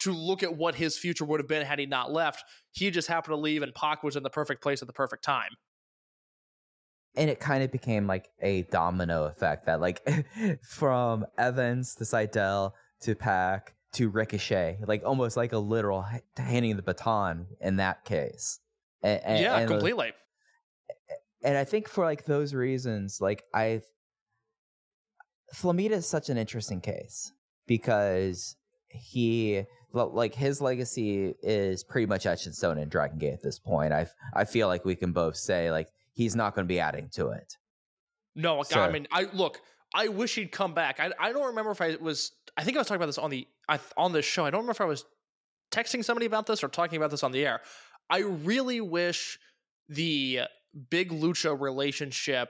to 0.00 0.12
look 0.12 0.42
at 0.42 0.56
what 0.56 0.74
his 0.74 0.98
future 0.98 1.24
would 1.24 1.40
have 1.40 1.48
been 1.48 1.64
had 1.64 1.78
he 1.78 1.86
not 1.86 2.12
left. 2.12 2.44
He 2.72 2.90
just 2.90 3.08
happened 3.08 3.32
to 3.32 3.40
leave, 3.40 3.62
and 3.62 3.74
Pac 3.74 4.02
was 4.02 4.16
in 4.16 4.22
the 4.22 4.30
perfect 4.30 4.62
place 4.62 4.82
at 4.82 4.88
the 4.88 4.94
perfect 4.94 5.24
time. 5.24 5.50
and 7.16 7.30
it 7.30 7.38
kind 7.38 7.62
of 7.62 7.70
became 7.70 8.06
like 8.06 8.28
a 8.42 8.62
domino 8.64 9.24
effect 9.24 9.66
that 9.66 9.80
like 9.80 10.02
from 10.68 11.24
Evans 11.38 11.94
to 11.94 12.04
Sydal 12.04 12.72
to 13.02 13.14
Pac 13.14 13.74
to 13.94 14.08
Ricochet, 14.08 14.78
like 14.86 15.02
almost 15.04 15.36
like 15.36 15.52
a 15.52 15.58
literal 15.58 16.04
handing 16.36 16.76
the 16.76 16.82
baton 16.82 17.46
in 17.60 17.76
that 17.76 18.04
case. 18.04 18.58
And, 19.02 19.20
and, 19.24 19.42
yeah, 19.42 19.56
and, 19.58 19.68
completely. 19.68 20.12
and 21.42 21.56
I 21.56 21.64
think 21.64 21.88
for 21.88 22.04
like 22.04 22.24
those 22.24 22.54
reasons, 22.54 23.20
like 23.20 23.44
I, 23.54 23.82
Flamita 25.54 25.92
is 25.92 26.06
such 26.06 26.28
an 26.28 26.36
interesting 26.36 26.80
case 26.80 27.32
because 27.66 28.56
he 28.88 29.64
like 29.94 30.34
his 30.34 30.60
legacy 30.60 31.34
is 31.42 31.84
pretty 31.84 32.06
much 32.06 32.26
etched 32.26 32.46
in 32.46 32.52
stone 32.52 32.78
in 32.78 32.88
Dragon 32.88 33.18
Gate 33.18 33.32
at 33.34 33.42
this 33.42 33.58
point. 33.58 33.92
I 33.92 34.06
I 34.34 34.44
feel 34.44 34.68
like 34.68 34.84
we 34.84 34.94
can 34.94 35.12
both 35.12 35.36
say 35.36 35.70
like 35.70 35.88
he's 36.12 36.34
not 36.36 36.54
going 36.54 36.64
to 36.66 36.68
be 36.68 36.80
adding 36.80 37.08
to 37.14 37.28
it. 37.28 37.56
No, 38.34 38.62
So- 38.62 38.80
I 38.80 38.90
mean, 38.90 39.06
I 39.12 39.24
look. 39.32 39.60
I 39.96 40.08
wish 40.08 40.34
he'd 40.34 40.50
come 40.50 40.74
back. 40.74 40.98
I 40.98 41.12
I 41.20 41.32
don't 41.32 41.46
remember 41.46 41.70
if 41.70 41.80
I 41.80 41.94
was. 41.96 42.32
I 42.56 42.64
think 42.64 42.76
I 42.76 42.80
was 42.80 42.88
talking 42.88 42.96
about 42.96 43.06
this 43.06 43.18
on 43.18 43.30
the 43.30 43.46
I, 43.68 43.78
on 43.96 44.12
this 44.12 44.24
show. 44.24 44.44
I 44.44 44.50
don't 44.50 44.60
remember 44.62 44.72
if 44.72 44.80
I 44.80 44.84
was 44.86 45.04
texting 45.70 46.04
somebody 46.04 46.26
about 46.26 46.46
this 46.46 46.64
or 46.64 46.68
talking 46.68 46.96
about 46.96 47.10
this 47.10 47.22
on 47.22 47.30
the 47.32 47.46
air. 47.46 47.60
I 48.10 48.18
really 48.18 48.80
wish 48.80 49.38
the 49.88 50.40
big 50.90 51.10
Lucha 51.10 51.58
relationship 51.58 52.48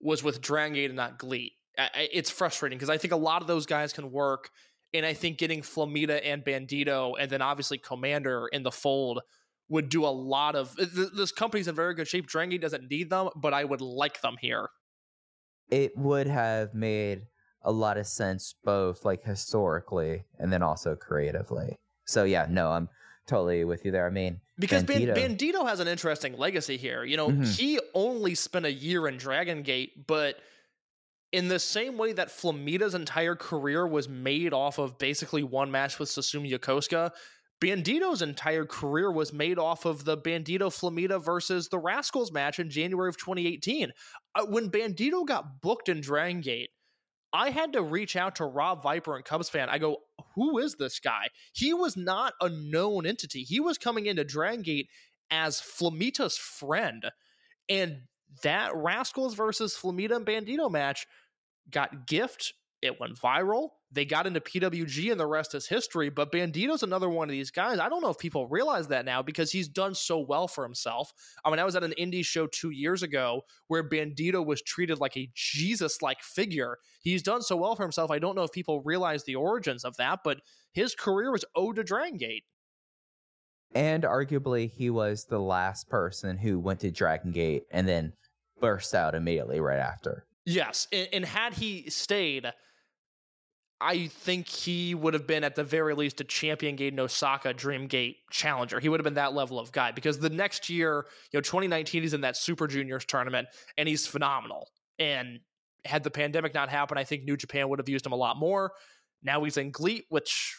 was 0.00 0.22
with 0.24 0.40
Dragon 0.40 0.74
Gate 0.74 0.86
and 0.86 0.96
not 0.96 1.18
GLEAT. 1.18 1.52
I, 1.78 1.82
I- 1.94 2.08
it's 2.12 2.30
frustrating 2.30 2.76
because 2.78 2.90
I 2.90 2.98
think 2.98 3.12
a 3.12 3.16
lot 3.16 3.42
of 3.42 3.48
those 3.48 3.66
guys 3.66 3.92
can 3.92 4.10
work, 4.10 4.50
and 4.96 5.06
I 5.06 5.12
think 5.14 5.38
getting 5.38 5.62
Flamita 5.62 6.20
and 6.24 6.44
Bandito, 6.44 7.14
and 7.18 7.30
then 7.30 7.42
obviously 7.42 7.78
Commander 7.78 8.48
in 8.52 8.62
the 8.62 8.70
fold 8.72 9.20
would 9.68 9.88
do 9.88 10.04
a 10.04 10.08
lot 10.08 10.54
of. 10.54 10.74
th- 10.76 10.94
th- 10.94 11.08
This 11.16 11.32
company's 11.32 11.68
in 11.68 11.74
very 11.74 11.94
good 11.94 12.06
shape. 12.08 12.26
Dragon 12.26 12.50
Gate 12.50 12.60
doesn't 12.60 12.90
need 12.90 13.10
them, 13.10 13.28
but 13.36 13.52
I 13.54 13.64
would 13.64 13.80
like 13.80 14.20
them 14.20 14.36
here. 14.40 14.68
It 15.70 15.96
would 15.96 16.26
have 16.28 16.74
made 16.74 17.22
a 17.62 17.72
lot 17.72 17.96
of 17.98 18.06
sense 18.06 18.54
both 18.64 19.04
like 19.04 19.24
historically 19.24 20.24
and 20.38 20.52
then 20.52 20.62
also 20.62 20.94
creatively. 20.94 21.74
So 22.04 22.22
yeah, 22.24 22.46
no, 22.48 22.70
I'm 22.70 22.88
totally 23.26 23.64
with 23.64 23.84
you 23.84 23.90
there. 23.90 24.06
I 24.06 24.10
mean, 24.10 24.40
Because 24.56 24.84
Bandito. 24.84 25.16
Bandito- 25.16 25.68
has 25.68 25.80
an 25.80 25.88
interesting 25.88 26.38
legacy 26.38 26.76
here. 26.76 27.02
You 27.02 27.16
know, 27.16 27.28
Mhm. 27.30 27.58
he 27.58 27.80
only 27.94 28.36
spent 28.36 28.64
a 28.66 28.72
year 28.72 29.08
in 29.08 29.16
Dragon 29.16 29.62
Gate, 29.62 30.06
but 30.06 30.36
in 31.36 31.48
the 31.48 31.58
same 31.58 31.98
way 31.98 32.14
that 32.14 32.28
Flamita's 32.28 32.94
entire 32.94 33.36
career 33.36 33.86
was 33.86 34.08
made 34.08 34.54
off 34.54 34.78
of 34.78 34.96
basically 34.96 35.42
one 35.42 35.70
match 35.70 35.98
with 35.98 36.08
Susumu 36.08 36.50
Yokosuka, 36.50 37.10
Bandito's 37.60 38.22
entire 38.22 38.64
career 38.64 39.12
was 39.12 39.34
made 39.34 39.58
off 39.58 39.84
of 39.84 40.06
the 40.06 40.16
Bandito 40.16 40.70
Flamita 40.72 41.22
versus 41.22 41.68
the 41.68 41.78
Rascals 41.78 42.32
match 42.32 42.58
in 42.58 42.70
January 42.70 43.10
of 43.10 43.18
2018. 43.18 43.92
Uh, 44.34 44.46
when 44.46 44.70
Bandito 44.70 45.26
got 45.26 45.60
booked 45.60 45.90
in 45.90 46.00
Dragon 46.00 46.40
Gate, 46.40 46.70
I 47.34 47.50
had 47.50 47.74
to 47.74 47.82
reach 47.82 48.16
out 48.16 48.36
to 48.36 48.46
Rob 48.46 48.82
Viper 48.82 49.14
and 49.14 49.22
Cubs 49.24 49.50
fan. 49.50 49.68
I 49.68 49.76
go, 49.76 49.98
who 50.36 50.56
is 50.56 50.76
this 50.76 51.00
guy? 51.00 51.28
He 51.52 51.74
was 51.74 51.98
not 51.98 52.32
a 52.40 52.48
known 52.48 53.04
entity. 53.04 53.42
He 53.42 53.60
was 53.60 53.76
coming 53.76 54.06
into 54.06 54.24
Dragon 54.24 54.62
Gate 54.62 54.88
as 55.30 55.60
Flamita's 55.60 56.38
friend. 56.38 57.04
And 57.68 58.04
that 58.42 58.74
Rascals 58.74 59.34
versus 59.34 59.76
Flamita 59.76 60.16
and 60.16 60.24
Bandito 60.24 60.70
match 60.70 61.06
got 61.70 62.06
gift. 62.06 62.54
It 62.82 63.00
went 63.00 63.18
viral. 63.18 63.70
They 63.90 64.04
got 64.04 64.26
into 64.26 64.40
PWG 64.40 65.10
and 65.10 65.18
the 65.18 65.26
rest 65.26 65.54
is 65.54 65.66
history. 65.66 66.10
But 66.10 66.30
Bandito's 66.30 66.82
another 66.82 67.08
one 67.08 67.28
of 67.28 67.32
these 67.32 67.50
guys. 67.50 67.78
I 67.78 67.88
don't 67.88 68.02
know 68.02 68.10
if 68.10 68.18
people 68.18 68.46
realize 68.48 68.88
that 68.88 69.04
now 69.04 69.22
because 69.22 69.50
he's 69.50 69.68
done 69.68 69.94
so 69.94 70.18
well 70.18 70.46
for 70.46 70.62
himself. 70.62 71.12
I 71.44 71.50
mean, 71.50 71.58
I 71.58 71.64
was 71.64 71.74
at 71.74 71.84
an 71.84 71.94
indie 71.98 72.24
show 72.24 72.46
two 72.48 72.70
years 72.70 73.02
ago 73.02 73.42
where 73.68 73.88
Bandito 73.88 74.44
was 74.44 74.60
treated 74.62 75.00
like 75.00 75.16
a 75.16 75.30
Jesus 75.34 76.02
like 76.02 76.20
figure. 76.22 76.76
He's 77.00 77.22
done 77.22 77.42
so 77.42 77.56
well 77.56 77.74
for 77.76 77.82
himself. 77.82 78.10
I 78.10 78.18
don't 78.18 78.34
know 78.36 78.42
if 78.42 78.52
people 78.52 78.82
realize 78.82 79.24
the 79.24 79.36
origins 79.36 79.84
of 79.84 79.96
that, 79.96 80.20
but 80.22 80.40
his 80.72 80.94
career 80.94 81.32
was 81.32 81.44
owed 81.54 81.76
to 81.76 81.84
Dragon 81.84 82.18
Gate. 82.18 82.44
and 83.74 84.04
arguably 84.04 84.70
he 84.70 84.90
was 84.90 85.24
the 85.26 85.38
last 85.40 85.88
person 85.88 86.36
who 86.38 86.58
went 86.58 86.80
to 86.80 86.90
Dragon 86.90 87.30
Gate 87.32 87.64
and 87.70 87.86
then 87.88 88.12
burst 88.60 88.94
out 88.94 89.14
immediately 89.14 89.60
right 89.60 89.78
after. 89.78 90.24
Yes, 90.46 90.86
and, 90.92 91.08
and 91.12 91.24
had 91.24 91.54
he 91.54 91.90
stayed, 91.90 92.46
I 93.80 94.06
think 94.06 94.48
he 94.48 94.94
would 94.94 95.12
have 95.12 95.26
been 95.26 95.44
at 95.44 95.54
the 95.54 95.64
very 95.64 95.94
least 95.94 96.20
a 96.20 96.24
champion 96.24 96.76
gate 96.76 96.92
in 96.92 97.00
Osaka 97.00 97.52
Dream 97.52 97.88
Gate 97.88 98.16
challenger. 98.30 98.80
He 98.80 98.88
would 98.88 99.00
have 99.00 99.04
been 99.04 99.14
that 99.14 99.34
level 99.34 99.58
of 99.58 99.70
guy 99.72 99.92
because 99.92 100.18
the 100.18 100.30
next 100.30 100.70
year, 100.70 101.04
you 101.32 101.36
know, 101.36 101.42
2019, 101.42 102.02
he's 102.02 102.14
in 102.14 102.22
that 102.22 102.36
Super 102.36 102.66
Juniors 102.66 103.04
tournament 103.04 103.48
and 103.76 103.86
he's 103.86 104.06
phenomenal. 104.06 104.70
And 104.98 105.40
had 105.84 106.04
the 106.04 106.10
pandemic 106.10 106.54
not 106.54 106.70
happened, 106.70 106.98
I 106.98 107.04
think 107.04 107.24
New 107.24 107.36
Japan 107.36 107.68
would 107.68 107.78
have 107.78 107.88
used 107.88 108.06
him 108.06 108.12
a 108.12 108.16
lot 108.16 108.38
more. 108.38 108.72
Now 109.22 109.44
he's 109.44 109.58
in 109.58 109.72
GLEAT, 109.72 110.06
which 110.08 110.56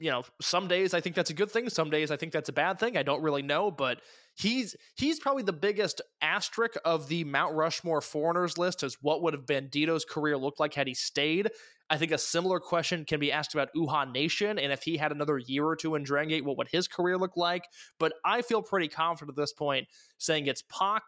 you 0.00 0.10
know, 0.10 0.22
some 0.40 0.68
days 0.68 0.94
I 0.94 1.00
think 1.00 1.16
that's 1.16 1.30
a 1.30 1.34
good 1.34 1.50
thing. 1.50 1.68
Some 1.70 1.90
days 1.90 2.10
I 2.10 2.16
think 2.16 2.32
that's 2.32 2.48
a 2.48 2.52
bad 2.52 2.78
thing. 2.78 2.96
I 2.96 3.02
don't 3.02 3.22
really 3.22 3.42
know, 3.42 3.70
but 3.70 4.00
he's 4.38 4.76
he's 4.96 5.18
probably 5.18 5.42
the 5.42 5.52
biggest 5.52 6.00
asterisk 6.22 6.74
of 6.84 7.08
the 7.08 7.24
Mount 7.24 7.54
Rushmore 7.54 8.00
foreigners 8.00 8.56
list 8.56 8.82
as 8.82 8.96
what 9.00 9.22
would 9.22 9.34
have 9.34 9.46
Bandito's 9.46 10.04
career 10.04 10.36
looked 10.36 10.60
like 10.60 10.74
had 10.74 10.86
he 10.86 10.94
stayed. 10.94 11.50
I 11.90 11.96
think 11.96 12.12
a 12.12 12.18
similar 12.18 12.60
question 12.60 13.04
can 13.04 13.18
be 13.18 13.32
asked 13.32 13.54
about 13.54 13.70
Uha 13.74 14.10
Nation 14.12 14.58
and 14.58 14.72
if 14.72 14.82
he 14.82 14.96
had 14.96 15.10
another 15.10 15.38
year 15.38 15.66
or 15.66 15.76
two 15.76 15.94
in 15.94 16.02
Dragon 16.02 16.28
Gate, 16.28 16.44
what 16.44 16.58
would 16.58 16.68
his 16.68 16.86
career 16.86 17.16
look 17.16 17.36
like? 17.36 17.64
But 17.98 18.12
I 18.24 18.42
feel 18.42 18.62
pretty 18.62 18.88
confident 18.88 19.36
at 19.36 19.40
this 19.40 19.52
point 19.52 19.88
saying 20.18 20.46
it's 20.46 20.62
Pac 20.62 21.02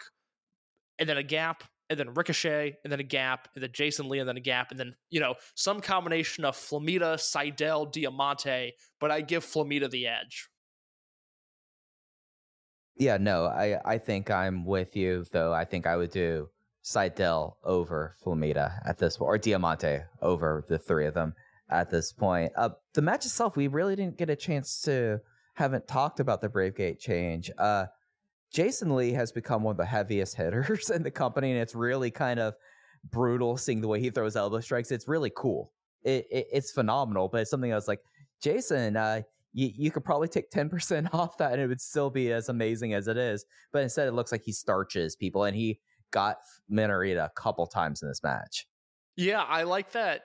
and 0.98 1.08
then 1.08 1.18
a 1.18 1.22
gap 1.22 1.64
and 1.90 1.98
then 1.98 2.14
Ricochet, 2.14 2.76
and 2.84 2.92
then 2.92 3.00
a 3.00 3.02
gap, 3.02 3.48
and 3.56 3.64
then 3.64 3.70
Jason 3.72 4.08
Lee, 4.08 4.20
and 4.20 4.28
then 4.28 4.36
a 4.36 4.40
gap, 4.40 4.70
and 4.70 4.78
then, 4.78 4.94
you 5.10 5.18
know, 5.18 5.34
some 5.56 5.80
combination 5.80 6.44
of 6.44 6.56
Flamita, 6.56 7.16
Sydal, 7.16 7.90
Diamante, 7.90 8.74
but 9.00 9.10
I 9.10 9.22
give 9.22 9.44
Flamita 9.44 9.90
the 9.90 10.06
edge. 10.06 10.48
Yeah, 13.00 13.16
no, 13.16 13.46
I 13.46 13.80
I 13.84 13.96
think 13.96 14.30
I'm 14.30 14.66
with 14.66 14.94
you 14.94 15.24
though. 15.32 15.54
I 15.54 15.64
think 15.64 15.86
I 15.86 15.96
would 15.96 16.10
do 16.10 16.50
Sydal 16.84 17.54
over 17.64 18.14
Flamita 18.22 18.86
at 18.86 18.98
this 18.98 19.16
point, 19.16 19.28
or 19.28 19.38
Diamante 19.38 20.00
over 20.20 20.66
the 20.68 20.78
three 20.78 21.06
of 21.06 21.14
them 21.14 21.34
at 21.70 21.90
this 21.90 22.12
point. 22.12 22.52
Uh, 22.56 22.68
the 22.92 23.00
match 23.00 23.24
itself, 23.24 23.56
we 23.56 23.68
really 23.68 23.96
didn't 23.96 24.18
get 24.18 24.28
a 24.28 24.36
chance 24.36 24.82
to 24.82 25.20
haven't 25.54 25.88
talked 25.88 26.20
about 26.20 26.42
the 26.42 26.50
Brave 26.50 26.76
Gate 26.76 27.00
change. 27.00 27.50
Uh, 27.56 27.86
Jason 28.52 28.94
Lee 28.94 29.12
has 29.12 29.32
become 29.32 29.62
one 29.62 29.72
of 29.72 29.78
the 29.78 29.86
heaviest 29.86 30.36
hitters 30.36 30.90
in 30.94 31.02
the 31.02 31.10
company, 31.10 31.52
and 31.52 31.60
it's 31.60 31.74
really 31.74 32.10
kind 32.10 32.38
of 32.38 32.52
brutal 33.10 33.56
seeing 33.56 33.80
the 33.80 33.88
way 33.88 33.98
he 33.98 34.10
throws 34.10 34.36
elbow 34.36 34.60
strikes. 34.60 34.90
It's 34.90 35.08
really 35.08 35.32
cool. 35.34 35.72
It, 36.02 36.26
it 36.30 36.48
it's 36.52 36.70
phenomenal, 36.70 37.28
but 37.28 37.40
it's 37.40 37.50
something 37.50 37.72
I 37.72 37.76
was 37.76 37.88
like, 37.88 38.02
Jason, 38.42 38.98
uh, 38.98 39.22
you, 39.52 39.70
you 39.74 39.90
could 39.90 40.04
probably 40.04 40.28
take 40.28 40.50
10% 40.50 41.08
off 41.14 41.38
that 41.38 41.52
and 41.52 41.60
it 41.60 41.66
would 41.66 41.80
still 41.80 42.10
be 42.10 42.32
as 42.32 42.48
amazing 42.48 42.94
as 42.94 43.08
it 43.08 43.16
is. 43.16 43.44
But 43.72 43.82
instead, 43.82 44.08
it 44.08 44.12
looks 44.12 44.32
like 44.32 44.42
he 44.44 44.52
starches 44.52 45.16
people, 45.16 45.44
and 45.44 45.56
he 45.56 45.80
got 46.10 46.38
Minorita 46.70 47.24
a 47.24 47.32
couple 47.34 47.66
times 47.66 48.02
in 48.02 48.08
this 48.08 48.22
match. 48.22 48.66
Yeah, 49.16 49.42
I 49.42 49.64
like 49.64 49.92
that 49.92 50.22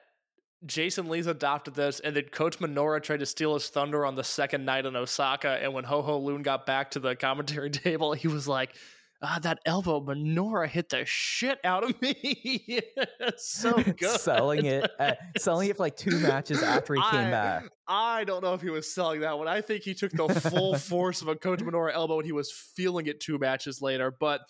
Jason 0.65 1.09
Lee's 1.09 1.27
adopted 1.27 1.75
this, 1.75 1.99
and 1.99 2.15
then 2.15 2.25
Coach 2.31 2.59
Minoura 2.59 3.01
tried 3.01 3.19
to 3.19 3.25
steal 3.25 3.53
his 3.53 3.69
thunder 3.69 4.05
on 4.05 4.15
the 4.15 4.23
second 4.23 4.65
night 4.65 4.85
in 4.85 4.95
Osaka. 4.95 5.59
And 5.61 5.73
when 5.73 5.83
Ho 5.83 6.01
Ho 6.01 6.17
Lun 6.17 6.41
got 6.41 6.65
back 6.65 6.91
to 6.91 6.99
the 6.99 7.15
commentary 7.15 7.69
table, 7.71 8.13
he 8.13 8.27
was 8.27 8.47
like, 8.47 8.75
ah, 9.25 9.39
that 9.41 9.59
elbow 9.65 9.99
Minoura 9.99 10.67
hit 10.67 10.89
the 10.89 11.03
shit 11.05 11.59
out 11.63 11.83
of 11.83 11.99
me. 12.01 12.79
so 13.37 13.73
good. 13.97 14.19
selling 14.19 14.65
it, 14.65 14.89
selling 15.37 15.69
it 15.69 15.77
for 15.77 15.83
like 15.83 15.95
two 15.95 16.17
matches 16.19 16.61
after 16.61 16.95
he 16.95 17.01
came 17.01 17.31
back. 17.31 17.65
I 17.87 18.23
don't 18.23 18.43
know 18.43 18.53
if 18.53 18.61
he 18.61 18.69
was 18.69 18.93
selling 18.93 19.21
that 19.21 19.37
one. 19.37 19.47
I 19.47 19.61
think 19.61 19.83
he 19.83 19.93
took 19.93 20.11
the 20.11 20.27
full 20.29 20.75
force 20.77 21.21
of 21.21 21.27
a 21.27 21.35
Coach 21.35 21.59
Minoura 21.59 21.93
elbow 21.93 22.19
and 22.19 22.25
he 22.25 22.31
was 22.31 22.51
feeling 22.75 23.07
it 23.07 23.19
two 23.19 23.37
matches 23.37 23.81
later. 23.81 24.13
But 24.19 24.41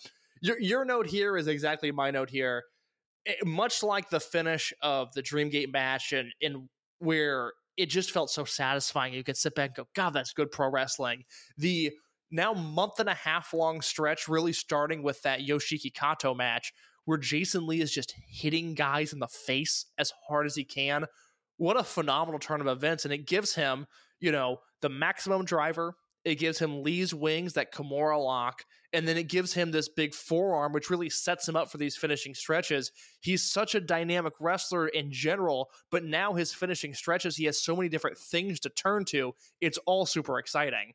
your 0.42 0.60
your 0.60 0.84
note 0.84 1.06
here 1.06 1.36
is 1.36 1.48
exactly 1.48 1.90
my 1.90 2.10
note 2.10 2.30
here. 2.30 2.62
It- 3.24 3.46
much 3.46 3.82
like 3.82 4.10
the 4.10 4.20
finish 4.20 4.72
of 4.82 5.12
the 5.14 5.22
Dreamgate 5.22 5.72
match 5.72 6.12
and 6.12 6.28
in 6.40 6.68
where 6.98 7.52
it 7.76 7.86
just 7.86 8.10
felt 8.10 8.30
so 8.30 8.44
satisfying. 8.44 9.12
You 9.12 9.22
could 9.22 9.36
sit 9.36 9.54
back 9.54 9.70
and 9.70 9.76
go, 9.76 9.88
God, 9.94 10.10
that's 10.10 10.32
good 10.32 10.50
pro 10.50 10.70
wrestling. 10.70 11.24
The 11.58 11.92
now 12.30 12.52
month 12.54 13.00
and 13.00 13.08
a 13.08 13.14
half 13.14 13.52
long 13.52 13.80
stretch, 13.80 14.28
really 14.28 14.52
starting 14.52 15.02
with 15.02 15.22
that 15.22 15.40
Yoshiki 15.40 15.92
Kato 15.92 16.34
match, 16.34 16.72
where 17.04 17.18
Jason 17.18 17.66
Lee 17.66 17.80
is 17.80 17.92
just 17.92 18.14
hitting 18.28 18.74
guys 18.74 19.12
in 19.12 19.18
the 19.18 19.28
face 19.28 19.86
as 19.98 20.12
hard 20.28 20.46
as 20.46 20.54
he 20.54 20.64
can. 20.64 21.06
What 21.56 21.78
a 21.78 21.84
phenomenal 21.84 22.40
turn 22.40 22.60
of 22.60 22.66
events. 22.66 23.04
And 23.04 23.14
it 23.14 23.26
gives 23.26 23.54
him, 23.54 23.86
you 24.20 24.32
know, 24.32 24.58
the 24.82 24.88
maximum 24.88 25.44
driver. 25.44 25.94
It 26.24 26.40
gives 26.40 26.58
him 26.58 26.82
Lee's 26.82 27.14
wings, 27.14 27.52
that 27.52 27.72
Kimura 27.72 28.22
lock, 28.22 28.64
and 28.92 29.06
then 29.06 29.16
it 29.16 29.28
gives 29.28 29.54
him 29.54 29.70
this 29.70 29.88
big 29.88 30.12
forearm, 30.12 30.72
which 30.72 30.90
really 30.90 31.08
sets 31.08 31.48
him 31.48 31.54
up 31.54 31.70
for 31.70 31.78
these 31.78 31.96
finishing 31.96 32.34
stretches. 32.34 32.90
He's 33.20 33.44
such 33.44 33.76
a 33.76 33.80
dynamic 33.80 34.32
wrestler 34.40 34.88
in 34.88 35.12
general, 35.12 35.70
but 35.92 36.02
now 36.02 36.34
his 36.34 36.52
finishing 36.52 36.94
stretches, 36.94 37.36
he 37.36 37.44
has 37.44 37.62
so 37.62 37.76
many 37.76 37.88
different 37.88 38.18
things 38.18 38.58
to 38.60 38.70
turn 38.70 39.04
to. 39.04 39.34
It's 39.60 39.78
all 39.86 40.04
super 40.04 40.40
exciting. 40.40 40.94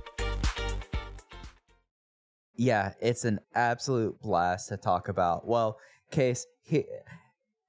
Yeah, 2.61 2.93
it's 3.01 3.25
an 3.25 3.39
absolute 3.55 4.21
blast 4.21 4.69
to 4.69 4.77
talk 4.77 5.07
about. 5.07 5.47
Well, 5.47 5.79
Case, 6.11 6.45
he, 6.61 6.85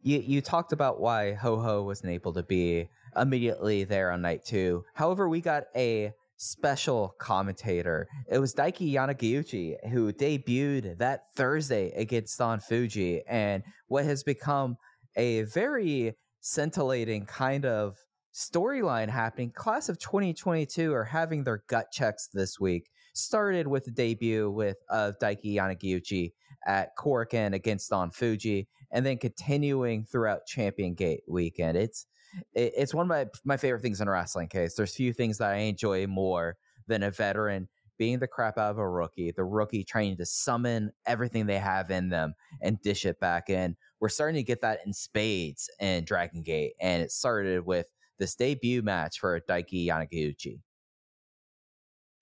you 0.02 0.18
you 0.18 0.42
talked 0.42 0.72
about 0.72 1.00
why 1.00 1.32
Ho 1.32 1.58
Ho 1.60 1.82
wasn't 1.82 2.12
able 2.12 2.34
to 2.34 2.42
be 2.42 2.90
immediately 3.16 3.84
there 3.84 4.10
on 4.10 4.20
night 4.20 4.44
two. 4.44 4.84
However, 4.92 5.30
we 5.30 5.40
got 5.40 5.64
a 5.74 6.12
special 6.36 7.14
commentator. 7.18 8.06
It 8.28 8.38
was 8.38 8.54
Daiki 8.54 8.92
Yanagiuchi 8.92 9.88
who 9.88 10.12
debuted 10.12 10.98
that 10.98 11.22
Thursday 11.36 11.92
against 11.92 12.36
Don 12.36 12.60
Fuji 12.60 13.22
and 13.26 13.62
what 13.86 14.04
has 14.04 14.22
become 14.22 14.76
a 15.16 15.44
very 15.44 16.16
scintillating 16.42 17.24
kind 17.24 17.64
of 17.64 17.96
storyline 18.34 19.08
happening. 19.08 19.52
Class 19.52 19.88
of 19.88 19.98
2022 19.98 20.92
are 20.92 21.04
having 21.04 21.44
their 21.44 21.64
gut 21.66 21.86
checks 21.90 22.28
this 22.34 22.60
week. 22.60 22.90
Started 23.14 23.66
with 23.66 23.84
the 23.84 23.90
debut 23.90 24.50
with 24.50 24.78
of 24.88 25.18
Daiki 25.18 25.54
Yanagiuchi 25.54 26.32
at 26.66 26.96
Korakuen 26.96 27.54
against 27.54 27.90
Don 27.90 28.10
Fuji, 28.10 28.68
and 28.90 29.04
then 29.04 29.18
continuing 29.18 30.04
throughout 30.04 30.46
Champion 30.46 30.94
Gate 30.94 31.22
weekend. 31.28 31.76
It's 31.76 32.06
it, 32.54 32.72
it's 32.76 32.94
one 32.94 33.04
of 33.04 33.08
my 33.08 33.26
my 33.44 33.56
favorite 33.56 33.82
things 33.82 34.00
in 34.00 34.08
wrestling. 34.08 34.48
Case 34.48 34.74
there's 34.74 34.94
few 34.94 35.12
things 35.12 35.38
that 35.38 35.52
I 35.52 35.56
enjoy 35.56 36.06
more 36.06 36.56
than 36.86 37.02
a 37.02 37.10
veteran 37.10 37.68
being 37.98 38.18
the 38.18 38.26
crap 38.26 38.58
out 38.58 38.70
of 38.70 38.78
a 38.78 38.88
rookie, 38.88 39.30
the 39.30 39.44
rookie 39.44 39.84
trying 39.84 40.16
to 40.16 40.26
summon 40.26 40.90
everything 41.06 41.46
they 41.46 41.58
have 41.58 41.90
in 41.90 42.08
them 42.08 42.34
and 42.60 42.80
dish 42.82 43.04
it 43.04 43.20
back 43.20 43.48
in. 43.50 43.76
We're 44.00 44.08
starting 44.08 44.36
to 44.36 44.42
get 44.42 44.60
that 44.62 44.80
in 44.84 44.92
spades 44.92 45.70
in 45.78 46.04
Dragon 46.04 46.42
Gate, 46.42 46.72
and 46.80 47.02
it 47.02 47.12
started 47.12 47.64
with 47.64 47.86
this 48.18 48.34
debut 48.34 48.82
match 48.82 49.20
for 49.20 49.40
Daiki 49.48 49.86
Yanagiuchi. 49.86 50.60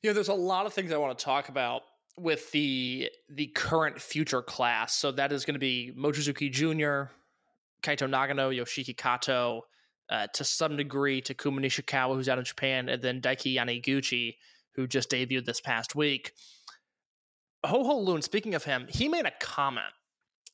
You 0.03 0.11
know, 0.11 0.15
there's 0.15 0.29
a 0.29 0.35
lot 0.35 0.67
of 0.67 0.73
things 0.73 0.93
I 0.93 0.97
want 0.97 1.19
to 1.19 1.25
talk 1.25 1.49
about 1.49 1.83
with 2.17 2.51
the 2.53 3.11
the 3.29 3.47
current 3.49 4.01
future 4.01 4.43
class. 4.43 4.95
So 4.95 5.13
that 5.13 5.33
is 5.33 5.45
going 5.45 5.55
to 5.55 5.61
be 5.61 5.93
Mochizuki 5.97 6.51
Jr., 6.51 7.13
Kaito 7.83 8.09
Nagano, 8.09 8.55
Yoshiki 8.55 8.97
Kato, 8.97 9.67
uh, 10.11 10.27
to 10.35 10.45
some 10.45 10.77
degree 10.77 11.21
Takuma 11.21 11.61
Nishikawa, 11.61 12.15
who's 12.15 12.29
out 12.29 12.39
in 12.39 12.45
Japan, 12.45 12.89
and 12.89 13.03
then 13.03 13.21
Daiki 13.21 13.55
Yanagiuchi, 13.55 14.37
who 14.75 14.87
just 14.87 15.11
debuted 15.11 15.45
this 15.45 15.61
past 15.61 15.95
week. 15.95 16.33
Ho 17.65 17.85
Ho 17.85 17.99
Lun, 17.99 18.23
speaking 18.23 18.55
of 18.55 18.65
him, 18.65 18.87
he 18.89 19.09
made 19.09 19.27
a 19.27 19.33
comment. 19.41 19.93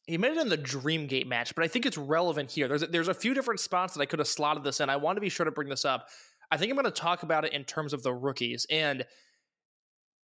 He 0.07 0.19
made 0.19 0.33
it 0.33 0.39
in 0.39 0.49
the 0.49 0.59
Dreamgate 0.59 1.27
match, 1.27 1.55
but 1.55 1.65
I 1.65 1.69
think 1.69 1.85
it's 1.85 1.99
relevant 1.99 2.51
here. 2.51 2.69
There's 2.69 2.83
a, 2.83 2.87
there's 2.87 3.09
a 3.09 3.15
few 3.15 3.35
different 3.35 3.61
spots 3.61 3.95
that 3.95 4.01
I 4.01 4.07
could 4.07 4.21
have 4.21 4.29
slotted 4.29 4.63
this 4.63 4.81
in. 4.81 4.89
I 4.89 4.97
want 4.97 5.17
to 5.17 5.21
be 5.21 5.29
sure 5.29 5.45
to 5.45 5.51
bring 5.51 5.69
this 5.69 5.85
up. 5.85 6.09
I 6.51 6.57
think 6.57 6.71
I'm 6.71 6.77
going 6.77 6.85
to 6.85 6.93
talk 6.93 7.25
about 7.25 7.45
it 7.45 7.53
in 7.53 7.65
terms 7.65 7.93
of 7.93 8.05
the 8.05 8.15
rookies. 8.15 8.67
And, 8.71 9.05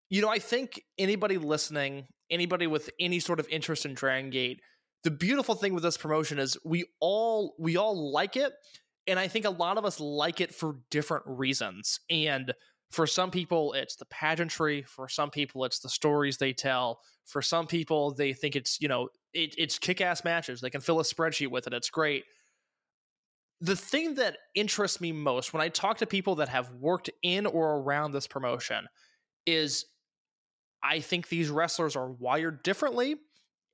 you 0.09 0.21
know, 0.21 0.29
I 0.29 0.39
think 0.39 0.81
anybody 0.97 1.37
listening, 1.37 2.07
anybody 2.29 2.67
with 2.67 2.89
any 2.99 3.19
sort 3.19 3.39
of 3.39 3.47
interest 3.49 3.85
in 3.85 3.93
Dragon 3.93 4.29
Gate, 4.29 4.61
the 5.03 5.11
beautiful 5.11 5.55
thing 5.55 5.73
with 5.73 5.83
this 5.83 5.97
promotion 5.97 6.39
is 6.39 6.57
we 6.63 6.85
all 6.99 7.55
we 7.59 7.77
all 7.77 8.11
like 8.11 8.35
it 8.37 8.53
and 9.07 9.19
i 9.19 9.27
think 9.27 9.45
a 9.45 9.49
lot 9.49 9.77
of 9.77 9.85
us 9.85 9.99
like 9.99 10.41
it 10.41 10.53
for 10.53 10.77
different 10.89 11.23
reasons. 11.27 11.99
And 12.09 12.53
for 12.91 13.07
some 13.07 13.31
people 13.31 13.73
it's 13.73 13.95
the 13.95 14.05
pageantry 14.05 14.83
for 14.83 15.09
some 15.09 15.29
people 15.29 15.65
it's 15.65 15.79
the 15.79 15.89
stories 15.89 16.37
they 16.37 16.53
tell 16.53 16.99
for 17.25 17.41
some 17.41 17.65
people 17.65 18.13
they 18.13 18.33
think 18.33 18.55
it's 18.55 18.79
you 18.79 18.87
know 18.87 19.09
it, 19.33 19.55
it's 19.57 19.79
kick-ass 19.79 20.23
matches 20.23 20.61
they 20.61 20.69
can 20.69 20.81
fill 20.81 20.99
a 20.99 21.03
spreadsheet 21.03 21.49
with 21.49 21.67
it 21.67 21.73
it's 21.73 21.89
great. 21.89 22.23
The 23.61 23.77
thing 23.77 24.15
that 24.15 24.37
interests 24.55 25.01
me 25.01 25.11
most 25.11 25.53
when 25.53 25.61
i 25.61 25.69
talk 25.69 25.97
to 25.97 26.05
people 26.05 26.35
that 26.35 26.49
have 26.49 26.71
worked 26.71 27.09
in 27.23 27.45
or 27.45 27.77
around 27.77 28.11
this 28.11 28.27
promotion 28.27 28.87
is 29.45 29.85
i 30.83 30.99
think 30.99 31.29
these 31.29 31.49
wrestlers 31.49 31.95
are 31.95 32.11
wired 32.11 32.61
differently 32.63 33.15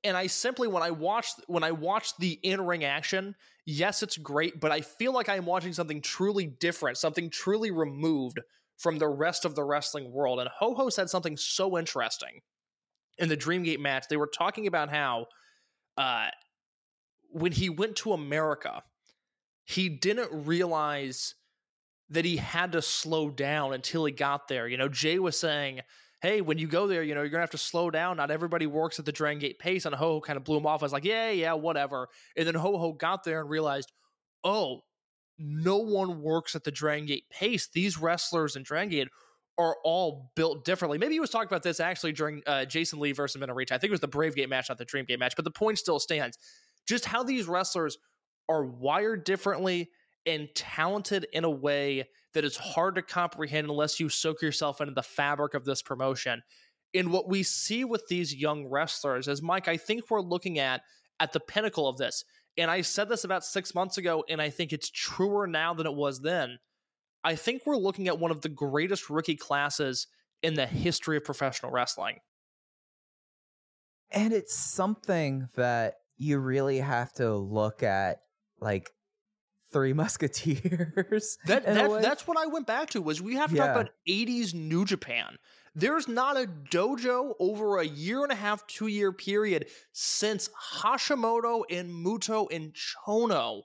and 0.04 0.16
I 0.16 0.28
simply 0.28 0.68
when 0.68 0.82
I 0.82 0.90
watch 0.90 1.32
when 1.46 1.62
I 1.62 1.72
watch 1.72 2.16
the 2.16 2.38
in-ring 2.42 2.84
action, 2.84 3.34
yes, 3.66 4.02
it's 4.02 4.16
great, 4.16 4.60
but 4.60 4.72
I 4.72 4.80
feel 4.80 5.12
like 5.12 5.28
I'm 5.28 5.44
watching 5.44 5.72
something 5.72 6.00
truly 6.00 6.46
different, 6.46 6.96
something 6.96 7.30
truly 7.30 7.70
removed 7.70 8.40
from 8.78 8.98
the 8.98 9.08
rest 9.08 9.44
of 9.44 9.54
the 9.54 9.64
wrestling 9.64 10.10
world. 10.10 10.40
And 10.40 10.48
Ho 10.58 10.74
Ho 10.74 10.88
said 10.88 11.10
something 11.10 11.36
so 11.36 11.76
interesting 11.76 12.40
in 13.18 13.28
the 13.28 13.36
Dreamgate 13.36 13.78
match. 13.78 14.06
They 14.08 14.16
were 14.16 14.30
talking 14.34 14.66
about 14.66 14.88
how 14.88 15.26
uh, 15.98 16.28
when 17.30 17.52
he 17.52 17.68
went 17.68 17.96
to 17.96 18.12
America, 18.12 18.82
he 19.64 19.88
didn't 19.90 20.46
realize 20.46 21.34
that 22.08 22.24
he 22.24 22.38
had 22.38 22.72
to 22.72 22.82
slow 22.82 23.30
down 23.30 23.74
until 23.74 24.04
he 24.04 24.12
got 24.12 24.48
there. 24.48 24.66
You 24.66 24.78
know, 24.78 24.88
Jay 24.88 25.18
was 25.18 25.38
saying 25.38 25.82
hey, 26.22 26.40
when 26.40 26.58
you 26.58 26.66
go 26.66 26.86
there, 26.86 27.02
you 27.02 27.14
know, 27.14 27.22
you're 27.22 27.30
gonna 27.30 27.42
have 27.42 27.50
to 27.50 27.58
slow 27.58 27.90
down. 27.90 28.18
Not 28.18 28.30
everybody 28.30 28.66
works 28.66 28.98
at 28.98 29.04
the 29.04 29.12
Dragon 29.12 29.38
Gate 29.38 29.58
pace. 29.58 29.84
And 29.84 29.94
Ho 29.94 30.14
Ho 30.14 30.20
kind 30.20 30.36
of 30.36 30.44
blew 30.44 30.58
him 30.58 30.66
off. 30.66 30.82
I 30.82 30.86
was 30.86 30.92
like, 30.92 31.04
yeah, 31.04 31.30
yeah, 31.30 31.54
whatever. 31.54 32.08
And 32.36 32.46
then 32.46 32.54
Ho 32.54 32.78
Ho 32.78 32.92
got 32.92 33.24
there 33.24 33.40
and 33.40 33.48
realized, 33.48 33.90
oh, 34.44 34.80
no 35.38 35.78
one 35.78 36.20
works 36.20 36.54
at 36.54 36.64
the 36.64 36.70
Dragon 36.70 37.06
Gate 37.06 37.24
pace. 37.30 37.68
These 37.72 37.98
wrestlers 37.98 38.56
in 38.56 38.62
Dragon 38.62 38.90
Gate 38.90 39.08
are 39.58 39.76
all 39.84 40.30
built 40.36 40.64
differently. 40.64 40.98
Maybe 40.98 41.14
he 41.14 41.20
was 41.20 41.30
talking 41.30 41.48
about 41.48 41.62
this 41.62 41.80
actually 41.80 42.12
during 42.12 42.42
uh, 42.46 42.64
Jason 42.64 42.98
Lee 42.98 43.12
versus 43.12 43.40
Minoru. 43.40 43.70
I 43.70 43.78
think 43.78 43.84
it 43.84 43.90
was 43.90 44.00
the 44.00 44.08
Brave 44.08 44.34
Gate 44.34 44.48
match, 44.48 44.68
not 44.68 44.78
the 44.78 44.84
Dream 44.84 45.04
Gate 45.04 45.18
match, 45.18 45.34
but 45.36 45.44
the 45.44 45.50
point 45.50 45.78
still 45.78 45.98
stands. 45.98 46.38
Just 46.86 47.04
how 47.04 47.22
these 47.22 47.46
wrestlers 47.46 47.98
are 48.48 48.64
wired 48.64 49.24
differently 49.24 49.90
and 50.26 50.48
talented 50.54 51.26
in 51.32 51.44
a 51.44 51.50
way 51.50 52.08
that 52.34 52.44
is 52.44 52.56
hard 52.56 52.94
to 52.94 53.02
comprehend 53.02 53.68
unless 53.68 53.98
you 54.00 54.08
soak 54.08 54.42
yourself 54.42 54.80
into 54.80 54.94
the 54.94 55.02
fabric 55.02 55.54
of 55.54 55.64
this 55.64 55.82
promotion. 55.82 56.42
And 56.94 57.12
what 57.12 57.28
we 57.28 57.42
see 57.42 57.84
with 57.84 58.06
these 58.08 58.34
young 58.34 58.66
wrestlers 58.66 59.28
is, 59.28 59.42
Mike, 59.42 59.68
I 59.68 59.76
think 59.76 60.10
we're 60.10 60.20
looking 60.20 60.58
at 60.58 60.82
at 61.20 61.32
the 61.32 61.40
pinnacle 61.40 61.88
of 61.88 61.98
this. 61.98 62.24
And 62.56 62.70
I 62.70 62.80
said 62.80 63.08
this 63.08 63.24
about 63.24 63.44
six 63.44 63.74
months 63.74 63.98
ago, 63.98 64.24
and 64.28 64.42
I 64.42 64.50
think 64.50 64.72
it's 64.72 64.90
truer 64.90 65.46
now 65.46 65.72
than 65.74 65.86
it 65.86 65.94
was 65.94 66.20
then. 66.20 66.58
I 67.22 67.36
think 67.36 67.62
we're 67.64 67.76
looking 67.76 68.08
at 68.08 68.18
one 68.18 68.30
of 68.30 68.40
the 68.40 68.48
greatest 68.48 69.10
rookie 69.10 69.36
classes 69.36 70.06
in 70.42 70.54
the 70.54 70.66
history 70.66 71.16
of 71.16 71.24
professional 71.24 71.70
wrestling. 71.70 72.16
And 74.10 74.32
it's 74.32 74.56
something 74.56 75.48
that 75.54 75.94
you 76.16 76.38
really 76.38 76.78
have 76.78 77.12
to 77.14 77.34
look 77.34 77.82
at 77.82 78.22
like 78.58 78.90
Three 79.72 79.92
Musketeers. 79.94 81.38
That, 81.46 81.64
that 81.64 82.02
that's 82.02 82.26
what 82.26 82.38
I 82.38 82.46
went 82.46 82.66
back 82.66 82.90
to 82.90 83.02
was 83.02 83.22
we 83.22 83.36
have 83.36 83.50
to 83.50 83.56
yeah. 83.56 83.66
talk 83.66 83.76
about 83.76 83.90
80s 84.08 84.54
New 84.54 84.84
Japan. 84.84 85.36
There's 85.74 86.08
not 86.08 86.36
a 86.36 86.46
dojo 86.46 87.34
over 87.38 87.78
a 87.78 87.86
year 87.86 88.24
and 88.24 88.32
a 88.32 88.36
half, 88.36 88.66
two 88.66 88.88
year 88.88 89.12
period 89.12 89.66
since 89.92 90.50
Hashimoto 90.80 91.62
and 91.70 91.90
Muto 91.90 92.48
and 92.50 92.74
Chono 92.74 93.62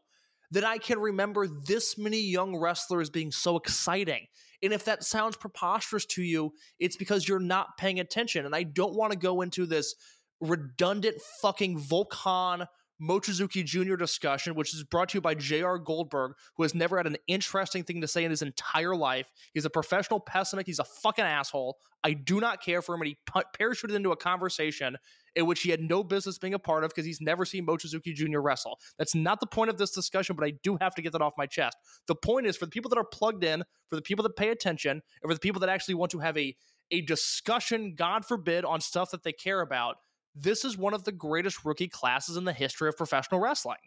that 0.51 0.64
I 0.64 0.78
can 0.78 0.99
remember 0.99 1.47
this 1.47 1.97
many 1.97 2.22
young 2.22 2.56
wrestlers 2.56 3.10
being 3.10 3.32
so 3.32 3.58
exciting. 3.58 4.28
And 4.62 4.72
if 4.72 4.86
that 4.86 5.03
sounds 5.03 5.36
preposterous 5.36 6.06
to 6.08 6.24
you, 6.24 6.53
it's 6.80 6.95
because 6.95 7.28
you're 7.28 7.39
not 7.39 7.78
paying 7.78 7.99
attention. 7.99 8.45
And 8.45 8.56
I 8.56 8.64
don't 8.64 8.95
want 8.95 9.12
to 9.12 9.18
go 9.18 9.41
into 9.41 9.66
this 9.66 9.95
redundant 10.39 11.18
fucking 11.41 11.80
Volkan 11.80 12.68
Mochizuki 13.02 13.64
Jr. 13.64 13.96
discussion, 13.96 14.56
which 14.56 14.74
is 14.74 14.84
brought 14.84 15.10
to 15.10 15.18
you 15.18 15.22
by 15.22 15.36
J.R. 15.36 15.78
Goldberg, 15.78 16.34
who 16.56 16.64
has 16.64 16.74
never 16.74 16.98
had 16.98 17.08
an 17.08 17.18
interesting 17.28 17.84
thing 17.84 18.02
to 18.02 18.08
say 18.08 18.24
in 18.24 18.32
his 18.32 18.41
entire 18.41 18.96
life. 18.96 19.28
He's 19.54 19.66
a 19.66 19.70
professional 19.70 20.20
pessimist. 20.20 20.68
He's 20.68 20.80
a 20.80 20.86
fucking 20.86 21.26
asshole. 21.26 21.78
I 22.04 22.14
do 22.14 22.39
not 22.39 22.62
care 22.62 22.82
for 22.82 22.96
him, 22.96 23.02
and 23.02 23.08
he 23.10 23.18
parachuted 23.60 23.96
into 23.96 24.12
a 24.12 24.16
conversation 24.16 24.96
in 25.36 25.46
which 25.46 25.62
he 25.62 25.72
had 25.72 25.82
no 25.82 26.04
business 26.04 26.38
being 26.38 26.54
a 26.54 26.60
part 26.60 26.84
of 26.84 26.91
because 26.91 27.06
he's 27.06 27.20
never 27.20 27.43
seen 27.43 27.66
Mochizuki 27.66 28.14
Jr. 28.14 28.39
wrestle. 28.39 28.80
That's 28.98 29.16
not 29.16 29.39
the 29.39 29.48
point 29.48 29.70
of 29.70 29.78
this 29.78 29.91
discussion, 29.91 30.36
but 30.36 30.46
I 30.46 30.54
do 30.64 30.78
have 30.80 30.96
to 30.96 31.02
get 31.02 31.12
that 31.14 31.22
off 31.22 31.34
my 31.38 31.48
chest. 31.48 31.78
The 32.08 32.16
point 32.16 32.46
is 32.46 32.56
for 32.56 32.66
the 32.66 32.72
people 32.72 32.89
that 32.89 32.98
are 32.98 33.06
plugged 33.06 33.43
in, 33.43 33.64
for 33.89 33.96
the 33.96 34.02
people 34.02 34.24
that 34.24 34.36
pay 34.38 34.50
attention, 34.50 34.91
and 34.91 35.30
for 35.30 35.34
the 35.34 35.39
people 35.39 35.60
that 35.62 35.70
actually 35.70 35.96
want 35.96 36.12
to 36.12 36.20
have 36.20 36.38
a 36.38 36.56
a 36.91 37.02
discussion, 37.02 37.96
God 37.96 38.26
forbid, 38.26 38.64
on 38.64 38.80
stuff 38.80 39.10
that 39.12 39.24
they 39.24 39.34
care 39.34 39.62
about 39.62 39.98
this 40.36 40.66
is 40.66 40.78
one 40.78 40.94
of 40.94 41.06
the 41.06 41.12
greatest 41.12 41.64
rookie 41.64 41.88
classes 41.88 42.36
in 42.38 42.44
the 42.44 42.54
history 42.54 42.90
of 42.90 42.98
professional 42.98 43.40
wrestling. 43.40 43.78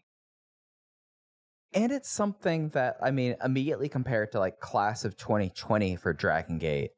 And 1.74 1.92
it's 1.92 2.08
something 2.08 2.70
that, 2.70 2.96
I 3.02 3.10
mean, 3.10 3.36
immediately 3.44 3.90
compared 3.90 4.32
to 4.32 4.38
like 4.38 4.58
class 4.58 5.04
of 5.04 5.18
2020 5.18 5.96
for 5.96 6.14
Dragon 6.14 6.58
Gate, 6.58 6.90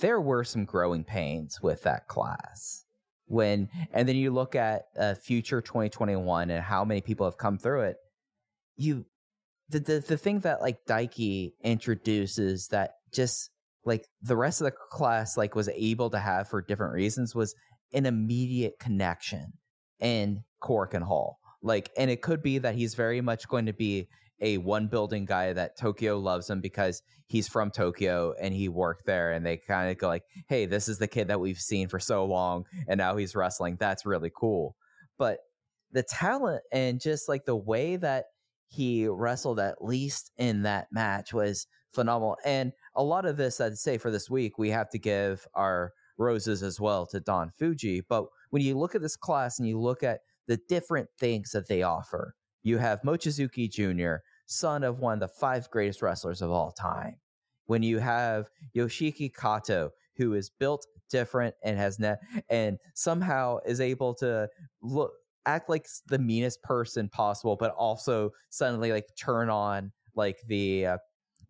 there 0.00 0.20
were 0.20 0.42
some 0.42 0.64
growing 0.64 1.04
pains 1.04 1.60
with 1.62 1.82
that 1.82 2.08
class. 2.08 2.84
When, 3.26 3.68
and 3.92 4.08
then 4.08 4.16
you 4.16 4.32
look 4.32 4.56
at 4.56 4.86
uh, 4.98 5.14
future 5.14 5.60
2021 5.60 6.50
and 6.50 6.64
how 6.64 6.84
many 6.84 7.00
people 7.00 7.26
have 7.26 7.38
come 7.38 7.58
through 7.58 7.82
it, 7.82 7.96
you, 8.76 9.06
the, 9.68 9.78
the, 9.78 10.00
the 10.00 10.16
thing 10.16 10.40
that 10.40 10.62
like 10.62 10.78
Daiki 10.88 11.52
introduces 11.62 12.68
that 12.68 12.92
just 13.12 13.50
like 13.84 14.06
the 14.22 14.36
rest 14.36 14.60
of 14.60 14.66
the 14.66 14.74
class 14.90 15.36
like 15.36 15.54
was 15.54 15.68
able 15.68 16.10
to 16.10 16.18
have 16.18 16.48
for 16.48 16.60
different 16.62 16.94
reasons 16.94 17.34
was 17.34 17.54
an 17.92 18.06
immediate 18.06 18.78
connection 18.78 19.52
in 20.00 20.44
Korakuen 20.62 21.02
Hall. 21.02 21.38
Like, 21.62 21.90
and 21.96 22.10
it 22.10 22.22
could 22.22 22.42
be 22.42 22.58
that 22.58 22.74
he's 22.74 22.94
very 22.94 23.20
much 23.20 23.48
going 23.48 23.66
to 23.66 23.72
be 23.72 24.08
a 24.40 24.58
one 24.58 24.86
building 24.86 25.24
guy 25.24 25.52
that 25.52 25.76
Tokyo 25.76 26.18
loves 26.18 26.48
him 26.48 26.60
because 26.60 27.02
he's 27.26 27.48
from 27.48 27.70
Tokyo 27.70 28.34
and 28.40 28.54
he 28.54 28.68
worked 28.68 29.04
there 29.04 29.32
and 29.32 29.44
they 29.44 29.56
kind 29.56 29.90
of 29.90 29.98
go 29.98 30.08
like, 30.08 30.22
"Hey, 30.48 30.66
this 30.66 30.88
is 30.88 30.98
the 30.98 31.08
kid 31.08 31.28
that 31.28 31.40
we've 31.40 31.58
seen 31.58 31.88
for 31.88 31.98
so 31.98 32.24
long 32.24 32.64
and 32.86 32.98
now 32.98 33.16
he's 33.16 33.34
wrestling. 33.34 33.76
That's 33.78 34.06
really 34.06 34.30
cool." 34.34 34.76
But 35.18 35.38
the 35.90 36.02
talent 36.02 36.62
and 36.72 37.00
just 37.00 37.28
like 37.28 37.44
the 37.44 37.56
way 37.56 37.96
that 37.96 38.26
he 38.68 39.08
wrestled 39.08 39.58
at 39.58 39.82
least 39.82 40.30
in 40.36 40.62
that 40.62 40.88
match 40.92 41.32
was 41.32 41.66
phenomenal. 41.92 42.36
And 42.44 42.72
a 42.94 43.02
lot 43.02 43.24
of 43.24 43.36
this 43.36 43.60
I'd 43.60 43.78
say 43.78 43.98
for 43.98 44.10
this 44.10 44.30
week 44.30 44.58
we 44.58 44.70
have 44.70 44.90
to 44.90 44.98
give 44.98 45.46
our 45.54 45.92
roses 46.18 46.62
as 46.62 46.80
well 46.80 47.06
to 47.06 47.20
Don 47.20 47.50
Fuji. 47.50 48.02
But 48.08 48.26
when 48.50 48.62
you 48.62 48.76
look 48.76 48.94
at 48.94 49.02
this 49.02 49.16
class 49.16 49.58
and 49.58 49.68
you 49.68 49.80
look 49.80 50.02
at 50.02 50.20
the 50.46 50.58
different 50.68 51.08
things 51.18 51.52
that 51.52 51.68
they 51.68 51.82
offer, 51.82 52.34
you 52.62 52.78
have 52.78 53.02
Mochizuki 53.02 53.70
Jr., 53.70 54.22
son 54.46 54.82
of 54.82 54.98
one 54.98 55.14
of 55.14 55.20
the 55.20 55.28
five 55.28 55.70
greatest 55.70 56.02
wrestlers 56.02 56.42
of 56.42 56.50
all 56.50 56.72
time. 56.72 57.16
When 57.66 57.82
you 57.82 57.98
have 57.98 58.48
Yoshiki 58.74 59.32
Kato, 59.34 59.90
who 60.16 60.34
is 60.34 60.50
built 60.50 60.86
different 61.10 61.54
and 61.62 61.78
has 61.78 61.98
net 61.98 62.20
and 62.50 62.78
somehow 62.94 63.58
is 63.64 63.80
able 63.80 64.14
to 64.14 64.48
look 64.82 65.12
act 65.46 65.70
like 65.70 65.86
the 66.08 66.18
meanest 66.18 66.62
person 66.62 67.08
possible, 67.08 67.56
but 67.56 67.70
also 67.72 68.30
suddenly 68.50 68.92
like 68.92 69.06
turn 69.16 69.48
on 69.48 69.92
like 70.14 70.38
the 70.46 70.86
uh, 70.86 70.98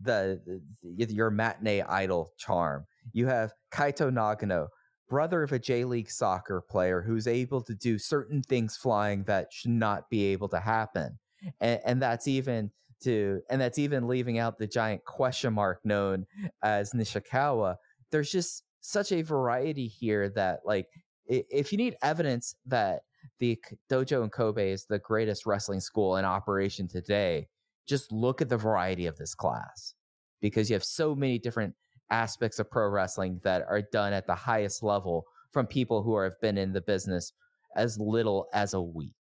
the, 0.01 0.41
the 0.83 1.13
your 1.13 1.31
matinee 1.31 1.83
idol 1.83 2.33
charm. 2.37 2.87
You 3.13 3.27
have 3.27 3.53
Kaito 3.73 4.11
Nagano, 4.11 4.69
brother 5.09 5.43
of 5.43 5.53
a 5.53 5.59
J 5.59 5.85
League 5.85 6.11
soccer 6.11 6.61
player 6.61 7.03
who's 7.03 7.27
able 7.27 7.63
to 7.63 7.75
do 7.75 7.99
certain 7.99 8.43
things 8.43 8.77
flying 8.77 9.25
that 9.25 9.53
should 9.53 9.71
not 9.71 10.11
be 10.11 10.27
able 10.27 10.49
to 10.51 10.61
happen. 10.61 11.19
And, 11.61 11.81
and 11.85 12.03
that's 12.03 12.27
even 12.29 12.71
to 13.03 13.41
and 13.49 13.61
that's 13.61 13.79
even 13.79 14.09
leaving 14.09 14.39
out 14.39 14.59
the 14.59 14.67
giant 14.67 15.05
question 15.05 15.53
mark 15.55 15.81
known 15.85 16.27
as 16.63 16.93
Nishikawa. 16.93 17.77
There's 18.11 18.31
just 18.31 18.65
such 18.81 19.13
a 19.13 19.23
variety 19.23 19.87
here 19.87 20.29
that 20.31 20.61
like 20.65 20.87
if 21.27 21.73
you 21.73 21.79
need 21.79 21.97
evidence 22.03 22.55
that 22.67 23.03
the 23.39 23.59
dojo 23.91 24.25
in 24.25 24.31
Kobe 24.31 24.71
is 24.71 24.87
the 24.87 24.99
greatest 24.99 25.47
wrestling 25.47 25.81
school 25.81 26.17
in 26.17 26.25
operation 26.25 26.89
today, 26.89 27.49
just 27.87 28.11
look 28.11 28.41
at 28.41 28.49
the 28.49 28.57
variety 28.57 29.07
of 29.07 29.17
this 29.17 29.35
class 29.35 29.95
because 30.41 30.71
you 30.71 30.75
have 30.75 30.85
so 30.85 31.15
many 31.15 31.39
different 31.39 31.75
aspects 32.11 32.59
of 32.59 32.71
pro 32.71 32.89
wrestling 32.89 33.41
that 33.45 33.65
are 33.69 33.83
done 33.83 34.13
at 34.13 34.27
the 34.27 34.35
highest 34.35 34.83
level 34.83 35.25
from 35.53 35.67
people 35.67 36.03
who 36.03 36.19
have 36.19 36.41
been 36.41 36.59
in 36.59 36.73
the 36.73 36.81
business 36.81 37.33
as 37.77 37.99
little 37.99 38.47
as 38.53 38.75
a 38.75 38.81
week. 38.81 39.13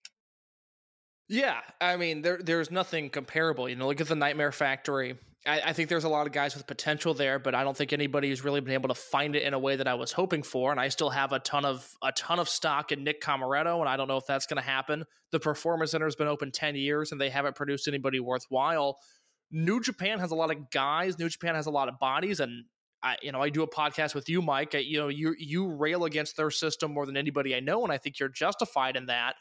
Yeah, 1.29 1.59
I 1.81 1.97
mean, 1.97 2.21
there 2.21 2.39
there's 2.41 2.71
nothing 2.71 3.09
comparable. 3.09 3.67
You 3.67 3.75
know, 3.75 3.87
look 3.87 3.99
at 3.99 4.07
the 4.07 4.15
Nightmare 4.15 4.53
Factory. 4.53 5.17
I, 5.45 5.61
I 5.67 5.73
think 5.73 5.89
there's 5.89 6.05
a 6.05 6.09
lot 6.09 6.25
of 6.25 6.31
guys 6.31 6.55
with 6.55 6.65
potential 6.67 7.13
there, 7.13 7.37
but 7.37 7.53
I 7.53 7.63
don't 7.63 7.75
think 7.75 7.91
anybody's 7.91 8.45
really 8.45 8.61
been 8.61 8.73
able 8.73 8.87
to 8.87 8.95
find 8.95 9.35
it 9.35 9.43
in 9.43 9.53
a 9.53 9.59
way 9.59 9.75
that 9.75 9.87
I 9.87 9.95
was 9.95 10.13
hoping 10.13 10.41
for. 10.41 10.71
And 10.71 10.79
I 10.79 10.87
still 10.87 11.09
have 11.09 11.33
a 11.33 11.39
ton 11.39 11.65
of 11.65 11.89
a 12.01 12.13
ton 12.13 12.39
of 12.39 12.47
stock 12.47 12.93
in 12.93 13.03
Nick 13.03 13.21
Comoroto, 13.21 13.81
and 13.81 13.89
I 13.89 13.97
don't 13.97 14.07
know 14.07 14.17
if 14.17 14.25
that's 14.25 14.45
going 14.45 14.61
to 14.61 14.67
happen. 14.67 15.03
The 15.31 15.39
Performance 15.39 15.91
Center 15.91 16.05
has 16.05 16.15
been 16.15 16.27
open 16.27 16.51
ten 16.51 16.75
years, 16.75 17.11
and 17.11 17.19
they 17.19 17.29
haven't 17.29 17.55
produced 17.55 17.89
anybody 17.89 18.21
worthwhile. 18.21 18.97
New 19.51 19.81
Japan 19.81 20.19
has 20.19 20.31
a 20.31 20.35
lot 20.35 20.51
of 20.51 20.69
guys. 20.71 21.19
New 21.19 21.29
Japan 21.29 21.55
has 21.55 21.65
a 21.65 21.71
lot 21.71 21.89
of 21.89 21.99
bodies, 21.99 22.39
and 22.39 22.63
I, 23.03 23.15
you 23.21 23.31
know, 23.31 23.41
I 23.41 23.49
do 23.49 23.63
a 23.63 23.69
podcast 23.69 24.15
with 24.15 24.27
you, 24.27 24.41
Mike. 24.41 24.73
I, 24.75 24.79
you 24.79 24.97
know, 24.97 25.07
you 25.07 25.35
you 25.37 25.67
rail 25.67 26.05
against 26.05 26.35
their 26.35 26.49
system 26.49 26.93
more 26.93 27.05
than 27.05 27.17
anybody 27.17 27.55
I 27.55 27.59
know, 27.59 27.83
and 27.83 27.91
I 27.91 27.97
think 27.97 28.19
you're 28.19 28.29
justified 28.29 28.95
in 28.95 29.05
that. 29.05 29.35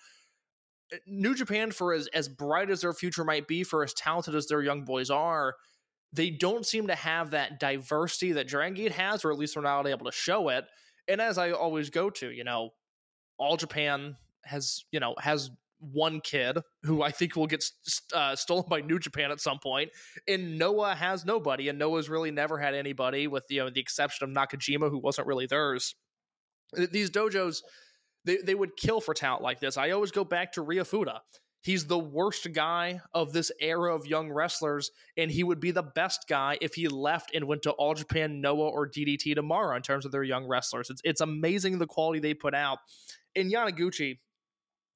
Uh, 0.93 0.99
New 1.07 1.35
Japan, 1.35 1.71
for 1.71 1.93
as, 1.95 2.07
as 2.09 2.29
bright 2.29 2.71
as 2.71 2.83
their 2.83 2.93
future 2.93 3.25
might 3.25 3.49
be, 3.49 3.65
for 3.65 3.83
as 3.83 3.95
talented 3.95 4.35
as 4.35 4.47
their 4.47 4.63
young 4.63 4.85
boys 4.85 5.11
are, 5.11 5.55
they 6.13 6.31
don't 6.31 6.67
seem 6.67 6.87
to 6.89 6.95
have 6.95 7.31
that 7.31 7.59
diversity 7.59 8.33
that 8.33 8.47
Dragon 8.47 8.75
Gate 8.75 8.93
has, 8.93 9.25
or 9.25 9.33
at 9.33 9.39
least 9.39 9.55
they're 9.55 9.63
not 9.63 9.87
able 9.87 10.07
to 10.07 10.13
show 10.13 10.49
it. 10.51 10.65
And 11.09 11.21
as 11.21 11.39
I 11.39 11.53
always 11.53 11.91
go 11.91 12.11
to, 12.11 12.31
you 12.31 12.45
know, 12.45 12.71
All 13.39 13.57
Japan 13.57 14.17
has, 14.45 14.85
you 14.93 15.01
know, 15.01 15.15
has 15.19 15.51
one 15.79 16.21
kid 16.21 16.59
who 16.83 17.03
I 17.03 17.11
think 17.11 17.37
will 17.37 17.47
get 17.47 17.65
uh, 18.15 18.35
stolen 18.37 18.65
by 18.69 18.81
New 18.81 18.99
Japan 18.99 19.31
at 19.31 19.41
some 19.41 19.59
point, 19.59 19.91
and 20.27 20.59
Noah 20.59 20.95
has 20.95 21.25
nobody, 21.25 21.69
and 21.69 21.79
Noah's 21.79 22.09
really 22.09 22.31
never 22.31 22.59
had 22.59 22.75
anybody, 22.75 23.27
with 23.27 23.45
you 23.51 23.61
know 23.61 23.71
the 23.71 23.81
exception 23.81 24.29
of 24.29 24.35
Nakajima, 24.35 24.91
who 24.91 24.99
wasn't 24.99 25.27
really 25.27 25.47
theirs. 25.47 25.95
These 26.73 27.11
dojos 27.11 27.63
they, 28.27 28.39
they 28.39 28.55
would 28.55 28.77
kill 28.77 29.01
for 29.01 29.15
talent 29.15 29.43
like 29.43 29.61
this. 29.61 29.77
I 29.77 29.91
always 29.91 30.11
go 30.11 30.25
back 30.25 30.53
to 30.53 30.63
Ryo 30.63 30.85
Fuda. 30.85 31.21
He's 31.63 31.87
the 31.87 31.99
worst 31.99 32.53
guy 32.53 33.01
of 33.15 33.33
this 33.33 33.51
era 33.61 33.95
of 33.95 34.07
young 34.07 34.31
wrestlers, 34.31 34.91
and 35.17 35.31
he 35.31 35.43
would 35.43 35.59
be 35.59 35.73
the 35.73 35.83
best 35.83 36.27
guy 36.29 36.59
if 36.61 36.75
he 36.75 36.87
left 36.87 37.35
and 37.35 37.47
went 37.47 37.63
to 37.63 37.73
All 37.73 37.95
Japan, 37.95 38.41
Noah, 38.41 38.69
or 38.69 38.89
DDT 38.89 39.35
tomorrow 39.35 39.75
in 39.75 39.83
terms 39.83 40.05
of 40.05 40.13
their 40.13 40.23
young 40.23 40.47
wrestlers. 40.47 40.91
It's 40.91 41.01
it's 41.05 41.21
amazing 41.21 41.79
the 41.79 41.87
quality 41.87 42.21
they 42.21 42.35
put 42.35 42.55
out. 42.55 42.79
In 43.35 43.51
Yanagiuchi, 43.51 44.19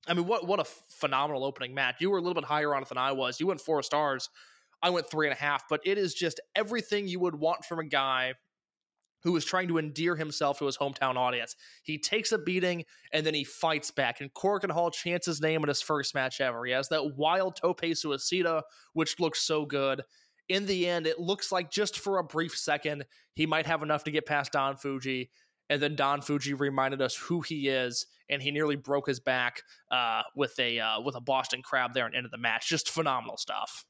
I 0.07 0.15
mean, 0.15 0.27
what 0.27 0.47
what 0.47 0.61
a 0.61 0.65
phenomenal 0.65 1.45
opening 1.45 1.75
match. 1.75 1.97
You 2.01 2.11
were 2.11 2.19
a 2.19 2.21
little 2.21 2.35
bit 2.35 2.45
higher 2.45 2.75
on 2.75 2.83
it 2.83 2.89
than 2.89 2.99
I 2.99 3.13
was. 3.13 3.39
You 3.39 3.47
went 3.47 3.61
four 3.61 3.83
stars. 3.83 4.29
I 4.83 4.91
went 4.91 5.11
three 5.11 5.27
and 5.27 5.37
a 5.37 5.41
half, 5.41 5.65
but 5.69 5.81
it 5.85 5.99
is 5.99 6.15
just 6.15 6.41
everything 6.55 7.07
you 7.07 7.21
would 7.21 7.35
want 7.35 7.65
from 7.65 7.81
a 7.81 7.85
guy 7.85 8.35
who 9.23 9.37
is 9.37 9.45
trying 9.45 9.69
to 9.69 9.79
endear 9.79 10.17
himself 10.17 10.59
to 10.59 10.67
his 10.67 10.79
hometown 10.79 11.17
audience. 11.17 11.55
He 11.83 11.99
takes 11.99 12.33
a 12.33 12.39
beating 12.39 12.85
and 13.13 13.25
then 13.25 13.35
he 13.35 13.45
fights 13.45 13.91
back. 13.91 14.21
And 14.21 14.33
Korakuen 14.33 14.71
Hall 14.71 14.91
chants 14.91 15.27
his 15.27 15.41
name 15.41 15.63
in 15.63 15.69
his 15.69 15.83
first 15.83 16.15
match 16.15 16.41
ever. 16.41 16.65
He 16.65 16.73
has 16.73 16.89
that 16.89 17.17
wild 17.17 17.57
tope 17.57 17.83
suicida, 17.83 18.63
which 18.95 19.21
looks 19.21 19.43
so 19.43 19.67
good. 19.67 20.03
In 20.49 20.67
the 20.67 20.89
end, 20.89 21.07
it 21.07 21.21
looks 21.21 21.53
like 21.53 21.71
just 21.71 21.99
for 21.99 22.19
a 22.19 22.25
brief 22.25 22.57
second, 22.57 23.05
he 23.35 23.47
might 23.47 23.67
have 23.67 23.83
enough 23.83 24.05
to 24.05 24.11
get 24.11 24.27
past 24.27 24.53
Don 24.53 24.77
Fujii. 24.77 25.29
And 25.71 25.81
then 25.81 25.95
Don 25.95 26.21
Fujii 26.21 26.59
reminded 26.59 27.01
us 27.01 27.17
who 27.17 27.41
he 27.41 27.69
is, 27.69 28.05
and 28.29 28.43
he 28.43 28.51
nearly 28.51 28.77
broke 28.77 29.07
his 29.07 29.21
back 29.21 29.63
uh, 29.91 30.23
with 30.37 30.59
a 30.59 30.81
uh, 30.81 31.01
with 31.01 31.15
a 31.15 31.21
Boston 31.21 31.63
Crab 31.63 31.95
there 31.95 32.05
at 32.05 32.11
the 32.11 32.17
end 32.19 32.27
of 32.27 32.33
the 32.33 32.39
match. 32.39 32.69
Just 32.69 32.91
phenomenal 32.91 33.37
stuff. 33.39 33.87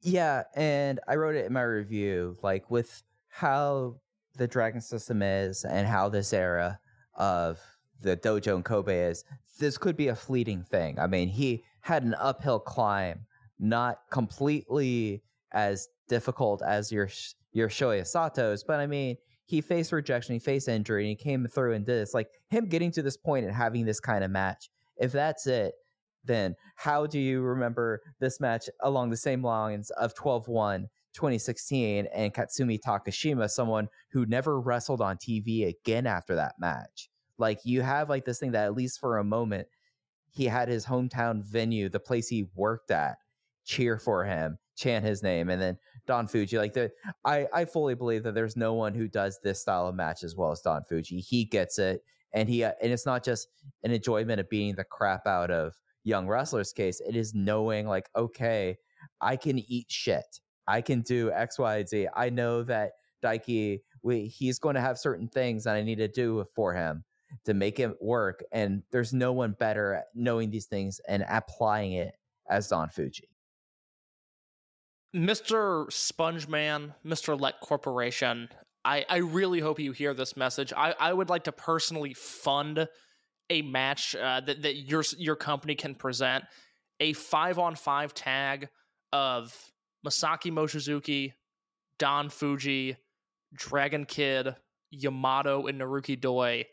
Yeah, 0.00 0.44
and 0.56 0.98
I 1.06 1.14
wrote 1.16 1.36
it 1.36 1.46
in 1.46 1.52
my 1.52 1.62
review, 1.62 2.38
like 2.42 2.70
with 2.70 3.04
how 3.28 4.00
the 4.36 4.48
Dragon 4.48 4.80
system 4.80 5.22
is 5.22 5.64
and 5.64 5.86
how 5.86 6.08
this 6.08 6.32
era 6.32 6.80
of 7.14 7.60
the 8.00 8.16
dojo 8.16 8.56
in 8.56 8.62
Kobe 8.62 8.98
is, 8.98 9.24
this 9.60 9.78
could 9.78 9.96
be 9.96 10.08
a 10.08 10.16
fleeting 10.16 10.64
thing. 10.64 10.98
I 10.98 11.06
mean, 11.06 11.28
he 11.28 11.62
had 11.80 12.02
an 12.02 12.14
uphill 12.14 12.58
climb, 12.58 13.26
not 13.58 14.00
completely 14.10 15.22
as 15.52 15.88
difficult 16.08 16.62
as 16.62 16.90
your 16.90 17.08
your 17.52 17.68
Shoya 17.68 18.06
Sato's, 18.06 18.64
but 18.64 18.80
I 18.80 18.86
mean, 18.86 19.18
he 19.52 19.60
faced 19.60 19.92
rejection, 19.92 20.32
he 20.32 20.38
faced 20.38 20.66
injury, 20.66 21.02
and 21.02 21.10
he 21.10 21.14
came 21.14 21.46
through 21.46 21.74
and 21.74 21.84
did 21.84 22.00
this. 22.00 22.14
Like 22.14 22.28
him 22.48 22.64
getting 22.64 22.90
to 22.92 23.02
this 23.02 23.18
point 23.18 23.44
and 23.44 23.54
having 23.54 23.84
this 23.84 24.00
kind 24.00 24.24
of 24.24 24.30
match, 24.30 24.70
if 24.96 25.12
that's 25.12 25.46
it, 25.46 25.74
then 26.24 26.56
how 26.74 27.06
do 27.06 27.20
you 27.20 27.42
remember 27.42 28.00
this 28.18 28.40
match 28.40 28.70
along 28.80 29.10
the 29.10 29.16
same 29.18 29.44
lines 29.44 29.90
of 29.90 30.14
12 30.14 30.48
1 30.48 30.88
2016 31.12 32.06
and 32.14 32.32
Katsumi 32.32 32.78
Takashima, 32.80 33.50
someone 33.50 33.88
who 34.12 34.24
never 34.24 34.58
wrestled 34.58 35.02
on 35.02 35.18
TV 35.18 35.68
again 35.68 36.06
after 36.06 36.34
that 36.34 36.54
match? 36.58 37.10
Like 37.36 37.58
you 37.62 37.82
have 37.82 38.08
like 38.08 38.24
this 38.24 38.38
thing 38.38 38.52
that 38.52 38.64
at 38.64 38.74
least 38.74 39.00
for 39.00 39.18
a 39.18 39.24
moment 39.24 39.68
he 40.30 40.46
had 40.46 40.70
his 40.70 40.86
hometown 40.86 41.44
venue, 41.44 41.90
the 41.90 42.00
place 42.00 42.28
he 42.28 42.46
worked 42.54 42.90
at, 42.90 43.18
cheer 43.66 43.98
for 43.98 44.24
him, 44.24 44.56
chant 44.76 45.04
his 45.04 45.22
name, 45.22 45.50
and 45.50 45.60
then 45.60 45.76
Don 46.06 46.26
Fujii. 46.26 46.58
Like 46.58 46.72
the 46.72 46.90
I 47.24 47.46
I 47.52 47.64
fully 47.64 47.94
believe 47.94 48.22
that 48.24 48.34
there's 48.34 48.56
no 48.56 48.74
one 48.74 48.94
who 48.94 49.08
does 49.08 49.38
this 49.42 49.60
style 49.60 49.86
of 49.88 49.94
match 49.94 50.24
as 50.24 50.36
well 50.36 50.50
as 50.50 50.60
Don 50.60 50.82
Fujii. 50.90 51.20
He 51.20 51.44
gets 51.44 51.78
it, 51.78 52.02
and 52.32 52.48
he 52.48 52.64
uh, 52.64 52.72
and 52.82 52.92
it's 52.92 53.06
not 53.06 53.24
just 53.24 53.48
an 53.82 53.92
enjoyment 53.92 54.40
of 54.40 54.48
beating 54.48 54.74
the 54.74 54.84
crap 54.84 55.26
out 55.26 55.50
of 55.50 55.74
young 56.04 56.26
wrestlers. 56.26 56.72
Case 56.72 57.00
it 57.00 57.16
is 57.16 57.34
knowing 57.34 57.86
like 57.86 58.08
okay, 58.16 58.78
I 59.20 59.36
can 59.36 59.58
eat 59.58 59.86
shit. 59.90 60.40
I 60.66 60.80
can 60.80 61.02
do 61.02 61.30
X, 61.32 61.58
Y, 61.58 61.84
Z. 61.84 62.08
I 62.14 62.30
know 62.30 62.62
that 62.64 62.92
Daiki, 63.22 63.80
we, 64.02 64.26
he's 64.26 64.58
going 64.58 64.74
to 64.74 64.80
have 64.80 64.98
certain 64.98 65.28
things 65.28 65.64
that 65.64 65.74
I 65.74 65.82
need 65.82 65.98
to 65.98 66.08
do 66.08 66.44
for 66.54 66.74
him 66.74 67.04
to 67.44 67.54
make 67.54 67.80
it 67.80 68.00
work. 68.00 68.44
And 68.52 68.82
there's 68.90 69.12
no 69.12 69.32
one 69.32 69.56
better 69.58 69.94
at 69.94 70.06
knowing 70.14 70.50
these 70.50 70.66
things 70.66 71.00
and 71.08 71.24
applying 71.28 71.92
it 71.92 72.14
as 72.48 72.68
Don 72.68 72.90
Fuji. 72.90 73.28
Mr. 75.14 75.92
Spongeman, 75.92 76.94
Mr. 77.04 77.38
Let 77.38 77.60
Corporation, 77.60 78.48
I, 78.84 79.04
I 79.08 79.18
really 79.18 79.60
hope 79.60 79.78
you 79.78 79.92
hear 79.92 80.14
this 80.14 80.36
message. 80.36 80.72
I, 80.74 80.94
I 80.98 81.12
would 81.12 81.28
like 81.28 81.44
to 81.44 81.52
personally 81.52 82.14
fund 82.14 82.88
a 83.50 83.62
match 83.62 84.16
uh, 84.16 84.40
that, 84.40 84.62
that 84.62 84.76
your 84.76 85.04
your 85.18 85.36
company 85.36 85.74
can 85.74 85.94
present 85.94 86.44
a 87.00 87.12
five 87.12 87.58
on 87.58 87.76
five 87.76 88.14
tag 88.14 88.68
of 89.12 89.54
Masaki 90.06 90.50
Mochizuki, 90.50 91.34
Don 91.98 92.28
Fujii, 92.28 92.96
Dragon 93.52 94.06
Kid, 94.06 94.56
Yamato, 94.90 95.66
and 95.66 95.80
Naruki 95.80 96.18
Doi 96.18 96.64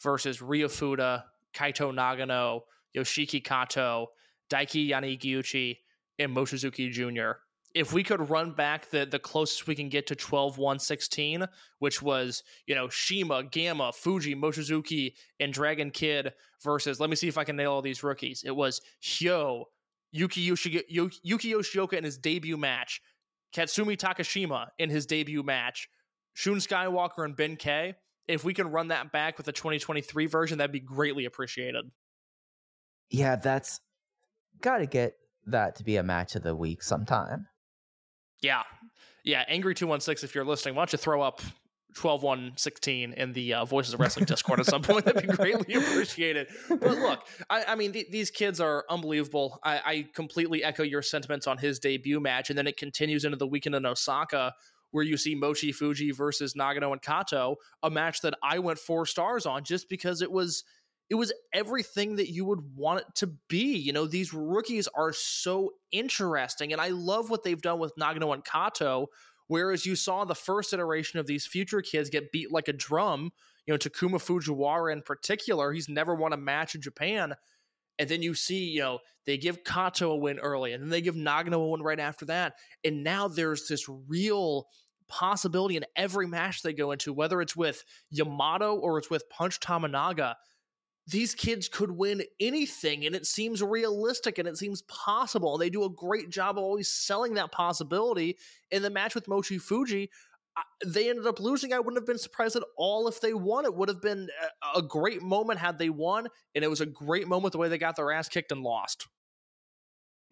versus 0.00 0.40
Ryo 0.40 0.68
Fuda, 0.68 1.24
Kaito 1.52 1.92
Nagano, 1.92 2.60
Yoshiki 2.96 3.42
Kato, 3.42 4.08
Daiki 4.48 4.88
Yanagiuchi, 4.88 5.78
and 6.18 6.34
Mochizuki 6.34 6.90
Jr. 6.90 7.40
If 7.74 7.92
we 7.92 8.02
could 8.02 8.30
run 8.30 8.52
back 8.52 8.90
the 8.90 9.04
the 9.04 9.18
closest 9.18 9.66
we 9.66 9.74
can 9.74 9.88
get 9.88 10.06
to 10.08 10.16
12 10.16 10.58
116, 10.58 11.46
which 11.78 12.00
was, 12.02 12.42
you 12.66 12.74
know, 12.74 12.88
Shima, 12.88 13.44
Gamma, 13.44 13.92
Fuji, 13.92 14.34
Mochizuki, 14.34 15.14
and 15.38 15.52
Dragon 15.52 15.90
Kid 15.90 16.32
versus, 16.64 16.98
let 16.98 17.10
me 17.10 17.16
see 17.16 17.28
if 17.28 17.38
I 17.38 17.44
can 17.44 17.56
nail 17.56 17.72
all 17.72 17.82
these 17.82 18.02
rookies. 18.02 18.42
It 18.44 18.56
was 18.56 18.80
Hyo, 19.02 19.64
Yuki, 20.12 20.40
Yuki 20.40 21.52
Yoshioka 21.52 21.92
in 21.92 22.04
his 22.04 22.16
debut 22.18 22.56
match, 22.56 23.00
Katsumi 23.54 23.96
Takashima 23.96 24.68
in 24.78 24.90
his 24.90 25.06
debut 25.06 25.42
match, 25.42 25.88
Shun 26.32 26.56
Skywalker 26.56 27.24
and 27.24 27.36
Benkei. 27.36 27.94
If 28.26 28.44
we 28.44 28.54
can 28.54 28.70
run 28.70 28.88
that 28.88 29.10
back 29.12 29.36
with 29.36 29.46
the 29.46 29.52
2023 29.52 30.26
version, 30.26 30.58
that'd 30.58 30.72
be 30.72 30.80
greatly 30.80 31.24
appreciated. 31.24 31.84
Yeah, 33.10 33.36
that's 33.36 33.80
got 34.60 34.78
to 34.78 34.86
get 34.86 35.14
that 35.46 35.76
to 35.76 35.84
be 35.84 35.96
a 35.96 36.02
match 36.02 36.34
of 36.34 36.42
the 36.42 36.54
week 36.54 36.82
sometime. 36.82 37.46
Yeah. 38.40 38.62
Yeah. 39.24 39.44
Angry 39.48 39.74
216, 39.74 40.26
if 40.26 40.34
you're 40.34 40.44
listening, 40.44 40.74
why 40.74 40.82
don't 40.82 40.92
you 40.92 40.98
throw 40.98 41.22
up 41.22 41.40
12 41.96 42.22
1 42.22 42.52
16 42.56 43.12
in 43.14 43.32
the 43.32 43.54
uh, 43.54 43.64
Voices 43.64 43.94
of 43.94 44.00
Wrestling 44.00 44.26
Discord 44.26 44.60
at 44.60 44.66
some 44.66 44.82
point? 44.82 45.04
That'd 45.04 45.28
be 45.28 45.34
greatly 45.34 45.74
appreciated. 45.74 46.48
But 46.68 46.80
look, 46.80 47.26
I, 47.50 47.64
I 47.68 47.74
mean, 47.74 47.92
th- 47.92 48.10
these 48.10 48.30
kids 48.30 48.60
are 48.60 48.84
unbelievable. 48.88 49.58
I, 49.64 49.80
I 49.84 50.06
completely 50.14 50.62
echo 50.62 50.82
your 50.82 51.02
sentiments 51.02 51.46
on 51.46 51.58
his 51.58 51.78
debut 51.78 52.20
match. 52.20 52.50
And 52.50 52.58
then 52.58 52.66
it 52.66 52.76
continues 52.76 53.24
into 53.24 53.36
the 53.36 53.46
weekend 53.46 53.74
in 53.74 53.86
Osaka. 53.86 54.52
Where 54.90 55.04
you 55.04 55.18
see 55.18 55.34
Mochi 55.34 55.70
Fuji 55.70 56.12
versus 56.12 56.54
Nagano 56.54 56.92
and 56.92 57.02
Kato, 57.02 57.56
a 57.82 57.90
match 57.90 58.22
that 58.22 58.32
I 58.42 58.58
went 58.58 58.78
four 58.78 59.04
stars 59.04 59.44
on 59.44 59.62
just 59.62 59.86
because 59.90 60.22
it 60.22 60.32
was 60.32 60.64
it 61.10 61.14
was 61.14 61.32
everything 61.52 62.16
that 62.16 62.30
you 62.30 62.44
would 62.44 62.60
want 62.76 63.00
it 63.00 63.06
to 63.16 63.28
be. 63.48 63.76
You 63.76 63.92
know, 63.92 64.06
these 64.06 64.34
rookies 64.34 64.88
are 64.88 65.12
so 65.12 65.72
interesting, 65.90 66.72
and 66.72 66.80
I 66.80 66.88
love 66.88 67.30
what 67.30 67.42
they've 67.42 67.60
done 67.60 67.78
with 67.78 67.96
Nagano 67.96 68.34
and 68.34 68.44
Kato. 68.44 69.08
Whereas 69.46 69.86
you 69.86 69.96
saw 69.96 70.24
the 70.24 70.34
first 70.34 70.74
iteration 70.74 71.18
of 71.18 71.26
these 71.26 71.46
future 71.46 71.80
kids 71.80 72.10
get 72.10 72.32
beat 72.32 72.52
like 72.52 72.68
a 72.68 72.72
drum, 72.74 73.32
you 73.66 73.72
know, 73.72 73.78
Takuma 73.78 74.16
Fujiwara 74.16 74.92
in 74.92 75.00
particular, 75.00 75.72
he's 75.72 75.88
never 75.88 76.14
won 76.14 76.34
a 76.34 76.36
match 76.36 76.74
in 76.74 76.82
Japan. 76.82 77.34
And 77.98 78.08
then 78.08 78.22
you 78.22 78.34
see, 78.34 78.64
you 78.64 78.80
know, 78.80 78.98
they 79.24 79.38
give 79.38 79.64
Kato 79.64 80.10
a 80.10 80.16
win 80.16 80.38
early, 80.38 80.72
and 80.72 80.82
then 80.82 80.90
they 80.90 81.00
give 81.00 81.14
Nagano 81.14 81.54
a 81.54 81.68
win 81.68 81.82
right 81.82 81.98
after 81.98 82.26
that. 82.26 82.54
And 82.84 83.02
now 83.02 83.28
there's 83.28 83.68
this 83.68 83.88
real 83.88 84.66
possibility 85.08 85.76
in 85.76 85.86
every 85.96 86.26
match 86.26 86.60
they 86.60 86.74
go 86.74 86.92
into, 86.92 87.14
whether 87.14 87.40
it's 87.40 87.56
with 87.56 87.82
Yamato 88.10 88.76
or 88.76 88.98
it's 88.98 89.10
with 89.10 89.28
Punch 89.30 89.60
Tominaga 89.60 90.34
these 91.10 91.34
kids 91.34 91.68
could 91.68 91.90
win 91.90 92.22
anything 92.38 93.06
and 93.06 93.14
it 93.14 93.24
seems 93.24 93.62
realistic 93.62 94.38
and 94.38 94.46
it 94.46 94.58
seems 94.58 94.82
possible. 94.82 95.54
And 95.54 95.62
they 95.62 95.70
do 95.70 95.84
a 95.84 95.90
great 95.90 96.28
job 96.28 96.58
of 96.58 96.64
always 96.64 96.88
selling 96.88 97.34
that 97.34 97.50
possibility. 97.50 98.36
In 98.70 98.82
the 98.82 98.90
match 98.90 99.14
with 99.14 99.26
Mochi 99.26 99.56
Fuji, 99.56 100.10
they 100.84 101.08
ended 101.08 101.26
up 101.26 101.40
losing. 101.40 101.72
I 101.72 101.78
wouldn't 101.78 101.96
have 101.96 102.06
been 102.06 102.18
surprised 102.18 102.56
at 102.56 102.64
all 102.76 103.08
if 103.08 103.20
they 103.22 103.32
won. 103.32 103.64
It 103.64 103.74
would 103.74 103.88
have 103.88 104.02
been 104.02 104.28
a 104.74 104.82
great 104.82 105.22
moment 105.22 105.60
had 105.60 105.78
they 105.78 105.88
won. 105.88 106.28
And 106.54 106.62
it 106.62 106.68
was 106.68 106.82
a 106.82 106.86
great 106.86 107.26
moment 107.26 107.52
the 107.52 107.58
way 107.58 107.68
they 107.68 107.78
got 107.78 107.96
their 107.96 108.12
ass 108.12 108.28
kicked 108.28 108.52
and 108.52 108.62
lost. 108.62 109.06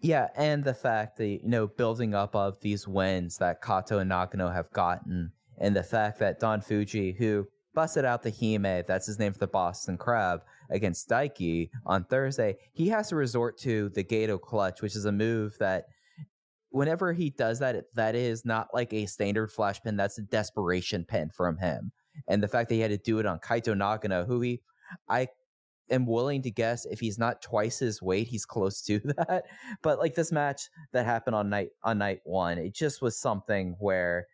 Yeah, 0.00 0.28
and 0.36 0.62
the 0.62 0.74
fact 0.74 1.16
that, 1.16 1.26
you 1.26 1.40
know, 1.44 1.66
building 1.66 2.14
up 2.14 2.36
of 2.36 2.60
these 2.60 2.86
wins 2.86 3.38
that 3.38 3.62
Kato 3.62 3.98
and 3.98 4.10
Nagano 4.10 4.52
have 4.52 4.70
gotten, 4.72 5.32
and 5.58 5.74
the 5.74 5.82
fact 5.82 6.18
that 6.18 6.38
Don 6.38 6.60
Fuji, 6.60 7.12
who 7.12 7.46
busted 7.72 8.04
out 8.04 8.22
the 8.22 8.30
Hime, 8.30 8.84
that's 8.86 9.06
his 9.06 9.18
name 9.18 9.32
for 9.32 9.38
the 9.38 9.46
Boston 9.46 9.96
Crab, 9.96 10.42
against 10.70 11.08
Daiki 11.08 11.70
on 11.84 12.04
Thursday, 12.04 12.56
he 12.72 12.88
has 12.88 13.08
to 13.08 13.16
resort 13.16 13.58
to 13.58 13.90
the 13.90 14.02
Gato 14.02 14.38
clutch, 14.38 14.82
which 14.82 14.96
is 14.96 15.04
a 15.04 15.12
move 15.12 15.56
that 15.58 15.84
whenever 16.70 17.12
he 17.12 17.30
does 17.30 17.58
that, 17.60 17.84
that 17.94 18.14
is 18.14 18.44
not 18.44 18.68
like 18.74 18.92
a 18.92 19.06
standard 19.06 19.50
flash 19.50 19.82
pin. 19.82 19.96
That's 19.96 20.18
a 20.18 20.22
desperation 20.22 21.04
pin 21.04 21.30
from 21.30 21.58
him. 21.58 21.92
And 22.28 22.42
the 22.42 22.48
fact 22.48 22.68
that 22.68 22.74
he 22.74 22.80
had 22.80 22.90
to 22.90 22.98
do 22.98 23.18
it 23.18 23.26
on 23.26 23.38
Kaito 23.38 23.74
Nagano, 23.74 24.26
who 24.26 24.40
he, 24.40 24.60
I 25.08 25.28
am 25.90 26.06
willing 26.06 26.42
to 26.42 26.50
guess 26.50 26.84
if 26.84 27.00
he's 27.00 27.18
not 27.18 27.42
twice 27.42 27.78
his 27.78 28.02
weight, 28.02 28.28
he's 28.28 28.44
close 28.44 28.82
to 28.82 28.98
that. 29.04 29.44
But 29.82 29.98
like 29.98 30.14
this 30.14 30.32
match 30.32 30.68
that 30.92 31.06
happened 31.06 31.36
on 31.36 31.48
night 31.48 31.70
on 31.82 31.98
night 31.98 32.20
one, 32.24 32.58
it 32.58 32.74
just 32.74 33.02
was 33.02 33.18
something 33.18 33.76
where 33.78 34.26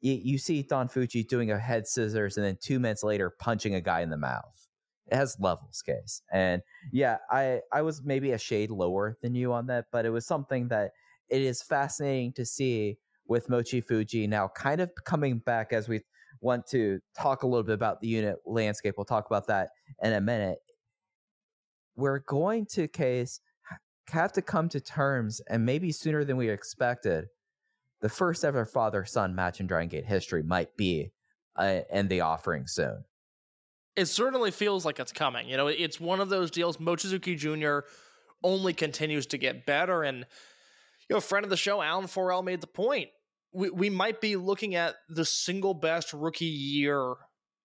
you, 0.00 0.14
you 0.14 0.38
see 0.38 0.62
Don 0.62 0.88
Fujii 0.88 1.26
doing 1.26 1.50
a 1.50 1.58
head 1.58 1.86
scissors 1.86 2.36
and 2.36 2.46
then 2.46 2.56
two 2.60 2.78
minutes 2.78 3.02
later 3.02 3.30
punching 3.30 3.74
a 3.74 3.80
guy 3.80 4.00
in 4.00 4.10
the 4.10 4.16
mouth 4.16 4.68
it 5.10 5.16
has 5.16 5.36
levels 5.40 5.82
case 5.82 6.22
and 6.32 6.62
yeah 6.92 7.18
i 7.30 7.60
i 7.72 7.82
was 7.82 8.02
maybe 8.04 8.32
a 8.32 8.38
shade 8.38 8.70
lower 8.70 9.16
than 9.22 9.34
you 9.34 9.52
on 9.52 9.66
that 9.66 9.86
but 9.92 10.04
it 10.04 10.10
was 10.10 10.26
something 10.26 10.68
that 10.68 10.92
it 11.28 11.42
is 11.42 11.62
fascinating 11.62 12.32
to 12.32 12.44
see 12.44 12.96
with 13.26 13.48
mochi 13.48 13.80
fuji 13.80 14.26
now 14.26 14.48
kind 14.48 14.80
of 14.80 14.90
coming 15.04 15.38
back 15.38 15.72
as 15.72 15.88
we 15.88 16.00
want 16.40 16.66
to 16.68 17.00
talk 17.16 17.42
a 17.42 17.46
little 17.46 17.62
bit 17.62 17.74
about 17.74 18.00
the 18.00 18.08
unit 18.08 18.36
landscape. 18.46 18.94
We'll 18.96 19.04
talk 19.04 19.26
about 19.26 19.46
that 19.48 19.70
in 20.02 20.12
a 20.12 20.20
minute. 20.20 20.58
We're 21.96 22.20
going 22.20 22.66
to 22.72 22.88
case 22.88 23.40
have 24.08 24.32
to 24.32 24.42
come 24.42 24.68
to 24.68 24.80
terms 24.80 25.40
and 25.48 25.64
maybe 25.64 25.92
sooner 25.92 26.24
than 26.24 26.36
we 26.36 26.48
expected 26.48 27.26
the 28.00 28.08
first 28.08 28.44
ever 28.44 28.64
father 28.64 29.04
son 29.04 29.36
match 29.36 29.60
in 29.60 29.68
dragon 29.68 29.88
gate 29.88 30.06
history 30.06 30.42
might 30.42 30.76
be 30.76 31.12
uh, 31.56 31.80
in 31.92 32.08
the 32.08 32.20
offering 32.20 32.66
soon 32.66 33.04
it 34.00 34.06
certainly 34.06 34.50
feels 34.50 34.86
like 34.86 34.98
it's 34.98 35.12
coming. 35.12 35.46
You 35.46 35.58
know, 35.58 35.66
it's 35.66 36.00
one 36.00 36.20
of 36.20 36.30
those 36.30 36.50
deals. 36.50 36.78
Mochizuki 36.78 37.36
Jr. 37.36 37.86
only 38.42 38.72
continues 38.72 39.26
to 39.26 39.38
get 39.38 39.66
better. 39.66 40.02
And, 40.02 40.24
you 41.08 41.16
know, 41.16 41.20
friend 41.20 41.44
of 41.44 41.50
the 41.50 41.56
show, 41.58 41.82
Alan 41.82 42.06
Forel, 42.06 42.42
made 42.42 42.62
the 42.62 42.66
point. 42.66 43.10
We, 43.52 43.68
we 43.68 43.90
might 43.90 44.22
be 44.22 44.36
looking 44.36 44.74
at 44.74 44.94
the 45.10 45.26
single 45.26 45.74
best 45.74 46.14
rookie 46.14 46.46
year 46.46 47.14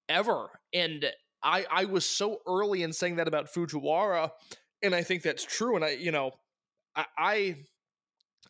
ever. 0.10 0.50
And 0.74 1.06
I, 1.42 1.66
I 1.72 1.86
was 1.86 2.06
so 2.06 2.40
early 2.46 2.84
in 2.84 2.92
saying 2.92 3.16
that 3.16 3.30
about 3.30 3.54
Fujiwara. 3.54 4.32
And 4.84 4.94
I 4.94 5.04
think 5.04 5.24
that's 5.24 5.46
true. 5.46 5.78
And 5.78 5.86
I, 5.86 5.92
you 5.92 6.12
know, 6.12 6.32
I, 6.98 7.06
I, 7.18 7.56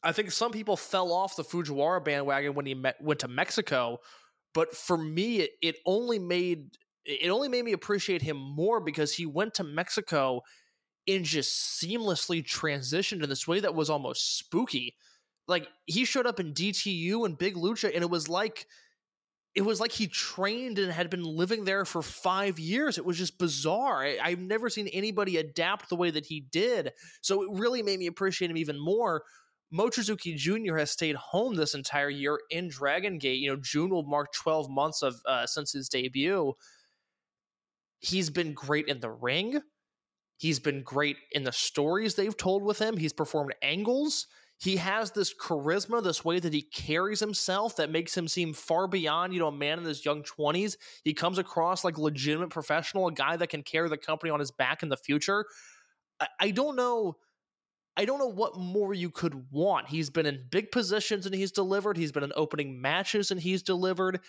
I 0.02 0.12
think 0.12 0.32
some 0.32 0.52
people 0.52 0.76
fell 0.76 1.14
off 1.14 1.36
the 1.36 1.44
Fujiwara 1.44 2.04
bandwagon 2.04 2.56
when 2.56 2.66
he 2.66 2.74
met, 2.74 2.96
went 3.00 3.20
to 3.20 3.28
Mexico. 3.28 4.00
But 4.56 4.76
for 4.76 4.98
me, 4.98 5.42
it, 5.42 5.52
it 5.62 5.76
only 5.86 6.18
made 6.18 6.72
it 7.06 7.30
only 7.30 7.50
made 7.50 7.66
me 7.66 7.74
appreciate 7.74 8.22
him 8.22 8.38
more 8.38 8.80
because 8.80 9.14
he 9.14 9.26
went 9.26 9.54
to 9.56 9.64
Mexico 9.64 10.42
and 11.08 11.24
just 11.24 11.80
seamlessly 11.82 12.44
transitioned 12.44 13.24
in 13.24 13.30
this 13.30 13.48
way 13.48 13.60
that 13.60 13.76
was 13.76 13.90
almost 13.90 14.38
spooky. 14.38 14.96
Like 15.48 15.68
he 15.86 16.06
showed 16.06 16.26
up 16.26 16.40
in 16.40 16.54
DTU 16.54 17.26
and 17.26 17.38
Big 17.38 17.56
Lucha, 17.56 17.94
and 17.94 18.04
it 18.04 18.10
was 18.10 18.28
like 18.28 18.66
it 19.54 19.62
was 19.62 19.80
like 19.80 19.94
he 19.94 20.08
trained 20.08 20.80
and 20.80 20.92
had 20.92 21.10
been 21.10 21.24
living 21.24 21.64
there 21.64 21.86
for 21.86 22.02
five 22.02 22.60
years. 22.60 22.98
It 22.98 23.06
was 23.06 23.18
just 23.18 23.38
bizarre. 23.38 24.04
I, 24.04 24.32
have 24.32 24.40
never 24.40 24.70
seen 24.70 24.88
anybody 24.90 25.38
adapt 25.38 25.88
the 25.88 25.96
way 25.96 26.12
that 26.12 26.26
he 26.26 26.42
did. 26.52 26.92
So 27.22 27.42
it 27.44 27.60
really 27.60 27.82
made 27.82 28.00
me 28.00 28.08
appreciate 28.08 28.52
him 28.52 28.58
even 28.58 28.78
more. 28.78 29.24
Mochizuki 29.74 30.36
Jr. 30.36 30.76
has 30.78 30.92
stayed 30.92 31.16
home 31.16 31.56
this 31.56 31.74
entire 31.74 32.10
year 32.10 32.38
in 32.50 32.68
Dragon 32.68 33.18
Gate. 33.18 33.40
You 33.40 33.52
know, 33.52 33.56
June 33.62 33.92
will 33.92 34.04
mark 34.04 34.34
12 34.34 34.70
months 34.70 35.02
of 35.02 35.16
uh, 35.26 35.46
since 35.46 35.72
his 35.72 35.88
debut. 35.88 36.54
He's 38.00 38.30
been 38.30 38.54
great 38.54 38.88
in 38.88 39.00
the 39.00 39.10
ring. 39.10 39.62
He's 40.38 40.60
been 40.60 40.84
great 40.84 41.18
in 41.32 41.44
the 41.44 41.52
stories 41.52 42.16
they've 42.16 42.36
told 42.36 42.64
with 42.64 42.80
him. 42.80 42.98
He's 42.98 43.14
performed 43.14 43.56
angles. 43.62 44.28
He 44.58 44.78
has 44.78 45.12
this 45.12 45.34
charisma, 45.34 46.02
this 46.02 46.24
way 46.24 46.40
that 46.40 46.54
he 46.54 46.62
carries 46.62 47.20
himself 47.20 47.76
that 47.76 47.92
makes 47.92 48.16
him 48.16 48.28
seem 48.28 48.54
far 48.54 48.88
beyond, 48.88 49.34
you 49.34 49.40
know, 49.40 49.48
a 49.48 49.52
man 49.52 49.80
in 49.80 49.86
his 49.86 50.06
young 50.06 50.24
20s. 50.24 50.78
He 51.04 51.14
comes 51.14 51.38
across 51.38 51.84
like 51.84 51.98
legitimate 51.98 52.50
professional, 52.50 53.08
a 53.08 53.14
guy 53.14 53.36
that 53.36 53.50
can 53.50 53.64
carry 53.64 53.90
the 53.90 53.98
company 53.98 54.32
on 54.32 54.40
his 54.40 54.52
back 54.52 54.82
in 54.82 54.90
the 54.90 54.98
future. 54.98 55.46
I, 56.20 56.28
I 56.40 56.52
don't 56.52 56.76
know. 56.76 57.16
I 57.98 58.04
don't 58.04 58.20
know 58.20 58.28
what 58.28 58.58
more 58.58 58.94
you 58.94 59.10
could 59.10 59.52
want. 59.52 59.88
He's 59.88 60.10
been 60.10 60.26
in 60.26 60.48
big 60.50 60.72
positions 60.72 61.26
and 61.26 61.34
he's 61.34 61.52
delivered. 61.52 61.96
He's 61.96 62.12
been 62.12 62.24
in 62.24 62.34
opening 62.36 62.82
matches 62.82 63.32
and 63.32 63.40
he's 63.40 63.64
delivered 63.64 64.20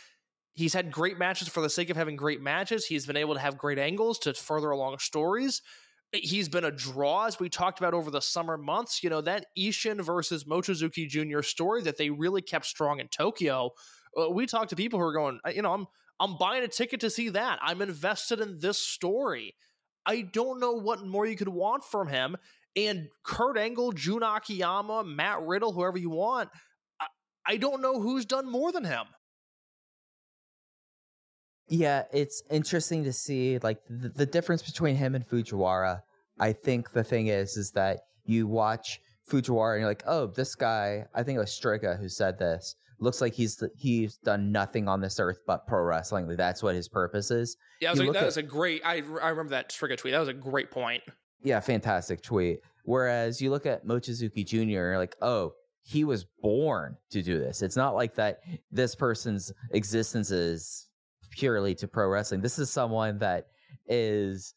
he's 0.57 0.75
had 0.75 0.91
great 0.91 1.19
matches 1.19 1.49
for 1.49 1.61
the 1.61 1.71
sake 1.71 1.91
of 1.91 1.97
having 1.97 2.17
great 2.17 2.41
matches. 2.41 2.87
He's 2.87 3.07
been 3.07 3.17
able 3.17 3.35
to 3.35 3.41
have 3.41 3.57
great 3.57 3.79
angles 3.79 4.19
to 4.21 4.35
further 4.35 4.71
along 4.71 4.99
stories. 4.99 5.63
He's 6.13 6.49
been 6.49 6.65
a 6.65 6.71
draw, 6.71 7.27
as 7.27 7.39
we 7.39 7.49
talked 7.49 7.79
about 7.79 7.93
over 7.93 8.11
the 8.11 8.23
summer 8.23 8.57
months. 8.57 9.03
You 9.03 9.11
know, 9.11 9.21
that 9.21 9.47
Ishin 9.59 10.01
versus 10.01 10.45
Mochizuki 10.45 11.09
Jr. 11.09 11.43
story 11.43 11.83
that 11.83 11.99
they 11.99 12.11
really 12.11 12.43
kept 12.43 12.65
strong 12.65 13.01
in 13.01 13.09
Tokyo. 13.09 13.71
Uh, 14.19 14.31
we 14.31 14.47
talked 14.47 14.71
to 14.71 14.77
people 14.77 14.99
who 14.99 15.05
are 15.05 15.13
going, 15.13 15.39
you 15.55 15.63
know, 15.63 15.73
I'm 15.73 15.87
I'm 16.19 16.39
buying 16.39 16.65
a 16.65 16.69
ticket 16.69 17.01
to 17.01 17.11
see 17.11 17.29
that. 17.31 17.59
I'm 17.61 17.83
invested 17.83 18.41
in 18.41 18.59
this 18.59 18.79
story. 18.79 19.55
I 20.07 20.23
don't 20.23 20.61
know 20.61 20.73
what 20.73 21.05
more 21.05 21.27
you 21.27 21.37
could 21.37 21.49
want 21.49 21.85
from 21.85 22.09
him. 22.09 22.37
And 22.77 23.09
Kurt 23.25 23.59
Angle, 23.59 23.93
Jun 23.93 24.23
Akiyama, 24.23 25.05
Matt 25.05 25.43
Riddle, 25.43 25.73
whoever 25.73 25.99
you 25.99 26.11
want, 26.11 26.49
I, 27.01 27.07
I 27.47 27.57
don't 27.57 27.83
know 27.83 28.01
who's 28.01 28.25
done 28.25 28.51
more 28.51 28.71
than 28.71 28.85
him. 28.85 29.07
Yeah, 31.69 32.05
it's 32.13 32.43
interesting 32.51 33.05
to 33.05 33.13
see 33.13 33.59
like 33.59 33.79
the, 33.89 34.09
the 34.11 34.27
difference 34.27 34.63
between 34.63 34.97
him 34.97 35.15
and 35.15 35.27
Fujiwara. 35.27 36.03
I 36.39 36.53
think 36.53 36.93
the 36.93 37.05
thing 37.05 37.29
is, 37.29 37.57
is 37.57 37.73
that 37.73 38.01
you 38.25 38.47
watch 38.47 39.01
Fujiwara 39.31 39.73
and 39.73 39.81
you're 39.81 39.91
like, 39.91 40.05
oh, 40.07 40.27
this 40.27 40.55
guy. 40.55 41.07
I 41.15 41.23
think 41.23 41.37
it 41.37 41.41
was 41.41 41.51
Striga 41.51 41.99
who 41.99 42.09
said 42.09 42.39
this. 42.39 42.77
Looks 42.99 43.21
like 43.21 43.35
he's 43.35 43.63
he's 43.77 44.17
done 44.19 44.53
nothing 44.53 44.89
on 44.89 45.01
this 45.01 45.21
earth 45.21 45.41
but 45.47 45.67
pro 45.67 45.83
wrestling. 45.83 46.27
Like 46.27 46.39
that's 46.39 46.63
what 46.63 46.75
his 46.75 46.89
purpose 46.89 47.31
is. 47.31 47.57
Yeah, 47.81 47.91
was 47.91 48.01
like, 48.01 48.13
that 48.13 48.23
at, 48.23 48.27
was 48.27 48.39
a 48.39 48.43
great. 48.43 48.81
I 48.85 49.03
I 49.21 49.29
remember 49.29 49.51
that 49.51 49.71
Striga 49.71 49.99
tweet. 49.99 50.13
That 50.13 50.21
was 50.21 50.29
a 50.29 50.35
great 50.35 50.71
point. 50.71 51.03
Yeah, 51.43 51.61
fantastic 51.61 52.23
tweet. 52.23 52.61
Whereas 52.85 53.43
you 53.43 53.51
look 53.51 53.67
at 53.67 53.87
Mochizuki 53.87 54.47
Jr., 54.47 54.61
and 54.61 54.71
you're 54.71 54.99
like, 54.99 55.17
oh, 55.21 55.53
he 55.83 56.05
was 56.05 56.25
born 56.41 56.97
to 57.11 57.21
do 57.21 57.39
this. 57.39 57.61
It's 57.61 57.77
not 57.77 57.95
like 57.95 58.15
that. 58.15 58.41
This 58.71 58.95
person's 58.95 59.53
existence 59.73 60.31
is 60.31 60.86
purely 61.37 61.75
to 61.77 61.89
pro 61.89 62.09
wrestling. 62.09 62.41
This 62.41 62.59
is 62.59 62.71
someone 62.71 63.19
that 63.19 63.49
is, 63.87 64.55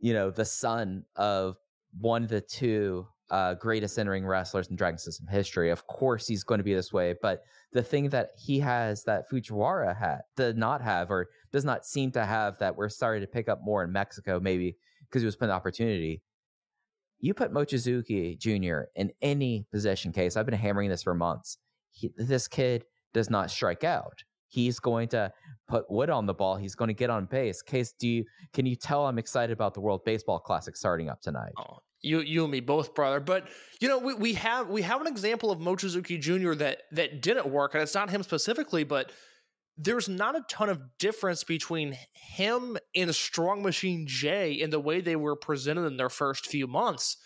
you 0.00 0.12
know, 0.12 0.30
the 0.30 0.44
son 0.44 1.04
of 1.16 1.56
one 1.98 2.24
of 2.24 2.28
the 2.28 2.40
two 2.40 3.06
uh, 3.30 3.54
greatest 3.54 3.98
entering 3.98 4.26
wrestlers 4.26 4.68
in 4.68 4.76
Dragon 4.76 4.98
System 4.98 5.26
history. 5.26 5.70
Of 5.70 5.86
course, 5.86 6.26
he's 6.26 6.44
going 6.44 6.58
to 6.58 6.64
be 6.64 6.74
this 6.74 6.92
way. 6.92 7.14
But 7.20 7.42
the 7.72 7.82
thing 7.82 8.08
that 8.10 8.30
he 8.36 8.60
has 8.60 9.04
that 9.04 9.30
Fujiwara 9.30 9.96
had 9.96 10.20
did 10.36 10.56
not 10.56 10.80
have, 10.80 11.10
or 11.10 11.28
does 11.52 11.64
not 11.64 11.84
seem 11.84 12.10
to 12.12 12.24
have, 12.24 12.58
that 12.58 12.76
we're 12.76 12.88
starting 12.88 13.20
to 13.20 13.26
pick 13.26 13.48
up 13.48 13.60
more 13.62 13.84
in 13.84 13.92
Mexico, 13.92 14.40
maybe 14.40 14.76
because 15.08 15.22
he 15.22 15.26
was 15.26 15.36
put 15.36 15.46
the 15.46 15.52
opportunity. 15.52 16.22
You 17.20 17.34
put 17.34 17.52
Mochizuki 17.52 18.38
Jr. 18.38 18.88
in 18.94 19.12
any 19.20 19.66
position 19.72 20.12
case. 20.12 20.36
I've 20.36 20.46
been 20.46 20.54
hammering 20.54 20.88
this 20.88 21.02
for 21.02 21.14
months. 21.14 21.58
He, 21.90 22.12
this 22.16 22.48
kid 22.48 22.84
does 23.12 23.28
not 23.28 23.50
strike 23.50 23.84
out. 23.84 24.22
He's 24.48 24.80
going 24.80 25.08
to 25.08 25.32
put 25.68 25.90
wood 25.90 26.10
on 26.10 26.26
the 26.26 26.34
ball. 26.34 26.56
He's 26.56 26.74
going 26.74 26.88
to 26.88 26.94
get 26.94 27.10
on 27.10 27.26
base. 27.26 27.62
Case, 27.62 27.92
do 27.92 28.08
you 28.08 28.24
can 28.52 28.66
you 28.66 28.76
tell 28.76 29.06
I'm 29.06 29.18
excited 29.18 29.52
about 29.52 29.74
the 29.74 29.80
World 29.80 30.04
Baseball 30.04 30.38
Classic 30.38 30.76
starting 30.76 31.08
up 31.08 31.20
tonight? 31.20 31.52
Oh, 31.58 31.78
you 32.00 32.20
you 32.20 32.44
and 32.44 32.52
me 32.52 32.60
both, 32.60 32.94
brother. 32.94 33.20
But 33.20 33.48
you 33.80 33.88
know, 33.88 33.98
we, 33.98 34.14
we 34.14 34.32
have 34.34 34.68
we 34.68 34.82
have 34.82 35.00
an 35.00 35.06
example 35.06 35.50
of 35.50 35.58
Mochizuki 35.58 36.20
Jr. 36.20 36.54
that 36.54 36.82
that 36.92 37.22
didn't 37.22 37.48
work, 37.48 37.74
and 37.74 37.82
it's 37.82 37.94
not 37.94 38.10
him 38.10 38.22
specifically, 38.22 38.84
but 38.84 39.12
there's 39.76 40.08
not 40.08 40.36
a 40.36 40.44
ton 40.48 40.68
of 40.68 40.80
difference 40.98 41.44
between 41.44 41.96
him 42.12 42.76
and 42.96 43.14
Strong 43.14 43.62
Machine 43.62 44.06
J 44.08 44.52
in 44.52 44.70
the 44.70 44.80
way 44.80 45.00
they 45.00 45.14
were 45.14 45.36
presented 45.36 45.84
in 45.84 45.96
their 45.96 46.08
first 46.08 46.46
few 46.46 46.66
months. 46.66 47.16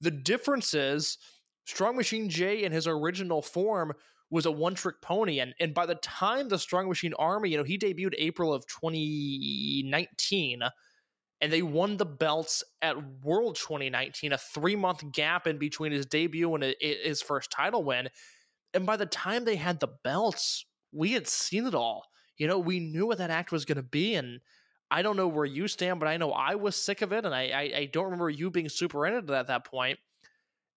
The 0.00 0.10
difference 0.10 0.74
is 0.74 1.16
Strong 1.64 1.96
Machine 1.96 2.28
J 2.28 2.64
in 2.64 2.72
his 2.72 2.86
original 2.86 3.40
form 3.40 3.92
was 4.32 4.46
a 4.46 4.50
one 4.50 4.74
trick 4.74 5.00
pony. 5.02 5.40
And, 5.40 5.54
and 5.60 5.74
by 5.74 5.84
the 5.84 5.94
time 5.96 6.48
the 6.48 6.58
Strong 6.58 6.88
Machine 6.88 7.12
Army, 7.18 7.50
you 7.50 7.58
know, 7.58 7.64
he 7.64 7.76
debuted 7.76 8.14
April 8.16 8.52
of 8.52 8.66
2019 8.66 10.62
and 11.42 11.52
they 11.52 11.60
won 11.60 11.98
the 11.98 12.06
belts 12.06 12.64
at 12.80 12.96
World 13.22 13.56
2019, 13.56 14.32
a 14.32 14.38
three 14.38 14.74
month 14.74 15.12
gap 15.12 15.46
in 15.46 15.58
between 15.58 15.92
his 15.92 16.06
debut 16.06 16.54
and 16.54 16.74
his 16.80 17.20
first 17.20 17.50
title 17.50 17.84
win. 17.84 18.08
And 18.72 18.86
by 18.86 18.96
the 18.96 19.06
time 19.06 19.44
they 19.44 19.56
had 19.56 19.80
the 19.80 19.90
belts, 20.02 20.64
we 20.92 21.12
had 21.12 21.28
seen 21.28 21.66
it 21.66 21.74
all. 21.74 22.06
You 22.38 22.46
know, 22.46 22.58
we 22.58 22.80
knew 22.80 23.06
what 23.06 23.18
that 23.18 23.30
act 23.30 23.52
was 23.52 23.66
going 23.66 23.76
to 23.76 23.82
be. 23.82 24.14
And 24.14 24.40
I 24.90 25.02
don't 25.02 25.18
know 25.18 25.28
where 25.28 25.44
you 25.44 25.68
stand, 25.68 26.00
but 26.00 26.08
I 26.08 26.16
know 26.16 26.32
I 26.32 26.54
was 26.54 26.74
sick 26.74 27.02
of 27.02 27.12
it. 27.12 27.26
And 27.26 27.34
I, 27.34 27.48
I, 27.48 27.72
I 27.76 27.90
don't 27.92 28.04
remember 28.04 28.30
you 28.30 28.50
being 28.50 28.70
super 28.70 29.06
into 29.06 29.34
it 29.34 29.36
at 29.36 29.48
that 29.48 29.66
point. 29.66 29.98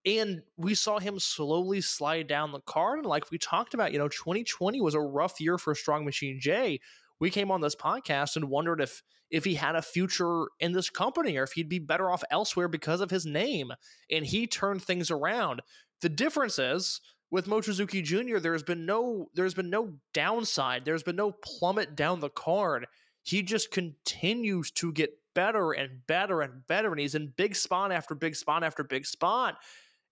And 0.06 0.44
we 0.58 0.76
saw 0.76 1.00
him 1.00 1.20
slowly 1.20 1.82
slide 1.82 2.28
down 2.28 2.52
the 2.52 2.60
card. 2.62 3.00
And 3.00 3.08
like 3.08 3.32
we 3.32 3.38
talked 3.40 3.74
about, 3.74 3.92
you 3.92 3.98
know, 3.98 4.08
2020 4.08 4.80
was 4.82 4.94
a 4.94 5.00
rough 5.00 5.42
year 5.42 5.58
for 5.58 5.74
Strong 5.74 6.06
Machine 6.06 6.40
J. 6.40 6.80
We 7.20 7.32
came 7.32 7.50
on 7.50 7.62
this 7.62 7.76
podcast 7.76 8.36
and 8.36 8.50
wondered 8.50 8.82
if 8.82 9.02
if 9.32 9.44
he 9.44 9.56
had 9.56 9.76
a 9.76 9.82
future 9.82 10.46
in 10.60 10.72
this 10.72 10.90
company 10.92 11.36
or 11.38 11.44
if 11.44 11.54
he'd 11.54 11.68
be 11.68 11.80
better 11.80 12.12
off 12.12 12.24
elsewhere 12.30 12.68
because 12.68 13.02
of 13.02 13.10
his 13.10 13.26
name. 13.26 13.72
And 14.12 14.24
he 14.24 14.46
turned 14.46 14.84
things 14.84 15.10
around. 15.10 15.62
The 16.02 16.10
difference 16.10 16.60
is 16.60 17.02
with 17.32 17.48
Mochizuki 17.48 18.04
Jr., 18.04 18.38
there's 18.38 18.64
been 18.64 18.86
no 18.86 19.30
there's 19.34 19.56
been 19.56 19.72
no 19.72 19.96
downside. 20.14 20.86
There's 20.86 21.04
been 21.04 21.16
no 21.16 21.32
plummet 21.32 21.96
down 21.96 22.20
the 22.20 22.30
card. 22.30 22.86
He 23.24 23.42
just 23.42 23.72
continues 23.72 24.70
to 24.72 24.92
get 24.94 25.18
better 25.34 25.72
and 25.72 26.06
better 26.06 26.42
and 26.42 26.66
better, 26.68 26.92
and 26.92 27.00
he's 27.00 27.16
in 27.16 27.34
big 27.36 27.56
spot 27.56 27.92
after 27.92 28.14
big 28.14 28.36
spot 28.36 28.64
after 28.64 28.84
big 28.84 29.06
spot 29.06 29.58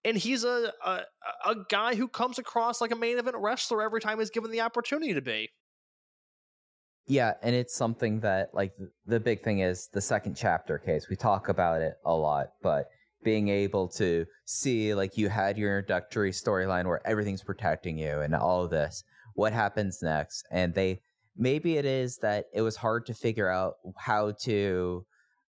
and 0.05 0.17
he's 0.17 0.43
a, 0.43 0.71
a 0.85 1.01
a 1.45 1.55
guy 1.69 1.95
who 1.95 2.07
comes 2.07 2.39
across 2.39 2.81
like 2.81 2.91
a 2.91 2.95
main 2.95 3.17
event 3.17 3.35
wrestler 3.39 3.81
every 3.81 4.01
time 4.01 4.19
he's 4.19 4.30
given 4.30 4.51
the 4.51 4.61
opportunity 4.61 5.13
to 5.13 5.21
be. 5.21 5.49
Yeah, 7.05 7.34
and 7.41 7.53
it's 7.53 7.75
something 7.75 8.21
that 8.21 8.49
like 8.53 8.73
the 9.05 9.19
big 9.19 9.43
thing 9.43 9.59
is 9.59 9.89
the 9.93 10.01
second 10.01 10.35
chapter 10.35 10.77
case. 10.77 11.07
We 11.09 11.15
talk 11.15 11.49
about 11.49 11.81
it 11.81 11.95
a 12.05 12.13
lot, 12.13 12.47
but 12.61 12.88
being 13.23 13.49
able 13.49 13.88
to 13.88 14.25
see 14.45 14.93
like 14.93 15.17
you 15.17 15.30
had 15.30 15.57
your 15.57 15.77
introductory 15.77 16.31
storyline 16.31 16.85
where 16.85 17.05
everything's 17.05 17.43
protecting 17.43 17.97
you 17.97 18.19
and 18.19 18.35
all 18.35 18.63
of 18.63 18.69
this, 18.69 19.03
what 19.35 19.53
happens 19.53 19.99
next? 20.01 20.45
And 20.51 20.73
they 20.73 21.01
maybe 21.35 21.77
it 21.77 21.85
is 21.85 22.17
that 22.17 22.45
it 22.53 22.61
was 22.61 22.75
hard 22.75 23.05
to 23.07 23.13
figure 23.13 23.49
out 23.49 23.75
how 23.97 24.31
to 24.43 25.05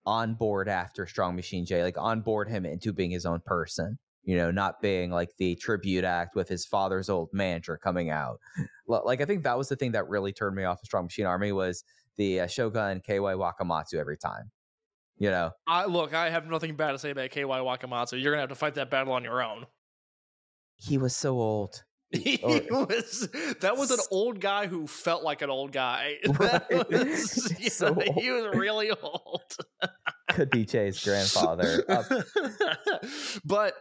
onboard 0.06 0.68
after 0.68 1.06
Strong 1.06 1.36
Machine 1.36 1.66
J, 1.66 1.84
like 1.84 1.98
onboard 1.98 2.50
him 2.50 2.66
into 2.66 2.94
being 2.94 3.12
his 3.12 3.26
own 3.26 3.42
person 3.46 3.98
you 4.24 4.36
know, 4.36 4.52
not 4.52 4.82
being 4.82 5.12
like 5.12 5.36
the 5.38 5.56
tribute 5.56 6.04
act 6.04 6.36
with 6.36 6.48
his 6.48 6.66
father's 6.66 7.10
old 7.10 7.30
manager 7.34 7.78
coming 7.78 8.10
out. 8.10 8.40
Like 8.88 9.22
I 9.22 9.26
think 9.26 9.44
that 9.44 9.58
was 9.58 9.70
the 9.70 9.76
thing 9.76 9.94
that 9.94 10.08
really 10.08 10.32
turned 10.32 10.56
me 10.56 10.64
off 10.64 10.82
of 10.82 10.86
Strong 10.86 11.06
Machine 11.06 11.26
Army 11.26 11.52
was 11.52 11.84
the 12.18 12.42
uh, 12.42 12.48
Shogun 12.48 13.02
KY 13.02 13.14
Wakamatsu 13.18 13.96
every 13.96 14.18
time. 14.18 14.52
You 15.18 15.32
know, 15.32 15.52
I 15.68 15.86
look, 15.86 16.14
I 16.14 16.30
have 16.30 16.48
nothing 16.48 16.76
bad 16.76 16.94
to 16.94 17.00
say 17.00 17.10
about 17.10 17.30
KY 17.32 17.42
Wakamatsu. 17.42 18.22
You're 18.22 18.32
gonna 18.32 18.42
have 18.42 18.50
to 18.50 18.56
fight 18.56 18.76
that 18.76 18.90
battle 18.90 19.14
on 19.14 19.24
your 19.24 19.44
own. 19.44 19.66
He 20.78 20.98
was 20.98 21.16
so 21.16 21.40
old. 21.40 21.84
he 22.12 22.40
was 22.44 23.30
that 23.60 23.78
was 23.78 23.92
an 23.92 24.00
old 24.10 24.40
guy 24.40 24.66
who 24.66 24.88
felt 24.88 25.24
like 25.24 25.44
an 25.44 25.50
old 25.50 25.72
guy. 25.72 26.16
That 26.40 26.90
was, 26.90 27.74
so 27.74 27.94
know, 27.94 28.14
he 28.16 28.32
was 28.32 28.56
really 28.56 28.90
old. 28.90 29.58
Could 30.32 30.50
be 30.50 30.66
Jay's 30.66 31.04
grandfather. 31.04 31.84
But 33.46 33.76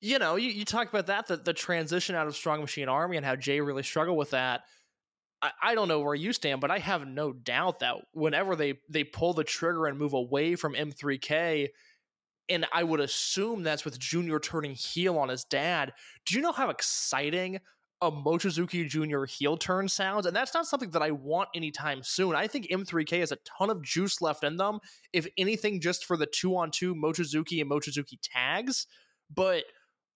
you 0.00 0.18
know, 0.18 0.36
you, 0.36 0.50
you 0.50 0.64
talk 0.64 0.88
about 0.88 1.06
that, 1.08 1.26
the, 1.26 1.36
the 1.36 1.52
transition 1.52 2.14
out 2.14 2.26
of 2.26 2.34
Strong 2.34 2.60
Machine 2.60 2.88
Army 2.88 3.16
and 3.16 3.26
how 3.26 3.36
Jay 3.36 3.60
really 3.60 3.82
struggled 3.82 4.16
with 4.16 4.30
that. 4.30 4.62
I, 5.42 5.50
I 5.62 5.74
don't 5.74 5.88
know 5.88 6.00
where 6.00 6.14
you 6.14 6.32
stand, 6.32 6.60
but 6.60 6.70
I 6.70 6.78
have 6.78 7.06
no 7.06 7.32
doubt 7.32 7.80
that 7.80 7.96
whenever 8.12 8.56
they, 8.56 8.78
they 8.88 9.04
pull 9.04 9.34
the 9.34 9.44
trigger 9.44 9.86
and 9.86 9.98
move 9.98 10.14
away 10.14 10.56
from 10.56 10.74
M3K, 10.74 11.68
and 12.48 12.66
I 12.72 12.82
would 12.82 13.00
assume 13.00 13.62
that's 13.62 13.84
with 13.84 13.98
Junior 13.98 14.40
turning 14.40 14.74
heel 14.74 15.18
on 15.18 15.28
his 15.28 15.44
dad. 15.44 15.92
Do 16.26 16.34
you 16.34 16.40
know 16.40 16.52
how 16.52 16.70
exciting 16.70 17.60
a 18.02 18.10
Mochizuki 18.10 18.88
Jr. 18.88 19.24
heel 19.24 19.56
turn 19.56 19.86
sounds? 19.86 20.26
And 20.26 20.34
that's 20.34 20.54
not 20.54 20.66
something 20.66 20.90
that 20.90 21.02
I 21.02 21.12
want 21.12 21.50
anytime 21.54 22.02
soon. 22.02 22.34
I 22.34 22.48
think 22.48 22.68
M3K 22.68 23.20
has 23.20 23.30
a 23.30 23.38
ton 23.58 23.70
of 23.70 23.82
juice 23.82 24.20
left 24.20 24.42
in 24.42 24.56
them, 24.56 24.80
if 25.12 25.28
anything, 25.38 25.80
just 25.80 26.06
for 26.06 26.16
the 26.16 26.26
two 26.26 26.56
on 26.56 26.70
two 26.70 26.94
Mochizuki 26.94 27.60
and 27.60 27.70
Mochizuki 27.70 28.18
tags. 28.20 28.86
But 29.32 29.64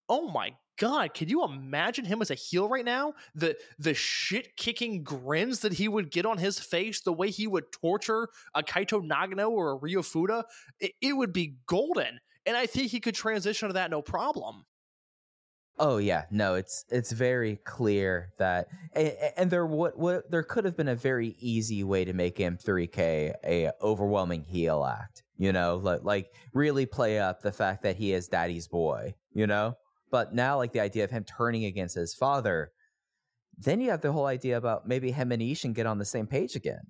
oh 0.09 0.29
my 0.29 0.53
god, 0.77 1.13
can 1.13 1.29
you 1.29 1.43
imagine 1.43 2.05
him 2.05 2.21
as 2.21 2.31
a 2.31 2.35
heel 2.35 2.67
right 2.67 2.85
now? 2.85 3.13
The 3.33 3.55
the 3.79 3.93
shit 3.93 4.57
kicking 4.57 5.03
grins 5.03 5.59
that 5.61 5.73
he 5.73 5.87
would 5.87 6.11
get 6.11 6.25
on 6.25 6.37
his 6.37 6.59
face, 6.59 7.01
the 7.01 7.13
way 7.13 7.29
he 7.29 7.47
would 7.47 7.71
torture 7.71 8.29
a 8.53 8.63
Kaito 8.63 9.01
Nagano 9.01 9.49
or 9.49 9.71
a 9.71 9.75
Ryo 9.75 10.01
Fuda, 10.01 10.45
it, 10.79 10.91
it 11.01 11.13
would 11.13 11.33
be 11.33 11.57
golden. 11.67 12.19
And 12.45 12.55
I 12.55 12.67
think 12.67 12.91
he 12.91 12.99
could 12.99 13.15
transition 13.15 13.69
to 13.69 13.73
that 13.73 13.89
no 13.89 14.01
problem. 14.01 14.65
Oh 15.77 15.97
yeah, 15.97 16.23
no, 16.31 16.55
it's 16.55 16.85
it's 16.89 17.11
very 17.11 17.57
clear 17.65 18.31
that, 18.37 18.67
and, 18.93 19.13
and 19.35 19.51
there 19.51 19.65
what 19.65 19.97
what 19.97 20.31
there 20.31 20.43
could 20.43 20.63
have 20.63 20.77
been 20.77 20.87
a 20.87 20.95
very 20.95 21.35
easy 21.39 21.83
way 21.83 22.05
to 22.05 22.13
make 22.13 22.37
M3K 22.37 23.33
a 23.43 23.71
overwhelming 23.81 24.43
heel 24.43 24.85
act, 24.85 25.23
you 25.37 25.51
know, 25.51 25.75
like 25.75 26.03
like 26.03 26.31
really 26.53 26.85
play 26.85 27.19
up 27.19 27.41
the 27.41 27.51
fact 27.51 27.83
that 27.83 27.97
he 27.97 28.13
is 28.13 28.29
Daddy's 28.29 28.69
boy, 28.69 29.15
you 29.33 29.47
know. 29.47 29.75
But 30.15 30.33
now, 30.33 30.55
like 30.55 30.71
the 30.71 30.79
idea 30.79 31.03
of 31.03 31.11
him 31.11 31.25
turning 31.25 31.65
against 31.65 31.93
his 31.93 32.13
father, 32.13 32.71
then 33.57 33.81
you 33.81 33.89
have 33.89 33.99
the 33.99 34.13
whole 34.13 34.27
idea 34.27 34.55
about 34.55 34.87
maybe 34.87 35.11
him 35.11 35.33
and 35.33 35.41
Ishin 35.41 35.73
get 35.73 35.85
on 35.85 35.97
the 35.97 36.05
same 36.05 36.25
page 36.25 36.55
again. 36.55 36.83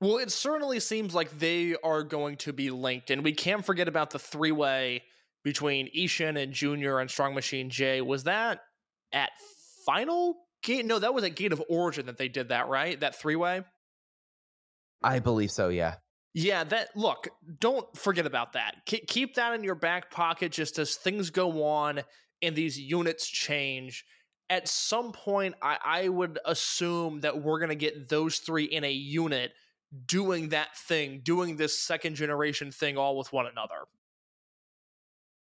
Well, 0.00 0.18
it 0.18 0.30
certainly 0.30 0.78
seems 0.78 1.16
like 1.16 1.36
they 1.40 1.74
are 1.82 2.04
going 2.04 2.36
to 2.36 2.52
be 2.52 2.70
linked, 2.70 3.10
and 3.10 3.24
we 3.24 3.32
can't 3.32 3.66
forget 3.66 3.88
about 3.88 4.10
the 4.10 4.20
three 4.20 4.52
way 4.52 5.02
between 5.42 5.88
Ishin 5.96 6.40
and 6.40 6.52
Junior 6.52 7.00
and 7.00 7.10
Strong 7.10 7.34
Machine 7.34 7.70
J. 7.70 8.02
Was 8.02 8.22
that 8.22 8.60
at 9.12 9.30
final 9.84 10.36
gate? 10.62 10.86
No, 10.86 11.00
that 11.00 11.14
was 11.14 11.24
at 11.24 11.34
Gate 11.34 11.52
of 11.52 11.60
Origin 11.68 12.06
that 12.06 12.18
they 12.18 12.28
did 12.28 12.50
that, 12.50 12.68
right? 12.68 13.00
That 13.00 13.16
three 13.16 13.34
way. 13.34 13.64
I 15.02 15.18
believe 15.18 15.50
so. 15.50 15.70
Yeah. 15.70 15.96
Yeah, 16.34 16.64
that 16.64 16.96
look, 16.96 17.28
don't 17.60 17.94
forget 17.96 18.26
about 18.26 18.54
that. 18.54 18.76
K- 18.86 19.04
keep 19.06 19.34
that 19.34 19.54
in 19.54 19.62
your 19.62 19.74
back 19.74 20.10
pocket 20.10 20.52
just 20.52 20.78
as 20.78 20.96
things 20.96 21.30
go 21.30 21.64
on 21.64 22.00
and 22.40 22.56
these 22.56 22.78
units 22.78 23.28
change. 23.28 24.04
At 24.48 24.68
some 24.68 25.12
point, 25.12 25.54
I, 25.62 25.78
I 25.84 26.08
would 26.08 26.38
assume 26.44 27.20
that 27.20 27.42
we're 27.42 27.58
going 27.58 27.68
to 27.70 27.74
get 27.74 28.08
those 28.08 28.38
three 28.38 28.64
in 28.64 28.84
a 28.84 28.90
unit 28.90 29.52
doing 30.06 30.50
that 30.50 30.76
thing, 30.76 31.20
doing 31.22 31.56
this 31.56 31.78
second 31.78 32.14
generation 32.14 32.70
thing 32.70 32.96
all 32.96 33.16
with 33.16 33.32
one 33.32 33.46
another. 33.46 33.84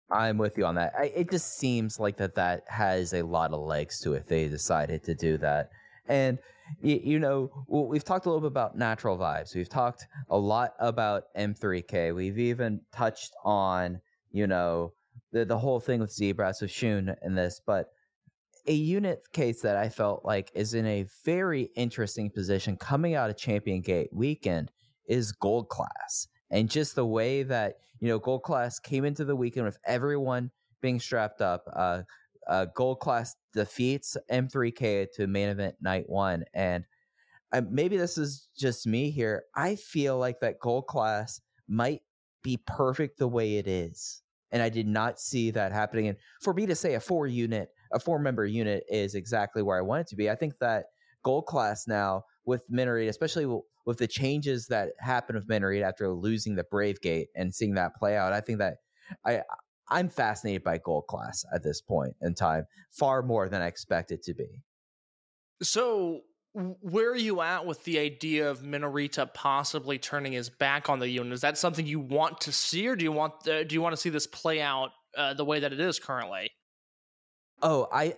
I'm 0.10 0.38
with 0.38 0.58
you 0.58 0.66
on 0.66 0.76
that. 0.76 0.94
I, 0.98 1.06
it 1.16 1.30
just 1.30 1.58
seems 1.58 2.00
like 2.00 2.18
that 2.18 2.36
that 2.36 2.64
has 2.68 3.14
a 3.14 3.24
lot 3.24 3.54
of 3.54 3.60
legs 3.60 4.00
to 4.02 4.14
it. 4.14 4.28
They 4.28 4.48
decided 4.48 5.04
to 5.04 5.16
do 5.16 5.38
that, 5.40 5.70
and 6.08 6.40
you, 6.82 7.20
know, 7.20 7.50
we've 7.68 8.04
talked 8.04 8.26
a 8.26 8.30
little 8.30 8.42
bit 8.42 8.48
about 8.48 8.78
natural 8.78 9.18
vibes. 9.18 9.56
We've 9.56 9.70
talked 9.70 10.06
a 10.30 10.38
lot 10.38 10.74
about 10.80 11.24
M3K. 11.38 12.14
We've 12.14 12.38
even 12.38 12.82
touched 12.92 13.34
on, 13.44 14.02
you 14.32 14.48
know, 14.48 14.94
the, 15.32 15.46
the 15.46 15.58
whole 15.58 15.80
thing 15.80 16.00
with 16.00 16.12
Zebras 16.12 16.62
with 16.62 16.72
Shun 16.72 17.16
in 17.22 17.36
this, 17.36 17.62
but 17.66 17.88
a 18.68 18.74
unit 18.74 19.24
case 19.32 19.62
that 19.62 19.78
I 19.78 19.90
felt 19.90 20.26
like 20.26 20.52
is 20.54 20.74
in 20.74 20.86
a 20.86 21.06
very 21.24 21.70
interesting 21.76 22.30
position 22.30 22.76
coming 22.76 23.16
out 23.16 23.30
of 23.30 23.38
Champion 23.38 23.82
Gate 23.82 24.10
weekend 24.12 24.72
is 25.08 25.32
Gold 25.32 25.70
Class. 25.70 26.28
And 26.50 26.70
just 26.70 26.96
the 26.96 27.06
way 27.06 27.44
that, 27.44 27.76
you 28.00 28.10
know, 28.10 28.20
Gold 28.20 28.44
Class 28.44 28.80
came 28.80 29.06
into 29.06 29.26
the 29.26 29.36
weekend 29.36 29.66
with 29.66 29.78
everyone 29.86 30.52
being 30.82 31.00
strapped 31.00 31.42
up. 31.42 31.64
Uh, 31.74 32.04
uh, 32.48 32.66
gold 32.76 33.00
class 33.00 33.36
defeats 33.54 34.18
M3K 34.32 35.08
to 35.16 35.28
main 35.28 35.50
event 35.50 35.76
night 35.82 36.06
one, 36.08 36.46
and 36.54 36.86
uh, 37.54 37.62
maybe 37.70 37.98
this 37.98 38.18
is 38.18 38.50
just 38.58 38.86
me 38.86 39.10
here. 39.10 39.44
I 39.56 39.76
feel 39.76 40.18
like 40.18 40.40
that 40.42 40.60
gold 40.60 40.88
class 40.88 41.42
might 41.68 42.02
be 42.44 42.60
perfect 42.66 43.20
the 43.20 43.28
way 43.28 43.58
it 43.58 43.68
is, 43.68 44.22
and 44.52 44.62
I 44.62 44.70
did 44.70 44.88
not 44.88 45.20
see 45.20 45.52
that 45.52 45.72
happening. 45.72 46.08
And 46.08 46.18
for 46.42 46.54
me 46.54 46.66
to 46.66 46.76
say 46.76 46.96
a 46.96 47.00
four 47.00 47.28
unit, 47.28 47.70
a 47.92 48.00
four 48.00 48.20
member 48.20 48.46
unit 48.46 48.84
is 48.90 49.16
exactly 49.16 49.62
where 49.62 49.78
I 49.78 49.82
want 49.82 50.02
it 50.02 50.08
to 50.08 50.16
be. 50.16 50.30
I 50.30 50.36
think 50.36 50.58
that 50.60 50.86
gold 51.24 51.46
class 51.46 51.88
now 51.88 52.24
with 52.46 52.64
Minorita, 52.72 53.10
especially 53.10 53.46
with 53.86 53.98
the 53.98 54.08
changes 54.08 54.68
that 54.68 54.90
happened 55.00 55.38
with 55.38 55.48
Minorita 55.48 55.84
after 55.84 56.10
losing 56.10 56.56
the 56.56 56.64
Brave 56.64 57.02
Gate 57.02 57.28
and 57.36 57.54
seeing 57.54 57.76
that 57.76 57.96
play 57.96 58.16
out, 58.18 58.34
I 58.34 58.42
think 58.42 58.60
that 58.60 58.76
I 59.26 59.42
I'm 59.90 60.10
fascinated 60.10 60.64
by 60.64 60.80
gold 60.80 61.08
class 61.08 61.46
at 61.54 61.64
this 61.64 61.82
point 61.82 62.16
in 62.22 62.34
time, 62.34 62.66
far 62.92 63.22
more 63.22 63.48
than 63.50 63.62
I 63.62 63.68
expected 63.68 64.16
it 64.16 64.24
to 64.24 64.34
be. 64.34 64.62
So, 65.62 66.22
where 66.54 67.12
are 67.12 67.16
you 67.16 67.42
at 67.42 67.66
with 67.66 67.84
the 67.84 68.00
idea 68.00 68.50
of 68.50 68.62
Minorita 68.62 69.32
possibly 69.34 69.98
turning 69.98 70.34
his 70.34 70.50
back 70.50 70.90
on 70.90 71.00
the 71.00 71.08
unit? 71.08 71.34
Is 71.34 71.42
that 71.42 71.58
something 71.58 71.86
you 71.86 72.00
want 72.00 72.42
to 72.42 72.52
see, 72.52 72.88
or 72.88 72.96
do 72.96 73.04
you 73.04 73.12
want 73.12 73.48
uh, 73.48 73.64
do 73.64 73.76
you 73.76 73.82
want 73.82 73.94
to 73.94 73.98
see 73.98 74.10
this 74.10 74.28
play 74.28 74.62
out 74.62 74.92
uh, 75.16 75.34
the 75.34 75.46
way 75.46 75.60
that 75.60 75.72
it 75.72 75.80
is 75.80 76.00
currently? 76.00 76.50
Oh, 77.62 77.88
I 77.92 78.16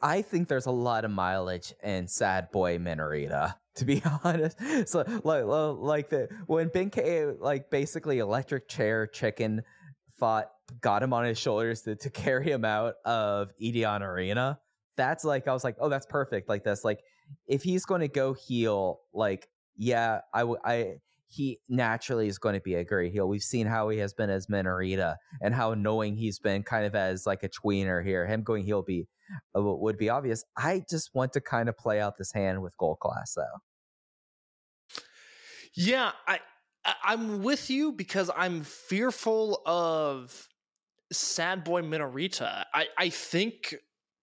I 0.00 0.22
think 0.22 0.48
there's 0.48 0.66
a 0.66 0.72
lot 0.72 1.04
of 1.04 1.10
mileage 1.10 1.72
in 1.82 2.08
Sad 2.08 2.50
Boy 2.50 2.78
Minorita, 2.78 3.54
to 3.76 3.84
be 3.84 4.02
honest. 4.24 4.58
So 4.88 5.04
like 5.24 5.44
like 5.44 6.10
the 6.10 6.28
when 6.46 6.70
Benkei 6.70 7.38
like 7.40 7.70
basically 7.70 8.18
electric 8.18 8.68
chair 8.68 9.06
chicken 9.06 9.62
fought 10.18 10.50
got 10.80 11.02
him 11.02 11.12
on 11.12 11.24
his 11.24 11.38
shoulders 11.38 11.82
to, 11.82 11.96
to 11.96 12.10
carry 12.24 12.50
him 12.50 12.64
out 12.64 12.94
of 13.04 13.50
Edion 13.60 14.00
Arena. 14.00 14.58
That's 14.96 15.24
like 15.24 15.48
I 15.48 15.52
was 15.52 15.64
like, 15.64 15.76
oh, 15.80 15.88
that's 15.88 16.06
perfect. 16.06 16.48
Like 16.48 16.64
that's 16.64 16.84
like 16.84 17.00
if 17.46 17.62
he's 17.62 17.84
going 17.84 18.00
to 18.00 18.08
go 18.08 18.32
heel, 18.32 19.00
like 19.12 19.48
yeah, 19.76 20.20
I 20.32 20.40
w- 20.40 20.60
I 20.64 20.94
he 21.26 21.58
naturally 21.68 22.28
is 22.28 22.38
going 22.38 22.54
to 22.54 22.60
be 22.60 22.74
a 22.76 22.84
great 22.84 23.10
heel. 23.12 23.28
We've 23.28 23.42
seen 23.42 23.66
how 23.66 23.88
he 23.88 23.98
has 23.98 24.14
been 24.14 24.30
as 24.30 24.46
Minorita 24.46 25.16
and 25.42 25.52
how 25.52 25.72
annoying 25.72 26.16
he's 26.16 26.38
been 26.38 26.62
kind 26.62 26.86
of 26.86 26.94
as 26.94 27.26
like 27.26 27.42
a 27.42 27.48
tweener 27.48 28.04
here. 28.04 28.24
Him 28.24 28.44
going 28.44 28.64
heel 28.64 28.82
be 28.82 29.08
uh, 29.56 29.62
would 29.62 29.96
be 29.98 30.10
obvious. 30.10 30.44
I 30.56 30.84
just 30.88 31.10
want 31.12 31.32
to 31.32 31.40
kind 31.40 31.68
of 31.68 31.76
play 31.76 32.00
out 32.00 32.16
this 32.18 32.32
hand 32.32 32.62
with 32.62 32.76
gold 32.76 33.00
class 33.00 33.34
though. 33.34 33.42
Yeah, 35.74 36.12
I- 36.28 36.40
I'm 37.02 37.42
with 37.42 37.70
you 37.70 37.92
because 37.92 38.30
I'm 38.36 38.62
fearful 38.62 39.62
of 39.64 40.48
Sad 41.16 41.64
Boy 41.64 41.82
Minorita. 41.82 42.64
I 42.72 42.86
I 42.98 43.08
think 43.08 43.74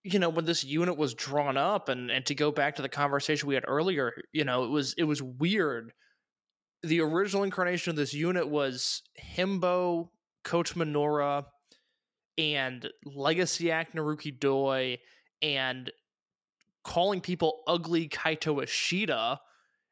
you 0.04 0.20
know 0.20 0.30
when 0.30 0.46
this 0.46 0.64
unit 0.64 0.98
was 0.98 1.14
drawn 1.14 1.58
up 1.58 1.90
and 1.90 2.10
and 2.12 2.26
to 2.26 2.36
go 2.36 2.52
back 2.52 2.76
to 2.76 2.82
the 2.82 2.90
conversation 2.90 3.48
we 3.48 3.56
had 3.56 3.66
earlier, 3.68 4.14
you 4.34 4.44
know, 4.46 4.64
it 4.64 4.70
was 4.70 4.94
it 4.98 5.04
was 5.04 5.22
weird. 5.22 5.92
The 6.84 7.02
original 7.02 7.44
incarnation 7.44 7.92
of 7.92 7.96
this 7.96 8.14
unit 8.14 8.48
was 8.48 9.04
Himbo, 9.38 10.10
Coach 10.44 10.76
Minora, 10.76 11.46
and 12.38 12.90
Legacy 13.06 13.72
Act 13.72 13.96
Naruki 13.96 14.38
Doi, 14.38 14.98
and 15.44 15.92
calling 16.84 17.22
people 17.22 17.62
ugly 17.68 18.10
Kaito 18.10 18.64
Ishida 18.64 19.40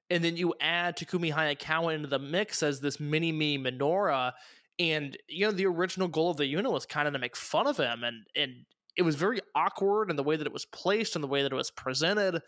and 0.10 0.24
then 0.24 0.38
you 0.38 0.54
add 0.60 0.98
Takumi 0.98 1.34
Hayakawa 1.34 1.94
into 1.96 2.08
the 2.08 2.20
mix 2.20 2.64
as 2.64 2.80
this 2.80 3.00
mini 3.00 3.32
me 3.32 3.58
Minora, 3.58 4.34
and 4.80 5.18
you 5.28 5.46
know 5.46 5.52
the 5.52 5.66
original 5.66 6.08
goal 6.08 6.32
of 6.32 6.38
the 6.38 6.46
unit 6.46 6.72
was 6.72 6.86
kind 6.86 7.08
of 7.08 7.14
to 7.14 7.20
make 7.20 7.36
fun 7.36 7.68
of 7.68 7.78
him, 7.78 8.04
and 8.04 8.26
and 8.36 8.66
it 8.96 9.04
was 9.04 9.16
very 9.16 9.40
awkward 9.56 10.10
in 10.10 10.16
the 10.16 10.24
way 10.24 10.36
that 10.36 10.48
it 10.48 10.54
was 10.54 10.66
placed 10.66 11.16
and 11.16 11.24
the 11.24 11.28
way 11.28 11.44
that 11.44 11.52
it 11.52 11.56
was 11.56 11.72
presented, 11.72 12.42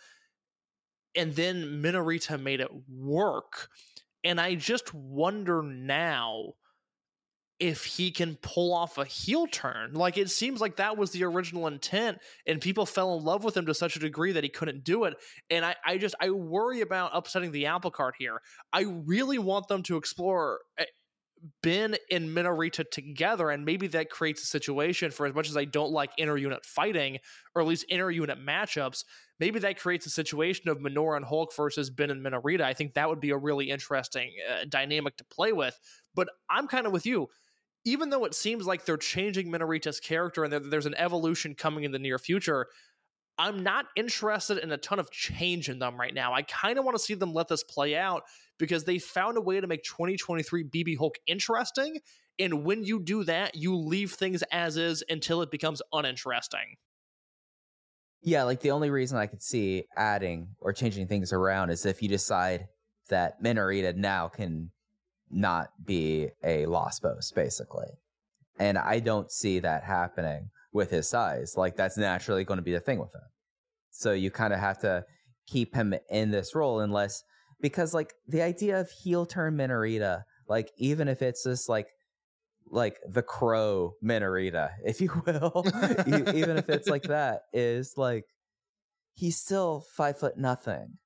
and 1.16 1.36
then 1.36 1.82
Minorita 1.82 2.42
made 2.42 2.62
it 2.62 2.72
work, 2.90 3.70
and 4.24 4.40
I 4.40 4.56
just 4.56 4.94
wonder 4.94 5.62
now 5.62 6.54
if 7.62 7.86
he 7.86 8.10
can 8.10 8.38
pull 8.38 8.74
off 8.74 8.98
a 8.98 9.06
heel 9.06 9.46
turn. 9.46 9.94
Like 9.94 10.18
it 10.18 10.32
seems 10.32 10.60
like 10.60 10.78
that 10.78 10.98
was 10.98 11.12
the 11.12 11.24
original 11.26 11.68
intent, 11.68 12.18
and 12.48 12.60
people 12.60 12.88
fell 12.88 13.16
in 13.16 13.24
love 13.24 13.44
with 13.44 13.56
him 13.56 13.68
to 13.68 13.76
such 13.76 13.96
a 13.96 14.00
degree 14.00 14.32
that 14.32 14.44
he 14.44 14.50
couldn't 14.50 14.84
do 14.84 15.04
it. 15.04 15.14
And 15.52 15.64
I, 15.64 15.76
I 15.86 15.98
just 16.00 16.16
I 16.20 16.32
worry 16.32 16.82
about 16.82 17.12
upsetting 17.14 17.52
the 17.52 17.68
apple 17.68 17.92
cart 17.92 18.16
here. 18.18 18.42
I 18.74 18.86
really 19.06 19.38
want 19.38 19.68
them 19.68 19.84
to 19.84 19.98
explore 19.98 20.62
eh, 20.80 20.86
Ben 21.64 21.96
and 22.12 22.30
Minorita 22.30 22.90
together, 22.90 23.50
and 23.50 23.66
maybe 23.66 23.88
that 23.88 24.10
creates 24.10 24.44
a 24.44 24.48
situation 24.48 25.12
for 25.12 25.26
as 25.26 25.34
much 25.34 25.50
as 25.50 25.58
I 25.58 25.66
don't 25.66 25.92
like 25.92 26.12
inter 26.18 26.38
unit 26.38 26.66
fighting, 26.66 27.20
or 27.56 27.62
at 27.62 27.68
least 27.68 27.86
inter 27.90 28.12
unit 28.12 28.38
matchups. 28.40 29.04
Maybe 29.40 29.60
that 29.60 29.80
creates 29.80 30.06
a 30.06 30.12
situation 30.12 30.70
of 30.70 30.82
Minora 30.82 31.18
and 31.18 31.26
Hulk 31.26 31.56
versus 31.56 31.90
Ben 31.90 32.12
and 32.12 32.24
Minorita. 32.24 32.62
I 32.62 32.74
think 32.74 32.94
that 32.94 33.10
would 33.10 33.20
be 33.20 33.32
a 33.32 33.38
really 33.38 33.70
interesting 33.70 34.32
uh, 34.52 34.66
dynamic 34.70 35.18
to 35.18 35.24
play 35.26 35.52
with. 35.52 35.80
But 36.14 36.30
I'm 36.50 36.68
kind 36.68 36.86
of 36.86 36.92
with 36.92 37.06
you 37.06 37.30
even 37.86 38.10
though 38.10 38.26
it 38.26 38.36
seems 38.36 38.66
like 38.66 38.86
they're 38.86 38.98
changing 38.98 39.52
Minorita's 39.52 40.00
character 40.00 40.44
and 40.44 40.72
there's 40.72 40.86
an 40.86 40.96
evolution 40.96 41.56
coming 41.56 41.84
in 41.84 41.92
the 41.92 42.00
near 42.00 42.20
future, 42.20 42.68
I'm 43.38 43.64
not 43.64 43.86
interested 43.96 44.60
in 44.60 44.72
a 44.72 44.78
ton 44.78 45.00
of 45.00 45.10
change 45.10 45.70
in 45.70 45.80
them 45.80 46.00
right 46.00 46.14
now. 46.14 46.34
I 46.34 46.44
kind 46.44 46.78
of 46.78 46.86
want 46.86 46.98
to 46.98 47.04
see 47.04 47.16
them 47.16 47.34
let 47.34 47.48
this 47.48 47.64
play 47.64 47.96
out 47.96 48.24
because 48.62 48.84
they 48.84 49.00
found 49.00 49.38
a 49.38 49.42
way 49.42 49.60
to 49.60 49.66
make 49.66 49.84
2023 49.84 50.66
BB 50.66 50.96
Hulk 50.96 51.18
interesting. 51.26 52.00
And 52.38 52.64
when 52.64 52.84
you 52.84 53.00
do 53.00 53.24
that, 53.24 53.56
you 53.56 53.76
leave 53.76 54.12
things 54.12 54.44
as 54.52 54.78
is 54.78 55.04
until 55.10 55.42
it 55.42 55.50
becomes 55.50 55.82
uninteresting. 55.92 56.78
Yeah, 58.22 58.44
like 58.44 58.60
the 58.60 58.70
only 58.70 58.92
reason 58.92 59.18
I 59.18 59.26
could 59.26 59.42
see 59.42 59.86
adding 59.98 60.50
or 60.60 60.74
changing 60.74 61.08
things 61.08 61.34
around 61.34 61.72
is 61.72 61.88
if 61.88 62.04
you 62.04 62.08
decide 62.08 62.68
that 63.10 63.42
Minorita 63.42 63.96
now 63.96 64.28
can 64.28 64.70
not 65.32 65.70
be 65.84 66.30
a 66.44 66.68
lost 66.68 67.02
post, 67.02 67.34
basically. 67.34 67.88
And 68.60 68.78
I 68.78 69.00
don't 69.00 69.32
see 69.32 69.58
that 69.58 69.84
happening 69.84 70.52
with 70.72 70.92
his 70.92 71.10
size. 71.10 71.56
Like 71.58 71.76
that's 71.76 71.98
naturally 71.98 72.44
going 72.44 72.60
to 72.60 72.64
be 72.64 72.74
the 72.74 72.80
thing 72.80 73.00
with 73.00 73.16
him. 73.16 73.22
So 73.90 74.12
you 74.14 74.30
kind 74.30 74.54
of 74.54 74.60
have 74.60 74.78
to 74.82 75.04
keep 75.48 75.74
him 75.74 75.96
in 76.12 76.30
this 76.30 76.54
role 76.54 76.82
unless 76.82 77.24
because 77.62 77.94
like 77.94 78.14
the 78.28 78.42
idea 78.42 78.80
of 78.80 78.90
heel 78.90 79.26
turn 79.26 79.56
Minorita, 79.56 80.24
like 80.48 80.72
even 80.78 81.08
if 81.08 81.22
it's 81.22 81.44
just 81.44 81.70
like 81.70 81.88
like 82.70 82.98
the 83.08 83.22
crow 83.22 83.96
Minorita, 84.04 84.72
if 84.86 85.02
you 85.02 85.12
will, 85.26 85.64
even 86.08 86.58
if 86.58 86.70
it's 86.70 86.88
like 86.88 87.04
that, 87.04 87.44
is 87.54 87.94
like 87.98 88.26
he's 89.14 89.38
still 89.38 89.86
five 89.96 90.18
foot 90.18 90.38
nothing 90.38 90.98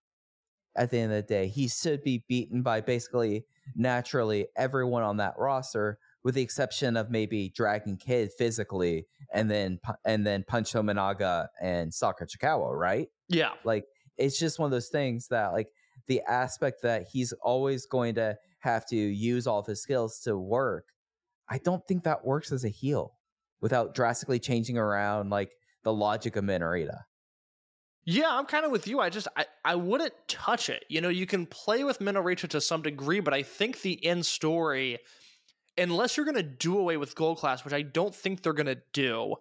at 0.76 0.92
the 0.92 1.00
end 1.00 1.12
of 1.12 1.18
the 1.18 1.34
day. 1.34 1.48
He 1.48 1.68
should 1.68 2.04
be 2.04 2.24
beaten 2.28 2.62
by 2.62 2.82
basically 2.82 3.46
naturally 3.76 4.48
everyone 4.56 5.04
on 5.04 5.18
that 5.18 5.34
roster, 5.38 5.98
with 6.24 6.36
the 6.36 6.42
exception 6.42 6.98
of 6.98 7.10
maybe 7.10 7.52
Dragon 7.56 7.98
Kid 7.98 8.32
physically, 8.38 9.08
and 9.34 9.50
then 9.50 9.80
and 10.06 10.26
then 10.26 10.44
Punch 10.48 10.74
Tominaga 10.74 11.48
and 11.62 11.94
Sakura 11.94 12.28
Chikawa, 12.28 12.74
right? 12.78 13.08
Yeah. 13.28 13.52
Like 13.64 13.86
it's 14.18 14.40
just 14.40 14.60
one 14.60 14.68
of 14.68 14.72
those 14.72 14.90
things 14.90 15.28
that 15.30 15.52
like 15.52 15.68
the 16.08 16.22
aspect 16.28 16.82
that 16.84 17.08
he's 17.12 17.34
always 17.34 17.86
going 17.86 18.16
to 18.16 18.38
have 18.60 18.86
to 18.88 18.96
use 18.96 19.48
all 19.48 19.60
of 19.60 19.66
his 19.66 19.82
skills 19.82 20.20
to 20.22 20.38
work. 20.38 20.86
I 21.50 21.60
don't 21.60 21.86
think 21.88 22.04
that 22.04 22.26
works 22.26 22.52
as 22.52 22.64
a 22.64 22.70
heel 22.70 23.14
without 23.62 23.96
drastically 23.96 24.40
changing 24.40 24.78
around 24.78 25.30
like 25.30 25.52
the 25.84 25.94
logic 25.94 26.36
of 26.36 26.44
Minorita. 26.44 27.02
Yeah, 28.06 28.30
I'm 28.30 28.46
kind 28.46 28.66
of 28.66 28.72
with 28.72 28.88
you. 28.88 29.00
I 29.00 29.10
just 29.10 29.28
I, 29.36 29.46
I 29.64 29.76
wouldn't 29.76 30.14
touch 30.28 30.70
it. 30.70 30.86
You 30.90 31.02
know, 31.02 31.10
you 31.10 31.26
can 31.26 31.48
play 31.48 31.84
with 31.84 32.00
Minorita 32.00 32.48
to 32.50 32.62
some 32.62 32.84
degree, 32.84 33.20
but 33.20 33.34
I 33.34 33.42
think 33.42 33.82
the 33.82 34.04
end 34.06 34.26
story, 34.26 35.00
unless 35.78 36.16
you're 36.16 36.26
gonna 36.26 36.44
do 36.44 36.78
away 36.78 36.98
with 36.98 37.16
gold 37.16 37.40
class, 37.40 37.66
which 37.66 37.74
I 37.74 37.82
don't 37.82 38.14
think 38.14 38.44
they're 38.44 38.54
gonna 38.54 38.78
do, 38.94 39.36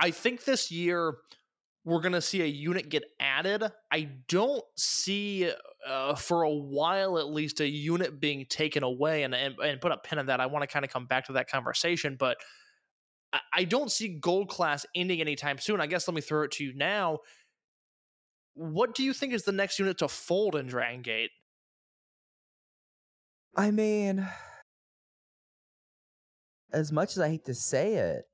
I 0.00 0.10
think 0.10 0.44
this 0.44 0.72
year 0.72 1.18
we're 1.84 2.00
gonna 2.00 2.20
see 2.20 2.42
a 2.42 2.46
unit 2.46 2.88
get 2.88 3.04
added. 3.20 3.62
I 3.92 4.08
don't 4.26 4.64
see 4.76 5.52
uh, 5.86 6.14
for 6.14 6.42
a 6.42 6.50
while 6.50 7.18
at 7.18 7.28
least 7.28 7.60
a 7.60 7.68
unit 7.68 8.20
being 8.20 8.46
taken 8.48 8.82
away, 8.82 9.22
and 9.22 9.34
and, 9.34 9.54
and 9.58 9.80
put 9.80 9.92
a 9.92 9.96
pin 9.96 10.18
in 10.18 10.26
that. 10.26 10.40
I 10.40 10.46
want 10.46 10.62
to 10.62 10.66
kind 10.66 10.84
of 10.84 10.90
come 10.90 11.06
back 11.06 11.26
to 11.26 11.34
that 11.34 11.50
conversation, 11.50 12.16
but 12.18 12.36
I, 13.32 13.40
I 13.54 13.64
don't 13.64 13.90
see 13.90 14.18
gold 14.20 14.48
class 14.48 14.84
ending 14.94 15.20
anytime 15.20 15.58
soon. 15.58 15.80
I 15.80 15.86
guess 15.86 16.06
let 16.08 16.14
me 16.14 16.20
throw 16.20 16.42
it 16.42 16.52
to 16.52 16.64
you 16.64 16.74
now 16.74 17.18
what 18.56 18.94
do 18.94 19.04
you 19.04 19.12
think 19.12 19.34
is 19.34 19.44
the 19.44 19.52
next 19.52 19.78
unit 19.78 19.98
to 19.98 20.08
fold 20.08 20.56
in 20.56 20.66
Dragon 20.66 21.02
Gate? 21.02 21.30
I 23.54 23.70
mean, 23.70 24.26
as 26.72 26.90
much 26.90 27.12
as 27.12 27.18
I 27.18 27.28
hate 27.28 27.44
to 27.44 27.54
say 27.54 27.94
it, 27.94 28.24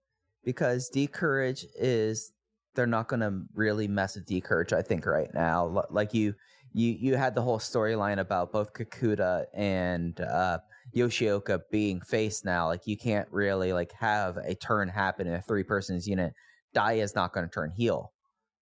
because 0.44 0.88
D 0.88 1.08
Courage 1.08 1.66
is 1.74 2.32
they're 2.74 2.86
not 2.86 3.08
going 3.08 3.20
to 3.20 3.42
really 3.54 3.88
mess 3.88 4.14
with 4.14 4.26
D 4.26 4.40
Courage. 4.40 4.72
I 4.72 4.82
think 4.82 5.06
right 5.06 5.32
now, 5.34 5.84
like 5.90 6.14
you, 6.14 6.34
you, 6.72 6.96
you 6.98 7.16
had 7.16 7.34
the 7.34 7.42
whole 7.42 7.58
storyline 7.58 8.18
about 8.18 8.52
both 8.52 8.72
Kakuta 8.72 9.44
and 9.54 10.20
uh, 10.20 10.58
Yoshioka 10.94 11.60
being 11.70 12.00
face 12.00 12.44
now, 12.44 12.66
like 12.66 12.86
you 12.86 12.96
can't 12.96 13.28
really 13.30 13.72
like 13.72 13.92
have 13.92 14.36
a 14.36 14.54
turn 14.54 14.88
happen 14.88 15.26
in 15.26 15.34
a 15.34 15.42
three 15.42 15.64
persons 15.64 16.06
unit. 16.06 16.32
Daya 16.74 17.02
is 17.02 17.14
not 17.14 17.32
going 17.32 17.46
to 17.46 17.52
turn 17.52 17.70
heel. 17.76 18.12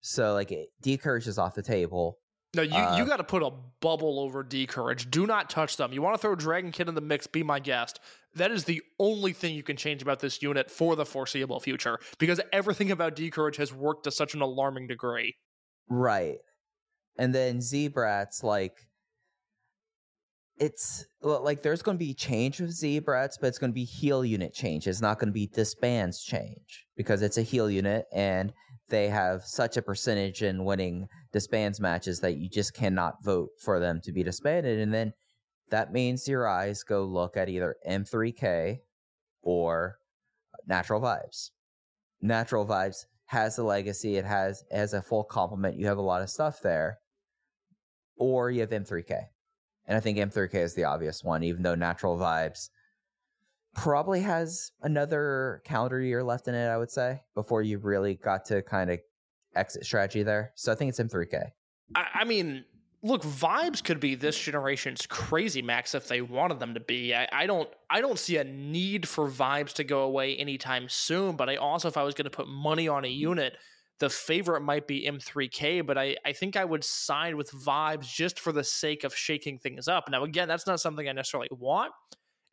So 0.01 0.33
like 0.33 0.53
D 0.81 0.97
Courage 0.97 1.27
is 1.27 1.37
off 1.37 1.55
the 1.55 1.63
table. 1.63 2.17
No, 2.55 2.61
you, 2.61 2.75
Uh, 2.75 2.97
you 2.97 3.05
got 3.05 3.17
to 3.17 3.23
put 3.23 3.43
a 3.43 3.51
bubble 3.81 4.19
over 4.19 4.41
D 4.41 4.65
Courage. 4.65 5.11
Do 5.11 5.27
not 5.27 5.49
touch 5.49 5.77
them. 5.77 5.91
You 5.91 6.01
want 6.01 6.15
to 6.15 6.21
throw 6.21 6.33
Dragon 6.35 6.71
Kid 6.71 6.87
in 6.87 6.95
the 6.95 7.01
mix, 7.01 7.27
be 7.27 7.43
my 7.43 7.59
guest. 7.59 7.99
That 8.35 8.51
is 8.51 8.63
the 8.63 8.81
only 8.99 9.33
thing 9.33 9.53
you 9.55 9.63
can 9.63 9.75
change 9.75 10.01
about 10.01 10.19
this 10.19 10.41
unit 10.41 10.71
for 10.71 10.95
the 10.95 11.05
foreseeable 11.05 11.59
future 11.59 11.99
because 12.19 12.39
everything 12.53 12.91
about 12.91 13.15
D 13.15 13.29
Courage 13.29 13.57
has 13.57 13.73
worked 13.73 14.05
to 14.05 14.11
such 14.11 14.33
an 14.33 14.41
alarming 14.41 14.87
degree. 14.87 15.35
Right. 15.89 16.37
And 17.19 17.33
then 17.33 17.61
Z-Brats, 17.61 18.43
like 18.43 18.87
it's 20.59 21.05
like 21.21 21.61
there's 21.61 21.81
going 21.81 21.97
to 21.97 22.03
be 22.03 22.13
change 22.13 22.59
with 22.59 22.71
Zebrats, 22.71 23.37
but 23.39 23.47
it's 23.47 23.59
going 23.59 23.71
to 23.71 23.75
be 23.75 23.83
heal 23.83 24.25
unit 24.25 24.53
change. 24.53 24.87
It's 24.87 25.01
not 25.01 25.19
going 25.19 25.29
to 25.29 25.33
be 25.33 25.47
disbands 25.47 26.23
change 26.23 26.85
because 26.95 27.21
it's 27.21 27.37
a 27.37 27.43
heal 27.43 27.69
unit 27.69 28.05
and 28.11 28.53
they 28.89 29.09
have 29.09 29.43
such 29.43 29.77
a 29.77 29.81
percentage 29.81 30.41
in 30.41 30.65
winning 30.65 31.07
disbands 31.33 31.79
matches 31.79 32.21
that 32.21 32.37
you 32.37 32.49
just 32.49 32.73
cannot 32.73 33.23
vote 33.23 33.49
for 33.59 33.79
them 33.79 34.01
to 34.03 34.11
be 34.11 34.23
disbanded. 34.23 34.79
And 34.79 34.93
then 34.93 35.13
that 35.69 35.91
means 35.91 36.27
your 36.27 36.47
eyes 36.47 36.83
go 36.83 37.03
look 37.03 37.37
at 37.37 37.49
either 37.49 37.75
M3K 37.87 38.77
or 39.41 39.97
Natural 40.65 41.01
Vibes. 41.01 41.51
Natural 42.21 42.65
Vibes 42.65 43.05
has 43.25 43.57
a 43.57 43.63
legacy, 43.63 44.15
it 44.15 44.25
has 44.25 44.63
it 44.71 44.77
has 44.77 44.93
a 44.93 45.01
full 45.01 45.25
complement. 45.25 45.77
You 45.77 45.85
have 45.87 45.97
a 45.97 46.01
lot 46.01 46.21
of 46.21 46.29
stuff 46.29 46.61
there. 46.63 46.99
Or 48.17 48.49
you 48.51 48.61
have 48.61 48.69
M3K. 48.69 49.27
And 49.85 49.97
I 49.97 49.99
think 49.99 50.17
M3K 50.17 50.55
is 50.55 50.73
the 50.73 50.83
obvious 50.83 51.23
one, 51.23 51.43
even 51.43 51.63
though 51.63 51.75
Natural 51.75 52.17
Vibes 52.17 52.69
probably 53.75 54.21
has 54.21 54.71
another 54.81 55.61
calendar 55.63 56.01
year 56.01 56.23
left 56.23 56.47
in 56.47 56.55
it, 56.55 56.67
I 56.67 56.77
would 56.77 56.91
say, 56.91 57.21
before 57.35 57.61
you 57.61 57.77
really 57.77 58.15
got 58.15 58.45
to 58.45 58.61
kind 58.63 58.89
of 58.89 58.99
exit 59.55 59.85
strategy 59.85 60.23
there. 60.23 60.51
So 60.55 60.71
I 60.71 60.75
think 60.75 60.89
it's 60.89 60.99
M3K. 60.99 61.51
I, 61.95 62.05
I 62.15 62.23
mean, 62.25 62.65
look, 63.01 63.23
vibes 63.23 63.83
could 63.83 63.99
be 63.99 64.15
this 64.15 64.37
generation's 64.37 65.05
crazy 65.05 65.61
max 65.61 65.95
if 65.95 66.07
they 66.07 66.21
wanted 66.21 66.59
them 66.59 66.73
to 66.73 66.79
be. 66.79 67.13
I, 67.13 67.27
I 67.31 67.45
don't 67.45 67.69
I 67.89 68.01
don't 68.01 68.19
see 68.19 68.37
a 68.37 68.43
need 68.43 69.07
for 69.07 69.29
vibes 69.29 69.73
to 69.73 69.83
go 69.83 70.01
away 70.01 70.35
anytime 70.35 70.89
soon, 70.89 71.35
but 71.35 71.49
I 71.49 71.55
also 71.55 71.87
if 71.87 71.97
I 71.97 72.03
was 72.03 72.15
going 72.15 72.25
to 72.25 72.31
put 72.31 72.47
money 72.47 72.87
on 72.87 73.05
a 73.05 73.09
unit, 73.09 73.57
the 73.99 74.09
favorite 74.09 74.61
might 74.61 74.87
be 74.87 75.07
M3K, 75.07 75.85
but 75.85 75.97
I, 75.97 76.15
I 76.25 76.33
think 76.33 76.55
I 76.55 76.65
would 76.65 76.83
side 76.83 77.35
with 77.35 77.51
vibes 77.51 78.03
just 78.03 78.39
for 78.39 78.51
the 78.51 78.63
sake 78.63 79.03
of 79.03 79.15
shaking 79.15 79.57
things 79.57 79.87
up. 79.87 80.09
Now 80.09 80.23
again, 80.23 80.47
that's 80.47 80.67
not 80.67 80.79
something 80.79 81.09
I 81.09 81.13
necessarily 81.13 81.49
want. 81.51 81.91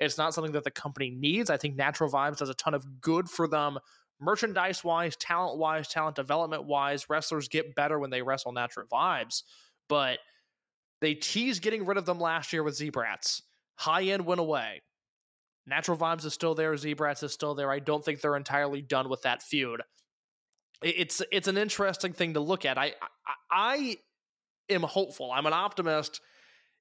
It's 0.00 0.18
not 0.18 0.34
something 0.34 0.52
that 0.52 0.64
the 0.64 0.70
company 0.70 1.10
needs. 1.10 1.50
I 1.50 1.56
think 1.56 1.76
Natural 1.76 2.10
Vibes 2.10 2.38
does 2.38 2.48
a 2.48 2.54
ton 2.54 2.74
of 2.74 3.00
good 3.00 3.28
for 3.28 3.46
them 3.46 3.78
merchandise 4.20 4.82
wise, 4.82 5.16
talent 5.16 5.58
wise, 5.58 5.88
talent 5.88 6.16
development 6.16 6.64
wise. 6.64 7.08
Wrestlers 7.08 7.48
get 7.48 7.74
better 7.74 7.98
when 7.98 8.10
they 8.10 8.22
wrestle 8.22 8.52
Natural 8.52 8.86
Vibes, 8.86 9.42
but 9.88 10.18
they 11.00 11.14
teased 11.14 11.62
getting 11.62 11.84
rid 11.84 11.98
of 11.98 12.06
them 12.06 12.18
last 12.18 12.52
year 12.52 12.62
with 12.62 12.76
Z-Brats. 12.76 13.42
High 13.76 14.04
end 14.04 14.24
went 14.24 14.40
away. 14.40 14.82
Natural 15.66 15.96
Vibes 15.96 16.24
is 16.24 16.32
still 16.32 16.54
there. 16.54 16.76
Z-Brats 16.76 17.22
is 17.22 17.32
still 17.32 17.54
there. 17.54 17.70
I 17.70 17.78
don't 17.78 18.04
think 18.04 18.20
they're 18.20 18.36
entirely 18.36 18.82
done 18.82 19.08
with 19.08 19.22
that 19.22 19.42
feud. 19.42 19.82
It- 20.84 20.94
It's 20.98 21.22
it's 21.32 21.48
an 21.48 21.56
interesting 21.56 22.12
thing 22.12 22.34
to 22.34 22.40
look 22.40 22.64
at. 22.64 22.78
I 22.78 22.94
I, 23.26 23.34
I 23.50 23.96
am 24.68 24.82
hopeful. 24.82 25.32
I'm 25.32 25.46
an 25.46 25.52
optimist, 25.52 26.20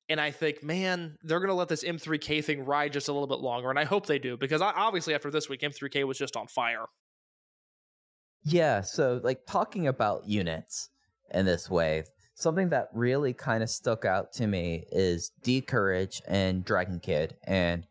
and 0.10 0.20
I 0.22 0.32
think, 0.32 0.62
man, 0.64 1.18
they're 1.24 1.40
going 1.40 1.50
to 1.50 1.54
let 1.56 1.70
this 1.70 1.84
M3K 1.84 2.44
thing 2.44 2.66
ride 2.66 2.94
just 2.94 3.08
a 3.08 3.14
little 3.14 3.28
bit 3.28 3.40
longer, 3.40 3.70
and 3.70 3.80
I 3.80 3.86
hope 3.86 4.06
they 4.06 4.20
do 4.20 4.38
because 4.38 4.62
I, 4.62 4.72
obviously 4.72 5.14
after 5.16 5.32
this 5.32 5.50
week, 5.50 5.62
M3K 5.62 6.04
was 6.06 6.18
just 6.18 6.36
on 6.38 6.48
fire. 6.48 6.86
Yeah, 8.46 8.82
so 8.82 9.22
like 9.24 9.46
talking 9.48 9.88
about 9.88 10.28
units 10.28 10.90
in 11.32 11.46
this 11.46 11.70
way, 11.70 12.04
something 12.36 12.70
that 12.70 12.90
really 12.94 13.34
kind 13.34 13.64
of 13.64 13.70
stuck 13.70 14.04
out 14.06 14.34
to 14.34 14.48
me 14.48 14.86
is 14.92 15.32
D 15.44 15.62
Courage 15.62 16.22
and 16.28 16.66
Dragon 16.66 17.00
Kid. 17.00 17.38
And 17.46 17.88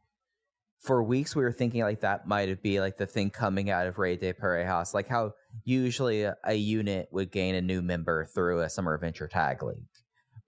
for 0.82 1.02
weeks 1.02 1.36
we 1.36 1.44
were 1.44 1.52
thinking 1.52 1.82
like 1.82 2.00
that 2.00 2.26
might 2.26 2.60
be 2.60 2.80
like 2.80 2.98
the 2.98 3.06
thing 3.06 3.30
coming 3.30 3.70
out 3.70 3.86
of 3.86 3.98
Rey 3.98 4.16
de 4.16 4.32
Parejas, 4.32 4.92
like 4.94 5.06
how 5.06 5.32
usually 5.64 6.22
a, 6.22 6.36
a 6.44 6.54
unit 6.54 7.08
would 7.12 7.30
gain 7.30 7.54
a 7.54 7.62
new 7.62 7.82
member 7.82 8.26
through 8.26 8.60
a 8.60 8.68
summer 8.68 8.94
adventure 8.94 9.28
tag 9.28 9.62
league. 9.62 9.86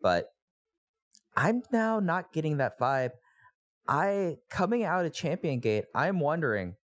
But 0.03 0.27
I'm 1.37 1.63
now 1.73 2.01
not 2.01 2.33
getting 2.33 2.57
that 2.57 2.79
vibe. 2.79 3.13
I 3.87 4.37
coming 4.51 4.83
out 4.83 5.07
of 5.07 5.13
Champion 5.13 5.61
Gate, 5.61 5.85
I'm 5.95 6.19
wondering 6.19 6.75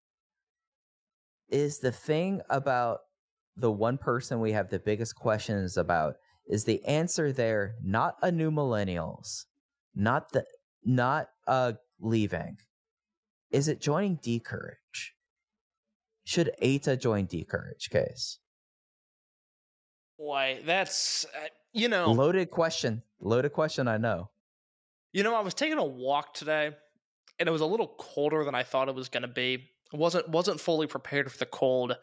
is 1.48 1.78
the 1.78 1.92
thing 1.92 2.40
about 2.48 3.00
the 3.56 3.72
one 3.72 3.98
person 3.98 4.40
we 4.40 4.52
have 4.52 4.70
the 4.70 4.78
biggest 4.78 5.16
questions 5.16 5.76
about 5.76 6.14
is 6.46 6.64
the 6.64 6.84
answer 6.84 7.32
there 7.32 7.74
not 7.82 8.14
a 8.22 8.30
new 8.30 8.50
millennials 8.50 9.46
not 9.94 10.30
the 10.32 10.44
not 10.84 11.26
uh 11.48 11.72
leaving 12.00 12.56
is 13.50 13.68
it 13.68 13.80
joining 13.80 14.16
d 14.16 14.38
courage 14.38 15.14
should 16.24 16.50
Eita 16.62 16.98
join 17.00 17.26
d 17.26 17.44
courage 17.44 17.90
case 17.90 18.38
Boy, 20.18 20.60
that's 20.66 21.24
uh, 21.34 21.46
you 21.72 21.88
know, 21.88 22.12
loaded 22.12 22.50
question 22.50 23.02
loaded 23.20 23.52
question 23.52 23.88
i 23.88 23.96
know 23.96 24.28
you 25.12 25.22
know, 25.22 25.34
I 25.34 25.40
was 25.40 25.54
taking 25.54 25.78
a 25.78 25.84
walk 25.84 26.34
today, 26.34 26.70
and 27.38 27.48
it 27.48 27.52
was 27.52 27.60
a 27.60 27.66
little 27.66 27.88
colder 27.88 28.44
than 28.44 28.54
I 28.54 28.62
thought 28.62 28.88
it 28.88 28.94
was 28.94 29.08
going 29.08 29.22
to 29.22 29.28
be. 29.28 29.70
wasn't 29.92 30.28
wasn't 30.28 30.60
fully 30.60 30.86
prepared 30.86 31.30
for 31.30 31.38
the 31.38 31.46
cold, 31.46 31.96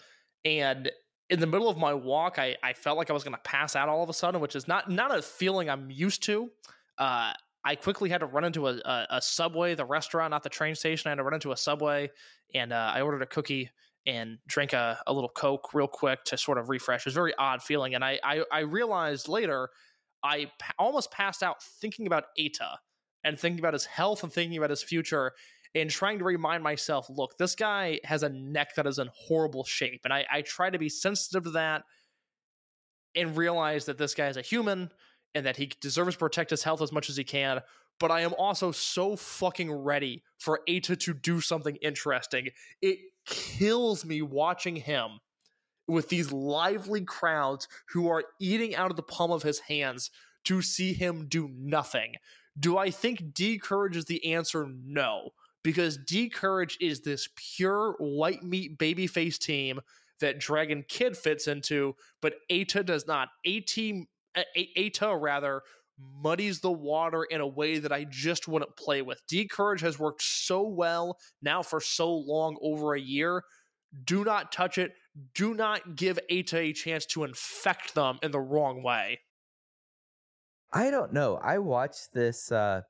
and 0.43 0.91
in 1.29 1.39
the 1.39 1.47
middle 1.47 1.69
of 1.69 1.77
my 1.77 1.93
walk, 1.93 2.39
I, 2.39 2.55
I 2.63 2.73
felt 2.73 2.97
like 2.97 3.09
I 3.09 3.13
was 3.13 3.23
going 3.23 3.35
to 3.35 3.41
pass 3.41 3.75
out 3.75 3.89
all 3.89 4.03
of 4.03 4.09
a 4.09 4.13
sudden, 4.13 4.41
which 4.41 4.55
is 4.55 4.67
not 4.67 4.89
not 4.89 5.15
a 5.15 5.21
feeling 5.21 5.69
I'm 5.69 5.89
used 5.89 6.23
to. 6.23 6.49
Uh, 6.97 7.33
I 7.67 7.75
quickly 7.75 8.09
had 8.09 8.19
to 8.19 8.27
run 8.27 8.45
into 8.45 8.67
a, 8.67 8.75
a, 8.85 9.07
a 9.09 9.21
subway, 9.21 9.75
the 9.75 9.83
restaurant, 9.83 10.31
not 10.31 10.41
the 10.41 10.49
train 10.49 10.73
station. 10.73 11.09
I 11.09 11.11
had 11.11 11.15
to 11.17 11.23
run 11.23 11.33
into 11.33 11.51
a 11.51 11.57
subway, 11.57 12.09
and 12.55 12.71
uh, 12.71 12.91
I 12.95 13.01
ordered 13.01 13.21
a 13.21 13.25
cookie 13.25 13.69
and 14.05 14.37
drank 14.47 14.71
a, 14.71 14.97
a 15.05 15.11
little 15.11 15.29
Coke 15.29 15.73
real 15.73 15.87
quick 15.87 16.23
to 16.25 16.37
sort 16.37 16.57
of 16.57 16.69
refresh. 16.69 17.01
It 17.01 17.07
was 17.07 17.15
a 17.15 17.19
very 17.19 17.33
odd 17.37 17.61
feeling, 17.61 17.93
and 17.93 18.05
I 18.05 18.19
I, 18.23 18.43
I 18.53 18.59
realized 18.59 19.27
later 19.27 19.69
I 20.23 20.49
almost 20.79 21.11
passed 21.11 21.43
out 21.43 21.61
thinking 21.61 22.07
about 22.07 22.23
Eita 22.39 22.77
and 23.25 23.37
thinking 23.37 23.59
about 23.59 23.73
his 23.73 23.85
health 23.85 24.23
and 24.23 24.31
thinking 24.31 24.57
about 24.57 24.69
his 24.69 24.81
future 24.81 25.33
and 25.75 25.89
trying 25.89 26.19
to 26.19 26.25
remind 26.25 26.63
myself, 26.63 27.07
look, 27.09 27.37
this 27.37 27.53
guy 27.53 27.99
has 28.05 28.23
a 28.23 28.29
neck 28.29 28.75
that 28.75 28.87
is 28.87 28.97
in 28.97 29.09
horrible 29.13 29.65
shape. 29.65 30.01
And 30.05 30.13
I, 30.13 30.25
I 30.31 30.41
try 30.41 30.69
to 30.69 30.79
be 30.79 30.87
sensitive 30.87 31.43
to 31.43 31.49
that 31.51 31.83
and 33.13 33.35
realize 33.35 33.85
that 33.85 33.97
this 33.97 34.15
guy 34.15 34.27
is 34.27 34.37
a 34.37 34.41
human 34.41 34.89
and 35.37 35.45
that 35.45 35.57
he 35.57 35.71
deserves 35.79 36.15
to 36.15 36.19
protect 36.19 36.49
his 36.49 36.63
health 36.63 36.81
as 36.81 36.91
much 36.91 37.09
as 37.09 37.15
he 37.15 37.23
can. 37.23 37.61
But 37.99 38.11
I 38.11 38.21
am 38.21 38.33
also 38.37 38.71
so 38.71 39.15
fucking 39.15 39.71
ready 39.71 40.23
for 40.37 40.61
Eita 40.67 40.99
to 40.99 41.13
do 41.13 41.41
something 41.41 41.77
interesting. 41.77 42.49
It 42.81 42.99
kills 43.25 44.03
me 44.05 44.21
watching 44.21 44.75
him 44.75 45.19
with 45.87 46.09
these 46.09 46.31
lively 46.31 47.01
crowds 47.01 47.67
who 47.89 48.09
are 48.09 48.23
eating 48.39 48.75
out 48.75 48.91
of 48.91 48.97
the 48.97 49.03
palm 49.03 49.31
of 49.31 49.43
his 49.43 49.59
hands 49.59 50.11
to 50.45 50.61
see 50.61 50.93
him 50.93 51.27
do 51.27 51.49
nothing. 51.55 52.15
Do 52.59 52.77
I 52.77 52.89
think 52.89 53.33
D 53.33 53.57
Courage 53.57 53.95
is 53.95 54.05
the 54.05 54.33
answer? 54.33 54.67
No, 54.85 55.29
because 55.63 55.97
D 55.97 56.29
Courage 56.29 56.77
is 56.81 57.01
this 57.01 57.29
pure 57.35 57.95
white 57.99 58.43
meat 58.43 58.77
babyface 58.77 59.37
team 59.37 59.79
that 60.19 60.39
Dragon 60.39 60.83
Kid 60.87 61.15
fits 61.15 61.47
into, 61.47 61.95
but 62.21 62.35
Eita 62.51 62.85
does 62.85 63.05
not. 63.07 63.29
A 63.45 63.59
team, 63.59 64.07
Eita 64.57 65.19
rather 65.19 65.61
muddies 66.21 66.59
the 66.59 66.71
water 66.71 67.23
in 67.23 67.41
a 67.41 67.47
way 67.47 67.79
that 67.79 67.91
I 67.91 68.05
just 68.09 68.47
wouldn't 68.47 68.75
play 68.75 69.01
with. 69.01 69.21
D 69.27 69.47
Courage 69.47 69.81
has 69.81 69.97
worked 69.97 70.21
so 70.21 70.61
well 70.67 71.17
now 71.41 71.63
for 71.63 71.81
so 71.81 72.13
long, 72.13 72.57
over 72.61 72.93
a 72.93 72.99
year. 73.01 73.43
Do 74.05 74.23
not 74.23 74.51
touch 74.51 74.77
it. 74.77 74.91
Do 75.33 75.53
not 75.53 75.95
give 75.95 76.19
Eita 76.29 76.55
a 76.69 76.73
chance 76.73 77.05
to 77.07 77.23
infect 77.23 77.95
them 77.95 78.19
in 78.21 78.31
the 78.31 78.39
wrong 78.39 78.83
way. 78.83 79.19
i 80.73 80.91
don't 80.91 81.13
know 81.13 81.39
i 81.41 81.57
watched 81.57 82.13
this 82.13 82.51
uh 82.51 82.81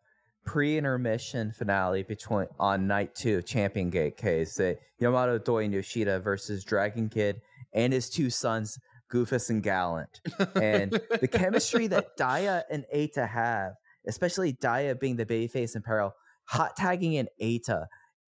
pre-intermission 0.45 1.51
finale 1.51 2.03
between 2.03 2.47
on 2.59 2.87
night 2.87 3.13
two 3.13 3.41
champion 3.43 3.89
gate 3.89 4.17
case 4.17 4.59
yamato 4.99 5.37
doi 5.37 5.67
yoshida 5.67 6.19
versus 6.19 6.63
dragon 6.63 7.07
kid 7.07 7.39
and 7.73 7.93
his 7.93 8.09
two 8.09 8.29
sons 8.29 8.79
goofus 9.11 9.49
and 9.49 9.63
gallant 9.63 10.21
and 10.55 10.91
the 11.21 11.27
chemistry 11.27 11.87
that 11.87 12.17
Daya 12.17 12.63
and 12.69 12.85
Eita 12.93 13.27
have, 13.27 13.73
especially 14.07 14.53
Daya 14.53 14.99
being 14.99 15.15
the 15.15 15.25
babyface 15.25 15.75
in 15.75 15.81
peril, 15.81 16.13
hot 16.45 16.75
tagging 16.75 17.13
in 17.13 17.27
Eita, 17.41 17.87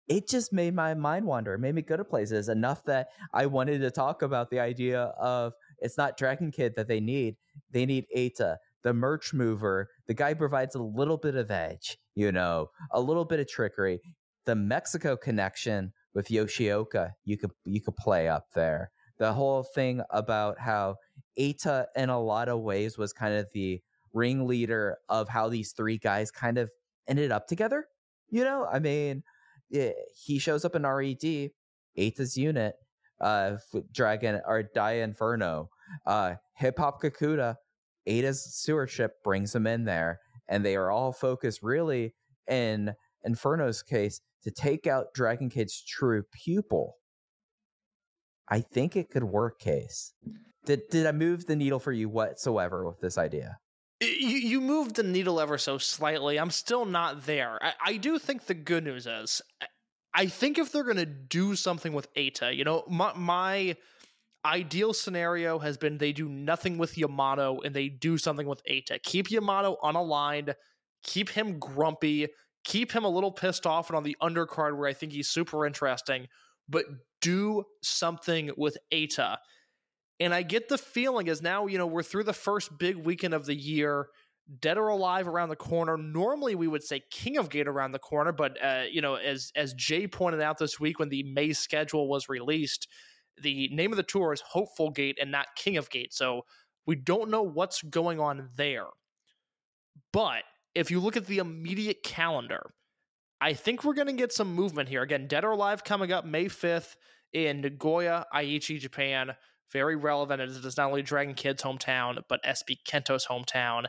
it 0.08 0.28
just 0.28 0.52
made 0.52 0.76
my 0.76 0.94
mind 0.94 1.26
wander. 1.26 1.54
It 1.54 1.60
made 1.60 1.76
me 1.76 1.82
go 1.82 1.96
to 1.96 2.04
places 2.04 2.50
enough 2.50 2.84
that 2.86 3.08
I 3.34 3.46
wanted 3.46 3.80
to 3.80 3.92
talk 3.92 4.22
about 4.22 4.50
the 4.50 4.60
idea 4.60 5.04
of 5.18 5.54
it's 5.80 5.98
not 5.98 6.18
Dragon 6.18 6.52
Kid 6.52 6.74
that 6.76 6.88
they 6.88 7.00
need. 7.00 7.38
They 7.72 7.86
need 7.86 8.06
Eita, 8.16 8.58
the 8.84 8.94
merch 8.94 9.34
mover. 9.34 9.90
The 10.08 10.14
guy 10.14 10.34
provides 10.34 10.76
a 10.76 10.82
little 10.82 11.18
bit 11.18 11.36
of 11.36 11.50
edge, 11.50 11.98
you 12.16 12.32
know, 12.32 12.72
a 12.92 13.00
little 13.00 13.26
bit 13.26 13.40
of 13.40 13.48
trickery. 13.48 14.02
the 14.46 14.56
Mexico 14.56 15.16
connection 15.16 15.94
with 16.14 16.28
Yoshioka, 16.28 17.12
you 17.24 17.38
could 17.38 17.52
you 17.64 17.82
could 17.82 17.96
play 17.96 18.28
up 18.28 18.48
there. 18.54 18.92
The 19.22 19.34
whole 19.34 19.62
thing 19.62 20.02
about 20.10 20.58
how 20.58 20.96
Eita, 21.38 21.86
in 21.96 22.10
a 22.10 22.20
lot 22.20 22.50
of 22.50 22.62
ways, 22.62 22.98
was 22.98 23.14
kind 23.14 23.36
of 23.36 23.46
the 23.54 23.80
ringleader 24.14 24.98
of 25.10 25.30
how 25.30 25.48
these 25.48 25.74
three 25.74 26.00
guys 26.00 26.32
kind 26.32 26.58
of 26.58 26.72
ended 27.08 27.32
up 27.32 27.46
together. 27.46 27.86
You 28.30 28.44
know, 28.44 28.66
I 28.66 28.80
mean, 28.80 29.22
eh, 29.72 29.92
he 30.26 30.40
shows 30.40 30.66
up 30.66 30.76
in 30.76 30.88
RED, 30.88 31.52
Eita's 31.96 32.36
unit, 32.36 32.74
uh, 33.20 33.58
Dragon 33.92 34.42
or 34.44 34.64
Dia 34.64 35.04
Inferno, 35.04 35.70
uh, 36.08 36.34
Hip 36.56 36.80
Hop 36.80 37.00
Kakuta, 37.00 37.58
Eita's 38.10 38.44
stewardship 38.56 39.24
brings 39.24 39.54
them 39.54 39.68
in 39.68 39.86
there, 39.86 40.20
and 40.48 40.66
they 40.66 40.76
are 40.76 40.90
all 40.90 41.12
focused 41.14 41.62
really 41.62 42.16
in 42.50 42.96
Inferno's 43.24 43.84
case 43.84 44.20
to 44.42 44.50
take 44.50 44.88
out 44.88 45.14
Dragon 45.14 45.52
Kid's 45.52 45.80
true 45.80 46.24
pupil. 46.32 46.96
I 48.52 48.60
think 48.60 48.96
it 48.96 49.10
could 49.10 49.24
work, 49.24 49.60
Case. 49.60 50.14
Did 50.66 50.82
did 50.92 51.08
I 51.08 51.12
move 51.14 51.46
the 51.46 51.56
needle 51.56 51.80
for 51.80 51.92
you 51.92 52.10
whatsoever 52.10 52.86
with 52.86 53.00
this 53.00 53.18
idea? 53.18 53.58
You, 54.02 54.08
you 54.10 54.62
moved 54.62 54.96
the 54.96 55.04
needle 55.04 55.40
ever 55.40 55.58
so 55.58 55.78
slightly. 55.78 56.38
I'm 56.40 56.52
still 56.52 56.86
not 56.86 57.26
there. 57.26 57.58
I, 57.62 57.74
I 57.86 57.98
do 57.98 58.20
think 58.20 58.46
the 58.46 58.56
good 58.56 58.84
news 58.84 59.08
is, 59.08 59.42
I- 60.14 60.26
think 60.26 60.58
if 60.58 60.72
they're 60.72 60.84
going 60.84 60.98
to 60.98 61.06
do 61.06 61.56
something 61.56 61.94
with 61.94 62.12
Eita, 62.16 62.56
you 62.56 62.64
know, 62.64 62.84
my, 62.88 63.14
my 63.16 63.76
ideal 64.44 64.94
scenario 64.94 65.60
has 65.60 65.78
been 65.78 65.98
they 66.00 66.12
do 66.14 66.28
nothing 66.28 66.78
with 66.80 66.98
Yamato 66.98 67.62
and 67.62 67.76
they 67.76 67.90
do 67.90 68.18
something 68.18 68.48
with 68.48 68.62
Eita. 68.66 69.02
Keep 69.04 69.30
Yamato 69.30 69.78
unaligned, 69.84 70.54
keep 71.04 71.30
him 71.30 71.60
grumpy, 71.60 72.28
keep 72.64 72.92
him 72.92 73.04
a 73.04 73.10
little 73.10 73.32
pissed 73.32 73.68
off 73.68 73.90
and 73.90 73.98
on 73.98 74.04
the 74.04 74.18
undercard 74.22 74.78
where 74.78 74.90
I 74.90 74.94
think 74.94 75.12
he's 75.12 75.30
super 75.30 75.66
interesting, 75.66 76.28
but 76.68 76.86
do 77.22 77.64
something 77.82 78.52
with 78.58 78.78
Eita. 78.94 79.38
And 80.20 80.34
I 80.34 80.44
get 80.44 80.70
the 80.70 80.78
feeling 80.78 81.30
as 81.30 81.42
now, 81.42 81.68
you 81.68 81.78
know, 81.78 81.88
we're 81.88 82.04
through 82.04 82.26
the 82.26 82.34
first 82.34 82.78
big 82.78 82.96
weekend 82.98 83.34
of 83.34 83.46
the 83.46 83.56
year, 83.56 84.08
Dead 84.60 84.78
or 84.78 84.90
Alive 84.90 85.28
around 85.28 85.50
the 85.50 85.56
corner. 85.56 85.98
Normally 85.98 86.56
we 86.56 86.68
would 86.68 86.84
say 86.84 87.02
King 87.12 87.38
of 87.38 87.50
Gate 87.50 87.68
around 87.68 87.92
the 87.92 88.00
corner, 88.00 88.32
but 88.32 88.62
uh, 88.64 88.84
you 88.92 89.02
know, 89.02 89.16
as 89.16 89.52
as 89.56 89.74
Jay 89.74 90.08
pointed 90.08 90.42
out 90.42 90.58
this 90.58 90.80
week 90.80 91.00
when 91.00 91.10
the 91.10 91.24
May 91.24 91.54
schedule 91.54 92.08
was 92.08 92.30
released, 92.30 92.88
the 93.42 93.70
name 93.70 93.92
of 93.92 93.98
the 93.98 94.04
tour 94.04 94.34
is 94.34 94.42
Hopeful 94.42 94.92
Gate 94.92 95.18
and 95.20 95.32
not 95.32 95.48
King 95.56 95.78
of 95.78 95.90
Gate. 95.90 96.14
So 96.14 96.42
we 96.86 96.96
don't 96.96 97.30
know 97.30 97.44
what's 97.44 97.82
going 97.82 98.20
on 98.20 98.50
there. 98.56 98.88
But 100.14 100.44
if 100.76 100.92
you 100.92 101.00
look 101.00 101.18
at 101.18 101.26
the 101.26 101.40
immediate 101.40 102.04
calendar, 102.04 102.72
I 103.42 103.54
think 103.54 103.84
we're 103.84 103.96
going 103.96 104.08
to 104.08 104.14
get 104.14 104.32
some 104.32 104.54
movement 104.54 104.88
here. 104.88 105.02
Again, 105.02 105.28
Dead 105.28 105.44
or 105.44 105.52
Alive 105.52 105.84
coming 105.84 106.12
up 106.12 106.26
May 106.26 106.46
5th 106.46 106.96
in 107.34 107.62
Nagoya, 107.62 108.28
Aichi, 108.34 108.80
Japan. 108.80 109.32
Very 109.72 109.96
relevant 109.96 110.42
as 110.42 110.58
it 110.58 110.64
is 110.64 110.78
not 110.78 110.90
only 110.90 111.02
Dragon 111.02 111.34
Kid's 111.34 111.64
hometown, 111.64 112.22
but 112.30 112.44
SB 112.44 112.78
Kento's 112.86 113.26
hometown. 113.26 113.86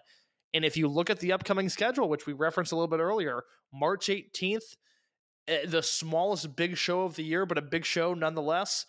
And 0.55 0.65
if 0.65 0.77
you 0.77 0.89
look 0.89 1.11
at 1.11 1.21
the 1.21 1.33
upcoming 1.33 1.69
schedule, 1.69 2.09
which 2.09 2.27
we 2.27 2.33
referenced 2.33 2.73
a 2.73 2.77
little 2.77 2.89
bit 2.89 3.01
earlier, 3.01 3.43
March 3.73 4.07
18th, 4.07 4.77
eh, 5.49 5.67
the 5.67 5.83
smallest 5.83 6.57
big 6.57 6.79
show 6.79 7.03
of 7.03 7.17
the 7.17 7.25
year, 7.25 7.45
but 7.45 7.59
a 7.59 7.63
big 7.63 7.85
show 7.85 8.15
nonetheless. 8.15 8.87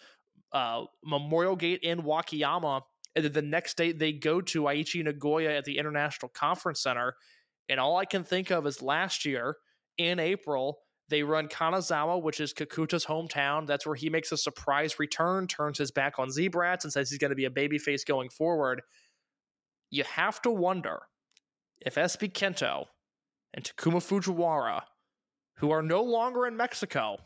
Uh, 0.53 0.85
Memorial 1.03 1.57
Gate 1.57 1.81
in 1.83 2.03
Wakayama. 2.03 2.81
And 3.15 3.25
then 3.25 3.33
the 3.33 3.41
next 3.41 3.75
day 3.75 3.91
they 3.91 4.13
go 4.13 4.39
to 4.39 4.63
Aichi 4.63 5.03
Nagoya 5.03 5.57
at 5.57 5.65
the 5.65 5.77
International 5.77 6.29
Conference 6.29 6.81
Center. 6.81 7.15
And 7.67 7.79
all 7.79 7.97
I 7.97 8.05
can 8.05 8.23
think 8.23 8.49
of 8.49 8.65
is 8.65 8.81
last 8.81 9.25
year 9.25 9.57
in 9.97 10.19
April, 10.19 10.79
they 11.09 11.23
run 11.23 11.47
Kanazawa, 11.47 12.21
which 12.21 12.39
is 12.39 12.53
Kakuta's 12.53 13.05
hometown. 13.05 13.67
That's 13.67 13.85
where 13.85 13.95
he 13.95 14.09
makes 14.09 14.31
a 14.31 14.37
surprise 14.37 14.99
return, 14.99 15.47
turns 15.47 15.77
his 15.77 15.91
back 15.91 16.17
on 16.17 16.31
Z-Brats, 16.31 16.85
and 16.85 16.93
says 16.93 17.09
he's 17.09 17.19
going 17.19 17.29
to 17.29 17.35
be 17.35 17.45
a 17.45 17.49
babyface 17.49 18.05
going 18.05 18.29
forward. 18.29 18.81
You 19.89 20.03
have 20.05 20.41
to 20.43 20.51
wonder 20.51 21.01
if 21.81 21.95
SB 21.95 22.31
Kento 22.33 22.85
and 23.53 23.63
Takuma 23.63 23.97
Fujiwara, 23.97 24.81
who 25.57 25.71
are 25.71 25.83
no 25.83 26.01
longer 26.01 26.47
in 26.47 26.57
Mexico, 26.57 27.17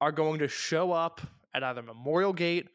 are 0.00 0.12
going 0.12 0.38
to 0.40 0.48
show 0.48 0.92
up 0.92 1.20
at 1.54 1.64
either 1.64 1.82
Memorial 1.82 2.32
Gate 2.32 2.68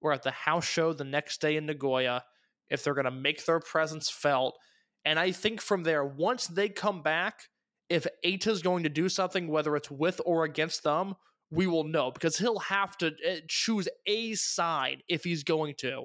or 0.00 0.12
at 0.12 0.22
the 0.22 0.30
house 0.30 0.64
show 0.64 0.92
the 0.92 1.04
next 1.04 1.40
day 1.40 1.56
in 1.56 1.66
Nagoya, 1.66 2.24
if 2.70 2.82
they're 2.82 2.94
going 2.94 3.04
to 3.04 3.10
make 3.10 3.44
their 3.44 3.60
presence 3.60 4.10
felt. 4.10 4.58
And 5.04 5.18
I 5.18 5.32
think 5.32 5.60
from 5.60 5.82
there, 5.82 6.04
once 6.04 6.46
they 6.46 6.68
come 6.68 7.02
back, 7.02 7.48
if 7.92 8.06
Eita's 8.24 8.62
going 8.62 8.84
to 8.84 8.88
do 8.88 9.10
something, 9.10 9.48
whether 9.48 9.76
it's 9.76 9.90
with 9.90 10.20
or 10.24 10.44
against 10.44 10.82
them, 10.82 11.14
we 11.50 11.66
will 11.66 11.84
know 11.84 12.10
because 12.10 12.38
he'll 12.38 12.58
have 12.58 12.96
to 12.96 13.08
uh, 13.08 13.36
choose 13.48 13.86
a 14.06 14.32
side 14.34 15.02
if 15.08 15.24
he's 15.24 15.44
going 15.44 15.74
to. 15.80 16.04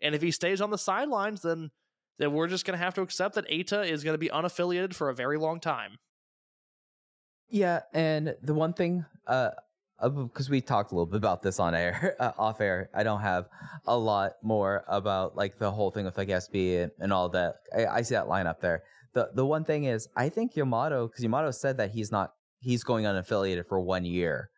And 0.00 0.14
if 0.14 0.22
he 0.22 0.30
stays 0.30 0.60
on 0.60 0.70
the 0.70 0.78
sidelines, 0.78 1.42
then 1.42 1.70
then 2.20 2.32
we're 2.32 2.46
just 2.46 2.64
going 2.64 2.78
to 2.78 2.84
have 2.84 2.94
to 2.94 3.02
accept 3.02 3.34
that 3.34 3.48
Eita 3.50 3.88
is 3.88 4.04
going 4.04 4.14
to 4.14 4.18
be 4.18 4.28
unaffiliated 4.28 4.94
for 4.94 5.10
a 5.10 5.14
very 5.14 5.36
long 5.36 5.58
time. 5.58 5.98
Yeah, 7.48 7.80
and 7.92 8.36
the 8.40 8.54
one 8.54 8.72
thing, 8.72 9.04
uh, 9.26 9.50
because 10.00 10.48
we 10.48 10.60
talked 10.60 10.92
a 10.92 10.94
little 10.94 11.06
bit 11.06 11.16
about 11.16 11.42
this 11.42 11.58
on 11.58 11.74
air, 11.74 12.14
uh, 12.20 12.30
off 12.38 12.60
air, 12.60 12.88
I 12.94 13.02
don't 13.02 13.22
have 13.22 13.48
a 13.86 13.98
lot 13.98 14.34
more 14.44 14.84
about 14.86 15.34
like 15.34 15.58
the 15.58 15.72
whole 15.72 15.90
thing 15.90 16.04
with 16.04 16.16
like 16.16 16.28
SB 16.28 16.84
and, 16.84 16.92
and 17.00 17.12
all 17.12 17.28
that. 17.30 17.56
I, 17.76 17.86
I 17.86 18.02
see 18.02 18.14
that 18.14 18.28
line 18.28 18.46
up 18.46 18.60
there. 18.60 18.84
The 19.14 19.30
the 19.34 19.46
one 19.46 19.64
thing 19.64 19.84
is, 19.84 20.08
I 20.16 20.28
think 20.28 20.56
Yamato, 20.56 21.06
because 21.06 21.22
Yamato 21.22 21.50
said 21.50 21.76
that 21.78 21.90
he's 21.92 22.10
not, 22.10 22.32
he's 22.58 22.84
going 22.84 23.04
unaffiliated 23.04 23.66
for 23.66 23.80
one 23.80 24.04
year, 24.04 24.50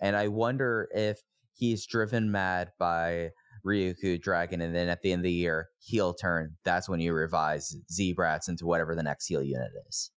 and 0.00 0.14
I 0.14 0.28
wonder 0.28 0.88
if 0.94 1.20
he's 1.54 1.86
driven 1.86 2.30
mad 2.30 2.72
by 2.78 3.30
Ryukyu 3.64 4.20
Dragon, 4.20 4.60
and 4.60 4.74
then 4.74 4.88
at 4.88 5.02
the 5.02 5.12
end 5.12 5.20
of 5.20 5.24
the 5.24 5.32
year, 5.32 5.68
heel 5.78 6.14
turn. 6.14 6.56
That's 6.64 6.88
when 6.88 7.00
you 7.00 7.12
revise 7.12 7.76
Z-Brats 7.90 8.48
into 8.48 8.66
whatever 8.66 8.94
the 8.94 9.02
next 9.02 9.28
heel 9.28 9.42
unit 9.42 9.70
is. 9.88 10.10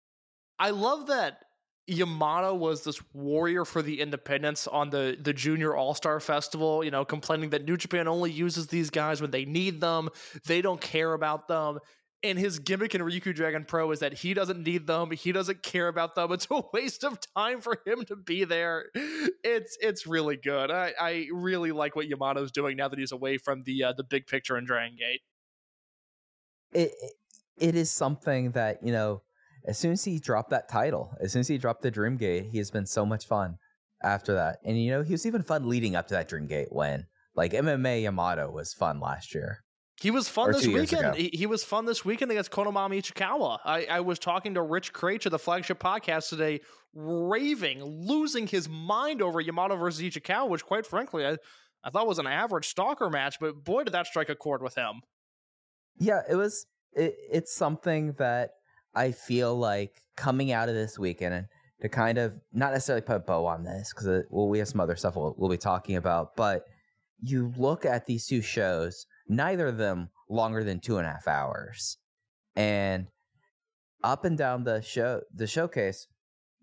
I 0.59 0.69
love 0.69 1.07
that 1.07 1.39
Yamato 1.87 2.55
was 2.55 2.83
this 2.83 3.01
warrior 3.13 3.65
for 3.65 3.81
the 3.81 3.99
independence 3.99 4.67
on 4.67 4.89
the 4.89 5.17
the 5.21 5.33
Junior 5.33 5.75
All 5.75 5.93
Star 5.93 6.19
Festival. 6.19 6.83
You 6.83 6.91
know, 6.91 7.03
complaining 7.03 7.49
that 7.49 7.65
New 7.65 7.75
Japan 7.75 8.07
only 8.07 8.31
uses 8.31 8.67
these 8.67 8.89
guys 8.89 9.21
when 9.21 9.31
they 9.31 9.45
need 9.45 9.81
them. 9.81 10.09
They 10.45 10.61
don't 10.61 10.79
care 10.79 11.13
about 11.13 11.47
them. 11.47 11.79
And 12.25 12.39
his 12.39 12.59
gimmick 12.59 12.95
in 12.95 13.01
Ryukyu 13.01 13.35
Dragon 13.35 13.65
Pro 13.65 13.91
is 13.91 13.99
that 13.99 14.13
he 14.13 14.33
doesn't 14.33 14.63
need 14.63 14.87
them. 14.87 15.11
He 15.11 15.33
doesn't 15.33 15.61
care 15.61 15.89
about 15.89 16.15
them. 16.15 16.31
It's 16.31 16.47
a 16.49 16.61
waste 16.73 17.03
of 17.03 17.19
time 17.35 17.59
for 17.59 17.77
him 17.85 18.05
to 18.05 18.15
be 18.15 18.45
there. 18.45 18.85
It's 19.43 19.77
it's 19.81 20.07
really 20.07 20.37
good. 20.37 20.71
I, 20.71 20.93
I 20.99 21.27
really 21.33 21.73
like 21.73 21.97
what 21.97 22.07
Yamato's 22.07 22.51
doing 22.53 22.77
now 22.77 22.87
that 22.87 22.97
he's 22.97 23.11
away 23.11 23.37
from 23.37 23.63
the 23.63 23.83
uh, 23.83 23.93
the 23.93 24.05
big 24.05 24.25
picture 24.27 24.57
in 24.57 24.63
Dragon 24.65 24.95
Gate. 24.97 25.19
it 26.71 26.91
it- 27.57 27.75
is 27.75 27.91
something 27.91 28.51
that 28.51 28.81
you 28.83 28.91
know 28.91 29.21
as 29.65 29.77
soon 29.77 29.91
as 29.91 30.03
he 30.05 30.17
dropped 30.19 30.49
that 30.49 30.69
title 30.69 31.13
as 31.21 31.31
soon 31.33 31.41
as 31.41 31.47
he 31.47 31.57
dropped 31.57 31.81
the 31.81 31.91
Dream 31.91 32.17
Gate, 32.17 32.47
he 32.51 32.57
has 32.57 32.71
been 32.71 32.85
so 32.85 33.05
much 33.05 33.27
fun 33.27 33.57
after 34.01 34.33
that 34.33 34.59
and 34.63 34.81
you 34.81 34.91
know 34.91 35.01
he 35.03 35.11
was 35.13 35.25
even 35.25 35.43
fun 35.43 35.67
leading 35.69 35.95
up 35.95 36.07
to 36.07 36.13
that 36.13 36.27
Dream 36.27 36.47
Gate 36.47 36.69
win 36.71 37.05
like 37.35 37.53
mma 37.53 38.01
yamato 38.01 38.49
was 38.51 38.73
fun 38.73 38.99
last 38.99 39.33
year 39.33 39.62
He 40.01 40.11
was 40.11 40.27
fun 40.27 40.49
Or 40.49 40.53
this 40.53 40.67
weekend. 40.67 41.15
He, 41.15 41.29
he 41.33 41.45
was 41.45 41.63
fun 41.63 41.85
this 41.85 42.03
weekend 42.03 42.31
against 42.31 42.51
Konomama 42.51 42.99
Ichikawa. 42.99 43.59
I, 43.63 43.85
I 43.85 43.99
was 44.01 44.19
talking 44.19 44.55
to 44.55 44.61
Rich 44.61 44.91
Kraetsch 44.91 45.25
of 45.25 45.31
the 45.31 45.39
flagship 45.39 45.79
podcast 45.79 46.29
today, 46.29 46.61
raving, 46.93 47.83
losing 47.83 48.47
his 48.47 48.67
mind 48.67 49.21
over 49.21 49.39
Yamato 49.39 49.75
versus 49.77 50.01
Ichikawa, 50.01 50.49
which 50.49 50.65
quite 50.65 50.85
frankly 50.85 51.25
I, 51.25 51.37
I 51.83 51.89
thought 51.89 52.07
was 52.07 52.19
an 52.19 52.27
average 52.27 52.67
stalker 52.67 53.09
match, 53.09 53.37
but 53.39 53.63
boy 53.63 53.83
did 53.83 53.93
that 53.93 54.07
strike 54.07 54.29
a 54.29 54.35
chord 54.35 54.61
with 54.61 54.75
him. 54.75 55.01
yeah 55.99 56.21
it 56.29 56.35
was 56.35 56.65
it, 56.93 57.15
it's 57.31 57.55
something 57.55 58.13
that 58.17 58.51
i 58.95 59.11
feel 59.11 59.55
like 59.55 60.01
coming 60.15 60.51
out 60.51 60.69
of 60.69 60.75
this 60.75 60.97
weekend 60.97 61.33
and 61.33 61.47
to 61.81 61.89
kind 61.89 62.17
of 62.17 62.33
not 62.53 62.71
necessarily 62.71 63.01
put 63.01 63.17
a 63.17 63.19
bow 63.19 63.45
on 63.45 63.63
this 63.63 63.93
because 63.93 64.07
uh, 64.07 64.21
well, 64.29 64.47
we 64.47 64.59
have 64.59 64.67
some 64.67 64.79
other 64.79 64.95
stuff 64.95 65.15
we'll, 65.15 65.35
we'll 65.37 65.49
be 65.49 65.57
talking 65.57 65.95
about 65.97 66.35
but 66.35 66.65
you 67.21 67.51
look 67.57 67.85
at 67.85 68.05
these 68.05 68.25
two 68.25 68.41
shows 68.41 69.05
neither 69.27 69.67
of 69.67 69.77
them 69.77 70.09
longer 70.29 70.63
than 70.63 70.79
two 70.79 70.97
and 70.97 71.07
a 71.07 71.11
half 71.11 71.27
hours. 71.27 71.97
And 72.55 73.07
up 74.03 74.25
and 74.25 74.37
down 74.37 74.63
the 74.63 74.81
show 74.81 75.21
the 75.33 75.47
showcase 75.47 76.07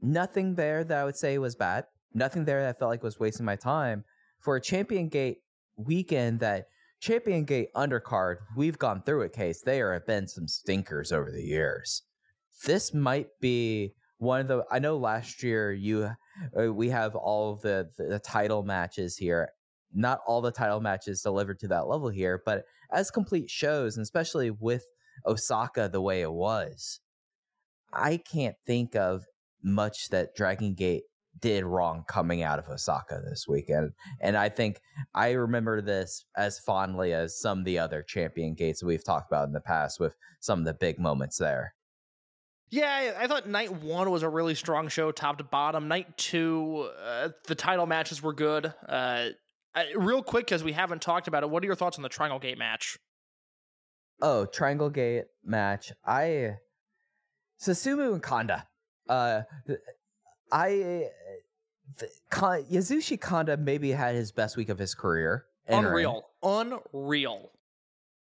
nothing 0.03 0.55
there 0.55 0.85
that 0.85 0.99
i 0.99 1.05
would 1.05 1.17
say 1.17 1.39
was 1.39 1.55
bad. 1.55 1.85
Nothing 2.13 2.45
there 2.45 2.63
that 2.63 2.77
i 2.77 2.79
felt 2.79 2.91
like 2.91 3.03
was 3.03 3.21
wasting 3.21 3.47
my 3.47 3.57
time. 3.57 4.05
For 4.41 4.57
a 4.57 4.61
champion 4.61 5.09
gate 5.09 5.39
weekend 5.77 6.41
that 6.41 6.67
champion 7.01 7.45
gate 7.45 7.73
undercard 7.75 8.37
we've 8.57 8.79
gone 8.79 9.03
through 9.03 9.23
it 9.23 9.33
case. 9.33 9.63
There 9.63 9.93
have 9.93 10.07
been 10.07 10.27
some 10.27 10.49
stinkers 10.49 11.13
over 11.13 11.31
the 11.31 11.43
years. 11.43 12.03
This 12.65 12.93
might 12.93 13.29
be 13.41 13.95
one 14.21 14.41
of 14.41 14.49
the 14.49 14.65
i 14.71 14.79
know 14.79 14.99
last 14.99 15.43
year 15.43 15.73
you 15.73 16.11
uh, 16.59 16.73
we 16.73 16.91
have 16.91 17.17
all 17.17 17.57
the 17.57 17.89
the 17.97 18.19
title 18.19 18.63
matches 18.63 19.17
here 19.17 19.51
not 19.93 20.21
all 20.27 20.41
the 20.41 20.53
title 20.53 20.81
matches 20.81 21.23
delivered 21.23 21.59
to 21.59 21.69
that 21.69 21.87
level 21.87 22.09
here 22.09 22.43
but 22.45 22.65
as 22.93 23.11
complete 23.11 23.51
shows 23.51 23.97
and 23.97 24.03
especially 24.03 24.51
with 24.51 24.85
osaka 25.27 25.89
the 25.91 26.01
way 26.01 26.23
it 26.23 26.33
was 26.33 27.01
i 27.93 28.17
can't 28.17 28.57
think 28.67 28.95
of 28.95 29.25
much 29.63 30.09
that 30.11 30.35
dragon 30.35 30.75
gate 30.75 31.05
did 31.39 31.65
wrong 31.65 32.05
coming 32.07 32.43
out 32.43 32.59
of 32.59 32.69
Osaka 32.69 33.23
this 33.29 33.47
weekend. 33.49 33.93
And 34.21 34.37
I 34.37 34.49
think 34.49 34.81
I 35.15 35.33
remember 35.33 35.81
this 35.81 36.25
as 36.37 36.59
fondly 36.59 37.13
as 37.13 37.41
some 37.41 37.61
of 37.61 37.65
the 37.65 37.79
other 37.79 38.03
champion 38.03 38.55
gates 38.55 38.83
we've 38.83 39.05
talked 39.05 39.31
about 39.31 39.47
in 39.47 39.53
the 39.53 39.61
past 39.61 40.01
with 40.01 40.15
some 40.41 40.59
of 40.59 40.65
the 40.65 40.75
big 40.75 40.99
moments 40.99 41.39
there. 41.39 41.75
Yeah, 42.71 43.15
I, 43.19 43.27
thought 43.27 43.49
night 43.49 43.73
one 43.83 44.11
was 44.11 44.23
a 44.23 44.29
really 44.29 44.55
strong 44.55 44.87
show, 44.89 45.11
top 45.11 45.39
to 45.39 45.45
bottom. 45.45 45.89
Night 45.89 46.17
two, 46.17 46.89
uh, 47.05 47.31
the 47.49 47.57
title 47.57 47.87
matches 47.87 48.23
were 48.23 48.33
good. 48.33 48.73
Uh, 48.89 49.31
I, 49.75 49.87
real 49.97 50.23
quick, 50.23 50.47
because 50.47 50.65
we 50.65 50.73
haven't 50.73 51.03
talked 51.03 51.29
about 51.29 51.43
it, 51.43 51.51
what 51.51 51.63
are 51.63 51.67
your 51.67 51.77
thoughts 51.77 51.97
on 51.99 52.03
the 52.03 52.09
Triangle 52.09 52.39
Gate 52.39 52.59
match? 52.59 52.99
Oh, 54.21 54.45
Triangle 54.47 54.91
Gate 54.91 55.27
match. 55.45 55.93
I 56.05 56.57
Susumu 57.61 58.13
and 58.15 58.23
Kanda. 58.23 58.67
Uh, 59.09 59.43
I 60.53 61.09
the, 61.99 62.09
Kon, 62.31 62.65
Yasushi 62.65 63.21
Kanda 63.21 63.57
maybe 63.57 63.91
had 63.91 64.15
his 64.15 64.33
best 64.33 64.57
week 64.57 64.69
of 64.69 64.79
his 64.79 64.95
career. 64.95 65.47
entering. 65.69 66.07
Unreal, 66.07 66.81
unreal. 67.03 67.51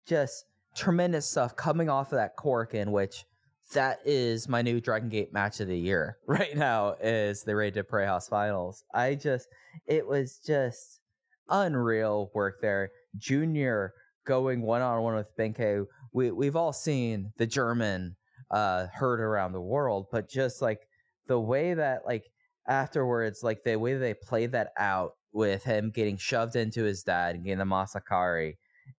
just 0.07 0.45
tremendous 0.75 1.27
stuff 1.27 1.57
coming 1.57 1.89
off 1.89 2.13
of 2.13 2.17
that 2.17 2.37
Korakuen, 2.37 2.89
which 2.89 3.25
that 3.73 3.99
is 4.05 4.49
my 4.49 4.63
new 4.63 4.81
Dragon 4.81 5.09
Gate 5.09 5.33
match 5.33 5.61
of 5.61 5.69
the 5.69 5.79
year 5.79 6.19
right 6.27 6.57
now 6.57 6.95
is 7.01 7.43
the 7.43 7.57
Rey 7.57 7.71
de 7.71 7.83
Parejas 7.83 8.29
Finals. 8.29 8.85
I 8.95 9.15
just 9.15 9.49
it 9.87 10.07
was 10.07 10.39
just 10.39 11.01
unreal 11.49 12.31
work 12.35 12.61
there. 12.61 12.91
Junior 13.17 13.93
going 14.27 14.63
one 14.63 14.83
on 14.83 15.03
one 15.03 15.15
with 15.15 15.37
Benkei. 15.37 15.85
We 16.13 16.31
we've 16.31 16.57
all 16.57 16.73
seen 16.73 17.33
the 17.37 17.47
German 17.47 18.17
uh 18.51 18.87
heard 18.93 19.21
around 19.21 19.53
the 19.53 19.61
world, 19.61 20.07
but 20.11 20.29
just 20.29 20.63
like 20.63 20.81
the 21.27 21.41
way 21.41 21.75
that 21.75 22.07
like 22.07 22.25
afterwards, 22.69 23.43
like 23.43 23.65
the 23.65 23.77
way 23.77 23.95
they 23.95 24.15
played 24.15 24.53
that 24.53 24.73
out 24.79 25.13
with 25.33 25.65
him 25.65 25.91
getting 25.91 26.17
shoved 26.17 26.57
into 26.57 26.83
his 26.83 27.03
dad 27.03 27.35
and 27.35 27.45
getting 27.45 27.59
the 27.59 27.65
Masakari, 27.65 28.57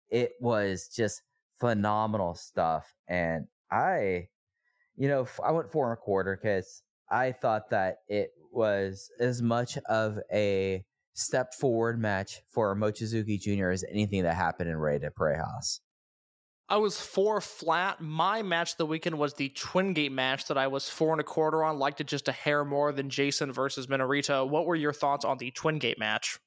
it 0.10 0.34
was 0.40 0.88
just 0.88 1.22
phenomenal 1.60 2.36
stuff. 2.36 2.94
And 3.07 3.48
I, 3.72 4.28
you 4.95 5.07
know, 5.07 5.28
I 5.44 5.52
went 5.52 5.72
four 5.72 5.90
and 5.90 5.98
a 5.98 6.02
quarter 6.02 6.40
because 6.41 6.84
I 7.10 7.32
thought 7.32 7.69
that 7.72 7.98
it 8.07 8.32
was 8.52 9.10
as 9.19 9.41
much 9.41 9.78
of 9.90 10.19
a 10.32 10.84
step 11.18 11.53
forward 11.53 11.99
match 11.99 12.41
for 12.52 12.76
Mochizuki 12.76 13.39
Jr. 13.39 13.69
as 13.72 13.84
anything 13.91 14.23
that 14.23 14.35
happened 14.35 14.69
in 14.69 15.03
at 15.03 15.15
Prey 15.15 15.35
House. 15.35 15.81
I 16.69 16.77
was 16.77 16.99
four 16.99 17.41
flat. 17.41 18.02
My 18.02 18.44
match 18.44 18.73
of 18.73 18.77
the 18.77 18.85
weekend 18.85 19.18
was 19.18 19.34
the 19.34 19.49
Twin 19.49 19.94
Gate 19.94 20.11
match 20.11 20.45
that 20.48 20.57
I 20.57 20.68
was 20.68 20.89
four 20.89 21.14
and 21.14 21.22
a 21.22 21.23
quarter 21.23 21.64
on. 21.64 21.80
Liked 21.80 22.02
it 22.02 22.07
just 22.07 22.27
a 22.27 22.34
hair 22.34 22.64
more 22.64 22.91
than 22.91 23.10
Jason 23.10 23.52
versus 23.52 23.88
Minorita. 23.88 24.48
What 24.48 24.65
were 24.65 24.76
your 24.76 24.94
thoughts 24.94 25.26
on 25.26 25.38
the 25.38 25.49
Twin 25.52 25.80
Gate 25.80 25.98
match? 25.98 26.38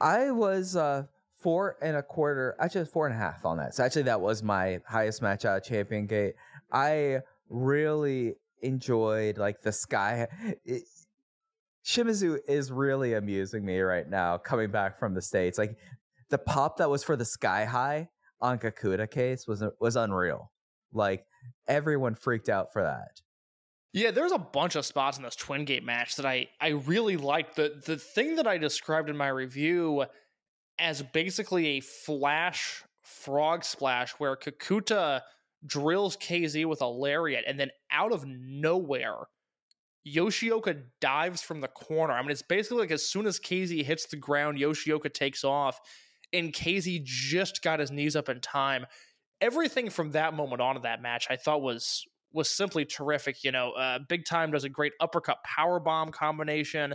I 0.00 0.32
was 0.32 0.74
uh 0.74 1.04
four 1.36 1.76
and 1.80 1.96
a 1.96 2.02
quarter, 2.02 2.56
actually 2.58 2.86
four 2.86 3.06
and 3.06 3.14
a 3.14 3.18
half 3.18 3.44
on 3.44 3.58
that. 3.58 3.74
So 3.74 3.84
actually 3.84 4.04
that 4.04 4.20
was 4.20 4.42
my 4.42 4.80
highest 4.88 5.22
match 5.22 5.44
out 5.44 5.58
of 5.58 5.64
Champion 5.64 6.06
Gate. 6.06 6.34
I 6.72 7.18
really 7.50 8.34
enjoyed 8.62 9.38
like 9.38 9.60
the 9.60 9.72
sky. 9.72 10.26
It, 10.64 10.82
Shimizu 11.84 12.38
is 12.48 12.72
really 12.72 13.14
amusing 13.14 13.64
me 13.64 13.80
right 13.80 14.08
now 14.08 14.38
coming 14.38 14.70
back 14.70 14.98
from 14.98 15.14
the 15.14 15.22
States. 15.22 15.58
Like 15.58 15.76
the 16.30 16.38
pop 16.38 16.78
that 16.78 16.88
was 16.88 17.04
for 17.04 17.16
the 17.16 17.24
sky 17.24 17.64
high 17.64 18.08
on 18.40 18.58
Kakuta 18.58 19.10
case 19.10 19.46
was 19.46 19.62
was 19.80 19.96
unreal. 19.96 20.50
Like 20.92 21.26
everyone 21.68 22.14
freaked 22.14 22.48
out 22.48 22.72
for 22.72 22.82
that. 22.82 23.20
Yeah, 23.92 24.10
there's 24.10 24.32
a 24.32 24.38
bunch 24.38 24.74
of 24.74 24.84
spots 24.84 25.18
in 25.18 25.22
this 25.22 25.36
Twin 25.36 25.64
Gate 25.64 25.84
match 25.84 26.16
that 26.16 26.26
I 26.26 26.48
I 26.60 26.68
really 26.68 27.16
liked. 27.16 27.56
The 27.56 27.80
the 27.84 27.98
thing 27.98 28.36
that 28.36 28.46
I 28.46 28.56
described 28.58 29.10
in 29.10 29.16
my 29.16 29.28
review 29.28 30.04
as 30.78 31.02
basically 31.02 31.66
a 31.66 31.80
flash 31.80 32.82
frog 33.02 33.64
splash 33.64 34.12
where 34.12 34.36
Kakuta 34.36 35.20
drills 35.66 36.16
KZ 36.16 36.66
with 36.66 36.80
a 36.80 36.86
lariat 36.86 37.44
and 37.46 37.60
then 37.60 37.70
out 37.90 38.12
of 38.12 38.24
nowhere 38.26 39.16
Yoshioka 40.06 40.82
dives 41.00 41.42
from 41.42 41.60
the 41.60 41.68
corner. 41.68 42.12
I 42.12 42.20
mean, 42.20 42.30
it's 42.30 42.42
basically 42.42 42.78
like 42.78 42.90
as 42.90 43.08
soon 43.08 43.26
as 43.26 43.40
KZ 43.40 43.84
hits 43.84 44.06
the 44.06 44.16
ground, 44.16 44.58
Yoshioka 44.58 45.12
takes 45.12 45.44
off, 45.44 45.80
and 46.32 46.52
KZ 46.52 47.04
just 47.04 47.62
got 47.62 47.80
his 47.80 47.90
knees 47.90 48.16
up 48.16 48.28
in 48.28 48.40
time. 48.40 48.86
Everything 49.40 49.90
from 49.90 50.12
that 50.12 50.34
moment 50.34 50.60
on 50.60 50.76
of 50.76 50.82
that 50.82 51.00
match, 51.00 51.26
I 51.30 51.36
thought 51.36 51.62
was 51.62 52.04
was 52.32 52.50
simply 52.50 52.84
terrific. 52.84 53.44
You 53.44 53.52
know, 53.52 53.72
uh, 53.72 54.00
Big 54.08 54.26
Time 54.26 54.50
does 54.50 54.64
a 54.64 54.68
great 54.68 54.92
uppercut 55.00 55.38
power 55.44 55.80
bomb 55.80 56.10
combination. 56.10 56.94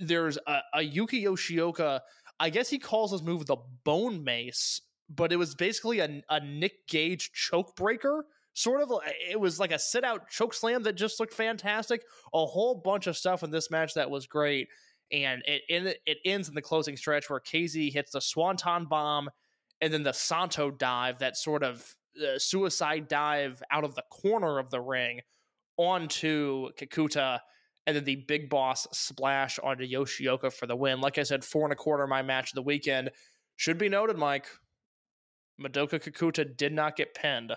There's 0.00 0.38
a, 0.46 0.60
a 0.74 0.82
Yuki 0.82 1.22
Yoshioka. 1.22 2.00
I 2.40 2.50
guess 2.50 2.68
he 2.68 2.78
calls 2.78 3.12
his 3.12 3.22
move 3.22 3.46
the 3.46 3.58
Bone 3.84 4.24
Mace, 4.24 4.80
but 5.08 5.32
it 5.32 5.36
was 5.36 5.54
basically 5.54 6.00
a, 6.00 6.22
a 6.28 6.40
Nick 6.40 6.86
Gage 6.88 7.30
choke 7.32 7.76
breaker. 7.76 8.24
Sort 8.58 8.82
of, 8.82 8.90
it 9.30 9.38
was 9.38 9.60
like 9.60 9.70
a 9.70 9.78
sit 9.78 10.02
out 10.02 10.28
choke 10.28 10.52
slam 10.52 10.82
that 10.82 10.96
just 10.96 11.20
looked 11.20 11.32
fantastic. 11.32 12.02
A 12.34 12.44
whole 12.44 12.74
bunch 12.74 13.06
of 13.06 13.16
stuff 13.16 13.44
in 13.44 13.52
this 13.52 13.70
match 13.70 13.94
that 13.94 14.10
was 14.10 14.26
great, 14.26 14.66
and 15.12 15.44
it 15.46 15.62
it, 15.68 15.98
it 16.06 16.18
ends 16.24 16.48
in 16.48 16.56
the 16.56 16.60
closing 16.60 16.96
stretch 16.96 17.30
where 17.30 17.38
KZ 17.38 17.92
hits 17.92 18.10
the 18.10 18.20
Swanton 18.20 18.86
bomb, 18.86 19.30
and 19.80 19.92
then 19.92 20.02
the 20.02 20.12
Santo 20.12 20.72
dive, 20.72 21.20
that 21.20 21.36
sort 21.36 21.62
of 21.62 21.94
uh, 22.20 22.36
suicide 22.36 23.06
dive 23.06 23.62
out 23.70 23.84
of 23.84 23.94
the 23.94 24.02
corner 24.10 24.58
of 24.58 24.70
the 24.70 24.80
ring 24.80 25.20
onto 25.76 26.70
Kakuta. 26.72 27.38
and 27.86 27.94
then 27.94 28.02
the 28.02 28.24
big 28.26 28.50
boss 28.50 28.88
splash 28.90 29.60
onto 29.60 29.86
Yoshioka 29.86 30.52
for 30.52 30.66
the 30.66 30.74
win. 30.74 31.00
Like 31.00 31.18
I 31.18 31.22
said, 31.22 31.44
four 31.44 31.62
and 31.62 31.72
a 31.72 31.76
quarter 31.76 32.08
my 32.08 32.22
match 32.22 32.50
of 32.50 32.56
the 32.56 32.62
weekend. 32.62 33.12
Should 33.54 33.78
be 33.78 33.88
noted, 33.88 34.18
Mike. 34.18 34.48
Madoka 35.62 36.02
Kakuta 36.02 36.56
did 36.56 36.72
not 36.72 36.96
get 36.96 37.14
pinned. 37.14 37.52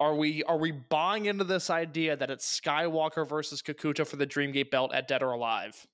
Are 0.00 0.14
we 0.14 0.42
are 0.44 0.56
we 0.56 0.72
buying 0.72 1.26
into 1.26 1.44
this 1.44 1.68
idea 1.68 2.16
that 2.16 2.30
it's 2.30 2.60
Skywalker 2.60 3.28
versus 3.28 3.60
Kakuta 3.60 4.06
for 4.06 4.16
the 4.16 4.26
Dreamgate 4.26 4.70
belt 4.70 4.94
at 4.94 5.06
Dead 5.06 5.22
or 5.22 5.32
Alive? 5.32 5.86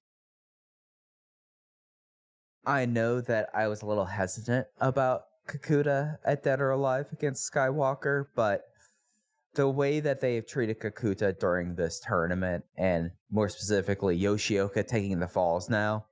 I 2.64 2.86
know 2.86 3.20
that 3.20 3.48
I 3.52 3.66
was 3.66 3.82
a 3.82 3.86
little 3.86 4.04
hesitant 4.04 4.68
about 4.80 5.22
Kakuta 5.48 6.18
at 6.24 6.44
Dead 6.44 6.60
or 6.60 6.70
Alive 6.70 7.06
against 7.12 7.52
Skywalker, 7.52 8.26
but 8.36 8.62
the 9.54 9.68
way 9.68 9.98
that 9.98 10.20
they 10.20 10.36
have 10.36 10.46
treated 10.46 10.78
Kakuta 10.78 11.36
during 11.38 11.74
this 11.74 12.00
tournament, 12.00 12.64
and 12.76 13.10
more 13.30 13.48
specifically 13.48 14.20
Yoshioka 14.20 14.86
taking 14.86 15.18
the 15.18 15.26
falls 15.28 15.68
now, 15.68 16.06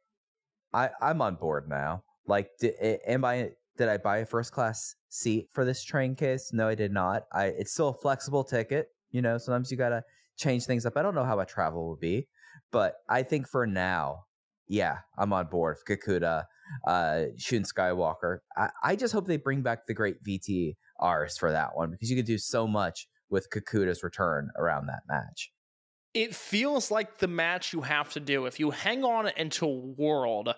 I 0.73 0.91
I'm 1.01 1.23
on 1.23 1.37
board 1.37 1.69
now. 1.69 2.03
Like, 2.27 2.51
di- 2.59 2.73
a- 2.81 3.09
am 3.09 3.25
I? 3.25 3.51
Did 3.77 3.89
I 3.89 3.99
buy 3.99 4.19
a 4.19 4.27
first 4.27 4.51
class 4.51 4.97
seat 5.15 5.49
for 5.53 5.65
this 5.65 5.83
train 5.85 6.15
case? 6.15 6.51
No, 6.53 6.69
I 6.69 6.75
did 6.75 6.93
not. 6.93 7.25
I 7.33 7.47
it's 7.47 7.73
still 7.73 7.89
a 7.89 7.95
flexible 7.95 8.45
ticket. 8.45 8.89
You 9.11 9.23
know, 9.23 9.39
sometimes 9.39 9.71
you 9.71 9.77
gotta 9.77 10.03
change 10.37 10.65
things 10.65 10.85
up. 10.85 10.97
I 10.97 11.03
don't 11.03 11.15
know 11.15 11.25
how 11.25 11.37
my 11.37 11.45
travel 11.45 11.87
will 11.87 11.97
be, 11.97 12.27
but 12.73 12.97
I 13.09 13.23
think 13.23 13.49
for 13.49 13.67
now, 13.67 14.25
yeah, 14.67 14.99
I'm 15.17 15.33
on 15.33 15.47
board. 15.47 15.77
Kakuta, 15.89 16.45
uh, 16.87 17.25
Shun 17.37 17.63
Skywalker. 17.63 18.39
I, 18.57 18.71
I 18.83 18.97
just 18.97 19.15
hope 19.15 19.27
they 19.27 19.37
bring 19.37 19.63
back 19.63 19.87
the 19.87 19.95
great 19.95 20.17
VTRs 20.25 21.39
for 21.39 21.53
that 21.53 21.77
one 21.77 21.91
because 21.91 22.11
you 22.11 22.17
could 22.17 22.27
do 22.27 22.39
so 22.39 22.67
much 22.67 23.07
with 23.31 23.49
Kakuta's 23.51 24.03
return 24.03 24.51
around 24.57 24.87
that 24.87 25.03
match. 25.09 25.53
It 26.13 26.35
feels 26.35 26.91
like 26.91 27.19
the 27.19 27.27
match 27.27 27.73
you 27.73 27.83
have 27.83 28.13
to 28.13 28.21
do. 28.21 28.47
If 28.47 28.61
you 28.61 28.71
hang 28.71 29.05
on 29.05 29.27
until 29.37 29.81
World, 29.81 30.55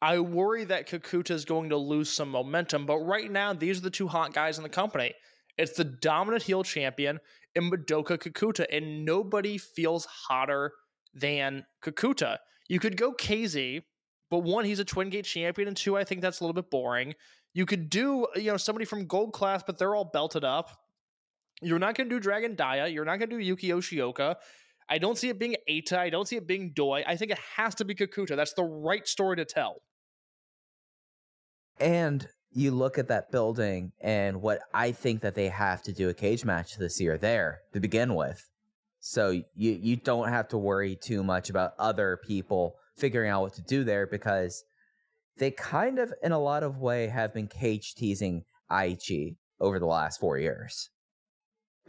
I 0.00 0.20
worry 0.20 0.64
that 0.64 0.88
Kakuta 0.88 1.32
is 1.32 1.44
going 1.44 1.70
to 1.70 1.76
lose 1.76 2.10
some 2.10 2.30
momentum. 2.30 2.86
But 2.86 2.98
right 2.98 3.30
now, 3.30 3.52
these 3.52 3.78
are 3.78 3.82
the 3.82 3.90
two 3.90 4.08
hot 4.08 4.32
guys 4.32 4.56
in 4.56 4.62
the 4.62 4.68
company. 4.68 5.14
It's 5.56 5.72
the 5.72 5.84
dominant 5.84 6.44
heel 6.44 6.62
champion 6.62 7.18
and 7.56 7.72
Madoka 7.72 8.16
Kakuta, 8.16 8.64
and 8.70 9.04
nobody 9.04 9.58
feels 9.58 10.04
hotter 10.04 10.72
than 11.14 11.64
Kakuta. 11.82 12.38
You 12.68 12.78
could 12.78 12.96
go 12.96 13.12
KZ, 13.12 13.82
but 14.30 14.40
one, 14.40 14.64
he's 14.64 14.78
a 14.78 14.84
Twin 14.84 15.10
Gate 15.10 15.24
champion, 15.24 15.66
and 15.66 15.76
two, 15.76 15.96
I 15.96 16.04
think 16.04 16.20
that's 16.20 16.40
a 16.40 16.44
little 16.44 16.54
bit 16.54 16.70
boring. 16.70 17.14
You 17.54 17.66
could 17.66 17.90
do, 17.90 18.28
you 18.36 18.52
know, 18.52 18.56
somebody 18.56 18.84
from 18.84 19.06
Gold 19.06 19.32
Class, 19.32 19.64
but 19.66 19.78
they're 19.78 19.96
all 19.96 20.04
belted 20.04 20.44
up. 20.44 20.70
You're 21.60 21.80
not 21.80 21.96
going 21.96 22.08
to 22.08 22.14
do 22.14 22.20
Dragon 22.20 22.54
Dia. 22.54 22.86
You're 22.86 23.04
not 23.04 23.18
going 23.18 23.30
to 23.30 23.36
do 23.36 23.42
Yuki 23.42 23.70
Yoshioka. 23.70 24.36
I 24.88 24.98
don't 24.98 25.18
see 25.18 25.28
it 25.28 25.38
being 25.38 25.56
Eita. 25.68 25.94
I 25.98 26.08
don't 26.10 26.28
see 26.28 26.36
it 26.36 26.46
being 26.46 26.72
Doi. 26.72 27.02
I 27.06 27.16
think 27.16 27.32
it 27.32 27.38
has 27.56 27.74
to 27.76 27.84
be 27.84 27.94
Kakuta. 27.94 28.36
That's 28.36 28.52
the 28.52 28.62
right 28.62 29.06
story 29.08 29.36
to 29.36 29.44
tell. 29.44 29.82
And 31.80 32.26
you 32.50 32.70
look 32.70 32.98
at 32.98 33.08
that 33.08 33.30
building 33.30 33.92
and 34.00 34.40
what 34.40 34.60
I 34.74 34.92
think 34.92 35.20
that 35.22 35.34
they 35.34 35.48
have 35.48 35.82
to 35.82 35.92
do 35.92 36.08
a 36.08 36.14
cage 36.14 36.44
match 36.44 36.76
this 36.76 37.00
year 37.00 37.18
there 37.18 37.60
to 37.72 37.80
begin 37.80 38.14
with. 38.14 38.48
So 39.00 39.30
you 39.30 39.44
you 39.54 39.96
don't 39.96 40.28
have 40.28 40.48
to 40.48 40.58
worry 40.58 40.96
too 40.96 41.22
much 41.22 41.50
about 41.50 41.72
other 41.78 42.18
people 42.26 42.76
figuring 42.96 43.30
out 43.30 43.42
what 43.42 43.54
to 43.54 43.62
do 43.62 43.84
there 43.84 44.06
because 44.06 44.64
they 45.36 45.52
kind 45.52 45.98
of 45.98 46.12
in 46.22 46.32
a 46.32 46.38
lot 46.38 46.64
of 46.64 46.78
way 46.78 47.06
have 47.06 47.32
been 47.32 47.46
cage 47.46 47.94
teasing 47.94 48.44
Aichi 48.70 49.36
over 49.60 49.78
the 49.78 49.86
last 49.86 50.20
4 50.20 50.38
years. 50.38 50.90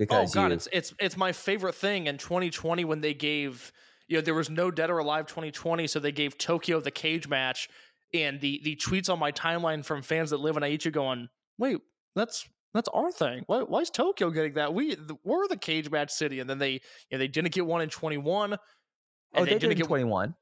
Oh 0.10 0.26
god, 0.28 0.50
you, 0.50 0.54
it's 0.54 0.68
it's 0.72 0.94
it's 1.00 1.18
my 1.18 1.32
favorite 1.32 1.76
thing 1.76 2.08
in 2.08 2.18
2020 2.18 2.86
when 2.86 3.02
they 3.02 3.14
gave 3.14 3.74
you 4.08 4.18
know 4.18 4.22
there 4.22 4.34
was 4.34 4.50
no 4.50 4.72
Dead 4.72 4.90
or 4.90 5.00
Alive 5.00 5.26
2020, 5.26 5.88
so 5.88 6.00
they 6.00 6.12
gave 6.12 6.38
Tokyo 6.38 6.80
the 6.80 6.92
cage 6.92 7.28
match, 7.28 7.70
and 8.14 8.40
the 8.42 8.62
the 8.64 8.76
tweets 8.76 9.10
on 9.10 9.20
my 9.20 9.32
timeline 9.32 9.84
from 9.84 10.02
fans 10.02 10.32
that 10.32 10.40
live 10.40 10.58
in 10.58 10.64
Aichi 10.64 10.92
going, 10.92 11.30
wait, 11.58 11.78
that's 12.16 12.48
that's 12.74 12.90
our 12.90 13.12
thing. 13.12 13.44
Why, 13.48 13.62
why 13.62 13.80
is 13.80 13.90
Tokyo 13.90 14.30
getting 14.30 14.54
that? 14.54 14.74
We 14.74 14.96
we're 15.24 15.48
the 15.48 15.58
cage 15.58 15.90
match 15.90 16.12
city, 16.12 16.40
and 16.40 16.50
then 16.50 16.60
they 16.60 16.74
you 16.74 16.80
know, 17.12 17.18
they 17.18 17.28
didn't 17.28 17.52
get 17.52 17.66
one 17.66 17.82
in 17.82 17.90
21. 17.90 18.54
Oh, 18.54 19.46
they, 19.46 19.52
did 19.52 19.60
didn't 19.60 19.78
get 19.78 19.88
21. 19.88 20.36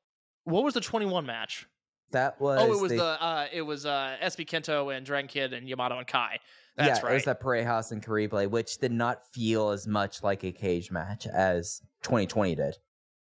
What 0.45 0.64
was 0.64 0.73
the 0.73 0.81
21 0.81 1.26
match? 1.26 1.68
That 2.11 2.39
was. 2.39 2.60
oh, 2.61 2.72
it 2.72 2.81
was 2.81 2.91
they- 2.91 2.98
the 2.98 3.23
uh, 3.23 3.48
it 3.52 3.61
was 3.61 3.85
uh, 3.85 4.15
SB 4.23 4.48
Kento 4.48 4.95
and 4.95 5.06
Dragon 5.06 5.27
Kid 5.27 5.53
and 5.53 5.68
Yamato 5.68 5.98
and 5.98 6.07
Kai. 6.07 6.39
That's 6.77 6.99
yeah, 6.99 7.06
right. 7.06 7.11
it 7.11 7.15
was 7.15 7.26
that 7.26 7.41
Parejas 7.41 7.91
and 7.91 8.06
Karible, 8.06 8.49
which 8.49 8.77
did 8.77 8.91
not 8.91 9.26
feel 9.34 9.72
as 9.72 9.88
much 9.88 10.22
like 10.22 10.44
a 10.44 10.52
cage 10.52 10.91
match 10.91 11.26
as 11.26 11.81
2020 12.03 12.56
did. 12.56 12.76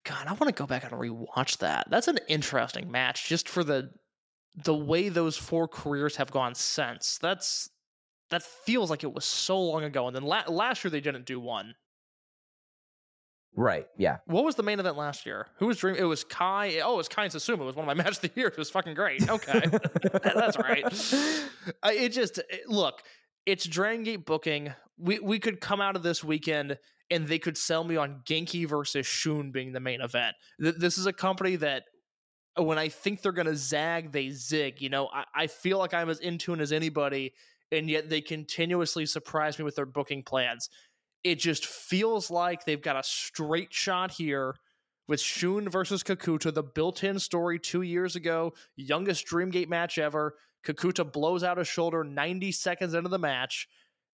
God, 0.04 0.26
I 0.26 0.32
want 0.32 0.46
to 0.46 0.52
go 0.52 0.66
back 0.66 0.84
and 0.84 0.92
rewatch 0.92 1.58
that. 1.58 1.88
That's 1.90 2.08
an 2.08 2.18
interesting 2.28 2.90
match, 2.90 3.26
just 3.26 3.48
for 3.48 3.64
the 3.64 3.90
the 4.64 4.74
way 4.74 5.08
those 5.08 5.36
four 5.36 5.68
careers 5.68 6.16
have 6.16 6.30
gone 6.30 6.54
since. 6.54 7.18
That's 7.20 7.68
that 8.30 8.42
feels 8.42 8.90
like 8.90 9.04
it 9.04 9.12
was 9.12 9.24
so 9.24 9.58
long 9.60 9.84
ago. 9.84 10.06
And 10.06 10.14
then 10.14 10.22
la- 10.22 10.44
last 10.48 10.84
year 10.84 10.90
they 10.90 11.00
didn't 11.00 11.24
do 11.26 11.40
one. 11.40 11.74
Right. 13.56 13.86
Yeah. 13.96 14.18
What 14.26 14.44
was 14.44 14.54
the 14.54 14.62
main 14.62 14.78
event 14.78 14.96
last 14.96 15.26
year? 15.26 15.48
Who 15.58 15.66
was 15.66 15.78
Dream? 15.78 15.96
It 15.96 16.04
was 16.04 16.22
Kai. 16.22 16.78
Oh, 16.80 16.94
it 16.94 16.96
was 16.98 17.08
Kai 17.08 17.24
and 17.24 17.32
Susumu. 17.32 17.62
It 17.62 17.64
was 17.64 17.74
one 17.76 17.88
of 17.88 17.96
my 17.96 18.02
matches 18.02 18.18
of 18.22 18.22
the 18.34 18.40
year. 18.40 18.48
It 18.48 18.56
was 18.58 18.70
fucking 18.70 18.94
great. 18.94 19.28
Okay, 19.28 19.62
that's 20.22 20.56
right. 20.58 20.84
It 21.86 22.10
just 22.10 22.38
it- 22.38 22.68
look. 22.68 23.02
It's 23.46 23.64
Dragon 23.66 24.04
Gate 24.04 24.26
booking. 24.26 24.74
We 24.98 25.18
we 25.20 25.38
could 25.38 25.60
come 25.60 25.80
out 25.80 25.96
of 25.96 26.02
this 26.02 26.22
weekend 26.22 26.78
and 27.10 27.26
they 27.26 27.38
could 27.38 27.56
sell 27.56 27.82
me 27.82 27.96
on 27.96 28.20
Genki 28.26 28.68
versus 28.68 29.06
Shun 29.06 29.50
being 29.50 29.72
the 29.72 29.80
main 29.80 30.02
event. 30.02 30.36
Th- 30.60 30.74
This 30.76 30.98
is 30.98 31.06
a 31.06 31.12
company 31.12 31.56
that 31.56 31.84
when 32.58 32.78
I 32.78 32.88
think 32.88 33.22
they're 33.22 33.32
gonna 33.32 33.56
zag, 33.56 34.12
they 34.12 34.30
zig. 34.30 34.80
You 34.80 34.88
know, 34.88 35.08
I, 35.12 35.24
I 35.34 35.46
feel 35.46 35.78
like 35.78 35.94
I'm 35.94 36.10
as 36.10 36.20
in 36.20 36.38
tune 36.38 36.60
as 36.60 36.72
anybody, 36.72 37.32
and 37.72 37.88
yet 37.88 38.08
they 38.08 38.20
continuously 38.20 39.06
surprise 39.06 39.58
me 39.58 39.64
with 39.64 39.76
their 39.76 39.86
booking 39.86 40.22
plans. 40.22 40.68
It 41.24 41.36
just 41.36 41.66
feels 41.66 42.30
like 42.30 42.64
they've 42.64 42.80
got 42.80 42.96
a 42.96 43.02
straight 43.02 43.72
shot 43.72 44.12
here 44.12 44.54
with 45.08 45.20
Shun 45.20 45.68
versus 45.68 46.02
Kakuta, 46.02 46.52
the 46.52 46.62
built-in 46.62 47.18
story 47.18 47.58
two 47.58 47.82
years 47.82 48.14
ago, 48.14 48.52
youngest 48.76 49.26
Dreamgate 49.26 49.68
match 49.68 49.98
ever. 49.98 50.34
Kakuta 50.64 51.10
blows 51.10 51.42
out 51.42 51.58
his 51.58 51.66
shoulder 51.66 52.04
90 52.04 52.52
seconds 52.52 52.94
into 52.94 53.08
the 53.08 53.18
match. 53.18 53.68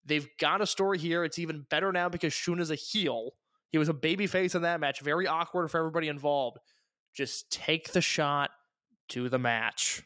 They've 0.05 0.29
got 0.39 0.61
a 0.61 0.67
story 0.67 0.99
here. 0.99 1.25
It's 1.25 1.39
even 1.39 1.67
better 1.69 1.93
now 1.93 2.09
because 2.09 2.33
Shun 2.33 2.61
is 2.61 2.71
a 2.71 2.77
heel. 2.77 3.33
He 3.71 3.79
was 3.79 3.89
a 3.89 3.95
babyface 3.95 4.55
in 4.55 4.63
that 4.63 4.81
match. 4.81 5.01
Very 5.01 5.27
awkward 5.27 5.69
for 5.71 5.79
everybody 5.79 6.09
involved. 6.09 6.59
Just 7.15 7.51
take 7.51 7.93
the 7.93 8.01
shot 8.01 8.51
to 9.11 9.29
the 9.29 9.39
match. 9.39 10.03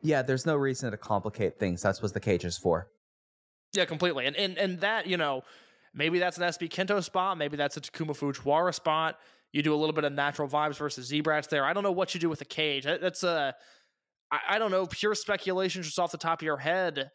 Yeah, 0.00 0.22
there's 0.22 0.46
no 0.46 0.56
reason 0.56 0.90
to 0.90 0.96
complicate 0.96 1.58
things. 1.58 1.82
That's 1.82 2.02
what 2.02 2.12
the 2.12 2.20
cage 2.20 2.44
is 2.44 2.58
for. 2.58 2.88
Yeah, 3.72 3.84
completely. 3.84 4.26
And 4.26 4.36
and 4.36 4.58
and 4.58 4.80
that, 4.80 5.06
you 5.06 5.16
know, 5.16 5.42
maybe 5.94 6.18
that's 6.18 6.36
an 6.38 6.44
SB 6.44 6.68
Kento 6.70 7.02
spot, 7.02 7.38
maybe 7.38 7.56
that's 7.56 7.76
a 7.76 7.80
Takuma 7.80 8.10
Fujiwara 8.16 8.74
spot. 8.74 9.18
You 9.52 9.62
do 9.62 9.74
a 9.74 9.76
little 9.76 9.92
bit 9.92 10.04
of 10.04 10.12
natural 10.14 10.48
vibes 10.48 10.76
versus 10.78 11.06
Z-Brats 11.06 11.46
there. 11.48 11.64
I 11.66 11.74
don't 11.74 11.82
know 11.82 11.92
what 11.92 12.14
you 12.14 12.20
do 12.20 12.30
with 12.30 12.38
the 12.38 12.44
cage. 12.46 12.84
That- 12.84 13.00
That's 13.02 13.22
a 13.22 13.54
I, 14.30 14.38
I 14.50 14.58
don't 14.58 14.70
know, 14.70 14.86
pure 14.86 15.14
speculation 15.14 15.82
just 15.82 15.98
off 15.98 16.10
the 16.10 16.18
top 16.18 16.40
of 16.40 16.44
your 16.46 16.56
head. 16.56 17.10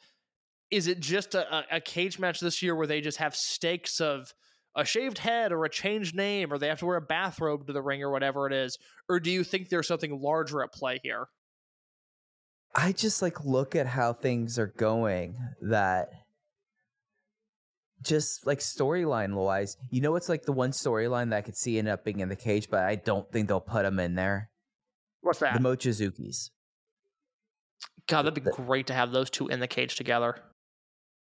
Is 0.70 0.88
it 0.88 1.00
just 1.00 1.34
a, 1.34 1.66
a 1.76 1.80
cage 1.82 2.20
match 2.20 2.40
this 2.40 2.62
year 2.62 2.76
where 2.76 2.88
they 2.88 3.02
just 3.02 3.18
have 3.18 3.36
stakes 3.36 4.00
of 4.02 4.34
a 4.78 4.86
shaved 4.86 5.18
head 5.18 5.52
or 5.52 5.66
a 5.66 5.70
changed 5.70 6.16
name 6.16 6.54
or 6.54 6.58
they 6.58 6.68
have 6.68 6.80
to 6.80 6.86
wear 6.86 6.98
a 6.98 7.02
bathrobe 7.02 7.66
to 7.68 7.74
the 7.74 7.82
ring 7.82 8.02
or 8.04 8.12
whatever 8.12 8.48
it 8.48 8.54
is? 8.54 8.78
Or 9.10 9.20
do 9.20 9.32
you 9.32 9.44
think 9.44 9.68
there's 9.68 9.88
something 9.88 10.22
larger 10.22 10.64
at 10.64 10.72
play 10.72 10.99
here? 11.04 11.28
I 12.76 12.91
just 12.91 13.24
like 13.24 13.44
look 13.44 13.76
at 13.76 13.88
how 13.88 14.14
things 14.14 14.60
are 14.60 14.74
going 14.78 15.36
that 15.64 16.10
just 18.04 18.45
like 18.45 18.60
storyline 18.60 19.34
wise, 19.34 19.78
you 19.90 19.99
know, 19.99 20.16
it's 20.16 20.30
like 20.30 20.44
the 20.44 20.54
one 20.54 20.72
storyline 20.72 21.32
that 21.32 21.38
I 21.38 21.41
could 21.41 21.58
see 21.58 21.80
end 21.80 21.88
up 21.88 22.06
being 22.06 22.20
in 22.20 22.30
the 22.30 22.36
cage, 22.36 22.70
but 22.70 22.84
I 22.84 22.95
don't 22.95 23.30
think 23.32 23.48
they'll 23.48 23.60
put 23.60 23.84
them 23.84 23.99
in 23.99 24.14
there. 24.14 24.52
What's 25.22 25.40
that? 25.40 25.56
The 25.56 25.60
Mochizukis. 25.60 26.52
God, 28.08 28.22
that'd 28.24 28.36
be 28.36 28.52
great 28.52 28.88
to 28.88 28.94
have 28.94 29.12
those 29.12 29.32
two 29.32 29.48
in 29.48 29.60
the 29.60 29.68
cage 29.68 29.95
together. 29.95 30.38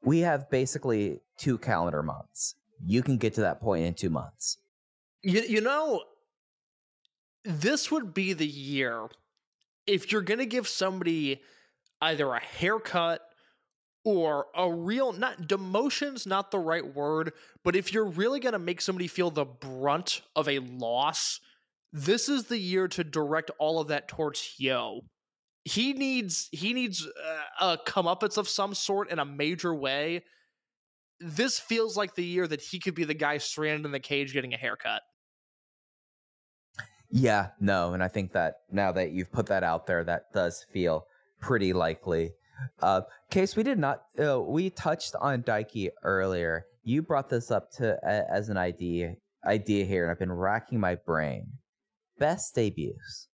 We 0.04 0.20
have 0.20 0.50
basically 0.50 1.22
two 1.38 1.60
calendar 1.60 2.02
months. 2.02 2.56
You 2.86 3.04
can 3.04 3.18
get 3.18 3.34
to 3.36 3.42
that 3.42 3.62
point 3.62 3.86
in 3.86 3.94
two 3.94 4.10
months. 4.10 4.58
You, 5.24 5.42
you 5.42 5.62
know, 5.62 6.04
this 7.44 7.92
would 7.92 8.14
be 8.14 8.34
the 8.34 8.48
year 8.48 9.08
if 9.86 10.12
you're 10.12 10.22
going 10.22 10.40
to 10.40 10.46
give 10.46 10.68
somebody 10.68 11.42
either 12.02 12.32
a 12.34 12.40
haircut 12.40 13.22
or 14.06 14.48
a 14.56 14.72
real 14.72 15.12
not 15.12 15.48
demotion's 15.48 16.28
not 16.28 16.52
the 16.52 16.60
right 16.60 16.96
word 16.96 17.34
but 17.64 17.76
if 17.76 17.92
you're 17.92 18.06
really 18.06 18.40
going 18.40 18.54
to 18.54 18.60
make 18.60 18.80
somebody 18.80 19.08
feel 19.08 19.32
the 19.32 19.44
brunt 19.44 20.22
of 20.36 20.48
a 20.48 20.60
loss 20.60 21.42
this 21.94 22.30
is 22.30 22.46
the 22.46 22.58
year 22.58 22.88
to 22.90 23.04
direct 23.04 23.52
all 23.60 23.80
of 23.80 23.88
that 23.88 24.08
towards 24.08 24.56
Yo. 24.58 25.02
He 25.64 25.94
needs 25.94 26.50
he 26.52 26.74
needs 26.74 27.06
uh, 27.06 27.42
a 27.60 27.78
comeuppance 27.78 28.38
of 28.38 28.48
some 28.48 28.74
sort 28.74 29.10
in 29.10 29.20
a 29.20 29.26
major 29.26 29.74
way. 29.74 30.24
This 31.20 31.60
feels 31.60 31.98
like 31.98 32.16
the 32.16 32.24
year 32.24 32.48
that 32.48 32.62
he 32.62 32.80
could 32.80 32.96
be 32.96 33.04
the 33.04 33.14
guy 33.14 33.38
stranded 33.38 33.86
in 33.86 33.92
the 33.92 34.00
cage 34.00 34.34
getting 34.34 34.54
a 34.54 34.58
haircut. 34.58 35.02
Yeah, 37.10 37.50
no, 37.60 37.94
and 37.94 38.04
I 38.04 38.08
think 38.08 38.34
that 38.34 38.56
now 38.72 38.92
that 38.92 39.12
you've 39.12 39.32
put 39.32 39.48
that 39.48 39.64
out 39.64 39.88
there, 39.88 40.04
that 40.04 40.34
does 40.34 40.66
feel 40.74 41.08
pretty 41.40 41.74
likely. 41.74 42.34
Uh, 42.82 43.02
Case, 43.30 43.56
we 43.56 43.64
did 43.64 43.80
not. 43.80 44.04
Uh, 44.20 44.42
we 44.42 44.70
touched 44.70 45.16
on 45.20 45.44
Daiki 45.44 45.90
earlier. 46.04 46.66
You 46.84 47.02
brought 47.02 47.30
this 47.30 47.52
up 47.52 47.72
to 47.74 47.98
a, 48.04 48.32
as 48.32 48.50
an 48.50 48.58
idea 48.58 49.16
idea 49.46 49.86
here, 49.86 50.04
and 50.04 50.12
I've 50.12 50.20
been 50.20 50.32
racking 50.32 50.80
my 50.80 50.96
brain. 50.96 51.48
Best 52.20 52.56
debuts. 52.56 53.28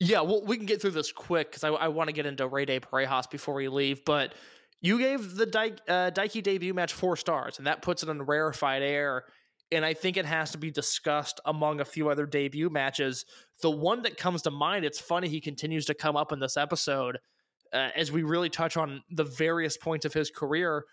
Yeah, 0.00 0.20
well, 0.20 0.44
we 0.44 0.56
can 0.56 0.66
get 0.66 0.82
through 0.82 0.90
this 0.90 1.12
quick 1.12 1.50
because 1.50 1.64
I, 1.64 1.68
I 1.68 1.88
want 1.88 2.08
to 2.08 2.12
get 2.12 2.26
into 2.26 2.46
Rey 2.46 2.64
de 2.64 2.80
Parejas 2.80 3.30
before 3.30 3.54
we 3.54 3.68
leave. 3.68 4.04
But 4.04 4.34
you 4.84 4.98
gave 4.98 5.36
the 5.36 5.46
Daiki, 5.46 5.78
uh, 5.88 6.42
debut 6.42 6.74
match 6.74 6.92
four 6.92 7.16
stars, 7.16 7.56
and 7.56 7.66
that 7.66 7.80
puts 7.80 8.02
it 8.02 8.10
in 8.10 8.20
rarefied 8.20 8.82
air. 8.82 9.24
And 9.72 9.82
I 9.82 9.94
think 9.94 10.18
it 10.18 10.26
has 10.26 10.50
to 10.50 10.58
be 10.58 10.70
discussed 10.70 11.40
among 11.46 11.80
a 11.80 11.86
few 11.86 12.10
other 12.10 12.26
debut 12.26 12.68
matches. 12.68 13.24
The 13.62 13.70
one 13.70 14.02
that 14.02 14.18
comes 14.18 14.42
to 14.42 14.50
mind, 14.50 14.84
it's 14.84 15.00
funny 15.00 15.28
he 15.28 15.40
continues 15.40 15.86
to 15.86 15.94
come 15.94 16.16
up 16.16 16.32
in 16.32 16.38
this 16.38 16.58
episode 16.58 17.18
uh, 17.72 17.88
as 17.96 18.12
we 18.12 18.24
really 18.24 18.50
touch 18.50 18.76
on 18.76 19.02
the 19.10 19.24
various 19.24 19.78
points 19.78 20.04
of 20.04 20.12
his 20.12 20.30
career. 20.30 20.84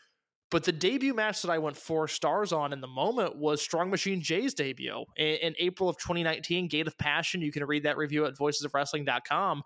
But 0.52 0.64
the 0.64 0.72
debut 0.72 1.14
match 1.14 1.42
that 1.42 1.52
I 1.52 1.58
went 1.58 1.76
four 1.76 2.08
stars 2.08 2.54
on 2.54 2.72
in 2.72 2.80
the 2.80 2.88
moment 2.88 3.36
was 3.36 3.62
Strong 3.62 3.90
Machine 3.90 4.22
J's 4.22 4.54
debut 4.54 5.04
in, 5.18 5.36
in 5.36 5.56
April 5.60 5.90
of 5.90 5.98
2019, 5.98 6.70
Gate 6.70 6.88
of 6.88 6.98
Passion. 6.98 7.42
You 7.42 7.52
can 7.52 7.66
read 7.66 7.84
that 7.84 7.98
review 7.98 8.26
at 8.26 8.38
voicesofwrestling.com. 8.38 9.64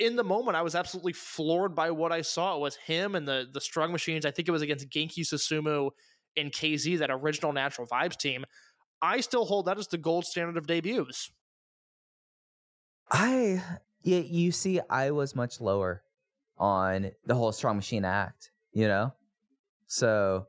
In 0.00 0.16
the 0.16 0.24
moment, 0.24 0.56
I 0.56 0.62
was 0.62 0.74
absolutely 0.74 1.12
floored 1.12 1.74
by 1.74 1.90
what 1.90 2.10
I 2.10 2.22
saw. 2.22 2.56
It 2.56 2.60
was 2.60 2.74
him 2.76 3.14
and 3.14 3.28
the 3.28 3.46
the 3.52 3.60
Strong 3.60 3.92
Machines. 3.92 4.26
I 4.26 4.30
think 4.30 4.48
it 4.48 4.50
was 4.50 4.62
against 4.62 4.88
Genki 4.88 5.20
Susumu 5.20 5.90
and 6.36 6.50
KZ, 6.50 6.98
that 6.98 7.10
original 7.10 7.52
Natural 7.52 7.86
Vibes 7.86 8.16
team. 8.16 8.44
I 9.02 9.20
still 9.20 9.44
hold 9.44 9.66
that 9.66 9.78
as 9.78 9.88
the 9.88 9.98
gold 9.98 10.24
standard 10.24 10.56
of 10.56 10.66
debuts. 10.66 11.30
I 13.10 13.62
yeah, 14.02 14.18
you 14.18 14.52
see, 14.52 14.80
I 14.88 15.10
was 15.10 15.36
much 15.36 15.60
lower 15.60 16.02
on 16.58 17.10
the 17.26 17.34
whole 17.34 17.52
Strong 17.52 17.76
Machine 17.76 18.04
act. 18.04 18.50
You 18.72 18.88
know, 18.88 19.12
so 19.86 20.46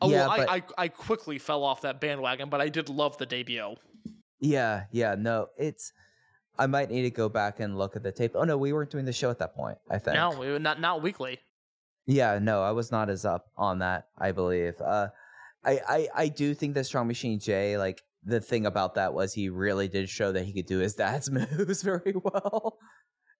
Oh, 0.00 0.10
yeah, 0.10 0.26
well, 0.26 0.36
but- 0.38 0.50
I, 0.50 0.56
I 0.56 0.62
I 0.76 0.88
quickly 0.88 1.38
fell 1.38 1.62
off 1.64 1.82
that 1.82 2.00
bandwagon, 2.00 2.50
but 2.50 2.60
I 2.60 2.68
did 2.68 2.88
love 2.88 3.16
the 3.16 3.26
debut. 3.26 3.76
Yeah, 4.40 4.84
yeah, 4.90 5.14
no, 5.16 5.46
it's. 5.56 5.92
I 6.58 6.66
might 6.66 6.90
need 6.90 7.02
to 7.02 7.10
go 7.10 7.28
back 7.28 7.60
and 7.60 7.76
look 7.76 7.96
at 7.96 8.02
the 8.02 8.12
tape. 8.12 8.32
Oh 8.34 8.44
no, 8.44 8.56
we 8.56 8.72
weren't 8.72 8.90
doing 8.90 9.04
the 9.04 9.12
show 9.12 9.30
at 9.30 9.38
that 9.38 9.54
point. 9.54 9.78
I 9.90 9.98
think. 9.98 10.14
No, 10.16 10.30
we- 10.38 10.58
not 10.58 10.80
not 10.80 11.02
weekly. 11.02 11.38
Yeah, 12.06 12.38
no, 12.40 12.62
I 12.62 12.72
was 12.72 12.92
not 12.92 13.08
as 13.10 13.24
up 13.24 13.46
on 13.56 13.78
that. 13.78 14.08
I 14.18 14.32
believe. 14.32 14.74
Uh, 14.80 15.08
I, 15.64 15.80
I, 15.88 16.08
I 16.14 16.28
do 16.28 16.52
think 16.54 16.74
that 16.74 16.84
Strong 16.84 17.06
Machine 17.08 17.40
J, 17.40 17.78
like 17.78 18.02
the 18.22 18.40
thing 18.40 18.66
about 18.66 18.96
that 18.96 19.14
was 19.14 19.32
he 19.32 19.48
really 19.48 19.88
did 19.88 20.10
show 20.10 20.30
that 20.32 20.44
he 20.44 20.52
could 20.52 20.66
do 20.66 20.78
his 20.80 20.94
dad's 21.02 21.30
moves 21.30 21.82
very 21.90 22.12
well, 22.22 22.76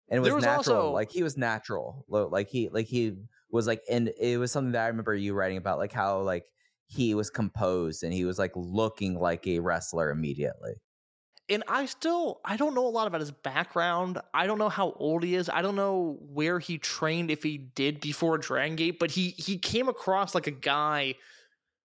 and 0.09 0.17
it 0.19 0.21
was, 0.21 0.33
was 0.33 0.45
natural. 0.45 0.77
also- 0.77 0.91
like 0.93 1.11
he 1.13 1.23
was 1.23 1.37
natural. 1.37 2.05
Like 2.09 2.49
he, 2.49 2.69
like 2.71 2.87
he 2.87 3.17
was 3.51 3.67
like, 3.67 3.83
and 3.91 4.11
it 4.19 4.39
was 4.39 4.51
something 4.51 4.73
that 4.73 4.85
I 4.85 4.89
remember 4.89 5.15
you 5.15 5.35
writing 5.35 5.59
about, 5.59 5.79
like 5.79 5.93
how 5.93 6.21
like 6.23 6.45
he 6.87 7.15
was 7.15 7.29
composed 7.31 8.03
and 8.03 8.13
he 8.13 8.25
was 8.25 8.39
like 8.39 8.53
looking 8.57 9.15
like 9.19 9.47
a 9.47 9.59
wrestler 9.61 10.11
immediately. 10.11 10.73
And 11.49 11.63
I 11.69 11.87
still 11.87 12.41
I 12.45 12.57
don't 12.57 12.75
know 12.75 12.87
a 12.87 12.89
lot 12.89 13.07
about 13.07 13.21
his 13.21 13.31
background. 13.31 14.19
I 14.33 14.47
don't 14.47 14.59
know 14.59 14.69
how 14.69 14.93
old 14.93 15.23
he 15.23 15.35
is. 15.35 15.49
I 15.49 15.63
don't 15.63 15.77
know 15.77 16.19
where 16.21 16.59
he 16.59 16.79
trained 16.79 17.31
if 17.31 17.43
he 17.43 17.59
did 17.59 18.01
before 18.01 18.39
Dragon 18.39 18.77
Gate, 18.77 18.99
but 18.99 19.11
he 19.11 19.31
he 19.31 19.59
came 19.59 19.89
across 19.89 20.35
like 20.35 20.47
a 20.47 20.53
guy 20.53 21.15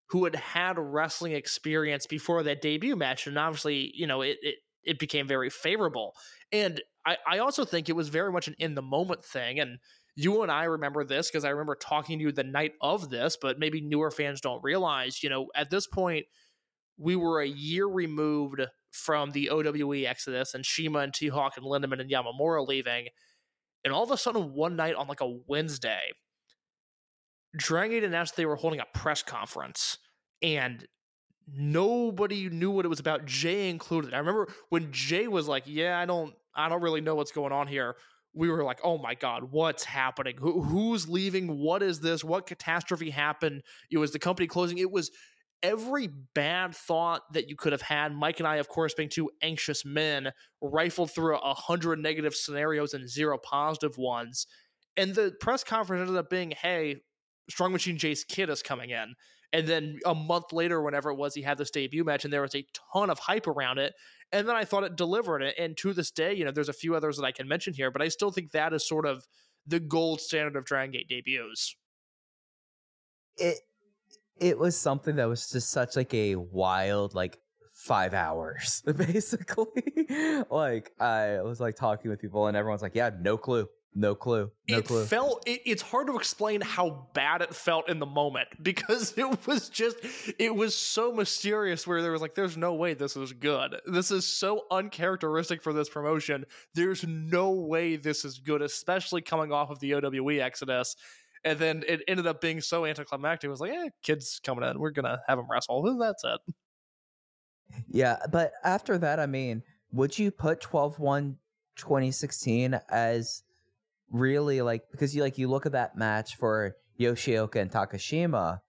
who 0.08 0.24
had 0.24 0.34
had 0.34 0.78
wrestling 0.78 1.32
experience 1.32 2.06
before 2.06 2.42
that 2.42 2.62
debut 2.62 2.96
match, 2.96 3.26
and 3.26 3.38
obviously, 3.38 3.92
you 3.94 4.06
know, 4.06 4.22
it 4.22 4.38
it, 4.42 4.56
it 4.82 4.98
became 4.98 5.26
very 5.28 5.50
favorable. 5.50 6.14
And 6.52 6.80
I, 7.06 7.16
I 7.26 7.38
also 7.38 7.64
think 7.64 7.88
it 7.88 7.96
was 7.96 8.08
very 8.08 8.32
much 8.32 8.48
an 8.48 8.54
in 8.58 8.74
the 8.74 8.82
moment 8.82 9.24
thing. 9.24 9.60
And 9.60 9.78
you 10.16 10.42
and 10.42 10.50
I 10.50 10.64
remember 10.64 11.04
this 11.04 11.30
because 11.30 11.44
I 11.44 11.50
remember 11.50 11.76
talking 11.76 12.18
to 12.18 12.24
you 12.24 12.32
the 12.32 12.44
night 12.44 12.72
of 12.80 13.10
this, 13.10 13.36
but 13.40 13.58
maybe 13.58 13.80
newer 13.80 14.10
fans 14.10 14.40
don't 14.40 14.62
realize, 14.62 15.22
you 15.22 15.30
know, 15.30 15.48
at 15.54 15.70
this 15.70 15.86
point, 15.86 16.26
we 16.98 17.16
were 17.16 17.40
a 17.40 17.46
year 17.48 17.86
removed 17.86 18.60
from 18.90 19.30
the 19.30 19.50
OWE 19.50 20.04
Exodus 20.06 20.54
and 20.54 20.64
CIMA 20.64 21.00
and 21.00 21.14
T 21.14 21.28
Hawk 21.28 21.56
and 21.56 21.66
Lindaman 21.66 22.00
and 22.00 22.10
Yamamura 22.10 22.66
leaving. 22.66 23.08
And 23.84 23.94
all 23.94 24.02
of 24.02 24.10
a 24.10 24.16
sudden, 24.16 24.52
one 24.52 24.76
night 24.76 24.94
on 24.94 25.08
like 25.08 25.20
a 25.20 25.38
Wednesday, 25.46 26.12
Dragon 27.56 28.04
announced 28.04 28.36
they 28.36 28.46
were 28.46 28.56
holding 28.56 28.80
a 28.80 28.98
press 28.98 29.22
conference 29.22 29.98
and 30.42 30.86
nobody 31.52 32.48
knew 32.48 32.70
what 32.70 32.84
it 32.84 32.88
was 32.88 33.00
about, 33.00 33.24
Jay 33.24 33.68
included. 33.68 34.14
I 34.14 34.18
remember 34.18 34.48
when 34.68 34.92
Jay 34.92 35.28
was 35.28 35.48
like, 35.48 35.64
Yeah, 35.66 35.98
I 35.98 36.06
don't 36.06 36.34
I 36.54 36.68
don't 36.68 36.82
really 36.82 37.00
know 37.00 37.14
what's 37.14 37.32
going 37.32 37.52
on 37.52 37.66
here. 37.66 37.96
We 38.32 38.48
were 38.48 38.62
like, 38.62 38.78
oh 38.84 38.96
my 38.96 39.14
God, 39.14 39.50
what's 39.50 39.82
happening? 39.82 40.36
Who, 40.38 40.62
who's 40.62 41.08
leaving? 41.08 41.58
What 41.58 41.82
is 41.82 41.98
this? 41.98 42.22
What 42.22 42.46
catastrophe 42.46 43.10
happened? 43.10 43.62
It 43.90 43.98
was 43.98 44.12
the 44.12 44.20
company 44.20 44.46
closing. 44.46 44.78
It 44.78 44.90
was 44.90 45.10
every 45.62 46.08
bad 46.34 46.74
thought 46.74 47.22
that 47.32 47.48
you 47.48 47.56
could 47.56 47.72
have 47.72 47.82
had. 47.82 48.14
Mike 48.14 48.40
and 48.40 48.46
I, 48.46 48.56
of 48.56 48.68
course, 48.68 48.94
being 48.94 49.08
two 49.08 49.30
anxious 49.42 49.84
men, 49.84 50.32
rifled 50.60 51.10
through 51.10 51.36
a 51.36 51.54
hundred 51.54 51.98
negative 51.98 52.34
scenarios 52.34 52.94
and 52.94 53.08
zero 53.08 53.38
positive 53.38 53.98
ones. 53.98 54.46
And 54.96 55.14
the 55.14 55.34
press 55.40 55.64
conference 55.64 56.00
ended 56.00 56.16
up 56.16 56.30
being, 56.30 56.52
hey, 56.52 57.02
Strong 57.48 57.72
Machine 57.72 57.98
Jace 57.98 58.26
Kidd 58.26 58.50
is 58.50 58.62
coming 58.62 58.90
in. 58.90 59.14
And 59.52 59.66
then 59.66 59.98
a 60.06 60.14
month 60.14 60.52
later, 60.52 60.80
whenever 60.80 61.10
it 61.10 61.16
was, 61.16 61.34
he 61.34 61.42
had 61.42 61.58
this 61.58 61.70
debut 61.70 62.04
match, 62.04 62.24
and 62.24 62.32
there 62.32 62.42
was 62.42 62.54
a 62.54 62.64
ton 62.92 63.10
of 63.10 63.18
hype 63.18 63.46
around 63.46 63.78
it. 63.78 63.94
And 64.32 64.48
then 64.48 64.54
I 64.54 64.64
thought 64.64 64.84
it 64.84 64.96
delivered 64.96 65.42
it. 65.42 65.56
And 65.58 65.76
to 65.78 65.92
this 65.92 66.12
day, 66.12 66.32
you 66.34 66.44
know, 66.44 66.52
there's 66.52 66.68
a 66.68 66.72
few 66.72 66.94
others 66.94 67.16
that 67.16 67.24
I 67.24 67.32
can 67.32 67.48
mention 67.48 67.74
here, 67.74 67.90
but 67.90 68.02
I 68.02 68.08
still 68.08 68.30
think 68.30 68.52
that 68.52 68.72
is 68.72 68.86
sort 68.86 69.06
of 69.06 69.26
the 69.66 69.80
gold 69.80 70.20
standard 70.20 70.56
of 70.56 70.64
Dragon 70.64 70.92
Gate 70.92 71.08
debuts. 71.08 71.74
It 73.36 73.58
it 74.40 74.58
was 74.58 74.76
something 74.76 75.16
that 75.16 75.28
was 75.28 75.50
just 75.50 75.70
such 75.70 75.96
like 75.96 76.12
a 76.14 76.34
wild 76.36 77.14
like 77.14 77.38
five 77.72 78.14
hours 78.14 78.82
basically. 78.96 80.44
Like 80.50 80.92
i 81.00 81.40
was 81.42 81.60
like 81.60 81.76
talking 81.76 82.10
with 82.10 82.20
people 82.20 82.46
and 82.46 82.56
everyone's 82.56 82.82
like 82.82 82.94
yeah 82.94 83.10
no 83.20 83.36
clue 83.36 83.68
no 83.94 84.14
clue 84.14 84.50
no 84.68 84.78
it 84.78 84.84
clue. 84.84 85.04
felt 85.04 85.42
it, 85.46 85.60
it's 85.66 85.82
hard 85.82 86.06
to 86.06 86.16
explain 86.16 86.60
how 86.60 87.08
bad 87.12 87.42
it 87.42 87.52
felt 87.54 87.88
in 87.88 87.98
the 87.98 88.06
moment 88.06 88.46
because 88.62 89.14
it 89.16 89.46
was 89.46 89.68
just 89.68 89.96
it 90.38 90.54
was 90.54 90.76
so 90.76 91.12
mysterious 91.12 91.86
where 91.86 92.00
there 92.02 92.12
was 92.12 92.20
like 92.22 92.34
there's 92.34 92.56
no 92.56 92.74
way 92.74 92.94
this 92.94 93.16
is 93.16 93.32
good. 93.32 93.76
This 93.86 94.10
is 94.10 94.26
so 94.26 94.64
uncharacteristic 94.70 95.62
for 95.62 95.72
this 95.72 95.88
promotion. 95.88 96.44
There's 96.74 97.04
no 97.04 97.50
way 97.50 97.96
this 97.96 98.24
is 98.24 98.38
good 98.38 98.62
especially 98.62 99.22
coming 99.22 99.52
off 99.52 99.70
of 99.70 99.80
the 99.80 99.94
owe 99.94 100.28
exodus 100.28 100.96
and 101.44 101.58
then 101.58 101.84
it 101.86 102.02
ended 102.08 102.26
up 102.26 102.40
being 102.40 102.60
so 102.60 102.84
anticlimactic 102.84 103.48
it 103.48 103.50
was 103.50 103.60
like 103.60 103.72
eh 103.72 103.88
kids 104.02 104.40
coming 104.44 104.68
in 104.68 104.78
we're 104.78 104.90
gonna 104.90 105.20
have 105.26 105.38
them 105.38 105.46
wrestle 105.50 105.86
and 105.86 106.00
that's 106.00 106.24
it 106.24 106.40
yeah 107.88 108.16
but 108.30 108.52
after 108.64 108.98
that 108.98 109.18
i 109.18 109.26
mean 109.26 109.62
would 109.92 110.18
you 110.18 110.30
put 110.30 110.60
12-1 110.60 111.36
2016 111.76 112.78
as 112.90 113.42
really 114.10 114.60
like 114.60 114.82
because 114.90 115.14
you 115.14 115.22
like 115.22 115.38
you 115.38 115.48
look 115.48 115.66
at 115.66 115.72
that 115.72 115.96
match 115.96 116.36
for 116.36 116.76
Yoshioka 116.98 117.56
and 117.56 117.70
Takashima. 117.70 118.60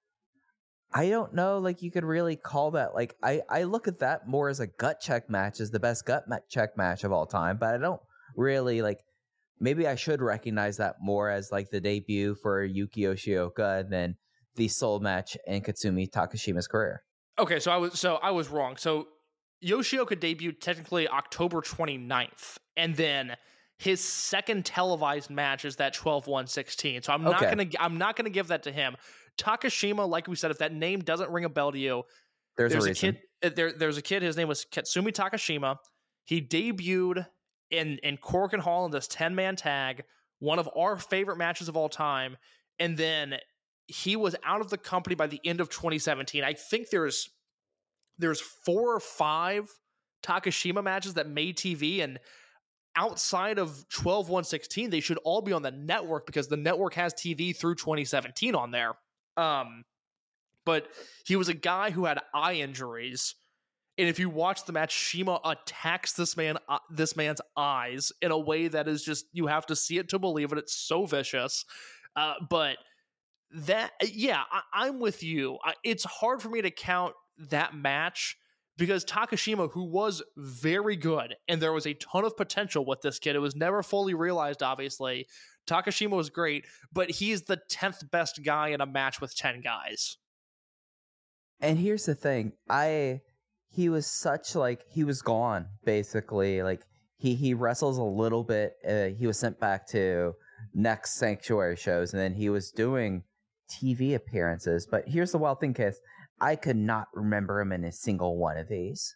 I 0.93 1.09
don't 1.09 1.33
know, 1.33 1.57
like 1.57 1.81
you 1.81 1.89
could 1.89 2.03
really 2.03 2.35
call 2.35 2.71
that 2.71 2.93
like 2.93 3.15
I 3.23 3.41
I 3.49 3.63
look 3.63 3.87
at 3.87 3.99
that 3.99 4.27
more 4.27 4.49
as 4.49 4.59
a 4.59 4.67
gut 4.67 4.99
check 4.99 5.29
match 5.29 5.59
as 5.59 5.71
the 5.71 5.79
best 5.79 6.05
gut 6.05 6.25
check 6.49 6.77
match 6.77 7.03
of 7.03 7.11
all 7.11 7.25
time, 7.25 7.57
but 7.57 7.73
I 7.73 7.77
don't 7.77 8.01
really 8.35 8.81
like. 8.81 9.03
Maybe 9.61 9.87
I 9.87 9.95
should 9.95 10.21
recognize 10.21 10.77
that 10.77 10.95
more 10.99 11.29
as 11.29 11.51
like 11.51 11.69
the 11.69 11.79
debut 11.79 12.35
for 12.35 12.63
Yuki 12.63 13.01
Yoshioka 13.01 13.87
than 13.87 14.17
the 14.55 14.67
sole 14.67 14.99
match 14.99 15.37
in 15.45 15.61
Katsumi 15.61 16.09
Takashima's 16.09 16.67
career. 16.67 17.03
Okay, 17.39 17.59
so 17.59 17.71
I 17.71 17.77
was 17.77 17.99
so 17.99 18.15
I 18.15 18.31
was 18.31 18.49
wrong. 18.49 18.75
So 18.75 19.07
Yoshioka 19.63 20.15
debuted 20.15 20.59
technically 20.59 21.07
October 21.07 21.61
29th, 21.61 22.57
and 22.75 22.95
then 22.95 23.35
his 23.77 24.03
second 24.03 24.65
televised 24.65 25.29
match 25.29 25.65
is 25.65 25.75
that 25.77 25.95
12-1-16. 25.95 27.05
So 27.05 27.13
I'm 27.13 27.23
not 27.23 27.41
gonna 27.41 27.65
I'm 27.79 27.97
not 27.97 28.15
gonna 28.15 28.29
give 28.29 28.47
that 28.47 28.63
to 28.63 28.71
him. 28.71 28.95
Takashima, 29.39 30.07
like 30.07 30.27
we 30.27 30.35
said, 30.35 30.51
if 30.51 30.57
that 30.57 30.73
name 30.73 30.99
doesn't 30.99 31.31
ring 31.31 31.45
a 31.45 31.49
bell 31.49 31.71
to 31.71 31.79
you, 31.79 32.03
There's, 32.57 32.73
there's 32.73 32.85
a 32.85 32.91
a, 32.91 32.93
kid 32.93 33.19
uh, 33.43 33.49
there 33.55 33.71
there's 33.71 33.97
a 33.97 34.01
kid 34.01 34.23
his 34.23 34.37
name 34.37 34.47
was 34.47 34.65
Katsumi 34.65 35.11
Takashima. 35.11 35.77
He 36.25 36.41
debuted 36.41 37.25
in 37.71 37.97
in 38.03 38.17
and 38.31 38.61
Hall 38.61 38.85
in 38.85 38.91
this 38.91 39.07
10-man 39.07 39.55
tag, 39.55 40.03
one 40.39 40.59
of 40.59 40.69
our 40.75 40.97
favorite 40.97 41.37
matches 41.37 41.69
of 41.69 41.77
all 41.77 41.89
time, 41.89 42.37
and 42.79 42.97
then 42.97 43.35
he 43.87 44.15
was 44.15 44.35
out 44.45 44.61
of 44.61 44.69
the 44.69 44.77
company 44.77 45.15
by 45.15 45.27
the 45.27 45.39
end 45.43 45.59
of 45.59 45.69
2017. 45.69 46.43
I 46.43 46.53
think 46.53 46.89
there's 46.89 47.29
there's 48.17 48.39
four 48.39 48.95
or 48.95 48.99
five 48.99 49.69
Takashima 50.23 50.83
matches 50.83 51.15
that 51.15 51.27
made 51.27 51.57
TV 51.57 52.03
and 52.03 52.19
outside 52.95 53.57
of 53.57 53.87
12 53.89 54.27
116 54.27 54.89
they 54.89 54.99
should 54.99 55.17
all 55.23 55.41
be 55.41 55.53
on 55.53 55.61
the 55.61 55.71
network 55.71 56.25
because 56.25 56.47
the 56.47 56.57
network 56.57 56.93
has 56.93 57.13
TV 57.13 57.55
through 57.55 57.75
2017 57.75 58.53
on 58.53 58.71
there. 58.71 58.93
Um 59.37 59.83
but 60.65 60.87
he 61.25 61.35
was 61.35 61.49
a 61.49 61.53
guy 61.53 61.89
who 61.89 62.05
had 62.05 62.19
eye 62.33 62.55
injuries 62.55 63.35
and 64.01 64.09
if 64.09 64.19
you 64.19 64.29
watch 64.29 64.65
the 64.65 64.73
match 64.73 65.11
CIMA 65.11 65.39
attacks 65.45 66.13
this 66.13 66.35
man 66.35 66.57
uh, 66.67 66.79
this 66.89 67.15
man's 67.15 67.39
eyes 67.55 68.11
in 68.21 68.31
a 68.31 68.37
way 68.37 68.67
that 68.67 68.87
is 68.87 69.03
just 69.03 69.25
you 69.31 69.47
have 69.47 69.65
to 69.67 69.75
see 69.75 69.97
it 69.97 70.09
to 70.09 70.19
believe 70.19 70.51
it 70.51 70.57
it's 70.57 70.73
so 70.73 71.05
vicious. 71.05 71.65
Uh 72.15 72.33
but 72.49 72.77
that 73.53 73.91
yeah, 74.03 74.41
I, 74.51 74.61
I'm 74.73 74.99
with 74.99 75.23
you. 75.23 75.57
I, 75.63 75.73
it's 75.83 76.03
hard 76.03 76.41
for 76.41 76.49
me 76.49 76.61
to 76.61 76.71
count 76.71 77.13
that 77.49 77.75
match 77.75 78.37
because 78.77 79.05
Takashima, 79.05 79.71
who 79.71 79.83
was 79.83 80.23
very 80.37 80.95
good, 80.95 81.35
and 81.47 81.61
there 81.61 81.73
was 81.73 81.85
a 81.85 81.93
ton 81.93 82.25
of 82.25 82.35
potential 82.35 82.85
with 82.85 83.01
this 83.01 83.19
kid, 83.19 83.35
it 83.35 83.39
was 83.39 83.55
never 83.55 83.83
fully 83.83 84.13
realized, 84.13 84.63
obviously. 84.63 85.27
Takashima 85.67 86.11
was 86.11 86.29
great, 86.29 86.65
but 86.91 87.11
he's 87.11 87.43
the 87.43 87.59
10th 87.69 88.09
best 88.09 88.41
guy 88.43 88.69
in 88.69 88.81
a 88.81 88.85
match 88.85 89.21
with 89.21 89.35
10 89.35 89.61
guys. 89.61 90.17
And 91.59 91.77
here's 91.77 92.05
the 92.05 92.15
thing, 92.15 92.53
I 92.69 93.21
he 93.71 93.89
was 93.89 94.05
such 94.05 94.53
like 94.55 94.83
he 94.89 95.03
was 95.03 95.21
gone 95.21 95.67
basically. 95.85 96.61
Like 96.61 96.81
he 97.17 97.35
he 97.35 97.53
wrestles 97.53 97.97
a 97.97 98.03
little 98.03 98.43
bit. 98.43 98.73
Uh, 98.87 99.07
he 99.17 99.25
was 99.25 99.39
sent 99.39 99.59
back 99.59 99.87
to 99.89 100.33
next 100.73 101.15
sanctuary 101.15 101.77
shows, 101.77 102.13
and 102.13 102.21
then 102.21 102.33
he 102.33 102.49
was 102.49 102.71
doing 102.71 103.23
TV 103.71 104.13
appearances. 104.13 104.87
But 104.89 105.07
here's 105.07 105.31
the 105.31 105.37
wild 105.37 105.59
thing, 105.59 105.73
Kiss. 105.73 105.99
I 106.39 106.55
could 106.55 106.75
not 106.75 107.07
remember 107.13 107.61
him 107.61 107.71
in 107.71 107.83
a 107.83 107.91
single 107.91 108.37
one 108.37 108.57
of 108.57 108.67
these. 108.67 109.15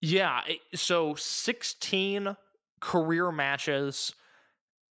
Yeah, 0.00 0.40
so 0.74 1.14
16 1.14 2.36
career 2.80 3.32
matches, 3.32 4.14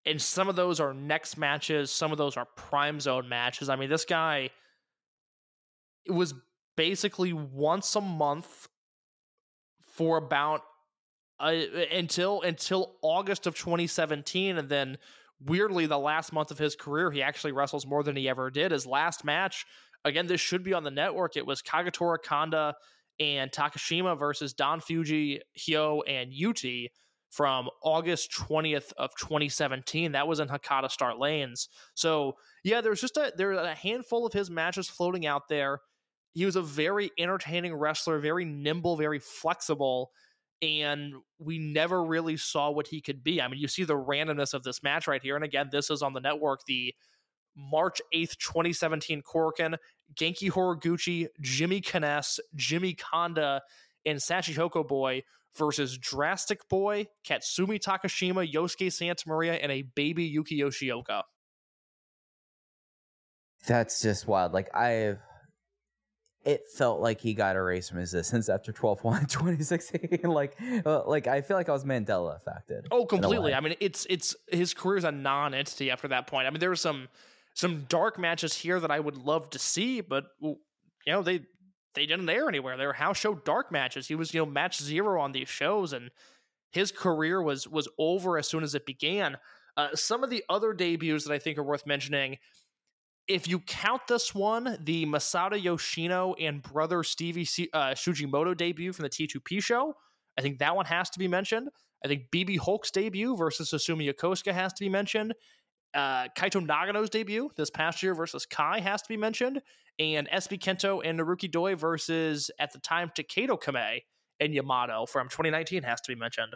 and 0.04 0.20
some 0.20 0.48
of 0.48 0.56
those 0.56 0.80
are 0.80 0.92
next 0.94 1.36
matches, 1.38 1.90
some 1.90 2.12
of 2.12 2.18
those 2.18 2.36
are 2.36 2.44
prime 2.56 3.00
zone 3.00 3.28
matches. 3.28 3.68
I 3.68 3.76
mean, 3.76 3.88
this 3.88 4.04
guy 4.04 4.50
was 6.08 6.34
basically 6.78 7.32
once 7.32 7.96
a 7.96 8.00
month 8.00 8.68
for 9.82 10.16
about 10.16 10.62
uh, 11.40 11.52
until 11.92 12.40
until 12.42 12.94
August 13.02 13.48
of 13.48 13.56
2017, 13.56 14.56
and 14.56 14.68
then 14.68 14.96
weirdly, 15.44 15.86
the 15.86 15.98
last 15.98 16.32
month 16.32 16.52
of 16.52 16.58
his 16.58 16.76
career, 16.76 17.10
he 17.10 17.20
actually 17.20 17.52
wrestles 17.52 17.84
more 17.84 18.04
than 18.04 18.14
he 18.14 18.28
ever 18.28 18.48
did. 18.48 18.70
His 18.70 18.86
last 18.86 19.24
match, 19.24 19.66
again, 20.04 20.28
this 20.28 20.40
should 20.40 20.62
be 20.62 20.72
on 20.72 20.84
the 20.84 20.90
network. 20.90 21.36
It 21.36 21.46
was 21.46 21.62
Kagetora 21.62 22.18
Kanda 22.22 22.74
and 23.18 23.50
Takashima 23.50 24.16
versus 24.16 24.52
Don 24.54 24.80
Fujii, 24.80 25.40
Hyo, 25.58 26.02
and 26.06 26.32
Yuti 26.32 26.86
from 27.28 27.68
August 27.82 28.30
20th 28.32 28.92
of 28.96 29.10
2017. 29.18 30.12
That 30.12 30.28
was 30.28 30.38
in 30.38 30.48
Hakata 30.48 30.90
Star 30.90 31.18
Lanes. 31.18 31.68
So 31.94 32.34
yeah, 32.62 32.80
there's 32.80 33.00
just 33.00 33.16
a 33.16 33.32
there's 33.36 33.58
a 33.58 33.74
handful 33.74 34.26
of 34.26 34.32
his 34.32 34.48
matches 34.48 34.88
floating 34.88 35.26
out 35.26 35.48
there. 35.48 35.80
He 36.34 36.44
was 36.44 36.56
a 36.56 36.62
very 36.62 37.10
entertaining 37.18 37.74
wrestler, 37.74 38.18
very 38.18 38.44
nimble, 38.44 38.96
very 38.96 39.18
flexible, 39.18 40.12
and 40.62 41.14
we 41.38 41.58
never 41.58 42.04
really 42.04 42.36
saw 42.36 42.70
what 42.70 42.86
he 42.86 43.00
could 43.00 43.24
be. 43.24 43.40
I 43.40 43.48
mean, 43.48 43.60
you 43.60 43.68
see 43.68 43.84
the 43.84 43.96
randomness 43.96 44.54
of 44.54 44.62
this 44.62 44.82
match 44.82 45.06
right 45.06 45.22
here. 45.22 45.36
And 45.36 45.44
again, 45.44 45.68
this 45.72 45.90
is 45.90 46.02
on 46.02 46.12
the 46.12 46.20
network, 46.20 46.60
the 46.66 46.94
March 47.56 48.00
8th, 48.14 48.36
2017 48.38 49.22
Korakuen, 49.22 49.76
Genki 50.14 50.50
Horiguchi, 50.50 51.26
Jimmy 51.40 51.80
K-ness, 51.80 52.38
Jimmy 52.54 52.94
Kanda, 52.94 53.62
and 54.06 54.18
Sachihoko 54.18 54.86
Boy 54.86 55.22
versus 55.56 55.98
Drastic 55.98 56.68
Boy, 56.68 57.08
Katsumi 57.26 57.80
Takashima, 57.80 58.50
Yosuke 58.50 58.92
Santa 58.92 59.24
Maria, 59.26 59.54
and 59.54 59.72
a 59.72 59.82
baby 59.82 60.24
Yuki 60.24 60.60
Yoshioka. 60.60 61.22
That's 63.66 64.00
just 64.00 64.28
wild. 64.28 64.52
Like 64.52 64.74
I've 64.74 65.18
it 66.48 66.68
felt 66.68 67.00
like 67.00 67.20
he 67.20 67.34
got 67.34 67.56
erased 67.56 67.90
from 67.90 68.00
existence 68.00 68.48
after 68.56 68.72
12 68.72 69.04
1 69.04 69.26
2016 69.28 70.20
like 70.24 70.56
uh, 70.86 71.04
like 71.06 71.26
i 71.26 71.40
feel 71.40 71.56
like 71.56 71.68
i 71.68 71.72
was 71.72 71.84
mandela 71.84 72.36
affected 72.36 72.88
Oh, 72.90 73.04
completely. 73.06 73.54
I 73.54 73.60
mean, 73.60 73.74
it's 73.80 74.06
it's 74.08 74.34
his 74.50 74.74
career's 74.74 75.04
a 75.04 75.12
non-entity 75.12 75.90
after 75.90 76.08
that 76.08 76.26
point. 76.26 76.46
I 76.46 76.50
mean, 76.50 76.60
there 76.60 76.70
were 76.70 76.76
some 76.76 77.08
some 77.54 77.86
dark 77.88 78.18
matches 78.18 78.54
here 78.54 78.80
that 78.80 78.90
I 78.90 79.00
would 79.00 79.16
love 79.16 79.50
to 79.50 79.58
see, 79.58 80.00
but 80.00 80.26
you 80.40 80.56
know 81.06 81.22
they 81.22 81.40
they 81.94 82.06
didn't 82.06 82.28
air 82.28 82.48
anywhere. 82.48 82.76
They 82.76 82.86
were 82.86 82.92
house 82.92 83.18
show 83.18 83.34
dark 83.34 83.70
matches. 83.72 84.08
He 84.08 84.14
was 84.14 84.32
you 84.32 84.40
know 84.40 84.46
match 84.46 84.80
zero 84.80 85.20
on 85.20 85.32
these 85.32 85.48
shows, 85.48 85.92
and 85.92 86.10
his 86.72 86.92
career 86.92 87.42
was 87.42 87.68
was 87.68 87.88
over 87.98 88.38
as 88.38 88.48
soon 88.48 88.62
as 88.62 88.74
it 88.74 88.86
began. 88.86 89.38
Uh, 89.76 89.88
some 89.94 90.24
of 90.24 90.30
the 90.30 90.44
other 90.48 90.72
debuts 90.72 91.24
that 91.24 91.32
I 91.32 91.38
think 91.38 91.58
are 91.58 91.62
worth 91.62 91.86
mentioning. 91.86 92.38
If 93.28 93.46
you 93.46 93.60
count 93.60 94.02
this 94.08 94.34
one, 94.34 94.78
the 94.82 95.04
Masato 95.04 95.62
Yoshino 95.62 96.34
and 96.34 96.62
brother 96.62 97.02
Stevie 97.02 97.44
C- 97.44 97.68
uh, 97.72 97.90
Shujimoto 97.90 98.56
debut 98.56 98.92
from 98.92 99.02
the 99.02 99.10
T2P 99.10 99.62
show, 99.62 99.94
I 100.38 100.40
think 100.40 100.58
that 100.60 100.74
one 100.74 100.86
has 100.86 101.10
to 101.10 101.18
be 101.18 101.28
mentioned. 101.28 101.68
I 102.04 102.08
think 102.08 102.30
BB 102.32 102.58
Hulk's 102.58 102.90
debut 102.90 103.36
versus 103.36 103.70
Asumi 103.72 104.12
Yokosuka 104.12 104.52
has 104.52 104.72
to 104.74 104.84
be 104.84 104.88
mentioned. 104.88 105.34
Uh, 105.94 106.28
Kaito 106.36 106.64
Nagano's 106.64 107.10
debut 107.10 107.50
this 107.56 107.70
past 107.70 108.02
year 108.02 108.14
versus 108.14 108.46
Kai 108.46 108.80
has 108.80 109.02
to 109.02 109.08
be 109.08 109.16
mentioned. 109.16 109.60
And 109.98 110.28
SB 110.28 110.60
Kento 110.60 111.02
and 111.04 111.18
Naruki 111.18 111.50
Doi 111.50 111.74
versus, 111.74 112.50
at 112.58 112.72
the 112.72 112.78
time, 112.78 113.10
Takedo 113.16 113.60
Kame 113.60 114.00
and 114.38 114.54
Yamato 114.54 115.06
from 115.06 115.28
2019 115.28 115.82
has 115.82 116.00
to 116.02 116.12
be 116.12 116.18
mentioned. 116.18 116.54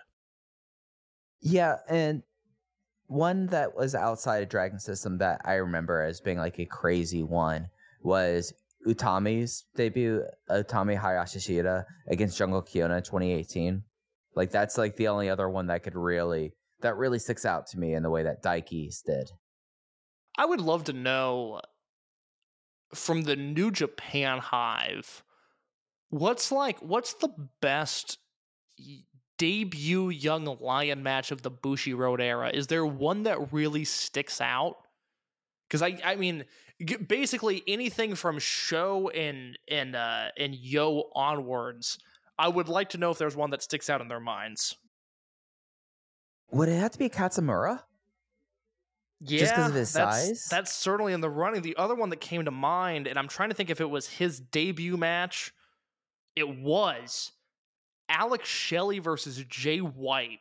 Yeah, 1.41 1.79
and 1.89 2.23
one 3.13 3.47
that 3.49 3.77
was 3.77 3.95
outside 3.95 4.43
of 4.43 4.49
Dragon 4.49 4.79
System 4.79 5.19
that 5.19 5.43
I 5.45 5.55
remember 5.55 6.03
as 6.03 6.21
being 6.21 6.39
like 6.39 6.59
a 6.59 6.65
crazy 6.65 7.23
one 7.23 7.69
was 8.03 8.53
Utami's 8.87 9.65
debut, 9.77 10.23
Utami 10.51 10.99
Hayashishita 10.99 11.85
against 12.09 12.39
Jungle 12.39 12.63
Kyona 12.63 13.05
2018. 13.05 13.83
Like 14.35 14.51
that's 14.51 14.79
like 14.79 14.97
the 14.97 15.09
only 15.09 15.29
other 15.29 15.49
one 15.49 15.67
that 15.67 15.83
could 15.83 15.95
really 15.95 16.53
that 16.81 16.97
really 16.97 17.19
sticks 17.19 17.45
out 17.45 17.67
to 17.69 17.79
me 17.79 17.95
in 17.95 18.03
the 18.03 18.11
way 18.11 18.23
that 18.25 18.43
Daiki's 18.43 19.03
did. 19.03 19.31
I 20.37 20.47
would 20.47 20.61
love 20.61 20.85
to 20.85 20.93
know 20.93 21.61
from 22.95 23.23
the 23.23 23.37
New 23.37 23.71
Japan 23.71 24.39
Hive, 24.39 25.23
what's 26.09 26.51
like, 26.51 26.79
what's 26.81 27.15
the 27.15 27.29
best 27.61 28.19
debut 29.43 30.11
Young 30.11 30.45
Lion 30.61 31.03
match 31.03 31.33
of 31.33 31.43
the 31.43 31.51
Bushiroad 31.51 32.21
era? 32.21 32.53
Is 32.55 32.69
there 32.69 32.87
one 32.87 33.25
that 33.25 33.53
really 33.53 33.85
sticks 33.85 34.41
out? 34.41 34.77
Because 35.67 35.83
I, 35.83 35.99
I 36.05 36.15
mean, 36.15 36.45
basically 37.09 37.65
anything 37.67 38.15
from 38.15 38.39
show 38.39 39.09
and 39.09 39.59
and 39.67 39.97
uh, 39.97 40.29
and 40.39 40.55
yo 40.55 41.11
onwards, 41.17 41.99
I 42.39 42.47
would 42.47 42.69
like 42.69 42.91
to 42.91 42.99
know 42.99 43.11
if 43.11 43.19
there's 43.19 43.35
one 43.35 43.51
that 43.51 43.65
sticks 43.65 43.91
out 43.91 44.01
in 44.01 44.07
their 44.07 44.21
minds. 44.21 44.77
Would 46.53 46.69
it 46.69 46.79
have 46.79 46.93
to 46.93 46.99
be 47.01 47.09
Katsumura? 47.09 47.81
Yeah, 49.23 49.41
Just 49.41 49.55
'cause 49.57 49.71
of 49.71 49.75
his 49.75 49.93
that's, 49.93 50.17
size? 50.25 50.47
That's 50.49 50.73
certainly 50.73 51.15
in 51.15 51.21
the 51.21 51.31
running. 51.31 51.63
The 51.63 51.77
other 51.77 51.97
one 51.97 52.11
that 52.11 52.21
came 52.21 52.45
to 52.45 52.53
mind, 52.53 53.09
and 53.09 53.19
I'm 53.19 53.29
trying 53.29 53.49
to 53.49 53.57
think 53.57 53.71
if 53.71 53.81
it 53.81 53.91
was 53.91 54.09
his 54.09 54.39
debut 54.39 54.97
match. 54.97 55.53
It 56.37 56.49
was 56.49 57.33
Alex 58.09 58.49
Shelley 58.49 58.99
versus 58.99 59.43
Jay 59.49 59.79
White. 59.79 60.41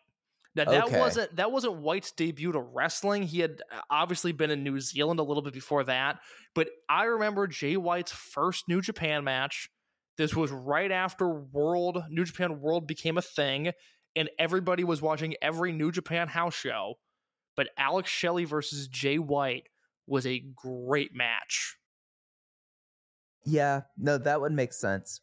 Now 0.56 0.66
that 0.66 0.86
Okay. 0.86 1.00
wasn't 1.00 1.36
that 1.38 1.52
wasn't 1.52 1.78
White's 1.78 2.12
debut 2.12 2.52
to 2.52 2.60
wrestling. 2.60 3.24
He 3.24 3.40
had 3.40 3.62
uh, 3.72 3.82
obviously 3.90 4.34
been 4.34 4.52
in 4.52 4.64
New 4.64 4.80
Zealand 4.80 5.20
a 5.20 5.24
little 5.24 5.44
bit 5.44 5.54
before 5.54 5.84
that, 5.86 6.20
but 6.54 6.70
I 6.90 7.06
remember 7.06 7.48
Jay 7.48 7.78
White's 7.78 8.12
first 8.12 8.68
New 8.68 8.82
Japan 8.82 9.24
match. 9.24 9.70
This 10.18 10.36
was 10.36 10.52
right 10.52 10.92
after 10.92 11.30
World 11.30 12.04
New 12.10 12.26
Japan 12.26 12.60
World 12.60 12.86
became 12.86 13.18
a 13.18 13.22
thing, 13.22 13.72
and 14.16 14.30
everybody 14.38 14.84
was 14.84 15.02
watching 15.02 15.36
every 15.42 15.72
New 15.72 15.92
Japan 15.92 16.28
house 16.28 16.56
show 16.56 16.96
but 17.58 17.68
Alex 17.78 18.10
Shelley 18.10 18.46
versus 18.46 18.88
Jay 18.88 19.20
White 19.20 19.68
was 20.08 20.26
a 20.26 20.40
great 20.56 21.14
match. 21.14 21.78
Yeah, 23.44 23.82
no, 23.98 24.18
that 24.18 24.40
would 24.40 24.52
make 24.52 24.74
sense. 24.74 25.22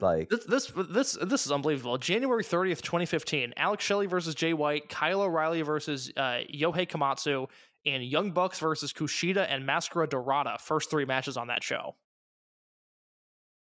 Like 0.00 0.28
This 0.28 0.44
this 0.44 0.72
this 0.90 1.18
this 1.20 1.46
is 1.46 1.52
unbelievable. 1.52 1.98
January 1.98 2.44
30th, 2.44 2.82
2015, 2.82 3.54
Alex 3.56 3.84
Shelley 3.84 4.06
versus 4.06 4.34
Jay 4.34 4.52
White, 4.52 4.88
Kyle 4.88 5.22
O'Reilly 5.22 5.62
versus 5.62 6.12
uh, 6.16 6.40
Yohei 6.54 6.88
Komatsu, 6.88 7.48
and 7.84 8.04
Young 8.04 8.30
Bucks 8.30 8.60
versus 8.60 8.92
Kushida 8.92 9.46
and 9.48 9.66
Mascara 9.66 10.08
Dorada. 10.08 10.56
First 10.60 10.90
three 10.90 11.04
matches 11.04 11.36
on 11.36 11.48
that 11.48 11.62
show. 11.64 11.96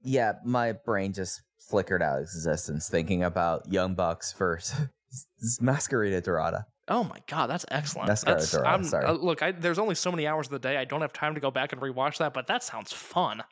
yeah, 0.01 0.33
my 0.45 0.71
brain 0.73 1.13
just 1.13 1.41
flickered 1.59 2.01
out 2.01 2.17
of 2.17 2.21
existence 2.23 2.89
thinking 2.89 3.23
about 3.23 3.71
Young 3.71 3.95
Bucks 3.95 4.33
versus 4.33 4.87
Masquerade 5.61 6.21
Dorada. 6.23 6.65
Oh 6.87 7.03
my 7.03 7.17
god, 7.27 7.47
that's 7.47 7.65
excellent. 7.69 8.07
Mascara 8.07 8.37
That's, 8.37 8.51
Dorada, 8.51 8.69
I'm- 8.69 8.83
sorry. 8.83 9.05
uh, 9.05 9.11
look, 9.13 9.43
I, 9.43 9.51
there's 9.51 9.77
only 9.79 9.95
so 9.95 10.09
many 10.11 10.25
hours 10.25 10.47
of 10.47 10.51
the 10.51 10.59
day. 10.59 10.77
I 10.77 10.85
don't 10.85 11.01
have 11.01 11.13
time 11.13 11.35
to 11.35 11.41
go 11.41 11.51
back 11.51 11.71
and 11.73 11.81
rewatch 11.81 12.17
that, 12.17 12.33
but 12.33 12.47
that 12.47 12.63
sounds 12.63 12.91
fun. 12.91 13.43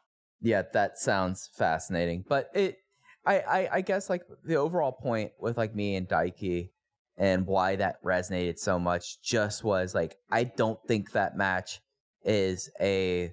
Yeah, 0.41 0.63
that 0.73 0.97
sounds 0.97 1.49
fascinating. 1.57 2.23
But 2.27 2.49
it, 2.53 2.77
I, 3.25 3.39
I, 3.39 3.69
I 3.73 3.81
guess 3.81 4.09
like 4.09 4.21
the 4.43 4.55
overall 4.55 4.91
point 4.91 5.31
with 5.39 5.57
like 5.57 5.73
me 5.75 5.95
and 5.95 6.07
Daiki 6.07 6.69
and 7.17 7.45
why 7.47 7.75
that 7.77 8.01
resonated 8.03 8.59
so 8.59 8.77
much 8.77 9.21
just 9.21 9.63
was 9.63 9.95
like 9.95 10.15
I 10.31 10.43
don't 10.43 10.79
think 10.87 11.11
that 11.13 11.35
match 11.35 11.81
is 12.23 12.69
a 12.79 13.31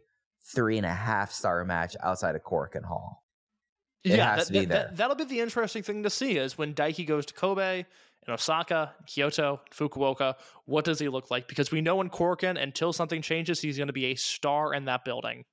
three 0.55 0.77
and 0.79 0.87
a 0.87 0.93
half 0.93 1.33
star 1.33 1.65
match 1.65 1.97
outside 2.03 2.35
of 2.37 2.43
Korakuen 2.43 2.85
Hall. 2.85 3.23
It 4.05 4.19
has 4.19 4.41
that, 4.41 4.47
to 4.47 4.53
be 4.53 4.59
that- 4.61 4.69
there. 4.69 4.83
that- 4.89 4.97
that'll 4.97 5.17
be 5.17 5.25
the 5.25 5.41
interesting 5.41 5.83
thing 5.83 6.03
to 6.03 6.11
see 6.11 6.37
is 6.39 6.57
when 6.59 6.75
Daiki 6.75 7.07
goes 7.07 7.27
to 7.27 7.35
Kobe 7.35 7.85
and 8.27 8.33
Osaka, 8.35 8.95
Kyoto, 9.07 9.61
Fukuoka, 9.71 10.35
what 10.65 10.85
does 10.85 10.99
he 10.99 11.09
look 11.09 11.31
like? 11.31 11.47
Because 11.49 11.71
we 11.71 11.81
know 11.83 12.01
in 12.01 12.09
Korakuen, 12.09 12.61
until 12.63 12.93
something 12.93 13.21
changes, 13.23 13.61
he's 13.61 13.77
going 13.77 13.89
to 13.89 13.93
be 13.93 14.07
a 14.07 14.15
star 14.15 14.73
in 14.75 14.87
that 14.87 15.05
building. 15.05 15.45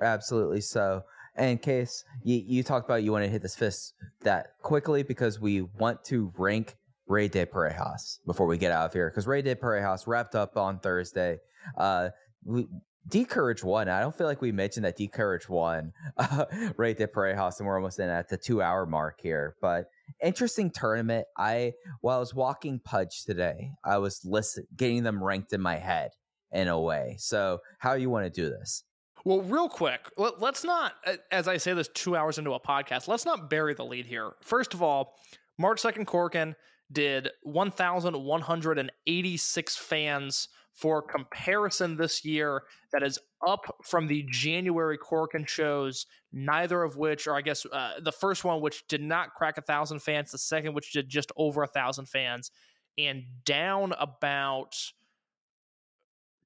Absolutely 0.00 0.60
so. 0.60 1.02
And 1.36 1.60
case 1.60 2.04
you, 2.22 2.42
you 2.46 2.62
talked 2.62 2.86
about 2.86 3.02
you 3.02 3.12
want 3.12 3.24
to 3.24 3.30
hit 3.30 3.42
this 3.42 3.56
fist 3.56 3.94
that 4.22 4.58
quickly 4.62 5.02
because 5.02 5.38
we 5.38 5.62
want 5.62 6.02
to 6.04 6.32
rank 6.38 6.76
Rey 7.06 7.28
de 7.28 7.46
Parejas 7.46 8.18
before 8.26 8.46
we 8.46 8.58
get 8.58 8.72
out 8.72 8.86
of 8.86 8.92
here 8.92 9.10
because 9.10 9.26
Rey 9.26 9.42
de 9.42 9.54
Parejas 9.54 10.06
wrapped 10.06 10.34
up 10.34 10.56
on 10.56 10.78
Thursday. 10.80 11.38
Uh, 11.76 12.10
we, 12.44 12.66
D 13.08 13.24
Courage 13.24 13.62
won. 13.62 13.88
I 13.88 14.00
don't 14.00 14.16
feel 14.16 14.26
like 14.26 14.40
we 14.40 14.50
mentioned 14.50 14.84
that 14.84 14.96
D 14.96 15.06
Courage 15.06 15.48
won 15.48 15.92
uh, 16.16 16.46
Rey 16.76 16.94
de 16.94 17.06
Parejas, 17.06 17.58
and 17.58 17.66
we're 17.66 17.76
almost 17.76 18.00
in 18.00 18.08
at 18.08 18.28
the 18.28 18.36
two 18.36 18.60
hour 18.60 18.86
mark 18.86 19.20
here. 19.20 19.56
But 19.60 19.84
interesting 20.22 20.70
tournament. 20.70 21.26
I 21.36 21.74
while 22.00 22.16
I 22.16 22.20
was 22.20 22.34
walking 22.34 22.80
Pudge 22.80 23.24
today, 23.24 23.70
I 23.84 23.98
was 23.98 24.20
listen 24.24 24.66
getting 24.74 25.02
them 25.04 25.22
ranked 25.22 25.52
in 25.52 25.60
my 25.60 25.76
head 25.76 26.10
in 26.50 26.68
a 26.68 26.80
way. 26.80 27.16
So 27.18 27.60
how 27.78 27.94
you 27.94 28.10
want 28.10 28.24
to 28.24 28.30
do 28.30 28.48
this? 28.48 28.82
Well, 29.26 29.42
real 29.42 29.68
quick, 29.68 30.08
let, 30.16 30.40
let's 30.40 30.62
not, 30.62 30.92
as 31.32 31.48
I 31.48 31.56
say 31.56 31.72
this 31.72 31.88
two 31.88 32.14
hours 32.14 32.38
into 32.38 32.52
a 32.52 32.60
podcast, 32.60 33.08
let's 33.08 33.24
not 33.24 33.50
bury 33.50 33.74
the 33.74 33.84
lead 33.84 34.06
here. 34.06 34.34
First 34.40 34.72
of 34.72 34.84
all, 34.84 35.16
March 35.58 35.82
2nd, 35.82 36.04
Korakuen 36.04 36.54
did 36.92 37.30
1,186 37.42 39.76
fans 39.76 40.48
for 40.74 41.02
comparison 41.02 41.96
this 41.96 42.24
year. 42.24 42.62
That 42.92 43.02
is 43.02 43.18
up 43.44 43.66
from 43.82 44.06
the 44.06 44.24
January 44.30 44.96
Korakuen 44.96 45.48
shows, 45.48 46.06
neither 46.32 46.84
of 46.84 46.96
which, 46.96 47.26
or 47.26 47.34
I 47.34 47.40
guess 47.40 47.66
uh, 47.66 47.94
the 48.00 48.12
first 48.12 48.44
one, 48.44 48.60
which 48.60 48.86
did 48.86 49.02
not 49.02 49.34
crack 49.34 49.58
a 49.58 49.62
thousand 49.62 50.02
fans, 50.02 50.30
the 50.30 50.38
second, 50.38 50.72
which 50.72 50.92
did 50.92 51.08
just 51.08 51.32
over 51.36 51.64
a 51.64 51.66
thousand 51.66 52.06
fans, 52.06 52.52
and 52.96 53.24
down 53.44 53.92
about 53.98 54.76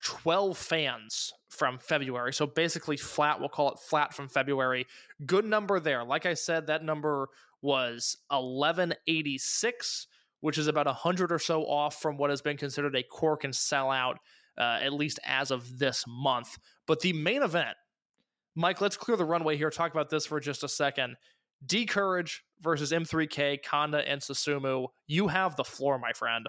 12 0.02 0.56
fans 0.56 1.32
from 1.48 1.78
February. 1.78 2.32
So 2.32 2.46
basically 2.46 2.96
flat, 2.96 3.38
we'll 3.38 3.48
call 3.48 3.70
it 3.70 3.78
flat 3.78 4.14
from 4.14 4.28
February. 4.28 4.86
Good 5.26 5.44
number 5.44 5.80
there. 5.80 6.04
Like 6.04 6.26
I 6.26 6.34
said, 6.34 6.66
that 6.66 6.84
number 6.84 7.28
was 7.62 8.16
1186, 8.28 10.06
which 10.40 10.58
is 10.58 10.66
about 10.66 10.86
100 10.86 11.32
or 11.32 11.38
so 11.38 11.64
off 11.64 12.00
from 12.00 12.16
what 12.16 12.30
has 12.30 12.40
been 12.40 12.56
considered 12.56 12.96
a 12.96 13.02
Korakuen 13.02 13.52
sellout, 13.52 14.16
uh, 14.58 14.78
at 14.82 14.92
least 14.92 15.20
as 15.24 15.50
of 15.50 15.78
this 15.78 16.04
month. 16.08 16.56
But 16.86 17.00
the 17.00 17.12
main 17.12 17.42
event, 17.42 17.76
Mike, 18.54 18.80
let's 18.80 18.96
clear 18.96 19.16
the 19.16 19.24
runway 19.24 19.56
here. 19.56 19.70
Talk 19.70 19.92
about 19.92 20.10
this 20.10 20.26
for 20.26 20.40
just 20.40 20.64
a 20.64 20.68
second. 20.68 21.16
D 21.66 21.84
Courage 21.84 22.42
versus 22.62 22.90
M3K, 22.90 23.62
Kanda, 23.62 24.08
and 24.08 24.20
Susumu. 24.20 24.88
You 25.06 25.28
have 25.28 25.56
the 25.56 25.64
floor, 25.64 25.98
my 25.98 26.12
friend. 26.12 26.46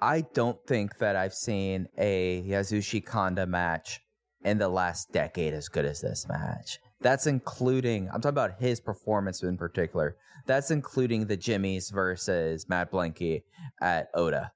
I 0.00 0.22
don't 0.34 0.58
think 0.66 0.98
that 0.98 1.16
I've 1.16 1.34
seen 1.34 1.88
a 1.98 2.42
Yasushi 2.46 3.04
Kanda 3.04 3.46
match 3.46 4.00
in 4.44 4.58
the 4.58 4.68
last 4.68 5.12
decade 5.12 5.54
as 5.54 5.68
good 5.68 5.84
as 5.84 6.00
this 6.00 6.26
match. 6.28 6.78
That's 7.00 7.26
including, 7.26 8.08
I'm 8.12 8.20
talking 8.20 8.30
about 8.30 8.60
his 8.60 8.80
performance 8.80 9.42
in 9.42 9.56
particular. 9.56 10.16
That's 10.46 10.70
including 10.70 11.26
the 11.26 11.36
Jimmys 11.36 11.92
versus 11.92 12.68
Matt 12.68 12.90
Blanky 12.90 13.42
at 13.80 14.08
Oda. 14.14 14.52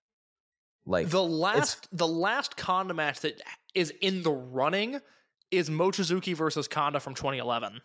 Like 0.84 1.10
the 1.10 1.22
last 1.22 1.88
the 1.92 2.08
last 2.08 2.56
Kanda 2.56 2.92
match 2.92 3.20
that 3.20 3.40
is 3.74 3.92
in 4.00 4.24
the 4.24 4.32
running 4.32 5.00
is 5.52 5.70
Mochizuki 5.70 6.34
versus 6.34 6.66
Kanda 6.66 6.98
from 6.98 7.14
2011. 7.14 7.80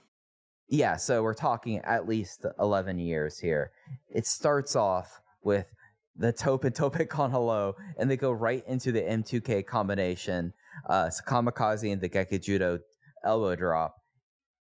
Yeah, 0.70 0.98
so 0.98 1.22
we're 1.22 1.34
talking 1.34 1.80
at 1.80 2.08
least 2.08 2.46
11 2.60 2.98
years 2.98 3.38
here. 3.38 3.72
It 4.10 4.26
starts 4.26 4.76
off 4.76 5.22
with 5.44 5.72
the 6.18 6.34
Tope 6.34 6.64
and 6.64 6.76
Tope 6.76 7.08
con 7.10 7.32
hello, 7.32 7.76
and 7.98 8.10
they 8.10 8.18
go 8.18 8.32
right 8.32 8.64
into 8.68 8.92
the 8.92 9.02
M2K 9.02 9.66
combination, 9.66 10.54
uh, 10.90 11.10
Kamikaze 11.28 11.92
and 11.92 12.02
the 12.02 12.10
Gekke 12.10 12.42
Judo 12.42 12.80
elbow 13.24 13.56
drop. 13.56 13.96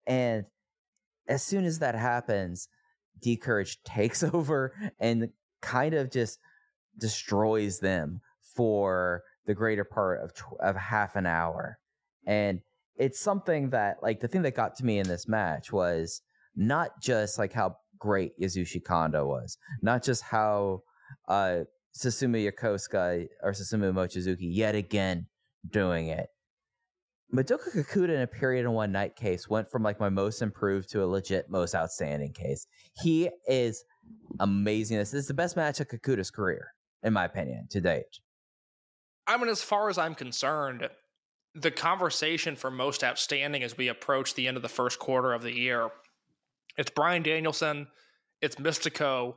And 0.05 0.45
as 1.27 1.43
soon 1.43 1.65
as 1.65 1.79
that 1.79 1.95
happens, 1.95 2.67
D 3.21 3.37
Courage 3.37 3.81
takes 3.83 4.23
over 4.33 4.73
and 4.99 5.29
kind 5.61 5.93
of 5.93 6.11
just 6.11 6.39
destroys 6.97 7.79
them 7.79 8.21
for 8.55 9.23
the 9.45 9.53
greater 9.53 9.83
part 9.83 10.21
of 10.23 10.33
tw- 10.33 10.59
of 10.61 10.75
half 10.75 11.15
an 11.15 11.25
hour. 11.25 11.77
And 12.25 12.61
it's 12.97 13.19
something 13.19 13.69
that 13.69 13.97
like 14.01 14.19
the 14.19 14.27
thing 14.27 14.41
that 14.43 14.55
got 14.55 14.75
to 14.77 14.85
me 14.85 14.99
in 14.99 15.07
this 15.07 15.27
match 15.27 15.71
was 15.71 16.21
not 16.55 17.01
just 17.01 17.37
like 17.37 17.53
how 17.53 17.77
great 17.99 18.39
Yasushi 18.39 18.83
Kondo 18.83 19.25
was, 19.25 19.57
not 19.81 20.03
just 20.03 20.23
how 20.23 20.81
uh 21.27 21.59
Susumu 21.97 22.51
Yokosuka 22.51 23.27
or 23.41 23.51
Susumu 23.51 23.93
Mochizuki 23.93 24.53
yet 24.53 24.75
again 24.75 25.27
doing 25.69 26.07
it. 26.07 26.27
Madoka 27.33 27.73
Kakuta 27.75 28.09
in 28.09 28.21
a 28.21 28.27
period 28.27 28.65
in 28.65 28.71
one 28.71 28.91
night 28.91 29.15
case 29.15 29.49
went 29.49 29.69
from 29.69 29.81
like 29.81 29.99
my 29.99 30.09
most 30.09 30.41
improved 30.41 30.89
to 30.91 31.03
a 31.03 31.07
legit 31.07 31.49
most 31.49 31.73
outstanding 31.73 32.33
case. 32.33 32.67
He 33.01 33.29
is 33.47 33.83
amazing. 34.39 34.97
This 34.97 35.13
is 35.13 35.27
the 35.27 35.33
best 35.33 35.55
match 35.55 35.79
of 35.79 35.87
Kakuta's 35.87 36.29
career, 36.29 36.73
in 37.03 37.13
my 37.13 37.25
opinion, 37.25 37.67
to 37.71 37.81
date. 37.81 38.19
I 39.27 39.37
mean, 39.37 39.49
as 39.49 39.61
far 39.61 39.89
as 39.89 39.97
I'm 39.97 40.15
concerned, 40.15 40.87
the 41.55 41.71
conversation 41.71 42.55
for 42.55 42.69
most 42.69 43.03
outstanding 43.03 43.63
as 43.63 43.75
we 43.75 43.87
approach 43.87 44.35
the 44.35 44.47
end 44.47 44.57
of 44.57 44.63
the 44.63 44.69
first 44.69 44.99
quarter 44.99 45.33
of 45.33 45.41
the 45.41 45.53
year, 45.53 45.89
it's 46.77 46.91
Bryan 46.91 47.23
Danielson, 47.23 47.87
it's 48.41 48.57
Mystico, 48.57 49.35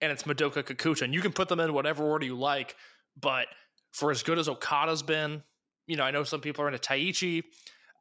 and 0.00 0.10
it's 0.12 0.24
Madoka 0.24 0.62
Kakuta. 0.62 1.02
And 1.02 1.14
you 1.14 1.20
can 1.20 1.32
put 1.32 1.48
them 1.48 1.60
in 1.60 1.72
whatever 1.72 2.04
order 2.04 2.24
you 2.24 2.36
like, 2.36 2.76
but 3.20 3.46
for 3.92 4.10
as 4.10 4.22
good 4.22 4.38
as 4.38 4.48
Okada's 4.48 5.02
been, 5.02 5.42
you 5.86 5.96
know, 5.96 6.04
I 6.04 6.10
know 6.10 6.24
some 6.24 6.40
people 6.40 6.64
are 6.64 6.68
into 6.68 6.78
Taichi. 6.78 7.42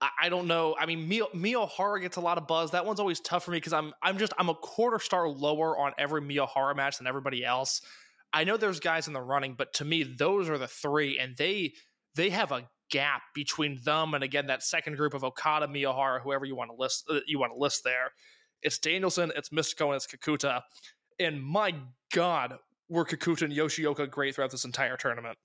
I, 0.02 0.10
I 0.24 0.30
don't 0.30 0.48
know. 0.48 0.76
I 0.80 0.86
mean, 0.86 1.08
Mio, 1.08 1.28
Miyahara 1.36 2.02
gets 2.02 2.18
a 2.18 2.22
lot 2.22 2.38
of 2.38 2.48
buzz. 2.48 2.72
That 2.72 2.86
one's 2.86 3.00
always 3.00 3.20
tough 3.20 3.46
for 3.46 3.52
me 3.52 3.58
because 3.58 3.74
I'm 3.74 3.94
I'm 4.02 4.18
just 4.18 4.34
I'm 4.38 4.50
a 4.50 4.56
quarter 4.56 5.00
star 5.00 5.28
lower 5.28 5.78
on 5.78 5.94
every 5.98 6.22
Miyahara 6.22 6.76
match 6.76 6.98
than 6.98 7.08
everybody 7.08 7.44
else. 7.44 7.82
I 8.32 8.44
know 8.44 8.58
there's 8.58 8.80
guys 8.80 9.08
in 9.08 9.14
the 9.14 9.22
running, 9.22 9.56
but 9.58 9.74
to 9.74 9.86
me, 9.86 10.04
those 10.04 10.50
are 10.50 10.58
the 10.58 10.68
three, 10.68 11.18
and 11.18 11.36
they 11.36 11.74
they 12.16 12.30
have 12.30 12.52
a 12.52 12.70
gap 12.92 13.22
between 13.36 13.80
them 13.84 14.14
and 14.14 14.24
again 14.24 14.48
that 14.48 14.64
second 14.64 14.98
group 14.98 15.14
of 15.14 15.24
Okada, 15.24 15.68
Miyahara, 15.68 16.22
whoever 16.22 16.46
you 16.46 16.56
want 16.56 16.72
to 16.72 16.76
list 16.78 17.06
uh, 17.10 17.20
you 17.26 17.40
want 17.40 17.54
to 17.54 17.60
list 17.60 17.84
there. 17.84 18.12
It's 18.62 18.78
Danielson, 18.78 19.32
it's 19.36 19.50
Mystico, 19.50 19.88
and 19.88 19.96
it's 19.96 20.08
Kakuta. 20.08 20.62
And 21.20 21.44
my 21.44 21.76
God, 22.14 22.60
were 22.88 23.06
Kakuta 23.06 23.44
and 23.44 23.54
Yoshioka 23.54 24.10
great 24.10 24.36
throughout 24.36 24.52
this 24.52 24.66
entire 24.66 24.98
tournament. 24.98 25.38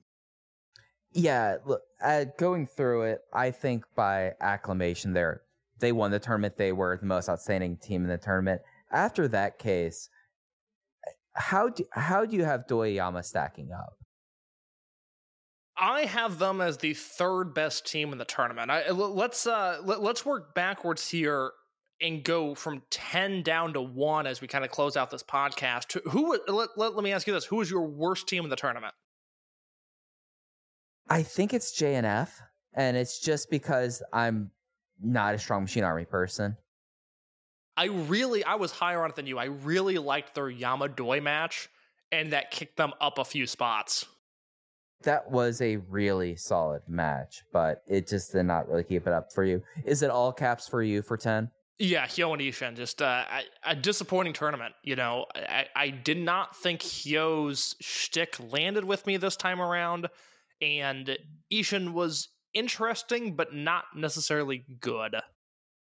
Yeah, 1.13 1.59
look, 1.65 1.83
uh, 2.03 2.25
going 2.39 2.67
through 2.67 3.03
it, 3.03 3.21
I 3.33 3.51
think 3.51 3.85
by 3.95 4.33
acclamation, 4.41 5.13
there 5.13 5.43
they 5.79 5.93
won 5.93 6.11
the 6.11 6.19
tournament. 6.19 6.57
They 6.57 6.73
were 6.73 6.97
the 6.97 7.07
most 7.07 7.29
outstanding 7.29 7.77
team 7.77 8.03
in 8.03 8.09
the 8.09 8.19
tournament. 8.19 8.63
After 8.91 9.29
that 9.29 9.59
case, 9.59 10.09
how 11.35 11.69
do 11.69 11.85
how 11.93 12.25
do 12.25 12.37
you 12.37 12.45
have 12.45 12.67
Doyama 12.67 13.23
stacking 13.23 13.71
up? 13.73 13.99
I 15.77 16.03
have 16.03 16.39
them 16.39 16.61
as 16.61 16.79
the 16.79 16.95
third 16.95 17.53
best 17.55 17.87
team 17.87 18.13
in 18.13 18.19
the 18.19 18.25
tournament. 18.25 18.71
I, 18.71 18.91
let's 18.91 19.47
uh, 19.47 19.81
let, 19.85 20.03
let's 20.03 20.25
work 20.25 20.55
backwards 20.55 21.11
here 21.11 21.53
and 22.05 22.23
go 22.23 22.55
from 22.55 22.83
ten 22.91 23.43
down 23.43 23.73
to 23.73 23.81
one 23.81 24.27
as 24.27 24.43
we 24.43 24.47
kind 24.47 24.65
of 24.65 24.71
close 24.71 24.97
out 24.97 25.11
this 25.11 25.23
podcast. 25.23 25.99
Who? 26.11 26.39
Let, 26.47 26.77
let, 26.77 26.95
let 26.95 27.03
me 27.03 27.13
ask 27.13 27.27
you 27.27 27.33
this: 27.33 27.47
Who 27.47 27.57
was 27.57 27.71
your 27.71 27.87
worst 27.87 28.29
team 28.29 28.45
in 28.45 28.51
the 28.51 28.57
tournament? 28.57 28.95
I 31.09 31.23
think 31.23 31.55
it's 31.55 31.79
JNF, 31.81 32.29
and 32.75 32.97
it's 32.97 33.19
just 33.19 33.51
because 33.51 34.03
I'm 34.13 34.51
not 35.03 35.35
a 35.35 35.39
strong 35.39 35.63
machine 35.63 35.83
army 35.83 36.05
person. 36.05 36.57
I 37.77 37.87
really, 37.87 38.45
I 38.45 38.55
was 38.55 38.71
higher 38.71 39.03
on 39.03 39.11
it 39.11 39.17
than 39.17 39.27
you. 39.27 39.39
I 39.39 39.47
really 39.47 39.99
liked 39.99 40.35
their 40.35 40.51
Yamadoi 40.51 41.23
match, 41.23 41.69
and 42.13 42.33
that 42.33 42.51
kicked 42.51 42.77
them 42.77 42.93
up 43.01 43.19
a 43.19 43.25
few 43.25 43.47
spots. 43.47 44.07
That 45.03 45.31
was 45.31 45.61
a 45.61 45.77
really 45.77 46.37
solid 46.37 46.83
match, 46.87 47.43
but 47.53 47.83
it 47.87 48.09
just 48.09 48.33
did 48.33 48.45
not 48.45 48.69
really 48.69 48.85
keep 48.85 49.07
it 49.07 49.13
up 49.13 49.33
for 49.33 49.45
you. 49.45 49.63
Is 49.85 50.03
it 50.03 50.11
all 50.11 50.33
caps 50.33 50.69
for 50.69 50.83
you 50.83 51.03
for 51.03 51.17
10? 51.17 51.51
Yeah, 51.79 52.07
Hyo 52.07 52.33
and 52.33 52.41
Ishin, 52.41 52.77
just 52.77 53.03
uh, 53.03 53.25
a, 53.65 53.71
a 53.73 53.75
disappointing 53.75 54.33
tournament. 54.33 54.75
You 54.85 54.95
know, 54.95 55.27
I, 55.35 55.67
I 55.75 55.91
did 55.91 56.19
not 56.19 56.57
think 56.57 56.81
Hyo's 56.83 57.75
shtick 57.81 58.37
landed 58.53 58.85
with 58.85 59.07
me 59.07 59.17
this 59.17 59.37
time 59.37 59.61
around, 59.61 60.09
and 60.63 61.19
Ishin 61.53 61.93
was 61.93 62.29
interesting, 62.53 63.35
but 63.35 63.53
not 63.53 63.85
necessarily 63.97 64.65
good. 64.81 65.17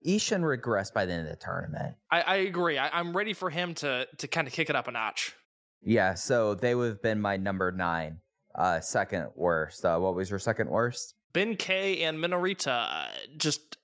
Ishin 0.06 0.40
regressed 0.40 0.94
by 0.94 1.04
the 1.04 1.12
end 1.12 1.26
of 1.26 1.30
the 1.30 1.36
tournament. 1.36 1.96
I, 2.10 2.20
I 2.22 2.36
agree. 2.36 2.78
I, 2.78 2.88
I'm 2.98 3.14
ready 3.14 3.34
for 3.34 3.50
him 3.50 3.74
to 3.74 4.06
to 4.18 4.28
kind 4.28 4.46
of 4.46 4.54
kick 4.54 4.70
it 4.70 4.76
up 4.76 4.88
a 4.88 4.92
notch. 4.92 5.34
Yeah, 5.82 6.14
so 6.14 6.54
they 6.54 6.74
would 6.74 6.88
have 6.88 7.02
been 7.02 7.20
my 7.20 7.36
number 7.36 7.70
nine, 7.70 8.20
uh, 8.54 8.80
second 8.80 9.28
worst. 9.34 9.84
Uh, 9.84 9.98
what 9.98 10.14
was 10.14 10.30
your 10.30 10.38
second 10.38 10.70
worst? 10.70 11.14
Benkei 11.34 12.00
and 12.00 12.18
Minorita 12.18 12.68
uh, 12.68 13.08
just. 13.36 13.76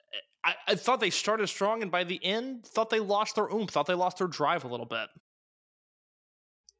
I, 0.44 0.54
I 0.68 0.74
thought 0.74 1.00
they 1.00 1.10
started 1.10 1.46
strong, 1.48 1.82
and 1.82 1.90
by 1.90 2.04
the 2.04 2.22
end, 2.24 2.66
thought 2.66 2.90
they 2.90 3.00
lost 3.00 3.36
their 3.36 3.46
oomph, 3.48 3.70
thought 3.70 3.86
they 3.86 3.94
lost 3.94 4.18
their 4.18 4.26
drive 4.26 4.64
a 4.64 4.68
little 4.68 4.86
bit. 4.86 5.08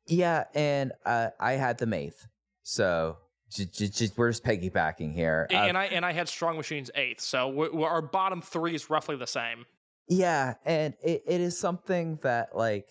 Yeah, 0.07 0.45
and 0.55 0.93
uh, 1.07 1.29
I 1.39 1.53
had 1.53 1.79
them 1.79 1.93
eighth. 1.93 2.27
So 2.63 3.19
j- 3.51 3.67
j- 3.67 3.89
j- 3.89 4.11
we're 4.17 4.31
just 4.31 4.45
piggybacking 4.45 5.15
here. 5.15 5.47
And, 5.51 5.59
Uh, 5.59 5.63
and 5.63 5.79
I 5.79 5.85
and 5.87 6.05
I 6.05 6.13
had 6.13 6.29
Strong 6.29 6.57
Machines 6.57 6.91
eighth, 6.97 7.21
so 7.21 7.49
we 7.49 7.69
we 7.69 7.85
our 7.85 8.03
bottom 8.03 8.43
three 8.43 8.75
is 8.75 8.91
roughly 8.91 9.17
the 9.17 9.27
same. 9.27 9.65
Yeah, 10.09 10.55
and 10.65 10.95
it, 11.03 11.23
it 11.27 11.41
is 11.41 11.59
something 11.59 12.19
that 12.23 12.57
like 12.57 12.89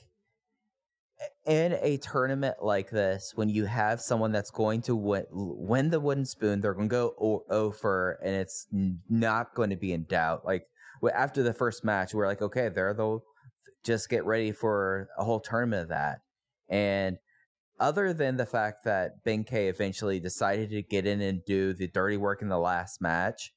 in 1.46 1.78
a 1.82 1.98
tournament 1.98 2.58
like 2.62 2.90
this, 2.90 3.34
when 3.36 3.50
you 3.50 3.66
have 3.66 4.02
someone 4.02 4.32
that's 4.32 4.52
going 4.52 4.82
to 4.84 4.96
win, 4.96 5.26
win 5.32 5.90
the 5.90 6.00
wooden 6.00 6.26
spoon, 6.26 6.62
they're 6.62 6.74
going 6.74 6.90
to 6.90 6.94
go 6.94 7.44
over, 7.50 8.20
and 8.24 8.36
it's 8.36 8.68
not 9.10 9.54
going 9.56 9.70
to 9.72 9.76
be 9.76 9.94
in 9.94 10.04
doubt. 10.06 10.46
Like 10.46 10.68
after 11.14 11.44
the 11.44 11.54
first 11.54 11.84
match, 11.84 12.14
we're 12.14 12.28
like, 12.28 12.42
okay, 12.42 12.70
there 12.70 12.94
they'll 12.94 13.24
just 13.84 14.10
get 14.10 14.26
ready 14.26 14.52
for 14.52 15.10
a 15.18 15.24
whole 15.24 15.40
tournament 15.40 15.84
of 15.84 15.90
that. 15.90 16.20
And 16.70 17.18
other 17.80 18.14
than 18.14 18.38
the 18.38 18.46
fact 18.46 18.84
that 18.86 19.26
Benkei 19.26 19.68
eventually 19.68 20.20
decided 20.20 20.70
to 20.70 20.84
get 20.84 21.08
in 21.08 21.22
and 21.22 21.44
do 21.46 21.74
the 21.74 21.88
dirty 21.88 22.18
work 22.18 22.42
in 22.42 22.50
the 22.50 22.60
last 22.60 23.02
match, 23.02 23.54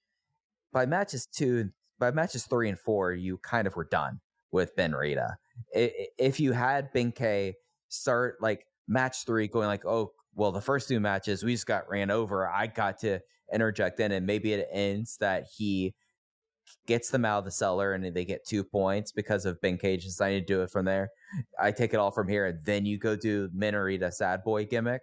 by 0.73 0.87
matches 0.87 1.27
two, 1.27 1.71
by 1.99 2.11
matches 2.11 2.47
three 2.47 2.69
and 2.69 2.79
four, 2.79 3.13
you 3.13 3.39
kind 3.39 3.67
of 3.67 3.77
were 3.77 3.85
done 3.85 4.21
with 4.55 4.75
Ben 4.77 4.95
Rita. 4.95 5.37
If 5.75 6.39
you 6.39 6.53
had 6.53 6.95
Benkei 6.95 7.55
start 7.89 8.37
like 8.41 8.67
match 8.89 9.25
three 9.27 9.49
going 9.49 9.67
like, 9.67 9.85
oh, 9.85 10.13
well, 10.35 10.53
the 10.53 10.61
first 10.61 10.89
two 10.89 11.01
matches 11.01 11.45
we 11.45 11.53
just 11.53 11.67
got 11.67 11.89
ran 11.89 12.11
over. 12.11 12.49
I 12.49 12.69
got 12.69 12.99
to 13.01 13.19
interject 13.53 14.01
in, 14.01 14.13
and 14.13 14.27
maybe 14.27 14.53
it 14.53 14.69
ends 14.73 15.17
that 15.19 15.47
he 15.57 15.95
gets 16.87 17.11
them 17.11 17.25
out 17.25 17.41
of 17.41 17.45
the 17.45 17.51
cellar 17.51 17.93
and 17.93 18.15
they 18.15 18.25
get 18.25 18.47
two 18.47 18.65
points 18.65 19.13
because 19.13 19.45
of 19.45 19.61
Ben 19.61 19.77
Cage 19.77 20.05
deciding 20.05 20.41
to 20.41 20.47
do 20.47 20.63
it 20.63 20.71
from 20.71 20.87
there. 20.87 21.11
I 21.61 21.73
take 21.73 21.93
it 21.93 21.99
all 21.99 22.11
from 22.11 22.29
here, 22.29 22.47
and 22.47 22.65
then 22.65 22.87
you 22.87 22.97
go 22.97 23.17
do 23.17 23.49
Minorita 23.51 24.13
Sad 24.13 24.45
Boy 24.45 24.65
gimmick. 24.65 25.03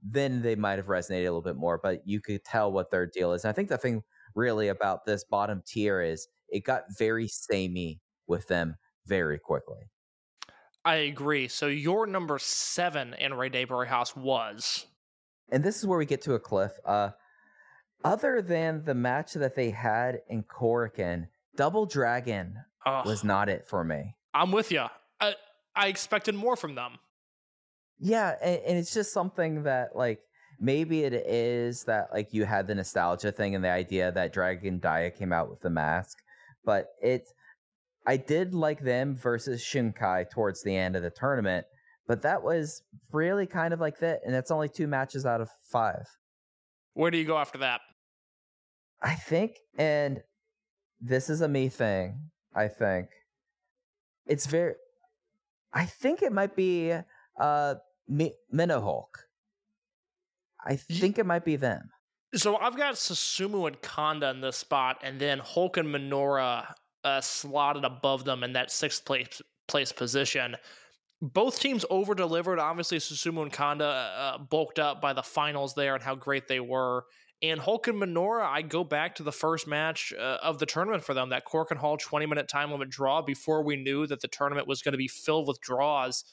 Then 0.00 0.42
they 0.42 0.54
might 0.54 0.78
have 0.78 0.86
resonated 0.86 1.22
a 1.22 1.34
little 1.34 1.42
bit 1.42 1.56
more, 1.56 1.80
but 1.82 2.06
you 2.06 2.20
could 2.20 2.44
tell 2.44 2.70
what 2.70 2.90
their 2.90 3.06
deal 3.06 3.32
is. 3.32 3.44
And 3.44 3.50
I 3.50 3.52
think 3.52 3.68
the 3.68 3.78
thing 3.78 4.02
really 4.36 4.68
about 4.68 5.04
this 5.04 5.24
bottom 5.24 5.62
tier 5.66 6.00
is 6.00 6.28
it 6.48 6.64
got 6.64 6.84
very 6.96 7.26
samey 7.26 8.00
with 8.26 8.48
them 8.48 8.76
very 9.06 9.38
quickly. 9.38 9.90
I 10.84 10.96
agree. 10.96 11.48
So 11.48 11.66
your 11.66 12.06
number 12.06 12.38
seven 12.38 13.14
in 13.14 13.34
Rey 13.34 13.48
de 13.48 13.66
Parejas 13.66 14.16
was 14.16 14.86
and 15.50 15.62
this 15.62 15.78
is 15.78 15.86
where 15.86 15.98
we 15.98 16.06
get 16.06 16.22
to 16.22 16.34
a 16.34 16.40
cliff. 16.40 16.72
Uh, 16.84 17.10
other 18.04 18.42
than 18.42 18.84
the 18.84 18.94
match 18.94 19.34
that 19.34 19.54
they 19.54 19.70
had 19.70 20.20
in 20.28 20.42
Korakuen, 20.42 21.28
Double 21.56 21.86
Dragon 21.86 22.56
was 23.04 23.24
not 23.24 23.48
it 23.48 23.66
for 23.66 23.82
me. 23.82 24.14
I'm 24.34 24.52
with 24.52 24.70
you. 24.70 24.84
I 25.20 25.34
I 25.74 25.88
expected 25.88 26.34
more 26.34 26.56
from 26.56 26.74
them. 26.74 26.98
Yeah, 27.98 28.34
and, 28.42 28.60
and 28.66 28.78
it's 28.78 28.92
just 28.92 29.12
something 29.12 29.62
that 29.62 29.96
like 29.96 30.20
maybe 30.60 31.04
it 31.04 31.14
is 31.14 31.84
that 31.84 32.08
like 32.12 32.34
you 32.34 32.44
had 32.44 32.66
the 32.66 32.74
nostalgia 32.74 33.32
thing 33.32 33.54
and 33.54 33.64
the 33.64 33.70
idea 33.70 34.12
that 34.12 34.32
Dragon 34.32 34.78
Dia 34.78 35.10
came 35.10 35.32
out 35.32 35.48
with 35.48 35.60
the 35.60 35.70
mask, 35.70 36.18
but 36.64 36.88
it 37.00 37.28
I 38.06 38.16
did 38.16 38.54
like 38.54 38.80
them 38.80 39.16
versus 39.16 39.62
Shinkai 39.62 40.30
towards 40.30 40.62
the 40.62 40.76
end 40.76 40.94
of 40.94 41.02
the 41.02 41.10
tournament, 41.10 41.66
but 42.06 42.22
that 42.22 42.42
was 42.42 42.82
really 43.12 43.46
kind 43.46 43.74
of 43.74 43.80
like 43.80 43.98
that, 43.98 44.20
and 44.24 44.34
it's 44.34 44.50
only 44.50 44.68
two 44.68 44.86
matches 44.86 45.26
out 45.26 45.40
of 45.40 45.50
five. 45.70 46.06
Where 46.94 47.10
do 47.10 47.18
you 47.18 47.24
go 47.24 47.36
after 47.36 47.58
that? 47.58 47.80
I 49.02 49.14
think, 49.14 49.56
and 49.76 50.22
this 51.00 51.28
is 51.28 51.40
a 51.40 51.48
me 51.48 51.68
thing. 51.68 52.30
I 52.54 52.68
think 52.68 53.08
it's 54.26 54.46
very. 54.46 54.74
I 55.72 55.84
think 55.84 56.22
it 56.22 56.32
might 56.32 56.56
be 56.56 56.94
uh 57.38 57.74
Minohulk. 58.10 59.26
I 60.64 60.76
think 60.76 61.18
it 61.18 61.26
might 61.26 61.44
be 61.44 61.56
them. 61.56 61.90
So 62.34 62.56
I've 62.56 62.76
got 62.76 62.94
Susumu 62.94 63.66
and 63.66 63.80
Kanda 63.82 64.30
in 64.30 64.40
this 64.40 64.56
spot, 64.56 64.98
and 65.02 65.20
then 65.20 65.38
Hulk 65.38 65.76
and 65.76 65.88
Minoura 65.88 66.74
uh, 67.06 67.20
slotted 67.20 67.84
above 67.84 68.24
them 68.24 68.42
in 68.42 68.52
that 68.54 68.70
sixth 68.70 69.04
place 69.04 69.40
place 69.68 69.92
position. 69.92 70.56
Both 71.22 71.60
teams 71.60 71.84
over 71.88 72.14
delivered. 72.14 72.58
Obviously, 72.58 72.98
Susumu 72.98 73.42
and 73.42 73.52
Kanda 73.52 73.84
uh, 73.84 74.38
bulked 74.38 74.78
up 74.78 75.00
by 75.00 75.12
the 75.12 75.22
finals 75.22 75.74
there 75.74 75.94
and 75.94 76.02
how 76.02 76.14
great 76.14 76.48
they 76.48 76.60
were. 76.60 77.04
And 77.42 77.60
Hulk 77.60 77.86
and 77.86 78.00
Minoura, 78.00 78.44
I 78.44 78.62
go 78.62 78.82
back 78.82 79.14
to 79.16 79.22
the 79.22 79.32
first 79.32 79.66
match 79.66 80.12
uh, 80.18 80.38
of 80.42 80.58
the 80.58 80.66
tournament 80.66 81.04
for 81.04 81.14
them, 81.14 81.30
that 81.30 81.46
Korakuen 81.46 81.76
Hall 81.76 81.96
20 81.96 82.26
minute 82.26 82.48
time 82.48 82.72
limit 82.72 82.90
draw 82.90 83.22
before 83.22 83.62
we 83.62 83.76
knew 83.76 84.06
that 84.06 84.20
the 84.20 84.28
tournament 84.28 84.66
was 84.66 84.82
going 84.82 84.92
to 84.92 84.98
be 84.98 85.08
filled 85.08 85.46
with 85.46 85.60
draws. 85.60 86.24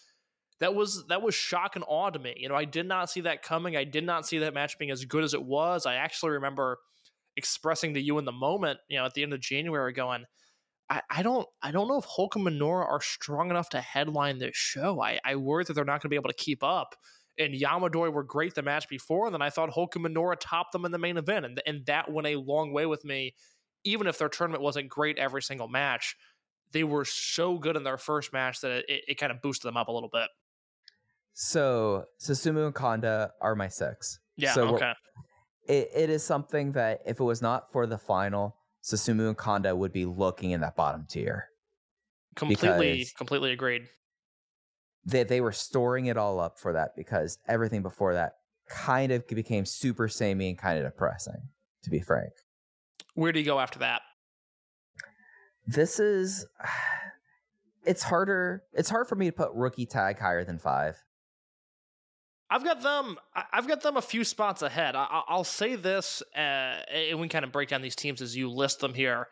That 0.59 0.73
was 0.75 1.05
that 1.07 1.21
was 1.21 1.35
shock 1.35 1.75
and 1.75 1.85
awe 1.87 2.09
to 2.09 2.19
me. 2.19 2.33
You 2.37 2.49
know, 2.49 2.55
I 2.55 2.65
did 2.65 2.87
not 2.87 3.09
see 3.09 3.21
that 3.21 3.43
coming. 3.43 3.75
I 3.75 3.83
did 3.83 4.05
not 4.05 4.25
see 4.25 4.39
that 4.39 4.53
match 4.53 4.79
being 4.79 4.91
as 4.91 5.05
good 5.05 5.23
as 5.23 5.33
it 5.33 5.43
was. 5.43 5.85
I 5.85 5.95
actually 5.95 6.31
remember 6.31 6.79
expressing 7.35 7.93
to 7.93 8.01
you 8.01 8.17
in 8.17 8.25
the 8.25 8.31
moment, 8.31 8.79
you 8.87 8.97
know, 8.97 9.05
at 9.05 9.13
the 9.13 9.23
end 9.23 9.33
of 9.33 9.39
January, 9.39 9.93
going, 9.93 10.25
I, 10.93 11.01
I 11.09 11.23
don't 11.23 11.47
I 11.61 11.71
don't 11.71 11.87
know 11.87 11.97
if 11.97 12.05
Hulk 12.05 12.35
and 12.35 12.45
Minoura 12.45 12.85
are 12.85 13.01
strong 13.01 13.49
enough 13.49 13.69
to 13.69 13.81
headline 13.81 14.37
this 14.37 14.55
show. 14.55 15.01
I, 15.01 15.19
I 15.25 15.35
worry 15.35 15.63
that 15.63 15.73
they're 15.73 15.85
not 15.85 16.01
going 16.01 16.01
to 16.01 16.09
be 16.09 16.15
able 16.15 16.29
to 16.29 16.35
keep 16.35 16.63
up 16.63 16.95
and 17.37 17.53
Yamadoi 17.53 18.11
were 18.11 18.23
great 18.23 18.53
the 18.55 18.61
match 18.61 18.87
before, 18.87 19.25
and 19.25 19.33
then 19.33 19.41
I 19.41 19.49
thought 19.49 19.71
Hulk 19.71 19.95
and 19.95 20.05
Minoura 20.05 20.35
topped 20.39 20.71
them 20.71 20.85
in 20.85 20.91
the 20.91 20.97
main 20.97 21.17
event, 21.17 21.45
and 21.45 21.61
and 21.65 21.85
that 21.87 22.11
went 22.11 22.27
a 22.27 22.35
long 22.35 22.73
way 22.73 22.85
with 22.85 23.03
me. 23.03 23.33
Even 23.83 24.07
if 24.07 24.17
their 24.17 24.29
tournament 24.29 24.63
wasn't 24.63 24.87
great 24.87 25.17
every 25.17 25.41
single 25.41 25.67
match, 25.67 26.15
they 26.71 26.83
were 26.83 27.05
so 27.05 27.57
good 27.57 27.75
in 27.75 27.83
their 27.83 27.97
first 27.97 28.31
match 28.31 28.61
that 28.61 28.85
it, 28.87 29.03
it 29.07 29.17
kind 29.17 29.31
of 29.31 29.41
boosted 29.41 29.67
them 29.67 29.77
up 29.77 29.89
a 29.89 29.91
little 29.91 30.09
bit. 30.11 30.29
So 31.33 32.05
Susumu 32.21 32.65
and 32.65 32.75
Kanda 32.75 33.31
are 33.41 33.55
my 33.55 33.67
six. 33.67 34.19
Yeah, 34.37 34.53
so 34.53 34.75
okay. 34.75 34.93
It, 35.67 35.89
it 35.95 36.09
is 36.09 36.23
something 36.23 36.73
that 36.73 37.01
if 37.05 37.19
it 37.19 37.23
was 37.23 37.41
not 37.41 37.71
for 37.71 37.87
the 37.87 37.97
final, 37.97 38.55
Susumu 38.83 39.29
and 39.29 39.37
Kanda 39.37 39.75
would 39.75 39.93
be 39.93 40.05
looking 40.05 40.51
in 40.51 40.61
that 40.61 40.75
bottom 40.75 41.05
tier. 41.07 41.47
Completely, 42.35 43.07
completely 43.15 43.51
agreed. 43.51 43.87
They 45.05 45.23
they 45.23 45.41
were 45.41 45.51
storing 45.51 46.07
it 46.07 46.17
all 46.17 46.39
up 46.39 46.59
for 46.59 46.73
that 46.73 46.95
because 46.95 47.37
everything 47.47 47.81
before 47.81 48.13
that 48.13 48.37
kind 48.67 49.11
of 49.11 49.27
became 49.27 49.65
super 49.65 50.07
samey 50.07 50.49
and 50.49 50.57
kind 50.57 50.77
of 50.77 50.85
depressing, 50.85 51.49
to 51.83 51.89
be 51.89 51.99
frank. 51.99 52.33
Where 53.13 53.31
do 53.31 53.39
you 53.39 53.45
go 53.45 53.59
after 53.59 53.79
that? 53.79 54.01
This 55.67 55.99
is 55.99 56.45
it's 57.85 58.03
harder 58.03 58.63
it's 58.73 58.89
hard 58.89 59.07
for 59.07 59.15
me 59.15 59.27
to 59.27 59.31
put 59.33 59.51
rookie 59.53 59.85
tag 59.85 60.19
higher 60.19 60.43
than 60.43 60.57
five. 60.57 61.01
I've 62.53 62.63
got 62.63 62.81
them. 62.83 63.17
I've 63.51 63.67
got 63.67 63.81
them 63.81 63.97
a 63.97 64.01
few 64.01 64.23
spots 64.23 64.61
ahead. 64.61 64.95
I, 64.95 65.05
I- 65.05 65.23
I'll 65.27 65.43
say 65.43 65.75
this, 65.75 66.21
uh, 66.35 66.39
and 66.39 67.19
we 67.19 67.27
kind 67.27 67.43
of 67.43 67.51
break 67.51 67.69
down 67.69 67.81
these 67.81 67.95
teams 67.95 68.21
as 68.21 68.37
you 68.37 68.47
list 68.47 68.79
them 68.79 68.93
here. 68.93 69.27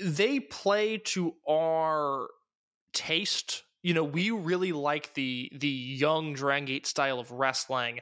They 0.00 0.38
play 0.38 0.98
to 0.98 1.34
our 1.48 2.28
taste. 2.92 3.64
You 3.82 3.92
know, 3.94 4.04
we 4.04 4.30
really 4.30 4.70
like 4.70 5.14
the 5.14 5.50
the 5.52 5.68
young 5.68 6.32
Dragon 6.34 6.66
Gate 6.66 6.86
style 6.86 7.18
of 7.18 7.32
wrestling, 7.32 8.00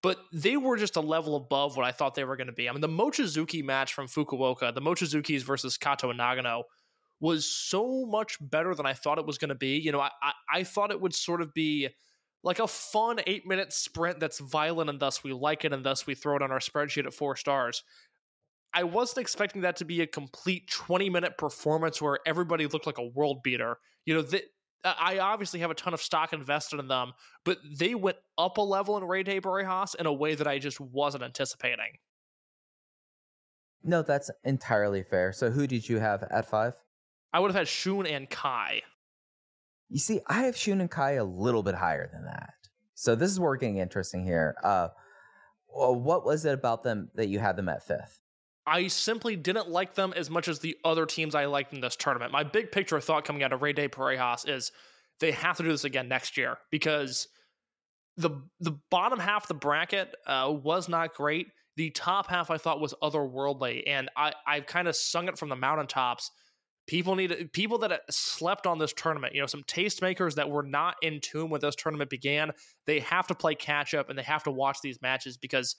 but 0.00 0.18
they 0.32 0.56
were 0.56 0.76
just 0.76 0.94
a 0.94 1.00
level 1.00 1.34
above 1.34 1.76
what 1.76 1.84
I 1.86 1.90
thought 1.90 2.14
they 2.14 2.24
were 2.24 2.36
going 2.36 2.46
to 2.46 2.52
be. 2.52 2.68
I 2.68 2.72
mean, 2.72 2.80
the 2.80 2.88
Mochizuki 2.88 3.64
match 3.64 3.92
from 3.92 4.06
Fukuoka, 4.06 4.72
the 4.72 4.80
Mochizukis 4.80 5.42
versus 5.42 5.76
Kato 5.76 6.10
and 6.10 6.20
Nagano, 6.20 6.62
was 7.18 7.44
so 7.44 8.06
much 8.06 8.36
better 8.40 8.72
than 8.76 8.86
I 8.86 8.92
thought 8.92 9.18
it 9.18 9.26
was 9.26 9.38
going 9.38 9.48
to 9.48 9.54
be. 9.56 9.78
You 9.78 9.90
know, 9.90 10.00
I, 10.00 10.10
I 10.22 10.32
I 10.60 10.62
thought 10.64 10.92
it 10.92 11.00
would 11.00 11.14
sort 11.14 11.42
of 11.42 11.52
be 11.54 11.88
like 12.44 12.58
a 12.58 12.68
fun 12.68 13.18
eight 13.26 13.46
minute 13.46 13.72
sprint 13.72 14.20
that's 14.20 14.38
violent 14.38 14.90
and 14.90 15.00
thus 15.00 15.24
we 15.24 15.32
like 15.32 15.64
it 15.64 15.72
and 15.72 15.84
thus 15.84 16.06
we 16.06 16.14
throw 16.14 16.36
it 16.36 16.42
on 16.42 16.52
our 16.52 16.60
spreadsheet 16.60 17.06
at 17.06 17.14
four 17.14 17.34
stars. 17.34 17.82
I 18.72 18.84
wasn't 18.84 19.18
expecting 19.18 19.62
that 19.62 19.76
to 19.76 19.84
be 19.84 20.02
a 20.02 20.06
complete 20.06 20.70
20 20.70 21.08
minute 21.08 21.38
performance 21.38 22.02
where 22.02 22.18
everybody 22.26 22.66
looked 22.66 22.86
like 22.86 22.98
a 22.98 23.06
world 23.06 23.42
beater. 23.42 23.78
You 24.04 24.14
know, 24.14 24.22
th- 24.22 24.44
I 24.84 25.18
obviously 25.18 25.60
have 25.60 25.70
a 25.70 25.74
ton 25.74 25.94
of 25.94 26.02
stock 26.02 26.34
invested 26.34 26.78
in 26.78 26.88
them, 26.88 27.12
but 27.44 27.58
they 27.78 27.94
went 27.94 28.18
up 28.36 28.58
a 28.58 28.60
level 28.60 28.98
in 28.98 29.04
Rey 29.04 29.22
de 29.22 29.40
Parejas 29.40 29.94
in 29.94 30.04
a 30.04 30.12
way 30.12 30.34
that 30.34 30.46
I 30.46 30.58
just 30.58 30.78
wasn't 30.78 31.24
anticipating. 31.24 31.98
No, 33.82 34.02
that's 34.02 34.30
entirely 34.44 35.02
fair. 35.02 35.32
So 35.32 35.50
who 35.50 35.66
did 35.66 35.88
you 35.88 35.98
have 35.98 36.22
at 36.24 36.50
five? 36.50 36.74
I 37.32 37.40
would 37.40 37.50
have 37.50 37.56
had 37.56 37.68
Shun 37.68 38.06
and 38.06 38.28
Kai. 38.28 38.82
You 39.94 40.00
see, 40.00 40.18
I 40.26 40.42
have 40.46 40.56
Shun 40.56 40.80
and 40.80 40.90
Kai 40.90 41.12
a 41.12 41.24
little 41.24 41.62
bit 41.62 41.76
higher 41.76 42.10
than 42.12 42.24
that. 42.24 42.54
So 42.96 43.14
this 43.14 43.30
is 43.30 43.38
where 43.38 43.50
we're 43.50 43.58
getting 43.58 43.76
interesting 43.76 44.24
here. 44.24 44.56
Uh, 44.64 44.88
what 45.68 46.26
was 46.26 46.44
it 46.44 46.52
about 46.52 46.82
them 46.82 47.10
that 47.14 47.28
you 47.28 47.38
had 47.38 47.54
them 47.54 47.68
at 47.68 47.86
fifth? 47.86 48.20
I 48.66 48.88
simply 48.88 49.36
didn't 49.36 49.68
like 49.68 49.94
them 49.94 50.12
as 50.16 50.30
much 50.30 50.48
as 50.48 50.58
the 50.58 50.76
other 50.84 51.06
teams 51.06 51.36
I 51.36 51.44
liked 51.44 51.72
in 51.72 51.80
this 51.80 51.94
tournament. 51.94 52.32
My 52.32 52.42
big 52.42 52.72
picture 52.72 52.98
thought 52.98 53.24
coming 53.24 53.44
out 53.44 53.52
of 53.52 53.62
Rey 53.62 53.72
de 53.72 53.88
Parejas 53.88 54.48
is 54.48 54.72
they 55.20 55.30
have 55.30 55.58
to 55.58 55.62
do 55.62 55.68
this 55.68 55.84
again 55.84 56.08
next 56.08 56.36
year 56.36 56.56
because 56.72 57.28
the 58.16 58.30
the 58.58 58.76
bottom 58.90 59.20
half 59.20 59.44
of 59.44 59.48
the 59.48 59.54
bracket 59.54 60.12
uh, 60.26 60.52
was 60.60 60.88
not 60.88 61.14
great. 61.14 61.46
The 61.76 61.90
top 61.90 62.26
half 62.26 62.50
I 62.50 62.58
thought 62.58 62.80
was 62.80 62.94
otherworldly, 63.00 63.84
and 63.86 64.10
I 64.16 64.32
I've 64.44 64.66
kind 64.66 64.88
of 64.88 64.96
sung 64.96 65.28
it 65.28 65.38
from 65.38 65.50
the 65.50 65.56
mountaintops. 65.56 66.32
People 66.86 67.14
need 67.14 67.52
people 67.52 67.78
that 67.78 67.92
uh, 67.92 67.98
slept 68.10 68.66
on 68.66 68.78
this 68.78 68.92
tournament. 68.92 69.34
You 69.34 69.40
know, 69.40 69.46
some 69.46 69.62
tastemakers 69.62 70.34
that 70.34 70.50
were 70.50 70.62
not 70.62 70.96
in 71.02 71.20
tune 71.20 71.48
when 71.48 71.60
this 71.60 71.74
tournament 71.74 72.10
began. 72.10 72.52
They 72.86 73.00
have 73.00 73.26
to 73.28 73.34
play 73.34 73.54
catch 73.54 73.94
up, 73.94 74.10
and 74.10 74.18
they 74.18 74.22
have 74.22 74.44
to 74.44 74.50
watch 74.50 74.78
these 74.82 75.00
matches 75.00 75.36
because 75.38 75.76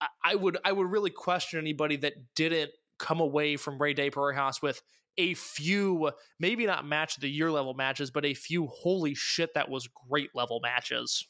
I- 0.00 0.06
I 0.24 0.34
would 0.34 0.58
I 0.64 0.72
would 0.72 0.88
really 0.88 1.10
question 1.10 1.58
anybody 1.58 1.96
that 1.96 2.14
didn't 2.34 2.70
come 2.98 3.20
away 3.20 3.56
from 3.56 3.78
Rey 3.80 3.92
de 3.94 4.10
Parejas 4.10 4.62
with 4.62 4.80
a 5.18 5.34
few, 5.34 6.12
maybe 6.38 6.66
not 6.66 6.86
match 6.86 7.16
the 7.16 7.28
year 7.28 7.50
level 7.50 7.74
matches, 7.74 8.10
but 8.10 8.24
a 8.24 8.34
few 8.34 8.66
holy 8.66 9.14
shit 9.14 9.54
that 9.54 9.68
was 9.70 9.88
great 10.08 10.30
level 10.34 10.60
matches. 10.62 11.26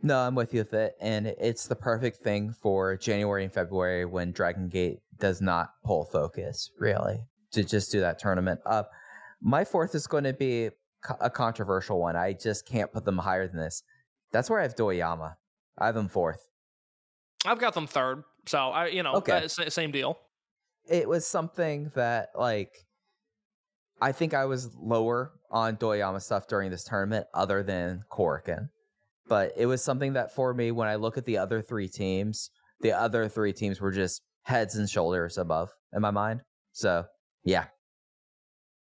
No, 0.00 0.18
I'm 0.18 0.36
with 0.36 0.54
you 0.54 0.60
with 0.60 0.74
it. 0.74 0.94
And 1.00 1.26
it's 1.26 1.66
the 1.66 1.74
perfect 1.74 2.18
thing 2.18 2.52
for 2.52 2.96
January 2.96 3.42
and 3.42 3.52
February 3.52 4.04
when 4.04 4.30
Dragon 4.30 4.68
Gate 4.68 5.00
does 5.18 5.40
not 5.40 5.70
pull 5.84 6.04
focus, 6.04 6.70
really, 6.78 7.24
to 7.52 7.64
just 7.64 7.90
do 7.92 8.00
that 8.00 8.18
tournament. 8.18 8.60
Uh, 8.66 8.84
my 9.40 9.64
fourth 9.64 9.94
is 9.94 10.06
going 10.06 10.24
to 10.24 10.32
be 10.32 10.70
a 11.20 11.30
controversial 11.30 12.00
one. 12.00 12.16
I 12.16 12.32
just 12.32 12.66
can't 12.66 12.92
put 12.92 13.04
them 13.04 13.18
higher 13.18 13.46
than 13.46 13.56
this. 13.58 13.82
That's 14.32 14.50
where 14.50 14.58
I 14.58 14.62
have 14.62 14.74
Doyama. 14.74 15.36
I 15.78 15.86
have 15.86 15.94
them 15.94 16.08
fourth. 16.08 16.40
I've 17.46 17.58
got 17.60 17.74
them 17.74 17.86
third, 17.86 18.24
so 18.46 18.58
I 18.58 18.86
you 18.88 19.02
know 19.02 19.14
Okay. 19.14 19.44
uh, 19.44 19.48
same 19.48 19.92
deal. 19.92 20.18
it 20.88 21.08
was 21.08 21.26
something 21.26 21.90
that 21.94 22.30
like 22.34 22.72
I 24.00 24.12
think 24.12 24.34
I 24.34 24.44
was 24.46 24.74
lower 24.76 25.32
on 25.50 25.76
Doyama 25.76 26.20
stuff 26.20 26.46
during 26.48 26.70
this 26.70 26.84
tournament 26.84 27.26
other 27.34 27.62
than 27.62 28.02
Korakuen. 28.10 28.68
But 29.28 29.52
it 29.56 29.66
was 29.66 29.82
something 29.84 30.14
that 30.14 30.34
for 30.34 30.52
me 30.54 30.70
when 30.72 30.88
I 30.88 30.96
look 30.96 31.16
at 31.18 31.24
the 31.24 31.38
other 31.38 31.62
three 31.62 31.88
teams, 31.88 32.50
the 32.80 32.92
other 32.92 33.28
three 33.28 33.52
teams 33.52 33.80
were 33.80 33.92
just 33.92 34.22
heads 34.42 34.74
and 34.76 34.88
shoulders 34.88 35.38
above 35.38 35.70
in 35.92 36.00
my 36.02 36.10
mind. 36.10 36.40
So 36.72 37.04
yeah. 37.48 37.64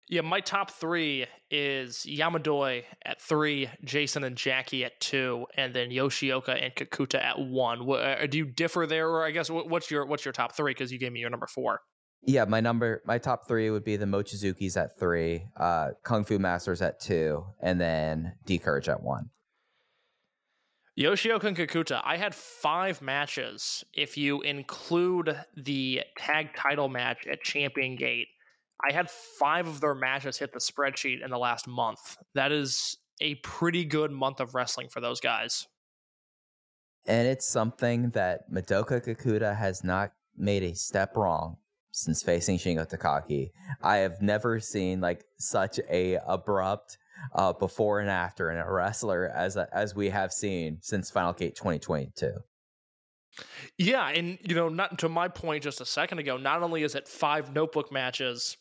Yeah, 0.09 0.21
my 0.21 0.41
top 0.41 0.71
three 0.71 1.25
is 1.49 2.05
Yamadoi 2.05 2.83
at 3.05 3.21
three, 3.21 3.69
Jason 3.85 4.25
and 4.25 4.35
Jackie 4.35 4.83
at 4.83 4.99
two, 4.99 5.45
and 5.55 5.73
then 5.73 5.89
Yoshioka 5.89 6.61
and 6.61 6.75
Kakuta 6.75 7.23
at 7.23 7.39
one. 7.39 7.89
Uh, 7.89 8.27
Do 8.29 8.37
you 8.37 8.45
differ 8.45 8.85
there, 8.85 9.07
or 9.07 9.25
I 9.25 9.31
guess 9.31 9.49
what's 9.49 9.89
your 9.89 10.05
what's 10.05 10.25
your 10.25 10.33
top 10.33 10.53
three? 10.53 10.71
Because 10.71 10.91
you 10.91 10.99
gave 10.99 11.13
me 11.13 11.21
your 11.21 11.29
number 11.29 11.47
four. 11.47 11.79
Yeah, 12.23 12.43
my 12.43 12.59
number 12.59 13.01
my 13.05 13.19
top 13.19 13.47
three 13.47 13.69
would 13.69 13.85
be 13.85 13.95
the 13.95 14.05
Mochizukis 14.05 14.75
at 14.75 14.99
three, 14.99 15.45
uh 15.57 15.91
Kung 16.03 16.25
Fu 16.25 16.39
Masters 16.39 16.81
at 16.81 16.99
two, 16.99 17.45
and 17.61 17.79
then 17.79 18.33
D 18.45 18.57
Courage 18.57 18.89
at 18.89 19.01
one. 19.01 19.29
Yoshioka 20.99 21.45
and 21.45 21.55
Kakuta. 21.55 22.01
I 22.03 22.17
had 22.17 22.35
five 22.35 23.01
matches 23.01 23.85
if 23.93 24.17
you 24.17 24.41
include 24.41 25.39
the 25.55 26.01
tag 26.17 26.53
title 26.53 26.89
match 26.89 27.25
at 27.27 27.41
Champion 27.41 27.95
Gate. 27.95 28.27
I 28.87 28.93
had 28.93 29.09
five 29.09 29.67
of 29.67 29.81
their 29.81 29.95
matches 29.95 30.37
hit 30.37 30.53
the 30.53 30.59
spreadsheet 30.59 31.23
in 31.23 31.29
the 31.29 31.37
last 31.37 31.67
month. 31.67 32.17
That 32.33 32.51
is 32.51 32.97
a 33.21 33.35
pretty 33.35 33.85
good 33.85 34.11
month 34.11 34.39
of 34.39 34.55
wrestling 34.55 34.89
for 34.89 35.01
those 35.01 35.19
guys. 35.19 35.67
And 37.05 37.27
it's 37.27 37.47
something 37.47 38.11
that 38.11 38.51
Madoka 38.51 39.03
Kakuta 39.03 39.55
has 39.55 39.83
not 39.83 40.11
made 40.37 40.63
a 40.63 40.75
step 40.75 41.15
wrong 41.15 41.57
since 41.91 42.23
facing 42.23 42.57
Shingo 42.57 42.87
Takagi. 42.87 43.51
I 43.81 43.97
have 43.97 44.21
never 44.21 44.59
seen 44.59 45.01
like 45.01 45.25
such 45.37 45.79
a 45.89 46.19
abrupt 46.27 46.97
uh, 47.33 47.53
before 47.53 47.99
and 47.99 48.09
after 48.09 48.51
in 48.51 48.57
a 48.57 48.71
wrestler 48.71 49.29
as 49.35 49.57
as 49.57 49.95
we 49.95 50.09
have 50.09 50.31
seen 50.31 50.77
since 50.81 51.11
Final 51.11 51.33
Gate 51.33 51.55
2022. 51.55 52.31
Yeah, 53.77 54.09
and 54.09 54.37
you 54.41 54.55
know, 54.55 54.69
not 54.69 54.99
to 54.99 55.09
my 55.09 55.27
point 55.27 55.63
just 55.63 55.81
a 55.81 55.85
second 55.85 56.19
ago. 56.19 56.37
Not 56.37 56.63
only 56.63 56.83
is 56.83 56.95
it 56.95 57.07
five 57.07 57.53
notebook 57.53 57.91
matches, 57.91 58.57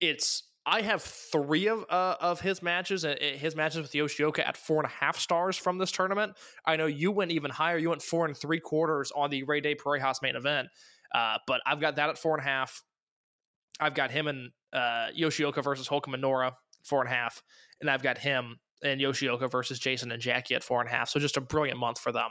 it's 0.00 0.44
I 0.66 0.82
have 0.82 1.02
three 1.02 1.68
of 1.68 1.84
uh, 1.88 2.16
of 2.20 2.40
his 2.40 2.62
matches, 2.62 3.04
uh, 3.04 3.16
his 3.20 3.56
matches 3.56 3.82
with 3.82 3.92
Yoshioka 3.92 4.46
at 4.46 4.56
four 4.56 4.78
and 4.78 4.86
a 4.86 4.94
half 4.94 5.18
stars 5.18 5.56
from 5.56 5.78
this 5.78 5.90
tournament. 5.90 6.34
I 6.66 6.76
know 6.76 6.86
you 6.86 7.10
went 7.10 7.30
even 7.30 7.50
higher. 7.50 7.78
You 7.78 7.88
went 7.88 8.02
four 8.02 8.26
and 8.26 8.36
three 8.36 8.60
quarters 8.60 9.10
on 9.14 9.30
the 9.30 9.42
Rey 9.44 9.60
de 9.60 9.74
Parejas 9.74 10.22
main 10.22 10.36
event, 10.36 10.68
uh, 11.14 11.38
but 11.46 11.60
I've 11.66 11.80
got 11.80 11.96
that 11.96 12.10
at 12.10 12.18
four 12.18 12.36
and 12.36 12.46
a 12.46 12.48
half. 12.48 12.82
I've 13.80 13.94
got 13.94 14.10
him 14.10 14.28
and 14.28 14.50
uh, 14.72 15.08
Yoshioka 15.18 15.64
versus 15.64 15.86
Holcomb 15.86 16.14
and 16.14 16.22
four 16.84 17.00
and 17.00 17.10
a 17.10 17.14
half, 17.14 17.42
and 17.80 17.90
I've 17.90 18.02
got 18.02 18.18
him 18.18 18.58
and 18.82 19.00
Yoshioka 19.00 19.50
versus 19.50 19.78
Jason 19.78 20.12
and 20.12 20.20
Jackie 20.20 20.54
at 20.54 20.62
four 20.62 20.80
and 20.80 20.88
a 20.88 20.92
half. 20.92 21.08
So 21.08 21.20
just 21.20 21.36
a 21.36 21.40
brilliant 21.40 21.78
month 21.78 21.98
for 21.98 22.12
them. 22.12 22.30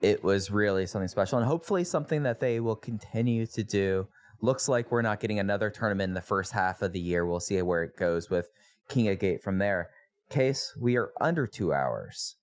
It 0.00 0.22
was 0.22 0.50
really 0.50 0.86
something 0.86 1.08
special, 1.08 1.38
and 1.38 1.46
hopefully 1.46 1.84
something 1.84 2.24
that 2.24 2.40
they 2.40 2.60
will 2.60 2.76
continue 2.76 3.46
to 3.46 3.64
do. 3.64 4.08
Looks 4.40 4.68
like 4.68 4.90
we're 4.90 5.02
not 5.02 5.20
getting 5.20 5.38
another 5.38 5.70
tournament 5.70 6.10
in 6.10 6.14
the 6.14 6.20
first 6.20 6.52
half 6.52 6.82
of 6.82 6.92
the 6.92 7.00
year. 7.00 7.24
We'll 7.26 7.40
see 7.40 7.60
where 7.62 7.82
it 7.82 7.96
goes 7.96 8.28
with 8.30 8.50
King 8.88 9.08
of 9.08 9.18
Gate 9.18 9.42
from 9.42 9.58
there. 9.58 9.90
Case, 10.30 10.74
we 10.80 10.96
are 10.96 11.12
under 11.20 11.46
two 11.46 11.72
hours. 11.72 12.36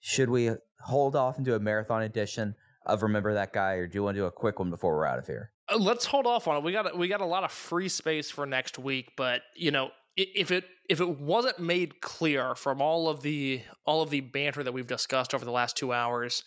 Should 0.00 0.30
we 0.30 0.50
hold 0.80 1.14
off 1.16 1.36
and 1.36 1.44
do 1.44 1.54
a 1.54 1.60
marathon 1.60 2.02
edition 2.02 2.54
of 2.84 3.02
Remember 3.02 3.34
That 3.34 3.52
Guy, 3.52 3.74
or 3.74 3.86
do 3.86 3.96
you 3.96 4.02
want 4.02 4.16
to 4.16 4.22
do 4.22 4.26
a 4.26 4.32
quick 4.32 4.58
one 4.58 4.70
before 4.70 4.96
we're 4.96 5.06
out 5.06 5.18
of 5.18 5.26
here? 5.26 5.52
Uh, 5.68 5.78
let's 5.78 6.04
hold 6.04 6.26
off 6.26 6.48
on 6.48 6.56
it. 6.56 6.64
We 6.64 6.72
got 6.72 6.96
we 6.98 7.08
got 7.08 7.20
a 7.20 7.26
lot 7.26 7.44
of 7.44 7.52
free 7.52 7.88
space 7.88 8.30
for 8.30 8.46
next 8.46 8.78
week, 8.78 9.12
but 9.16 9.42
you 9.54 9.70
know, 9.70 9.90
if 10.16 10.50
it 10.50 10.64
if 10.88 11.00
it 11.00 11.20
wasn't 11.20 11.58
made 11.58 12.00
clear 12.00 12.54
from 12.54 12.82
all 12.82 13.08
of 13.08 13.22
the 13.22 13.62
all 13.86 14.02
of 14.02 14.10
the 14.10 14.20
banter 14.20 14.62
that 14.62 14.72
we've 14.72 14.86
discussed 14.86 15.34
over 15.34 15.44
the 15.44 15.52
last 15.52 15.76
two 15.76 15.92
hours, 15.92 16.42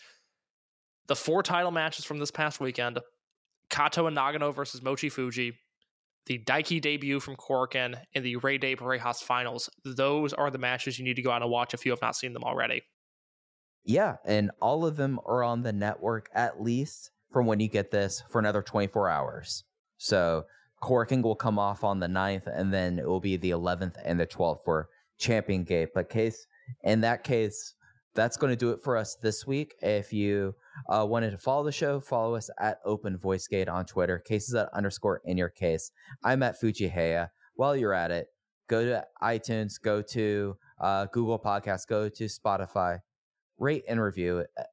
the 1.08 1.16
four 1.16 1.42
title 1.42 1.72
matches 1.72 2.06
from 2.06 2.20
this 2.20 2.32
past 2.32 2.60
weekend, 2.60 3.00
Kato 3.76 4.08
and 4.08 4.16
Nagano 4.16 4.56
versus 4.56 4.82
Mochi 4.82 5.10
Fuji, 5.10 5.54
the 6.28 6.40
Daiki 6.40 6.80
debut 6.80 7.20
from 7.20 7.36
Korakuen, 7.36 8.00
and 8.14 8.24
the 8.24 8.38
Rey 8.38 8.58
de 8.58 8.74
Parejas 8.74 9.22
finals. 9.22 9.70
Those 9.84 10.32
are 10.32 10.50
the 10.50 10.58
matches 10.58 10.98
you 10.98 11.04
need 11.04 11.18
to 11.18 11.22
go 11.22 11.32
out 11.32 11.42
and 11.42 11.52
watch 11.52 11.74
if 11.74 11.86
you 11.86 11.92
have 11.92 12.02
not 12.02 12.16
seen 12.16 12.32
them 12.32 12.46
already. 12.46 12.84
Yeah, 13.84 14.16
and 14.24 14.50
all 14.62 14.86
of 14.86 14.96
them 14.96 15.20
are 15.26 15.44
on 15.44 15.62
the 15.62 15.74
network 15.74 16.30
at 16.34 16.62
least 16.62 17.12
from 17.32 17.48
when 17.48 17.60
you 17.60 17.68
get 17.68 17.92
this 17.92 18.24
for 18.30 18.40
another 18.40 18.62
24 18.62 19.10
hours. 19.10 19.66
So 19.98 20.46
Korakuen 20.82 21.22
will 21.22 21.36
come 21.36 21.60
off 21.60 21.84
on 21.84 22.00
the 22.00 22.08
9th, 22.08 22.48
and 22.48 22.74
then 22.74 22.98
it 22.98 23.06
will 23.06 23.20
be 23.20 23.36
the 23.36 23.50
11th 23.50 23.96
and 24.06 24.18
the 24.18 24.26
12th 24.26 24.64
for 24.64 24.88
Champion 25.18 25.66
Gate. 25.66 25.90
But 25.94 26.10
case 26.10 26.48
in 26.84 27.02
that 27.02 27.26
case, 27.26 27.76
that's 28.16 28.38
going 28.38 28.52
to 28.52 28.56
do 28.56 28.72
it 28.72 28.82
for 28.82 28.98
us 28.98 29.16
this 29.16 29.46
week. 29.46 29.76
If 29.82 30.14
you 30.14 30.56
uh, 30.90 31.06
wanted 31.08 31.32
to 31.32 31.38
follow 31.38 31.64
the 31.64 31.72
show, 31.72 32.00
follow 32.00 32.36
us 32.36 32.50
at 32.60 32.80
Open 32.86 33.18
Voice 33.18 33.48
Gate 33.48 33.68
on 33.68 33.86
Twitter. 33.86 34.20
Cases 34.20 34.56
at 34.56 34.70
underscore 34.74 35.22
in 35.26 35.38
your 35.38 35.50
case. 35.50 35.92
I'm 36.24 36.42
at 36.42 36.60
Fujiheya. 36.60 37.30
While 37.56 37.76
you're 37.76 37.94
at 37.94 38.12
it, 38.12 38.28
go 38.68 38.84
to 38.84 39.06
iTunes, 39.22 39.74
go 39.82 40.02
to 40.02 40.58
uh, 40.80 41.06
Google 41.12 41.38
Podcasts, 41.38 41.88
go 41.88 42.10
to 42.10 42.26
Spotify, 42.26 43.00
rate 43.60 43.84
and 43.88 44.02
review. 44.02 44.46
Uh, 44.58 44.64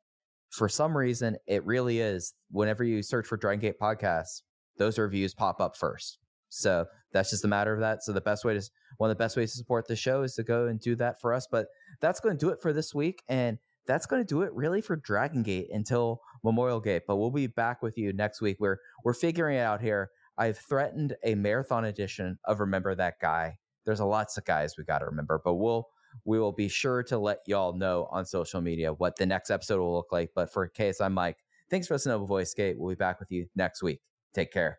for 0.51 0.69
some 0.69 0.97
reason, 0.97 1.37
it 1.47 1.65
really 1.67 1.99
is. 1.99 2.35
Whenever 2.51 2.85
you 2.85 3.03
search 3.03 3.27
for 3.27 3.37
Dragon 3.37 3.61
Gate 3.61 3.79
Podcasts, 3.81 4.43
those 4.79 4.99
reviews 4.99 5.35
pop 5.35 5.61
up 5.61 5.77
first. 5.77 6.19
So 6.53 6.87
that's 7.13 7.31
just 7.31 7.45
a 7.45 7.49
matter 7.49 7.73
of 7.73 7.81
that. 7.81 8.03
So 8.03 8.13
the 8.13 8.21
best 8.21 8.45
way 8.45 8.55
to 8.55 8.71
one 8.99 9.11
of 9.11 9.17
the 9.17 9.23
best 9.23 9.37
ways 9.37 9.53
to 9.53 9.59
support 9.59 9.89
the 9.89 9.97
show 9.97 10.23
is 10.23 10.35
to 10.35 10.43
go 10.43 10.67
and 10.67 10.79
do 10.79 10.95
that 10.97 11.21
for 11.21 11.33
us. 11.33 11.47
But 11.51 11.69
that's 12.01 12.21
going 12.21 12.37
to 12.37 12.41
do 12.47 12.51
it 12.51 12.61
for 12.61 12.73
this 12.73 12.95
week, 12.95 13.23
and 13.29 13.59
that's 13.87 14.07
going 14.07 14.23
to 14.23 14.27
do 14.27 14.43
it 14.43 14.53
really 14.53 14.81
for 14.81 14.97
Dragon 14.97 15.43
Gate 15.43 15.69
until 15.73 16.21
Memorial 16.45 16.81
Gate. 16.81 17.03
But 17.07 17.17
we'll 17.17 17.31
be 17.31 17.47
back 17.47 17.83
with 17.83 17.97
you 17.97 18.13
next 18.13 18.41
week. 18.41 18.59
We're 18.61 18.79
we're 19.05 19.15
figuring 19.15 19.57
it 19.57 19.61
out 19.61 19.81
here. 19.81 20.11
I've 20.37 20.59
threatened 20.59 21.17
a 21.25 21.35
marathon 21.35 21.85
edition 21.85 22.39
of 22.45 22.61
Remember 22.61 22.95
That 22.95 23.15
Guy. 23.21 23.57
There's 23.85 24.01
a 24.01 24.05
lots 24.05 24.37
of 24.37 24.45
guys 24.45 24.75
we 24.77 24.85
got 24.85 24.99
to 24.99 25.07
remember, 25.07 25.41
but 25.43 25.55
we'll 25.55 25.89
we 26.25 26.39
will 26.39 26.53
be 26.53 26.69
sure 26.69 27.03
to 27.05 27.19
let 27.19 27.39
y'all 27.47 27.73
know 27.73 28.09
on 28.11 28.27
social 28.27 28.61
media 28.61 28.93
what 28.93 29.17
the 29.17 29.27
next 29.27 29.51
episode 29.51 29.81
will 29.81 29.95
look 29.95 30.13
like. 30.13 30.31
But 30.35 30.53
for 30.53 30.69
case, 30.69 31.01
I'm 31.01 31.15
Mike. 31.15 31.39
Thanks 31.71 31.87
for 31.87 31.95
listening 31.95 32.21
to 32.21 32.27
Voice 32.27 32.53
Gate. 32.53 32.77
We'll 32.79 32.91
be 32.91 32.97
back 32.99 33.19
with 33.19 33.33
you 33.33 33.47
next 33.57 33.83
week. 33.83 34.01
Take 34.35 34.53
care. 34.53 34.79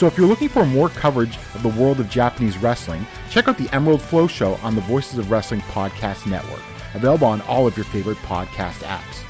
So 0.00 0.06
if 0.06 0.16
you're 0.16 0.26
looking 0.26 0.48
for 0.48 0.64
more 0.64 0.88
coverage 0.88 1.36
of 1.54 1.62
the 1.62 1.68
world 1.68 2.00
of 2.00 2.08
Japanese 2.08 2.56
wrestling, 2.56 3.06
check 3.28 3.48
out 3.48 3.58
the 3.58 3.68
Emerald 3.74 4.00
Flow 4.00 4.26
Show 4.26 4.54
on 4.62 4.74
the 4.74 4.80
Voices 4.80 5.18
of 5.18 5.30
Wrestling 5.30 5.60
Podcast 5.60 6.26
Network, 6.26 6.62
available 6.94 7.26
on 7.26 7.42
all 7.42 7.66
of 7.66 7.76
your 7.76 7.84
favorite 7.84 8.16
podcast 8.16 8.78
apps. 8.84 9.29